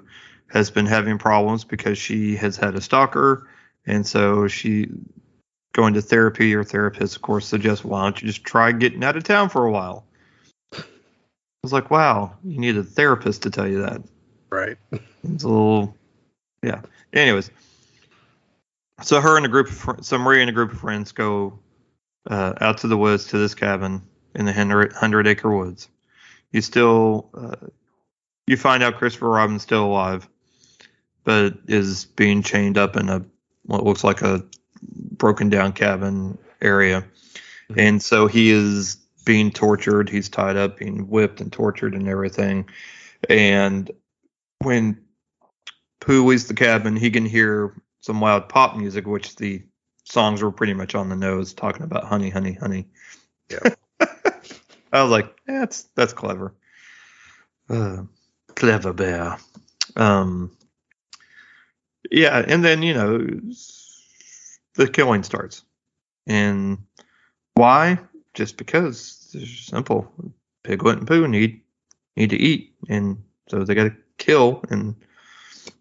has 0.49 0.71
been 0.71 0.85
having 0.85 1.17
problems 1.17 1.63
because 1.63 1.97
she 1.97 2.35
has 2.35 2.57
had 2.57 2.75
a 2.75 2.81
stalker, 2.81 3.47
and 3.85 4.05
so 4.05 4.47
she 4.47 4.89
going 5.73 5.93
to 5.93 6.01
therapy. 6.01 6.49
Your 6.49 6.63
therapist, 6.63 7.15
of 7.15 7.21
course, 7.21 7.47
suggests, 7.47 7.85
why 7.85 8.03
don't 8.03 8.21
you 8.21 8.27
just 8.27 8.43
try 8.43 8.71
getting 8.71 9.03
out 9.03 9.15
of 9.15 9.23
town 9.23 9.49
for 9.49 9.65
a 9.65 9.71
while? 9.71 10.05
I 10.73 10.83
was 11.63 11.73
like, 11.73 11.91
wow, 11.91 12.35
you 12.43 12.59
need 12.59 12.77
a 12.77 12.83
therapist 12.83 13.43
to 13.43 13.49
tell 13.49 13.67
you 13.67 13.81
that. 13.81 14.01
Right. 14.49 14.77
It's 14.91 15.43
a 15.43 15.47
little, 15.47 15.95
yeah. 16.63 16.81
Anyways, 17.13 17.51
so 19.01 19.19
her 19.21 19.37
and 19.37 19.45
a 19.45 19.49
group 19.49 19.67
of 19.67 19.73
fr- 19.73 20.01
so 20.01 20.17
Maria 20.17 20.41
and 20.41 20.49
a 20.49 20.53
group 20.53 20.71
of 20.71 20.79
friends 20.79 21.11
go 21.11 21.59
uh, 22.29 22.53
out 22.61 22.79
to 22.79 22.87
the 22.87 22.97
woods 22.97 23.25
to 23.27 23.37
this 23.37 23.55
cabin 23.55 24.01
in 24.35 24.45
the 24.45 24.53
hundred, 24.53 24.93
hundred 24.93 25.27
acre 25.27 25.55
woods. 25.55 25.89
You 26.51 26.61
still, 26.61 27.29
uh, 27.33 27.67
you 28.47 28.57
find 28.57 28.81
out 28.81 28.95
Christopher 28.97 29.29
Robin's 29.29 29.61
still 29.61 29.85
alive, 29.85 30.27
but 31.23 31.53
is 31.67 32.05
being 32.05 32.43
chained 32.43 32.77
up 32.77 32.95
in 32.95 33.09
a 33.09 33.23
what 33.65 33.83
looks 33.83 34.03
like 34.03 34.21
a 34.21 34.43
broken 34.81 35.49
down 35.49 35.73
cabin 35.73 36.37
area, 36.61 37.05
and 37.75 38.01
so 38.01 38.27
he 38.27 38.49
is 38.49 38.95
being 39.25 39.51
tortured. 39.51 40.09
He's 40.09 40.29
tied 40.29 40.57
up, 40.57 40.77
being 40.77 41.07
whipped 41.09 41.41
and 41.41 41.51
tortured 41.51 41.93
and 41.93 42.07
everything, 42.07 42.67
and 43.29 43.91
when 44.59 44.99
Pooh 45.99 46.25
leaves 46.25 46.47
the 46.47 46.53
cabin, 46.53 46.95
he 46.95 47.11
can 47.11 47.25
hear 47.25 47.73
some 47.99 48.21
loud 48.21 48.49
pop 48.49 48.75
music, 48.75 49.05
which 49.05 49.35
the 49.35 49.61
songs 50.05 50.41
were 50.41 50.51
pretty 50.51 50.73
much 50.73 50.95
on 50.95 51.09
the 51.09 51.15
nose, 51.15 51.53
talking 51.53 51.83
about 51.83 52.05
honey, 52.05 52.29
honey, 52.29 52.53
honey. 52.53 52.87
Yeah. 53.49 53.75
I 54.91 55.03
was 55.03 55.11
like, 55.11 55.35
"Yeah, 55.47 55.59
that's 55.59 55.83
that's 55.95 56.13
clever. 56.13 56.53
Uh, 57.69 58.03
clever 58.55 58.93
bear. 58.93 59.37
Um, 59.95 60.51
yeah, 62.11 62.43
and 62.47 62.63
then 62.63 62.81
you 62.83 62.93
know 62.93 63.27
the 64.75 64.87
killing 64.87 65.23
starts, 65.23 65.63
and 66.27 66.77
why? 67.55 67.99
Just 68.33 68.57
because 68.57 69.31
it's 69.33 69.67
simple. 69.67 70.11
Piglet 70.63 70.99
and 70.99 71.07
Pooh 71.07 71.27
need 71.27 71.61
need 72.15 72.29
to 72.31 72.37
eat, 72.37 72.73
and 72.89 73.21
so 73.47 73.63
they 73.63 73.75
got 73.75 73.85
to 73.85 73.95
kill, 74.17 74.63
and 74.69 74.95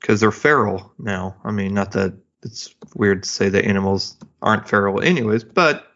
because 0.01 0.21
they're 0.21 0.31
feral 0.33 0.93
now. 0.99 1.37
I 1.45 1.51
mean, 1.51 1.75
not 1.75 1.93
that 1.93 2.15
it's 2.43 2.75
weird 2.95 3.25
to 3.25 3.29
say 3.29 3.49
that 3.49 3.65
animals 3.65 4.17
aren't 4.43 4.69
feral, 4.69 5.01
anyways, 5.01 5.45
but 5.45 5.93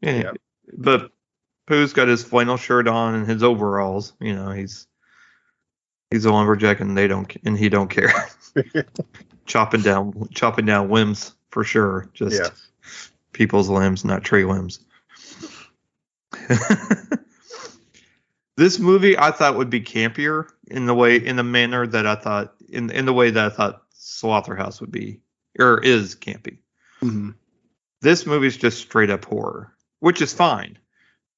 yeah, 0.00 0.16
Yeah. 0.22 0.30
but 0.78 1.10
Pooh's 1.66 1.92
got 1.92 2.08
his 2.08 2.22
flannel 2.22 2.56
shirt 2.56 2.86
on 2.86 3.14
and 3.14 3.28
his 3.28 3.42
overalls. 3.42 4.12
You 4.20 4.34
know, 4.34 4.50
he's 4.50 4.86
he's 6.10 6.24
a 6.24 6.32
lumberjack, 6.32 6.80
and 6.80 6.96
they 6.96 7.06
don't, 7.08 7.34
and 7.44 7.58
he 7.58 7.68
don't 7.68 7.88
care. 7.88 8.12
chopping 9.46 9.82
down, 9.82 10.28
chopping 10.34 10.66
down 10.66 10.90
limbs 10.90 11.34
for 11.50 11.64
sure. 11.64 12.08
Just 12.14 12.40
Yeah. 12.40 12.50
people's 13.32 13.68
limbs, 13.68 14.04
not 14.04 14.24
tree 14.24 14.44
limbs. 14.44 14.80
this 18.56 18.78
movie 18.78 19.18
I 19.18 19.30
thought 19.30 19.56
would 19.56 19.70
be 19.70 19.80
campier 19.80 20.48
in 20.68 20.86
the 20.86 20.94
way, 20.94 21.16
in 21.16 21.36
the 21.36 21.44
manner 21.44 21.86
that 21.86 22.06
I 22.06 22.14
thought, 22.16 22.54
in 22.68 22.90
in 22.90 23.06
the 23.06 23.12
way 23.12 23.30
that 23.30 23.52
I 23.52 23.54
thought 23.54 23.82
Slotherhouse 23.94 24.80
would 24.80 24.90
be, 24.92 25.20
or 25.58 25.82
is 25.82 26.14
campy 26.14 26.58
Mhm. 27.02 27.34
this 28.00 28.26
movie's 28.26 28.56
just 28.56 28.78
straight 28.78 29.10
up 29.10 29.24
horror, 29.24 29.72
which 30.00 30.22
is 30.22 30.32
fine, 30.32 30.78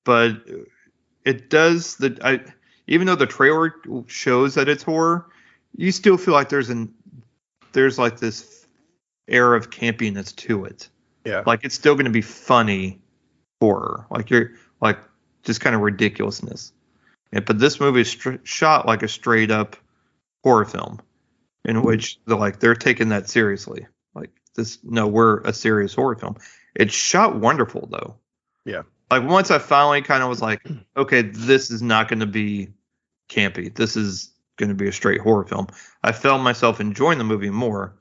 but 0.05 0.47
it 1.25 1.51
does 1.51 1.97
the 1.97 2.19
I, 2.23 2.41
even 2.89 3.07
though 3.07 3.15
the 3.15 3.27
trailer 3.27 3.75
shows 4.07 4.55
that 4.55 4.69
it's 4.69 4.83
horror, 4.83 5.27
you 5.77 5.93
still 5.93 6.17
feel 6.17 6.35
like 6.35 6.49
there's 6.49 6.71
an 6.71 6.93
there's 7.73 7.99
like 7.99 8.19
this 8.19 8.67
air 9.29 9.55
of 9.55 9.71
campiness 9.71 10.35
to 10.35 10.65
it. 10.65 10.89
Yeah. 11.25 11.43
Like 11.47 11.65
it's 11.65 11.75
still 11.75 11.95
going 11.95 12.07
to 12.07 12.11
be 12.11 12.23
funny 12.23 13.01
horror, 13.61 14.07
like 14.11 14.31
you're 14.31 14.53
like 14.81 14.99
just 15.45 15.61
kind 15.61 15.77
of 15.77 15.83
ridiculousness. 15.83 16.73
Yeah, 17.33 17.41
but 17.41 17.59
this 17.59 17.79
movie 17.79 18.01
is 18.01 18.11
str- 18.11 18.37
shot 18.43 18.87
like 18.87 19.03
a 19.03 19.09
straight 19.09 19.51
up 19.51 19.77
horror 20.43 20.65
film, 20.65 21.01
in 21.65 21.77
mm-hmm. 21.77 21.87
which 21.87 22.19
they're 22.27 22.39
like 22.39 22.59
they're 22.59 22.75
taking 22.75 23.11
that 23.11 23.29
seriously. 23.29 23.87
Like 24.15 24.31
this, 24.55 24.79
no, 24.83 25.07
we're 25.07 25.41
a 25.41 25.53
serious 25.53 25.95
horror 25.95 26.17
film. 26.17 26.37
It's 26.75 26.95
shot 26.95 27.37
wonderful 27.37 27.87
though. 27.91 28.17
Yeah. 28.65 28.83
Like 29.11 29.25
once 29.25 29.51
I 29.51 29.59
finally 29.59 30.01
kind 30.03 30.23
of 30.23 30.31
was 30.31 30.41
like, 30.41 30.67
okay, 30.97 31.23
this 31.23 31.71
is 31.71 31.83
not 31.83 32.09
going 32.09 32.21
to 32.21 32.27
be 32.27 32.69
campy. 33.29 33.75
This 33.75 33.97
is 33.97 34.31
going 34.57 34.69
to 34.71 34.75
be 34.75 34.89
a 34.89 34.93
straight 34.93 35.21
horror 35.21 35.45
film. 35.45 35.69
I 36.03 36.13
found 36.13 36.43
myself 36.43 36.81
enjoying 36.81 37.19
the 37.19 37.25
movie 37.25 37.51
more. 37.51 37.95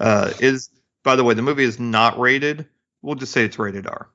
Uh, 0.00 0.32
is 0.40 0.70
by 1.04 1.16
the 1.16 1.24
way, 1.24 1.34
the 1.34 1.42
movie 1.42 1.64
is 1.64 1.78
not 1.78 2.18
rated. 2.18 2.66
We'll 3.02 3.14
just 3.14 3.32
say 3.32 3.44
it's 3.44 3.58
rated 3.58 3.86
R. 3.86 4.08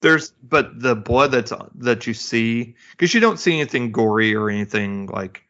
There's, 0.00 0.32
but 0.42 0.80
the 0.80 0.96
blood 0.96 1.30
that's 1.30 1.52
that 1.76 2.06
you 2.06 2.14
see, 2.14 2.74
because 2.90 3.14
you 3.14 3.20
don't 3.20 3.38
see 3.38 3.52
anything 3.54 3.92
gory 3.92 4.34
or 4.34 4.50
anything 4.50 5.06
like 5.06 5.44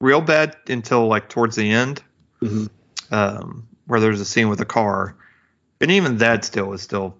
real 0.00 0.20
bad 0.20 0.54
until 0.68 1.06
like 1.06 1.30
towards 1.30 1.56
the 1.56 1.70
end, 1.70 2.02
Mhm. 2.42 2.68
um, 3.10 3.66
where 3.86 4.00
there's 4.00 4.20
a 4.20 4.26
scene 4.26 4.50
with 4.50 4.60
a 4.60 4.66
car, 4.66 5.16
and 5.80 5.90
even 5.90 6.18
that 6.18 6.44
still 6.44 6.74
is 6.74 6.82
still 6.82 7.16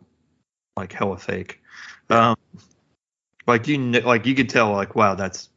like 0.77 0.93
hella 0.93 1.17
fake. 1.17 1.63
Um, 2.11 2.37
like 3.47 3.67
you, 3.69 3.79
like 3.79 4.27
you 4.27 4.35
could 4.35 4.51
tell, 4.51 4.73
like 4.73 4.95
wow, 4.95 5.15
that's 5.15 5.49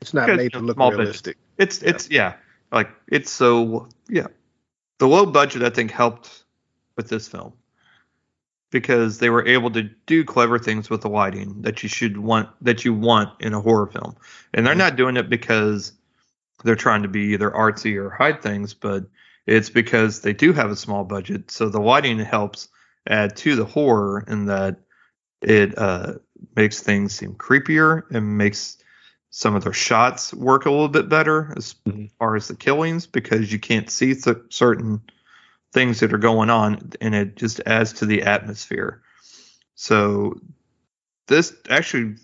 It's 0.00 0.14
not 0.14 0.28
made 0.28 0.52
to 0.52 0.58
look 0.58 0.76
small 0.76 0.90
budget. 0.90 1.04
realistic. 1.04 1.36
it's 1.58 1.82
it's 1.82 2.10
yeah, 2.10 2.34
like 2.72 2.90
it's 3.08 3.30
so 3.30 3.88
yeah. 4.08 4.26
The 4.98 5.08
low 5.08 5.26
budget 5.26 5.62
I 5.62 5.70
think 5.70 5.90
helped 5.90 6.44
with 6.96 7.08
this 7.08 7.28
film 7.28 7.52
because 8.70 9.18
they 9.18 9.30
were 9.30 9.46
able 9.46 9.70
to 9.70 9.82
do 10.06 10.24
clever 10.24 10.58
things 10.58 10.88
with 10.88 11.02
the 11.02 11.08
lighting 11.08 11.62
that 11.62 11.82
you 11.82 11.88
should 11.88 12.16
want 12.16 12.48
that 12.62 12.84
you 12.84 12.94
want 12.94 13.30
in 13.40 13.52
a 13.54 13.60
horror 13.60 13.86
film. 13.86 14.16
And 14.54 14.66
they're 14.66 14.74
Mhm. 14.74 14.78
not 14.78 14.96
doing 14.96 15.16
it 15.16 15.28
because 15.28 15.92
they're 16.64 16.76
trying 16.76 17.02
to 17.02 17.08
be 17.08 17.32
either 17.32 17.50
artsy 17.50 17.96
or 17.96 18.10
hide 18.10 18.40
things, 18.42 18.74
but 18.74 19.04
it's 19.46 19.70
because 19.70 20.20
they 20.20 20.32
do 20.32 20.52
have 20.52 20.70
a 20.70 20.76
small 20.76 21.04
budget. 21.04 21.50
So 21.50 21.68
the 21.68 21.80
lighting 21.80 22.18
helps 22.18 22.68
add 23.08 23.36
to 23.38 23.56
the 23.56 23.64
horror 23.64 24.24
in 24.28 24.46
that 24.46 24.76
it 25.40 25.76
uh, 25.76 26.14
makes 26.54 26.80
things 26.80 27.14
seem 27.14 27.34
creepier 27.34 28.04
and 28.10 28.38
makes 28.38 28.78
some 29.34 29.54
of 29.54 29.64
their 29.64 29.72
shots 29.72 30.32
work 30.34 30.66
a 30.66 30.70
little 30.70 30.90
bit 30.90 31.08
better 31.08 31.54
as 31.56 31.74
Mhm. 31.86 32.10
far 32.18 32.36
as 32.36 32.48
the 32.48 32.54
killings 32.54 33.06
because 33.06 33.50
you 33.50 33.58
can't 33.58 33.90
see 33.90 34.14
th- 34.14 34.36
certain 34.50 35.00
things 35.72 36.00
that 36.00 36.12
are 36.12 36.18
going 36.18 36.50
on 36.50 36.92
and 37.00 37.14
it 37.14 37.34
just 37.34 37.58
adds 37.64 37.94
to 37.94 38.06
the 38.06 38.22
atmosphere. 38.22 39.00
So 39.74 40.38
this 41.28 41.54
actually 41.70 42.16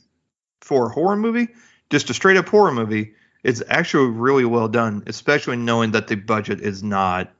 for 0.60 0.86
a 0.86 0.92
horror 0.92 1.16
movie, 1.16 1.48
just 1.88 2.10
a 2.10 2.14
straight 2.14 2.36
up 2.36 2.46
horror 2.46 2.72
movie, 2.72 3.14
it's 3.42 3.62
actually 3.68 4.10
really 4.10 4.44
well 4.44 4.68
done, 4.68 5.02
especially 5.06 5.56
knowing 5.56 5.92
that 5.92 6.08
the 6.08 6.16
budget 6.16 6.60
is 6.60 6.82
not 6.82 7.32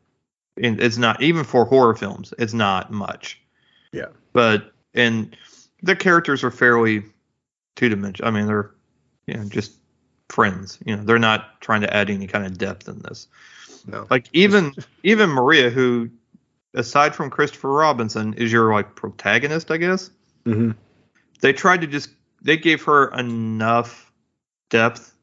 and 0.57 0.81
it's 0.81 0.97
not 0.97 1.21
even 1.23 1.45
for 1.45 1.67
horror 1.67 1.95
films, 1.95 2.33
it's 2.39 2.55
not 2.55 2.91
much. 2.91 3.39
Yeah. 3.93 4.09
But 4.33 4.73
and 4.95 5.37
the 5.83 5.95
characters 5.95 6.43
are 6.43 6.51
fairly 6.51 7.05
two 7.77 7.91
dimensional. 7.91 8.29
I 8.29 8.31
mean, 8.35 8.47
they're 8.47 8.71
you 9.29 9.35
know 9.35 9.45
just 9.45 9.73
friends. 10.29 10.79
You 10.85 10.97
know, 10.97 11.05
they're 11.05 11.19
not 11.19 11.61
trying 11.61 11.83
to 11.83 11.95
add 11.95 12.11
any 12.11 12.27
kind 12.27 12.47
of 12.47 12.59
depth 12.59 12.89
in 12.89 12.99
this. 13.01 13.29
No. 13.87 14.07
Like 14.11 14.29
even 14.33 14.75
even 15.03 15.31
Maria, 15.31 15.71
who 15.71 16.11
aside 16.75 17.15
from 17.15 17.31
Christopher 17.31 17.71
Robinson 17.71 18.35
is 18.35 18.53
your 18.53 18.73
like 18.73 18.95
protagonist, 18.95 19.71
I 19.71 19.77
guess. 19.77 20.11
hmm 20.45 20.73
They 21.41 21.53
tried 21.53 21.83
to 21.83 21.87
just 21.87 22.11
they 22.43 22.57
gave 22.57 22.83
her 22.85 23.09
enough 23.15 24.13
depth 24.71 25.15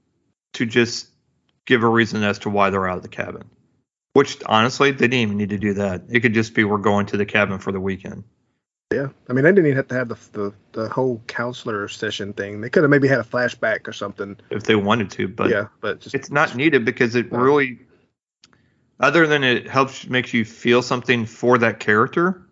to 0.54 0.66
just 0.66 1.08
give 1.66 1.84
a 1.84 1.90
reason 1.90 2.24
as 2.24 2.40
to 2.40 2.50
why 2.50 2.70
they're 2.70 2.88
out 2.88 2.98
of 2.98 3.04
the 3.04 3.10
cabin. 3.10 3.50
Which 4.14 4.38
honestly, 4.46 4.92
they 4.92 5.08
didn't 5.08 5.14
even 5.20 5.38
need 5.38 5.50
to 5.50 5.58
do 5.58 5.74
that. 5.74 6.04
It 6.10 6.22
could 6.22 6.34
just 6.34 6.54
be 6.54 6.64
we're 6.64 6.78
going 6.78 7.08
to 7.08 7.18
the 7.18 7.26
cabin 7.26 7.60
for 7.60 7.72
the 7.74 7.82
weekend. 7.82 8.24
Yeah. 8.94 9.08
I 9.30 9.34
mean, 9.34 9.44
they 9.44 9.50
didn't 9.52 9.66
even 9.66 9.78
have 9.78 9.88
to 9.88 9.96
have 9.96 10.10
the, 10.10 10.18
the 10.34 10.54
the 10.74 10.90
whole 10.90 11.22
counselor 11.28 11.88
session 11.88 12.34
thing. 12.34 12.62
They 12.62 12.70
could 12.70 12.84
have 12.84 12.90
maybe 12.90 13.08
had 13.08 13.20
a 13.20 13.24
flashback 13.24 13.88
or 13.88 13.94
something. 13.94 14.38
if 14.52 14.64
they 14.64 14.76
wanted 14.76 15.10
to, 15.12 15.28
but 15.28 15.50
yeah, 15.50 15.68
but 15.82 16.02
just 16.02 16.14
it's 16.14 16.30
not 16.30 16.56
needed 16.56 16.86
because 16.86 17.16
it 17.16 17.32
really 17.32 17.80
other 19.00 19.28
than 19.28 19.44
it 19.44 19.68
helps 19.68 20.08
makes 20.08 20.34
you 20.34 20.46
feel 20.46 20.82
something 20.82 21.26
for 21.26 21.58
that 21.58 21.80
character 21.80 22.48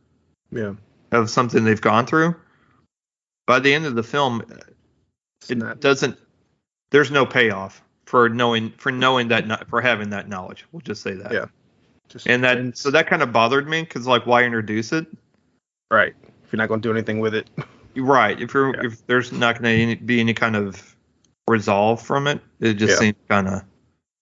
yeah. 0.52 0.74
of 1.12 1.30
something 1.30 1.64
they've 1.64 1.80
gone 1.80 2.06
through 2.06 2.36
by 3.46 3.60
the 3.60 3.74
end 3.74 3.86
of 3.86 3.96
the 3.96 4.04
film 4.04 4.44
It's 5.42 5.52
it 5.52 5.58
not. 5.58 5.80
doesn't 5.80 6.18
there's 6.92 7.12
no 7.12 7.26
payoff 7.26 7.82
for 8.06 8.28
knowing 8.28 8.72
for 8.78 8.92
knowing 8.92 9.30
that 9.30 9.70
for 9.70 9.80
having 9.82 10.10
that 10.10 10.28
knowledge 10.28 10.66
we'll 10.74 10.82
just 10.82 11.02
say 11.02 11.14
that 11.14 11.32
Yeah. 11.32 11.46
Just 12.10 12.28
and 12.28 12.44
that 12.44 12.78
so 12.78 12.92
that 12.92 13.08
kind 13.08 13.22
of 13.22 13.32
bothered 13.32 13.68
me 13.68 13.82
because 13.82 14.06
like 14.06 14.26
why 14.26 14.44
introduce 14.44 14.92
it 14.92 15.08
right. 15.92 16.14
If 16.46 16.52
you're 16.52 16.58
not 16.58 16.68
going 16.70 16.82
to 16.82 16.88
do 16.88 16.92
anything 16.94 17.20
with 17.20 17.34
it, 17.36 17.50
right 17.96 18.40
if 18.42 18.54
you're 18.54 18.76
Yeah. 18.76 18.86
if 18.88 19.06
there's 19.08 19.32
not 19.32 19.62
going 19.62 19.96
to 19.98 20.04
be 20.04 20.20
any 20.20 20.34
kind 20.34 20.56
of 20.56 20.96
resolve 21.48 22.02
from 22.02 22.26
it 22.28 22.42
it 22.60 22.74
just 22.76 22.94
Yeah. 22.94 23.00
seems 23.00 23.18
kind 23.30 23.48
of 23.48 23.62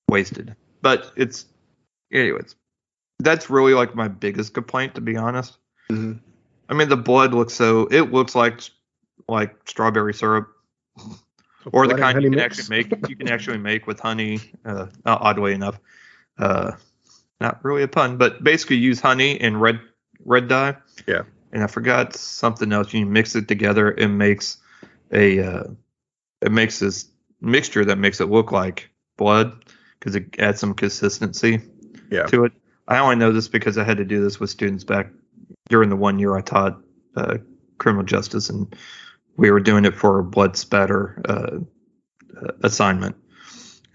wasted 0.09 0.55
but 0.81 1.13
it's 1.15 1.45
anyways 2.11 2.55
that's 3.19 3.49
really 3.49 3.73
like 3.73 3.95
my 3.95 4.07
biggest 4.09 4.53
complaint 4.53 4.95
to 4.95 5.01
be 5.01 5.15
honest 5.15 5.57
Mhm. 5.89 6.19
i 6.67 6.73
mean 6.73 6.89
the 6.89 6.97
blood 6.97 7.33
looks 7.33 7.53
so 7.53 7.85
it 7.91 8.11
looks 8.11 8.35
like 8.35 8.59
like 9.29 9.55
strawberry 9.69 10.13
syrup 10.15 10.49
or 11.71 11.87
the 11.87 11.93
kind 11.95 12.21
you 12.21 12.29
can 12.29 12.37
mix. 12.39 12.59
actually 12.59 12.77
make 12.77 13.07
you 13.09 13.15
can 13.15 13.29
actually 13.29 13.59
make 13.59 13.87
with 13.87 13.99
honey 14.01 14.39
uh 14.65 14.87
oddly 15.05 15.53
enough 15.53 15.79
uh 16.39 16.71
not 17.39 17.63
really 17.63 17.83
a 17.83 17.87
pun 17.87 18.17
but 18.17 18.43
basically 18.43 18.77
use 18.77 18.99
honey 18.99 19.39
and 19.39 19.61
red 19.61 19.79
red 20.25 20.47
dye 20.49 20.75
Yeah. 21.07 21.21
And 21.51 21.63
i 21.63 21.67
forgot 21.67 22.15
something 22.15 22.71
else 22.71 22.93
you 22.93 23.05
mix 23.05 23.35
it 23.35 23.47
together 23.47 23.91
it 23.91 24.07
makes 24.07 24.57
a 25.11 25.39
uh 25.39 25.63
it 26.41 26.51
makes 26.51 26.79
this 26.79 27.07
mixture 27.41 27.85
that 27.85 27.97
makes 27.97 28.19
it 28.21 28.25
look 28.29 28.51
like 28.51 28.89
blood 29.17 29.63
because 29.99 30.15
it 30.15 30.39
adds 30.39 30.59
some 30.59 30.73
consistency 30.73 31.59
Yeah. 32.09 32.25
to 32.25 32.45
it 32.45 32.53
i 32.87 32.97
only 32.99 33.15
know 33.15 33.31
this 33.31 33.47
because 33.47 33.77
i 33.77 33.83
had 33.83 33.97
to 33.97 34.05
do 34.05 34.21
this 34.23 34.39
with 34.39 34.49
students 34.49 34.83
back 34.83 35.07
during 35.69 35.89
the 35.89 35.95
one 35.95 36.19
year 36.19 36.35
i 36.37 36.41
taught 36.41 36.79
uh, 37.15 37.37
criminal 37.77 38.05
justice 38.05 38.49
and 38.49 38.75
we 39.37 39.49
were 39.51 39.59
doing 39.59 39.85
it 39.85 39.95
for 39.95 40.19
a 40.19 40.23
blood 40.23 40.55
spatter 40.57 41.21
uh, 41.27 41.57
uh, 42.41 42.51
assignment 42.63 43.15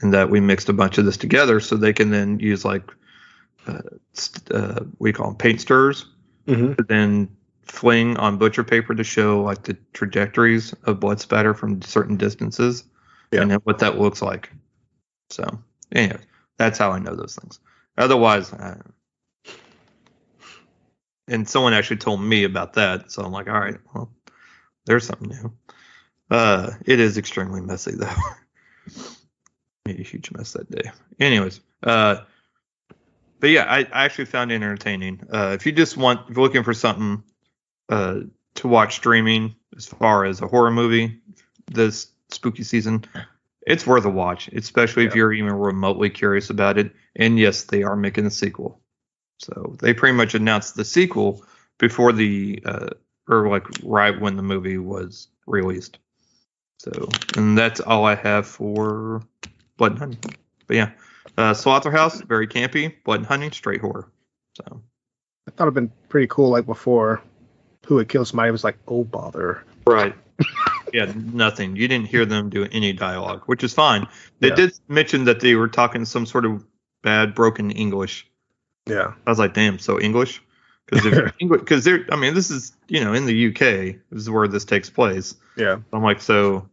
and 0.00 0.12
that 0.12 0.28
we 0.30 0.40
mixed 0.40 0.68
a 0.68 0.72
bunch 0.72 0.98
of 0.98 1.04
this 1.04 1.16
together 1.16 1.60
so 1.60 1.76
they 1.76 1.92
can 1.92 2.10
then 2.10 2.38
use 2.38 2.64
like 2.64 2.90
uh, 3.66 3.80
st- 4.12 4.50
uh, 4.52 4.80
we 4.98 5.12
call 5.12 5.28
them 5.28 5.36
paint 5.36 5.60
stirrers 5.60 6.06
Mhm. 6.46 6.86
then 6.88 7.28
fling 7.66 8.16
on 8.16 8.38
butcher 8.38 8.64
paper 8.64 8.94
to 8.94 9.05
show 9.05 9.43
like 9.43 9.62
the 9.64 9.76
trajectories 9.93 10.72
of 10.84 11.01
blood 11.01 11.20
spatter 11.20 11.52
from 11.55 11.82
certain 11.82 12.16
distances 12.16 12.84
Yeah. 13.32 13.43
and 13.43 13.51
then 13.51 13.60
what 13.64 13.80
that 13.80 13.98
looks 13.98 14.22
like. 14.22 14.51
So 15.30 15.44
anyway 15.93 16.20
that's 16.59 16.78
how 16.78 16.90
i 16.93 16.98
know 16.98 17.14
those 17.14 17.36
things. 17.36 17.59
Otherwise 17.98 18.52
uh, 18.52 18.80
and 21.28 21.48
someone 21.48 21.74
actually 21.74 21.97
told 21.97 22.20
me 22.20 22.44
about 22.44 22.74
that 22.74 23.10
so 23.10 23.22
i'm 23.22 23.32
like 23.32 23.48
all 23.48 23.59
right 23.59 23.78
well 23.94 24.10
there's 24.86 25.05
something 25.06 25.28
new. 25.28 25.52
Uh 26.30 26.70
it 26.84 27.01
is 27.01 27.18
extremely 27.18 27.60
messy 27.60 27.93
though. 27.93 28.14
Made 29.86 30.01
a 30.01 30.02
huge 30.05 30.30
mess 30.32 30.52
that 30.52 30.70
day. 30.70 30.90
Anyways 31.18 31.60
uh 31.82 32.18
but 33.40 33.51
yeah 33.51 33.64
i, 33.64 33.80
I 33.80 34.05
actually 34.05 34.26
found 34.26 34.52
it 34.52 34.56
entertaining. 34.56 35.20
Uh 35.30 35.52
if 35.59 35.66
you 35.66 35.72
just 35.72 35.97
want 35.97 36.30
if 36.30 36.36
you're 36.36 36.44
looking 36.44 36.62
for 36.64 36.74
something 36.74 37.22
uh 37.88 38.20
to 38.54 38.68
watch 38.68 38.96
streaming 38.96 39.54
as 39.76 39.86
far 39.86 40.24
as 40.24 40.40
a 40.40 40.46
horror 40.46 40.70
movie 40.70 41.20
this 41.66 42.08
spooky 42.30 42.62
season 42.62 43.04
it's 43.66 43.86
worth 43.86 44.04
a 44.04 44.10
watch 44.10 44.48
especially 44.48 45.04
if 45.04 45.14
you're 45.14 45.32
even 45.32 45.52
remotely 45.52 46.08
curious 46.08 46.48
about 46.50 46.78
it. 46.78 46.92
And 47.16 47.38
yes 47.38 47.64
they 47.64 47.82
are 47.82 47.96
making 47.96 48.24
a 48.24 48.30
sequel. 48.30 48.80
So 49.38 49.76
they 49.80 49.92
pretty 49.92 50.16
much 50.16 50.34
announced 50.34 50.76
the 50.76 50.84
sequel 50.84 51.44
before 51.78 52.12
the 52.12 52.62
uh 52.64 52.90
or 53.28 53.48
like 53.48 53.66
right 53.82 54.18
when 54.18 54.36
the 54.36 54.42
movie 54.42 54.78
was 54.78 55.28
released. 55.46 55.98
So 56.78 57.08
and 57.36 57.58
that's 57.58 57.80
all 57.80 58.04
i 58.04 58.14
have 58.14 58.46
for 58.46 59.22
blood 59.76 59.92
and 59.92 59.98
honey. 59.98 60.18
But 60.68 60.76
yeah 60.76 60.92
uh 61.36 61.52
Slotherhouse 61.52 62.22
very 62.22 62.46
campy. 62.46 62.94
Blood 63.04 63.20
and 63.20 63.26
honey 63.26 63.50
straight 63.50 63.80
horror. 63.80 64.10
So. 64.54 64.80
I 65.48 65.52
thought 65.52 65.64
it'd 65.64 65.74
been 65.74 65.92
pretty 66.08 66.26
cool. 66.26 66.50
Like 66.50 66.66
before, 66.66 67.22
who 67.86 67.98
had 67.98 68.08
killed 68.08 68.28
somebody 68.28 68.50
was 68.50 68.64
like, 68.64 68.78
oh 68.88 69.04
bother. 69.04 69.64
Right. 69.86 70.14
yeah, 70.92 71.12
nothing. 71.16 71.76
You 71.76 71.88
didn't 71.88 72.08
hear 72.08 72.26
them 72.26 72.50
do 72.50 72.66
any 72.72 72.92
dialogue, 72.92 73.42
which 73.46 73.64
is 73.64 73.72
fine. 73.72 74.06
They 74.40 74.48
Yeah. 74.48 74.54
did 74.56 74.78
mention 74.88 75.24
that 75.24 75.40
they 75.40 75.54
were 75.54 75.68
talking 75.68 76.04
some 76.04 76.26
sort 76.26 76.44
of 76.44 76.64
bad 77.02 77.34
broken 77.34 77.70
English. 77.70 78.26
Yeah. 78.86 79.14
I 79.26 79.30
was 79.30 79.38
like, 79.38 79.54
damn, 79.54 79.78
so 79.78 79.98
English? 80.00 80.42
Because 80.90 81.32
because 81.40 81.84
they're, 81.86 82.04
I 82.12 82.16
mean, 82.16 82.34
this 82.34 82.50
is 82.50 82.72
you 82.88 83.02
know 83.02 83.14
in 83.14 83.26
the 83.26 83.48
UK. 83.48 83.96
This 84.10 84.22
is 84.22 84.30
where 84.30 84.46
this 84.48 84.64
takes 84.64 84.90
place. 84.90 85.34
Yeah. 85.56 85.78
I'm 85.92 86.02
like, 86.02 86.20
so 86.20 86.68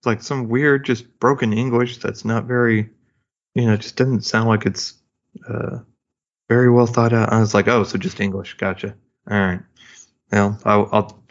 It's 0.00 0.06
like 0.06 0.22
some 0.22 0.48
weird, 0.48 0.84
just 0.84 1.18
broken 1.18 1.52
English 1.52 1.98
that's 1.98 2.24
not 2.24 2.44
very, 2.44 2.90
you 3.54 3.66
know, 3.66 3.72
it 3.74 3.80
just 3.80 3.96
doesn't 3.96 4.24
sound 4.24 4.48
like 4.48 4.66
it's 4.66 4.94
uh, 5.48 5.78
very 6.48 6.70
well 6.70 6.86
thought 6.86 7.12
out. 7.12 7.32
I 7.32 7.40
was 7.40 7.54
like, 7.54 7.66
oh, 7.68 7.84
so 7.84 7.98
just 7.98 8.20
English, 8.20 8.54
gotcha. 8.58 8.94
All 9.30 9.38
right. 9.40 9.60
Well, 10.30 10.58
I'll, 10.64 10.88
I'll 10.92 11.22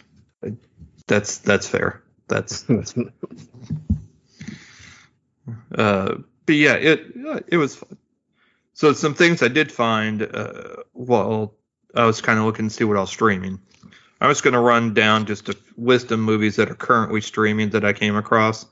that's 1.07 1.37
that's 1.39 1.67
fair. 1.67 2.03
That's 2.27 2.61
that's. 2.63 2.95
uh, 5.75 6.15
but 6.45 6.55
yeah, 6.55 6.73
it 6.73 7.13
it 7.47 7.57
was 7.57 7.75
fun. 7.75 7.97
So 8.73 8.93
some 8.93 9.15
things 9.15 9.41
I 9.41 9.47
did 9.47 9.71
find 9.71 10.21
uh, 10.21 10.83
while 10.93 11.55
I 11.95 12.05
was 12.05 12.21
kind 12.21 12.37
of 12.37 12.45
looking 12.45 12.67
to 12.67 12.73
see 12.73 12.83
what 12.83 12.97
else 12.97 13.09
streaming. 13.09 13.59
I 14.21 14.27
was 14.27 14.41
going 14.41 14.53
to 14.53 14.59
run 14.59 14.93
down 14.93 15.25
just 15.25 15.49
a 15.49 15.57
list 15.77 16.11
of 16.11 16.19
movies 16.19 16.55
that 16.57 16.69
are 16.69 16.75
currently 16.75 17.21
streaming 17.21 17.71
that 17.71 17.85
I 17.85 17.93
came 17.93 18.15
across 18.15 18.65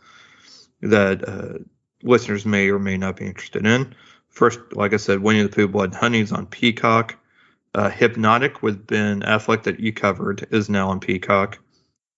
that 0.81 1.27
uh, 1.27 1.59
listeners 2.03 2.45
may 2.45 2.69
or 2.69 2.79
may 2.79 2.97
not 2.97 3.17
be 3.17 3.25
interested 3.25 3.65
in. 3.65 3.95
First, 4.29 4.59
like 4.73 4.93
I 4.93 4.97
said, 4.97 5.19
Winnie 5.19 5.43
the 5.43 5.49
Pooh 5.49 5.67
Blood 5.67 5.91
and 5.91 5.95
Honey 5.95 6.19
is 6.19 6.31
on 6.31 6.45
Peacock. 6.45 7.15
Uh, 7.75 7.89
Hypnotic 7.89 8.63
with 8.63 8.87
Ben 8.87 9.19
Affleck 9.19 9.63
that 9.63 9.81
you 9.81 9.91
covered 9.91 10.47
is 10.49 10.69
now 10.69 10.91
on 10.91 11.01
Peacock. 11.01 11.59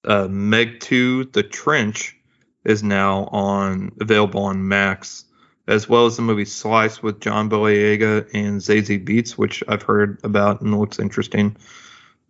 Uh, 0.05 0.27
Meg 0.27 0.79
2 0.81 1.25
The 1.25 1.41
Trench 1.41 2.15
is 2.63 2.83
now 2.83 3.25
on 3.31 3.91
available 3.99 4.43
on 4.43 4.67
Max, 4.67 5.25
as 5.67 5.89
well 5.89 6.05
as 6.05 6.15
the 6.15 6.21
movie 6.21 6.45
Slice 6.45 7.01
with 7.01 7.21
John 7.21 7.49
Boyega 7.49 8.29
and 8.35 8.61
Zazie 8.61 9.03
Beetz, 9.03 9.31
which 9.31 9.63
I've 9.67 9.81
heard 9.81 10.19
about 10.23 10.61
and 10.61 10.79
looks 10.79 10.99
interesting. 10.99 11.57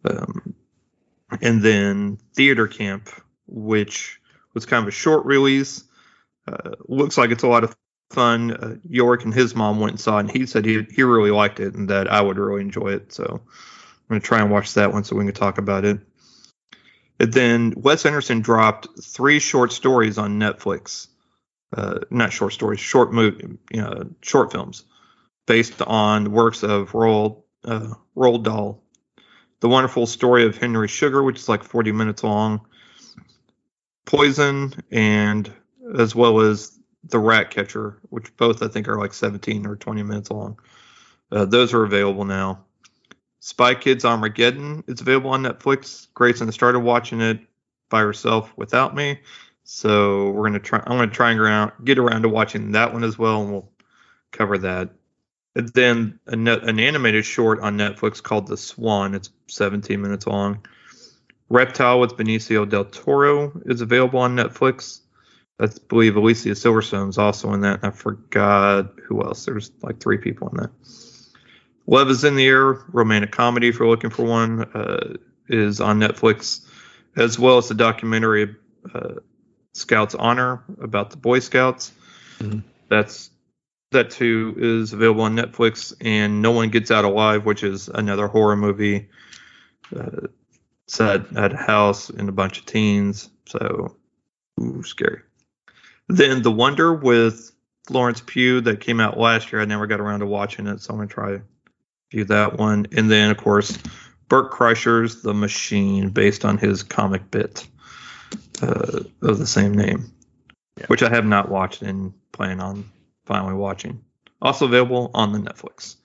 Um, 0.05 0.55
and 1.41 1.61
then 1.61 2.19
Theater 2.33 2.65
Camp, 2.65 3.09
which 3.45 4.21
was 4.53 4.65
kind 4.65 4.83
of 4.83 4.87
a 4.87 4.91
short 4.91 5.25
release. 5.25 5.83
Uh, 6.47 6.75
looks 6.87 7.17
like 7.17 7.31
it's 7.31 7.43
a 7.43 7.47
lot 7.49 7.65
of 7.65 7.75
fun. 8.09 8.51
Uh, 8.51 8.75
York 8.87 9.23
and 9.25 9.33
his 9.33 9.55
mom 9.55 9.79
went 9.79 9.93
and 9.93 9.99
saw 9.99 10.17
it, 10.17 10.21
and 10.21 10.31
he 10.31 10.45
said 10.45 10.65
he 10.65 10.85
he 10.91 11.03
really 11.03 11.31
liked 11.31 11.59
it 11.59 11.75
and 11.75 11.89
that 11.89 12.11
I 12.11 12.21
would 12.21 12.37
really 12.37 12.61
enjoy 12.61 12.93
it. 12.93 13.13
So 13.13 13.25
I'm 13.25 14.07
gonna 14.09 14.21
try 14.21 14.39
and 14.39 14.51
watch 14.51 14.73
that 14.75 14.93
one 14.93 15.03
so 15.03 15.15
we 15.15 15.25
can 15.25 15.33
talk 15.33 15.57
about 15.57 15.85
it. 15.85 15.99
And 17.19 17.33
then 17.33 17.73
Wes 17.75 18.05
Anderson 18.05 18.41
dropped 18.41 18.87
three 19.01 19.39
short 19.39 19.71
stories 19.71 20.17
on 20.17 20.39
Netflix. 20.39 21.07
Uh, 21.75 21.99
not 22.09 22.31
short 22.31 22.53
stories, 22.53 22.79
short 22.79 23.11
movie, 23.11 23.57
you 23.73 23.81
know, 23.81 24.09
short 24.21 24.51
films 24.53 24.85
based 25.47 25.81
on 25.81 26.31
works 26.31 26.63
of 26.63 26.91
Roald 26.91 27.41
uh, 27.65 27.93
Roald 28.15 28.43
Dahl. 28.43 28.83
The 29.59 29.69
Wonderful 29.69 30.05
Story 30.05 30.45
of 30.45 30.55
Henry 30.55 30.87
Sugar, 30.87 31.23
which 31.23 31.39
is 31.39 31.49
like 31.49 31.63
40 31.63 31.91
minutes 31.91 32.23
long. 32.23 32.61
Poison, 34.05 34.73
and 34.91 35.51
as 35.97 36.13
well 36.13 36.41
as 36.41 36.76
The 37.03 37.19
Rat 37.19 37.51
Catcher, 37.51 37.99
which 38.09 38.35
both 38.37 38.61
I 38.61 38.67
think 38.67 38.87
are 38.87 38.97
like 38.97 39.13
17 39.13 39.65
or 39.65 39.75
20 39.75 40.03
minutes 40.03 40.31
long. 40.31 40.59
Uh, 41.31 41.45
those 41.45 41.73
are 41.73 41.83
available 41.83 42.25
now. 42.25 42.65
Spy 43.39 43.75
Kids 43.75 44.03
Armageddon 44.03 44.83
is 44.87 45.01
available 45.01 45.29
on 45.29 45.43
Netflix. 45.43 46.07
Grayson 46.13 46.51
started 46.51 46.79
watching 46.79 47.21
it 47.21 47.39
by 47.89 48.01
herself 48.01 48.51
without 48.57 48.95
me, 48.95 49.19
so 49.63 50.31
we're 50.31 50.47
gonna 50.47 50.59
try. 50.59 50.79
I'm 50.79 50.97
gonna 50.97 51.07
try 51.07 51.31
and 51.31 51.71
get 51.85 51.97
around 51.97 52.23
to 52.23 52.29
watching 52.29 52.71
that 52.73 52.91
one 52.91 53.03
as 53.03 53.17
well, 53.17 53.41
and 53.41 53.51
we'll 53.51 53.69
cover 54.31 54.57
that. 54.57 54.89
And 55.55 55.69
then 55.69 56.19
an 56.27 56.47
animated 56.79 57.25
short 57.25 57.61
on 57.61 57.77
Netflix 57.77 58.21
called 58.21 58.47
The 58.47 58.57
Swan. 58.57 59.15
It's 59.15 59.31
17 59.47 60.01
minutes 60.01 60.27
long. 60.27 60.65
Reptile 61.49 61.99
with 61.99 62.17
Benicio 62.17 62.67
del 62.69 62.85
Toro 62.85 63.59
is 63.65 63.81
available 63.81 64.19
on 64.19 64.35
Netflix. 64.35 64.99
I 65.59 65.69
believe 65.87 66.15
Alicia 66.15 66.49
Silverstone's 66.49 67.17
also 67.17 67.53
in 67.53 67.61
that. 67.61 67.79
I 67.83 67.89
forgot 67.89 68.93
who 69.03 69.23
else. 69.23 69.45
There's 69.45 69.71
like 69.81 69.99
three 69.99 70.17
people 70.17 70.49
in 70.49 70.57
that. 70.57 70.69
Love 71.87 72.09
is 72.09 72.23
in 72.23 72.35
the 72.35 72.45
Air, 72.45 72.83
romantic 72.91 73.31
comedy 73.31 73.69
if 73.69 73.79
you're 73.79 73.87
looking 73.87 74.09
for 74.09 74.23
one, 74.23 74.63
uh, 74.73 75.15
is 75.47 75.79
on 75.81 75.99
Netflix, 75.99 76.65
as 77.15 77.39
well 77.39 77.57
as 77.57 77.69
the 77.69 77.73
documentary 77.73 78.55
uh, 78.93 79.15
Scouts 79.73 80.13
Honor 80.13 80.63
about 80.81 81.11
the 81.11 81.17
Boy 81.17 81.39
Scouts. 81.39 81.91
Mm-hmm. 82.39 82.59
That's 82.89 83.31
that 83.91 84.11
too 84.11 84.53
is 84.57 84.93
available 84.93 85.21
on 85.21 85.35
Netflix, 85.35 85.93
and 86.01 86.41
No 86.41 86.51
One 86.51 86.69
Gets 86.69 86.91
Out 86.91 87.05
Alive, 87.05 87.45
which 87.45 87.63
is 87.63 87.87
another 87.87 88.27
horror 88.27 88.57
movie 88.57 89.09
uh, 89.95 90.27
set 90.87 91.35
at 91.37 91.53
a 91.53 91.57
house 91.57 92.09
and 92.09 92.27
a 92.27 92.33
bunch 92.33 92.59
of 92.59 92.65
teens. 92.65 93.29
So, 93.45 93.95
ooh, 94.59 94.83
scary. 94.83 95.21
Then 96.07 96.41
The 96.41 96.51
Wonder 96.51 96.93
with 96.93 97.51
Florence 97.87 98.21
Pugh 98.25 98.61
that 98.61 98.79
came 98.79 98.99
out 98.99 99.19
last 99.19 99.51
year. 99.51 99.61
I 99.61 99.65
never 99.65 99.87
got 99.87 99.99
around 99.99 100.19
to 100.19 100.25
watching 100.25 100.67
it, 100.67 100.81
so 100.81 100.93
I'm 100.93 100.99
gonna 100.99 101.07
try 101.07 101.41
view 102.11 102.25
that 102.25 102.57
one. 102.57 102.87
And 102.95 103.09
then 103.11 103.31
of 103.31 103.37
course 103.37 103.77
Bert 104.29 104.51
Kreischer's 104.51 105.21
The 105.21 105.33
Machine, 105.33 106.09
based 106.09 106.43
on 106.43 106.57
his 106.57 106.83
comic 106.83 107.31
bit 107.31 107.65
uh, 108.61 109.03
of 109.21 109.37
the 109.37 109.47
same 109.47 109.73
name, 109.73 110.11
yeah. 110.77 110.85
which 110.87 111.03
I 111.03 111.09
have 111.09 111.25
not 111.25 111.49
watched 111.49 111.81
and 111.81 112.13
plan 112.31 112.59
on 112.59 112.89
finally 113.25 113.53
watching. 113.53 114.03
Also 114.41 114.65
available 114.65 115.11
on 115.13 115.31
the 115.31 115.39
Netflix. 115.39 115.95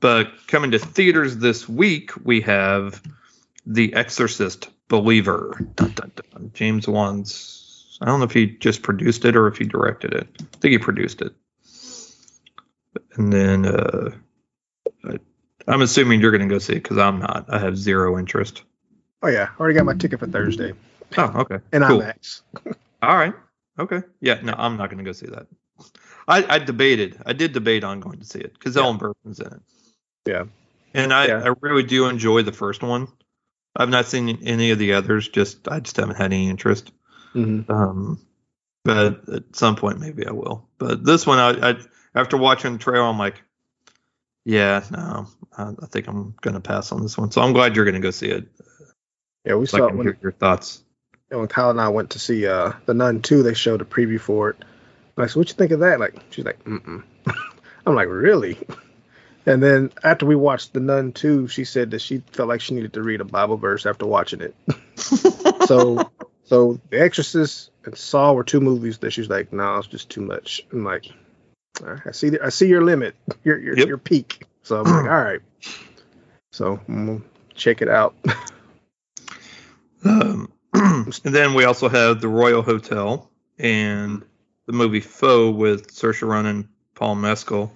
But 0.00 0.32
coming 0.48 0.72
to 0.72 0.78
theaters 0.78 1.36
this 1.36 1.68
week, 1.68 2.10
we 2.24 2.40
have 2.40 3.00
The 3.66 3.94
Exorcist 3.94 4.68
Believer. 4.88 5.56
Dun, 5.76 5.92
dun, 5.92 6.10
dun. 6.16 6.50
James 6.54 6.88
Wan's. 6.88 7.61
I 8.02 8.06
don't 8.06 8.18
know 8.18 8.24
if 8.24 8.32
he 8.32 8.46
just 8.46 8.82
produced 8.82 9.24
it 9.24 9.36
or 9.36 9.46
if 9.46 9.58
he 9.58 9.64
directed 9.64 10.12
it. 10.12 10.28
I 10.40 10.56
think 10.58 10.72
he 10.72 10.78
produced 10.78 11.22
it. 11.22 11.32
And 13.14 13.32
then 13.32 13.64
uh, 13.64 14.10
I'm 15.68 15.82
assuming 15.82 16.20
you're 16.20 16.32
going 16.32 16.48
to 16.48 16.52
go 16.52 16.58
see 16.58 16.74
it 16.74 16.82
because 16.82 16.98
I'm 16.98 17.20
not. 17.20 17.46
I 17.48 17.58
have 17.58 17.76
zero 17.76 18.18
interest. 18.18 18.64
Oh 19.22 19.28
yeah, 19.28 19.50
I 19.56 19.60
already 19.60 19.76
got 19.76 19.86
my 19.86 19.94
ticket 19.94 20.18
for 20.18 20.26
Thursday. 20.26 20.72
Oh 21.16 21.42
okay. 21.42 21.58
And 21.72 21.84
cool. 21.84 22.00
IMAX. 22.00 22.42
All 23.02 23.16
right. 23.16 23.34
Okay. 23.78 24.02
Yeah. 24.20 24.40
No, 24.42 24.54
I'm 24.56 24.76
not 24.76 24.90
going 24.90 24.98
to 24.98 25.04
go 25.04 25.12
see 25.12 25.26
that. 25.26 25.46
I, 26.26 26.56
I 26.56 26.58
debated. 26.58 27.20
I 27.24 27.32
did 27.34 27.52
debate 27.52 27.84
on 27.84 28.00
going 28.00 28.18
to 28.18 28.24
see 28.24 28.40
it 28.40 28.52
because 28.52 28.76
yeah. 28.76 28.82
Ellen 28.82 28.98
Burstyn's 28.98 29.38
in 29.38 29.46
it. 29.46 29.62
Yeah. 30.26 30.44
And 30.94 31.12
I, 31.12 31.26
yeah. 31.26 31.42
I 31.44 31.54
really 31.60 31.84
do 31.84 32.06
enjoy 32.06 32.42
the 32.42 32.52
first 32.52 32.82
one. 32.82 33.08
I've 33.76 33.88
not 33.88 34.06
seen 34.06 34.40
any 34.44 34.70
of 34.70 34.78
the 34.78 34.94
others. 34.94 35.28
Just 35.28 35.68
I 35.68 35.80
just 35.80 35.96
haven't 35.96 36.16
had 36.16 36.32
any 36.32 36.48
interest. 36.48 36.92
Mm-hmm. 37.34 37.70
Um, 37.70 38.20
but 38.84 39.28
at 39.28 39.56
some 39.56 39.76
point 39.76 40.00
maybe 40.00 40.26
I 40.26 40.32
will. 40.32 40.68
But 40.78 41.04
this 41.04 41.26
one, 41.26 41.38
I, 41.38 41.70
I 41.70 41.74
after 42.14 42.36
watching 42.36 42.72
the 42.72 42.78
trailer, 42.78 43.04
I'm 43.04 43.18
like, 43.18 43.42
yeah, 44.44 44.84
no, 44.90 45.28
I, 45.56 45.70
I 45.82 45.86
think 45.86 46.08
I'm 46.08 46.34
going 46.40 46.54
to 46.54 46.60
pass 46.60 46.92
on 46.92 47.02
this 47.02 47.16
one. 47.16 47.30
So 47.30 47.40
I'm 47.40 47.52
glad 47.52 47.76
you're 47.76 47.84
going 47.84 47.94
to 47.94 48.00
go 48.00 48.10
see 48.10 48.28
it. 48.28 48.48
Yeah, 49.44 49.54
we 49.54 49.66
so 49.66 49.78
saw 49.78 49.88
I 49.88 49.92
when, 49.92 50.06
hear 50.06 50.18
your 50.22 50.32
thoughts. 50.32 50.82
And 51.30 51.40
when 51.40 51.48
Kyle 51.48 51.70
and 51.70 51.80
I 51.80 51.88
went 51.88 52.10
to 52.10 52.18
see 52.18 52.46
uh, 52.46 52.72
the 52.86 52.94
Nun 52.94 53.22
2, 53.22 53.42
they 53.42 53.54
showed 53.54 53.80
a 53.80 53.84
preview 53.84 54.20
for 54.20 54.50
it. 54.50 54.56
I'm 54.60 55.22
like, 55.22 55.30
so 55.30 55.40
what 55.40 55.48
you 55.48 55.54
think 55.54 55.72
of 55.72 55.80
that? 55.80 56.00
Like, 56.00 56.16
she's 56.30 56.44
like, 56.44 56.62
mm 56.64 57.02
I'm 57.86 57.96
like, 57.96 58.08
really? 58.08 58.58
And 59.44 59.60
then 59.60 59.90
after 60.04 60.24
we 60.24 60.36
watched 60.36 60.72
the 60.72 60.80
Nun 60.80 61.12
2, 61.12 61.48
she 61.48 61.64
said 61.64 61.90
that 61.90 62.00
she 62.00 62.18
felt 62.32 62.48
like 62.48 62.60
she 62.60 62.74
needed 62.74 62.92
to 62.92 63.02
read 63.02 63.20
a 63.20 63.24
Bible 63.24 63.56
verse 63.56 63.86
after 63.86 64.06
watching 64.06 64.40
it. 64.40 64.54
so, 65.66 66.08
so 66.52 66.78
The 66.90 67.00
Exorcist 67.00 67.70
and 67.86 67.96
Saw 67.96 68.34
were 68.34 68.44
two 68.44 68.60
movies 68.60 68.98
that 68.98 69.10
she's 69.10 69.30
like, 69.30 69.54
no, 69.54 69.78
it's 69.78 69.86
just 69.86 70.10
too 70.10 70.20
much. 70.20 70.60
I'm 70.70 70.84
like, 70.84 71.06
I 71.82 72.10
see. 72.10 72.28
The, 72.28 72.44
I 72.44 72.50
see 72.50 72.68
your 72.68 72.82
limit. 72.82 73.16
Your 73.42 73.58
your, 73.58 73.78
yep. 73.78 73.88
your 73.88 73.96
peak. 73.96 74.44
So 74.62 74.78
I'm 74.78 74.84
like, 74.84 75.04
all 75.10 75.22
right. 75.22 75.40
So 76.50 76.78
I'm 76.86 77.24
check 77.54 77.80
it 77.80 77.88
out. 77.88 78.14
um, 80.04 80.52
and 80.74 81.34
then 81.34 81.54
we 81.54 81.64
also 81.64 81.88
have 81.88 82.20
the 82.20 82.28
Royal 82.28 82.60
Hotel 82.60 83.30
and 83.58 84.22
the 84.66 84.74
movie 84.74 85.00
Foe 85.00 85.50
with 85.50 85.94
Saoirse 85.94 86.20
Ronan, 86.20 86.56
and 86.56 86.68
Paul 86.94 87.14
Mescal, 87.14 87.72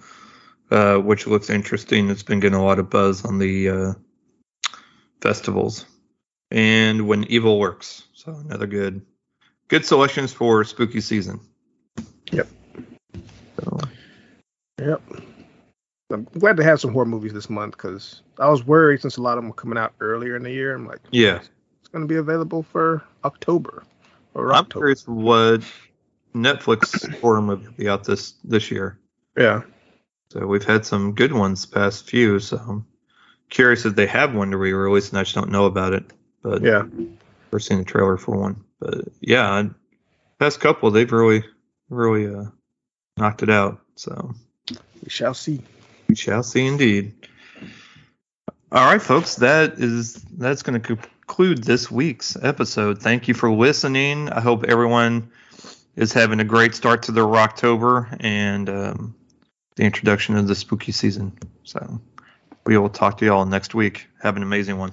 uh, 0.71 0.99
which 0.99 1.27
looks 1.27 1.49
interesting. 1.49 2.11
It's 2.11 2.23
been 2.23 2.41
getting 2.41 2.59
a 2.59 2.65
lot 2.65 2.79
of 2.79 2.91
buzz 2.91 3.25
on 3.25 3.39
the 3.39 3.71
uh, 3.71 3.93
festivals. 5.23 5.87
And 6.51 7.09
When 7.09 7.25
Evil 7.25 7.59
Lurks. 7.59 8.05
so 8.15 8.33
another 8.35 8.67
good 8.67 9.05
good 9.69 9.85
selections 9.85 10.33
for 10.33 10.63
spooky 10.65 11.01
season. 11.01 11.41
Yep. 12.31 12.49
So. 13.61 13.81
Yep. 14.81 15.03
I'm 16.13 16.25
glad 16.39 16.57
to 16.59 16.63
have 16.65 16.81
some 16.81 16.93
horror 16.93 17.05
movies 17.07 17.33
this 17.33 17.51
month 17.51 17.73
because 17.77 18.23
I 18.39 18.49
was 18.49 18.65
worried 18.65 19.01
since 19.01 19.17
a 19.17 19.23
lot 19.23 19.39
of 19.39 19.43
them 19.43 19.49
were 19.49 19.55
coming 19.57 19.77
out 19.79 19.93
earlier 19.99 20.37
in 20.37 20.45
the 20.45 20.53
year. 20.53 20.75
I'm 20.75 20.87
like, 20.87 21.01
yeah, 21.11 21.41
it's 21.81 21.89
going 21.89 22.03
to 22.07 22.09
be 22.09 22.17
available 22.19 22.63
for 22.63 23.03
October 23.25 23.83
or 24.35 24.53
I'm 24.53 24.61
October. 24.61 24.81
curious 24.85 25.09
what 25.09 25.63
Netflix 26.33 27.13
horror 27.21 27.43
movie 27.43 27.67
will 27.67 27.73
be 27.73 27.89
out 27.89 28.05
this 28.05 28.33
this 28.45 28.71
year. 28.71 29.01
Yeah. 29.37 29.63
So 30.31 30.47
we've 30.47 30.65
had 30.65 30.87
some 30.87 31.13
good 31.13 31.33
ones 31.33 31.67
past 31.67 32.09
few. 32.09 32.39
So 32.39 32.57
I'm 32.59 32.87
curious 33.51 33.85
if 33.85 33.97
they 33.97 34.07
have 34.07 34.33
one 34.35 34.51
to 34.53 34.57
re-release, 34.59 35.09
and 35.11 35.19
I 35.19 35.23
just 35.25 35.35
don't 35.35 35.51
know 35.51 35.65
about 35.67 35.93
it. 35.93 36.13
But 36.47 36.63
yeah, 36.63 36.85
we're 37.51 37.59
seeing 37.59 37.81
the 37.81 37.85
trailer 37.85 38.17
for 38.17 38.37
one. 38.37 38.63
But 38.79 39.09
yeah, 39.21 39.65
past 40.39 40.61
couple 40.61 40.93
they've 40.93 41.11
really 41.11 41.43
really 41.91 42.33
uh, 42.33 42.45
knocked 43.17 43.43
it 43.43 43.51
out. 43.51 43.81
So 43.97 44.33
We 45.03 45.09
shall 45.11 45.35
see. 45.35 45.61
we 46.09 46.15
shall 46.15 46.45
see 46.45 46.65
indeed. 46.65 47.15
All 48.71 48.85
right, 48.85 49.03
folks, 49.03 49.35
that 49.37 49.81
is 49.81 50.15
that's 50.39 50.63
going 50.63 50.81
to 50.81 50.97
conclude 50.97 51.65
this 51.65 51.91
week's 51.91 52.37
episode. 52.41 53.03
Thank 53.03 53.27
you 53.27 53.35
for 53.35 53.51
listening. 53.51 54.29
I 54.29 54.41
hope 54.41 54.63
everyone 54.65 55.29
is 55.97 56.13
having 56.13 56.39
a 56.39 56.45
great 56.45 56.77
start 56.77 57.03
to 57.05 57.13
their 57.13 57.29
October 57.35 58.09
and 58.21 58.69
um, 58.69 59.15
the 59.75 59.83
introduction 59.83 60.37
of 60.37 60.47
the 60.47 60.55
spooky 60.55 60.93
season. 60.93 61.37
So 61.65 62.01
we 62.67 62.79
will 62.79 62.89
talk 62.89 63.19
to 63.19 63.25
y'all 63.25 63.47
next 63.47 63.75
week. 63.75 64.07
Have 64.23 64.37
an 64.37 64.45
amazing 64.45 64.79
one. 64.79 64.93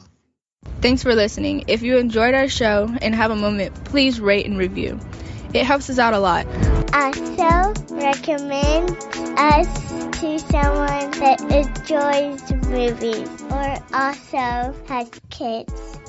Thanks 0.81 1.03
for 1.03 1.15
listening. 1.15 1.65
If 1.67 1.81
you 1.81 1.97
enjoyed 1.97 2.33
our 2.33 2.49
show 2.49 2.93
and 3.01 3.15
have 3.15 3.31
a 3.31 3.35
moment, 3.35 3.85
please 3.85 4.19
rate 4.19 4.45
and 4.45 4.57
review. 4.57 4.99
It 5.53 5.65
helps 5.65 5.89
us 5.89 5.99
out 5.99 6.13
a 6.13 6.19
lot. 6.19 6.45
Also, 6.93 7.95
recommend 7.95 8.89
us 9.37 10.19
to 10.19 10.39
someone 10.39 11.11
that 11.19 11.41
enjoys 11.51 12.67
movies 12.67 13.29
or 13.51 13.77
also 13.93 14.75
has 14.87 15.09
kids. 15.29 15.99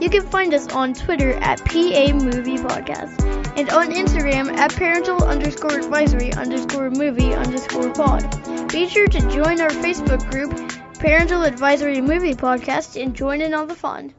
You 0.00 0.10
can 0.10 0.22
find 0.22 0.52
us 0.52 0.68
on 0.72 0.94
Twitter 0.94 1.34
at 1.34 1.64
PA 1.64 2.12
Movie 2.14 2.56
Podcast 2.56 3.22
and 3.56 3.70
on 3.70 3.92
Instagram 3.92 4.56
at 4.56 4.74
parental 4.74 5.22
underscore 5.22 5.78
advisory 5.78 6.32
underscore 6.32 6.90
movie 6.90 7.34
underscore 7.34 7.92
pod. 7.92 8.68
Be 8.72 8.88
sure 8.88 9.06
to 9.06 9.20
join 9.30 9.60
our 9.60 9.70
Facebook 9.70 10.28
group, 10.30 10.50
Parental 11.04 11.42
Advisory 11.42 12.00
Movie 12.00 12.32
Podcast, 12.32 12.98
and 12.98 13.14
join 13.14 13.42
in 13.42 13.52
on 13.52 13.68
the 13.68 13.74
fun. 13.74 14.14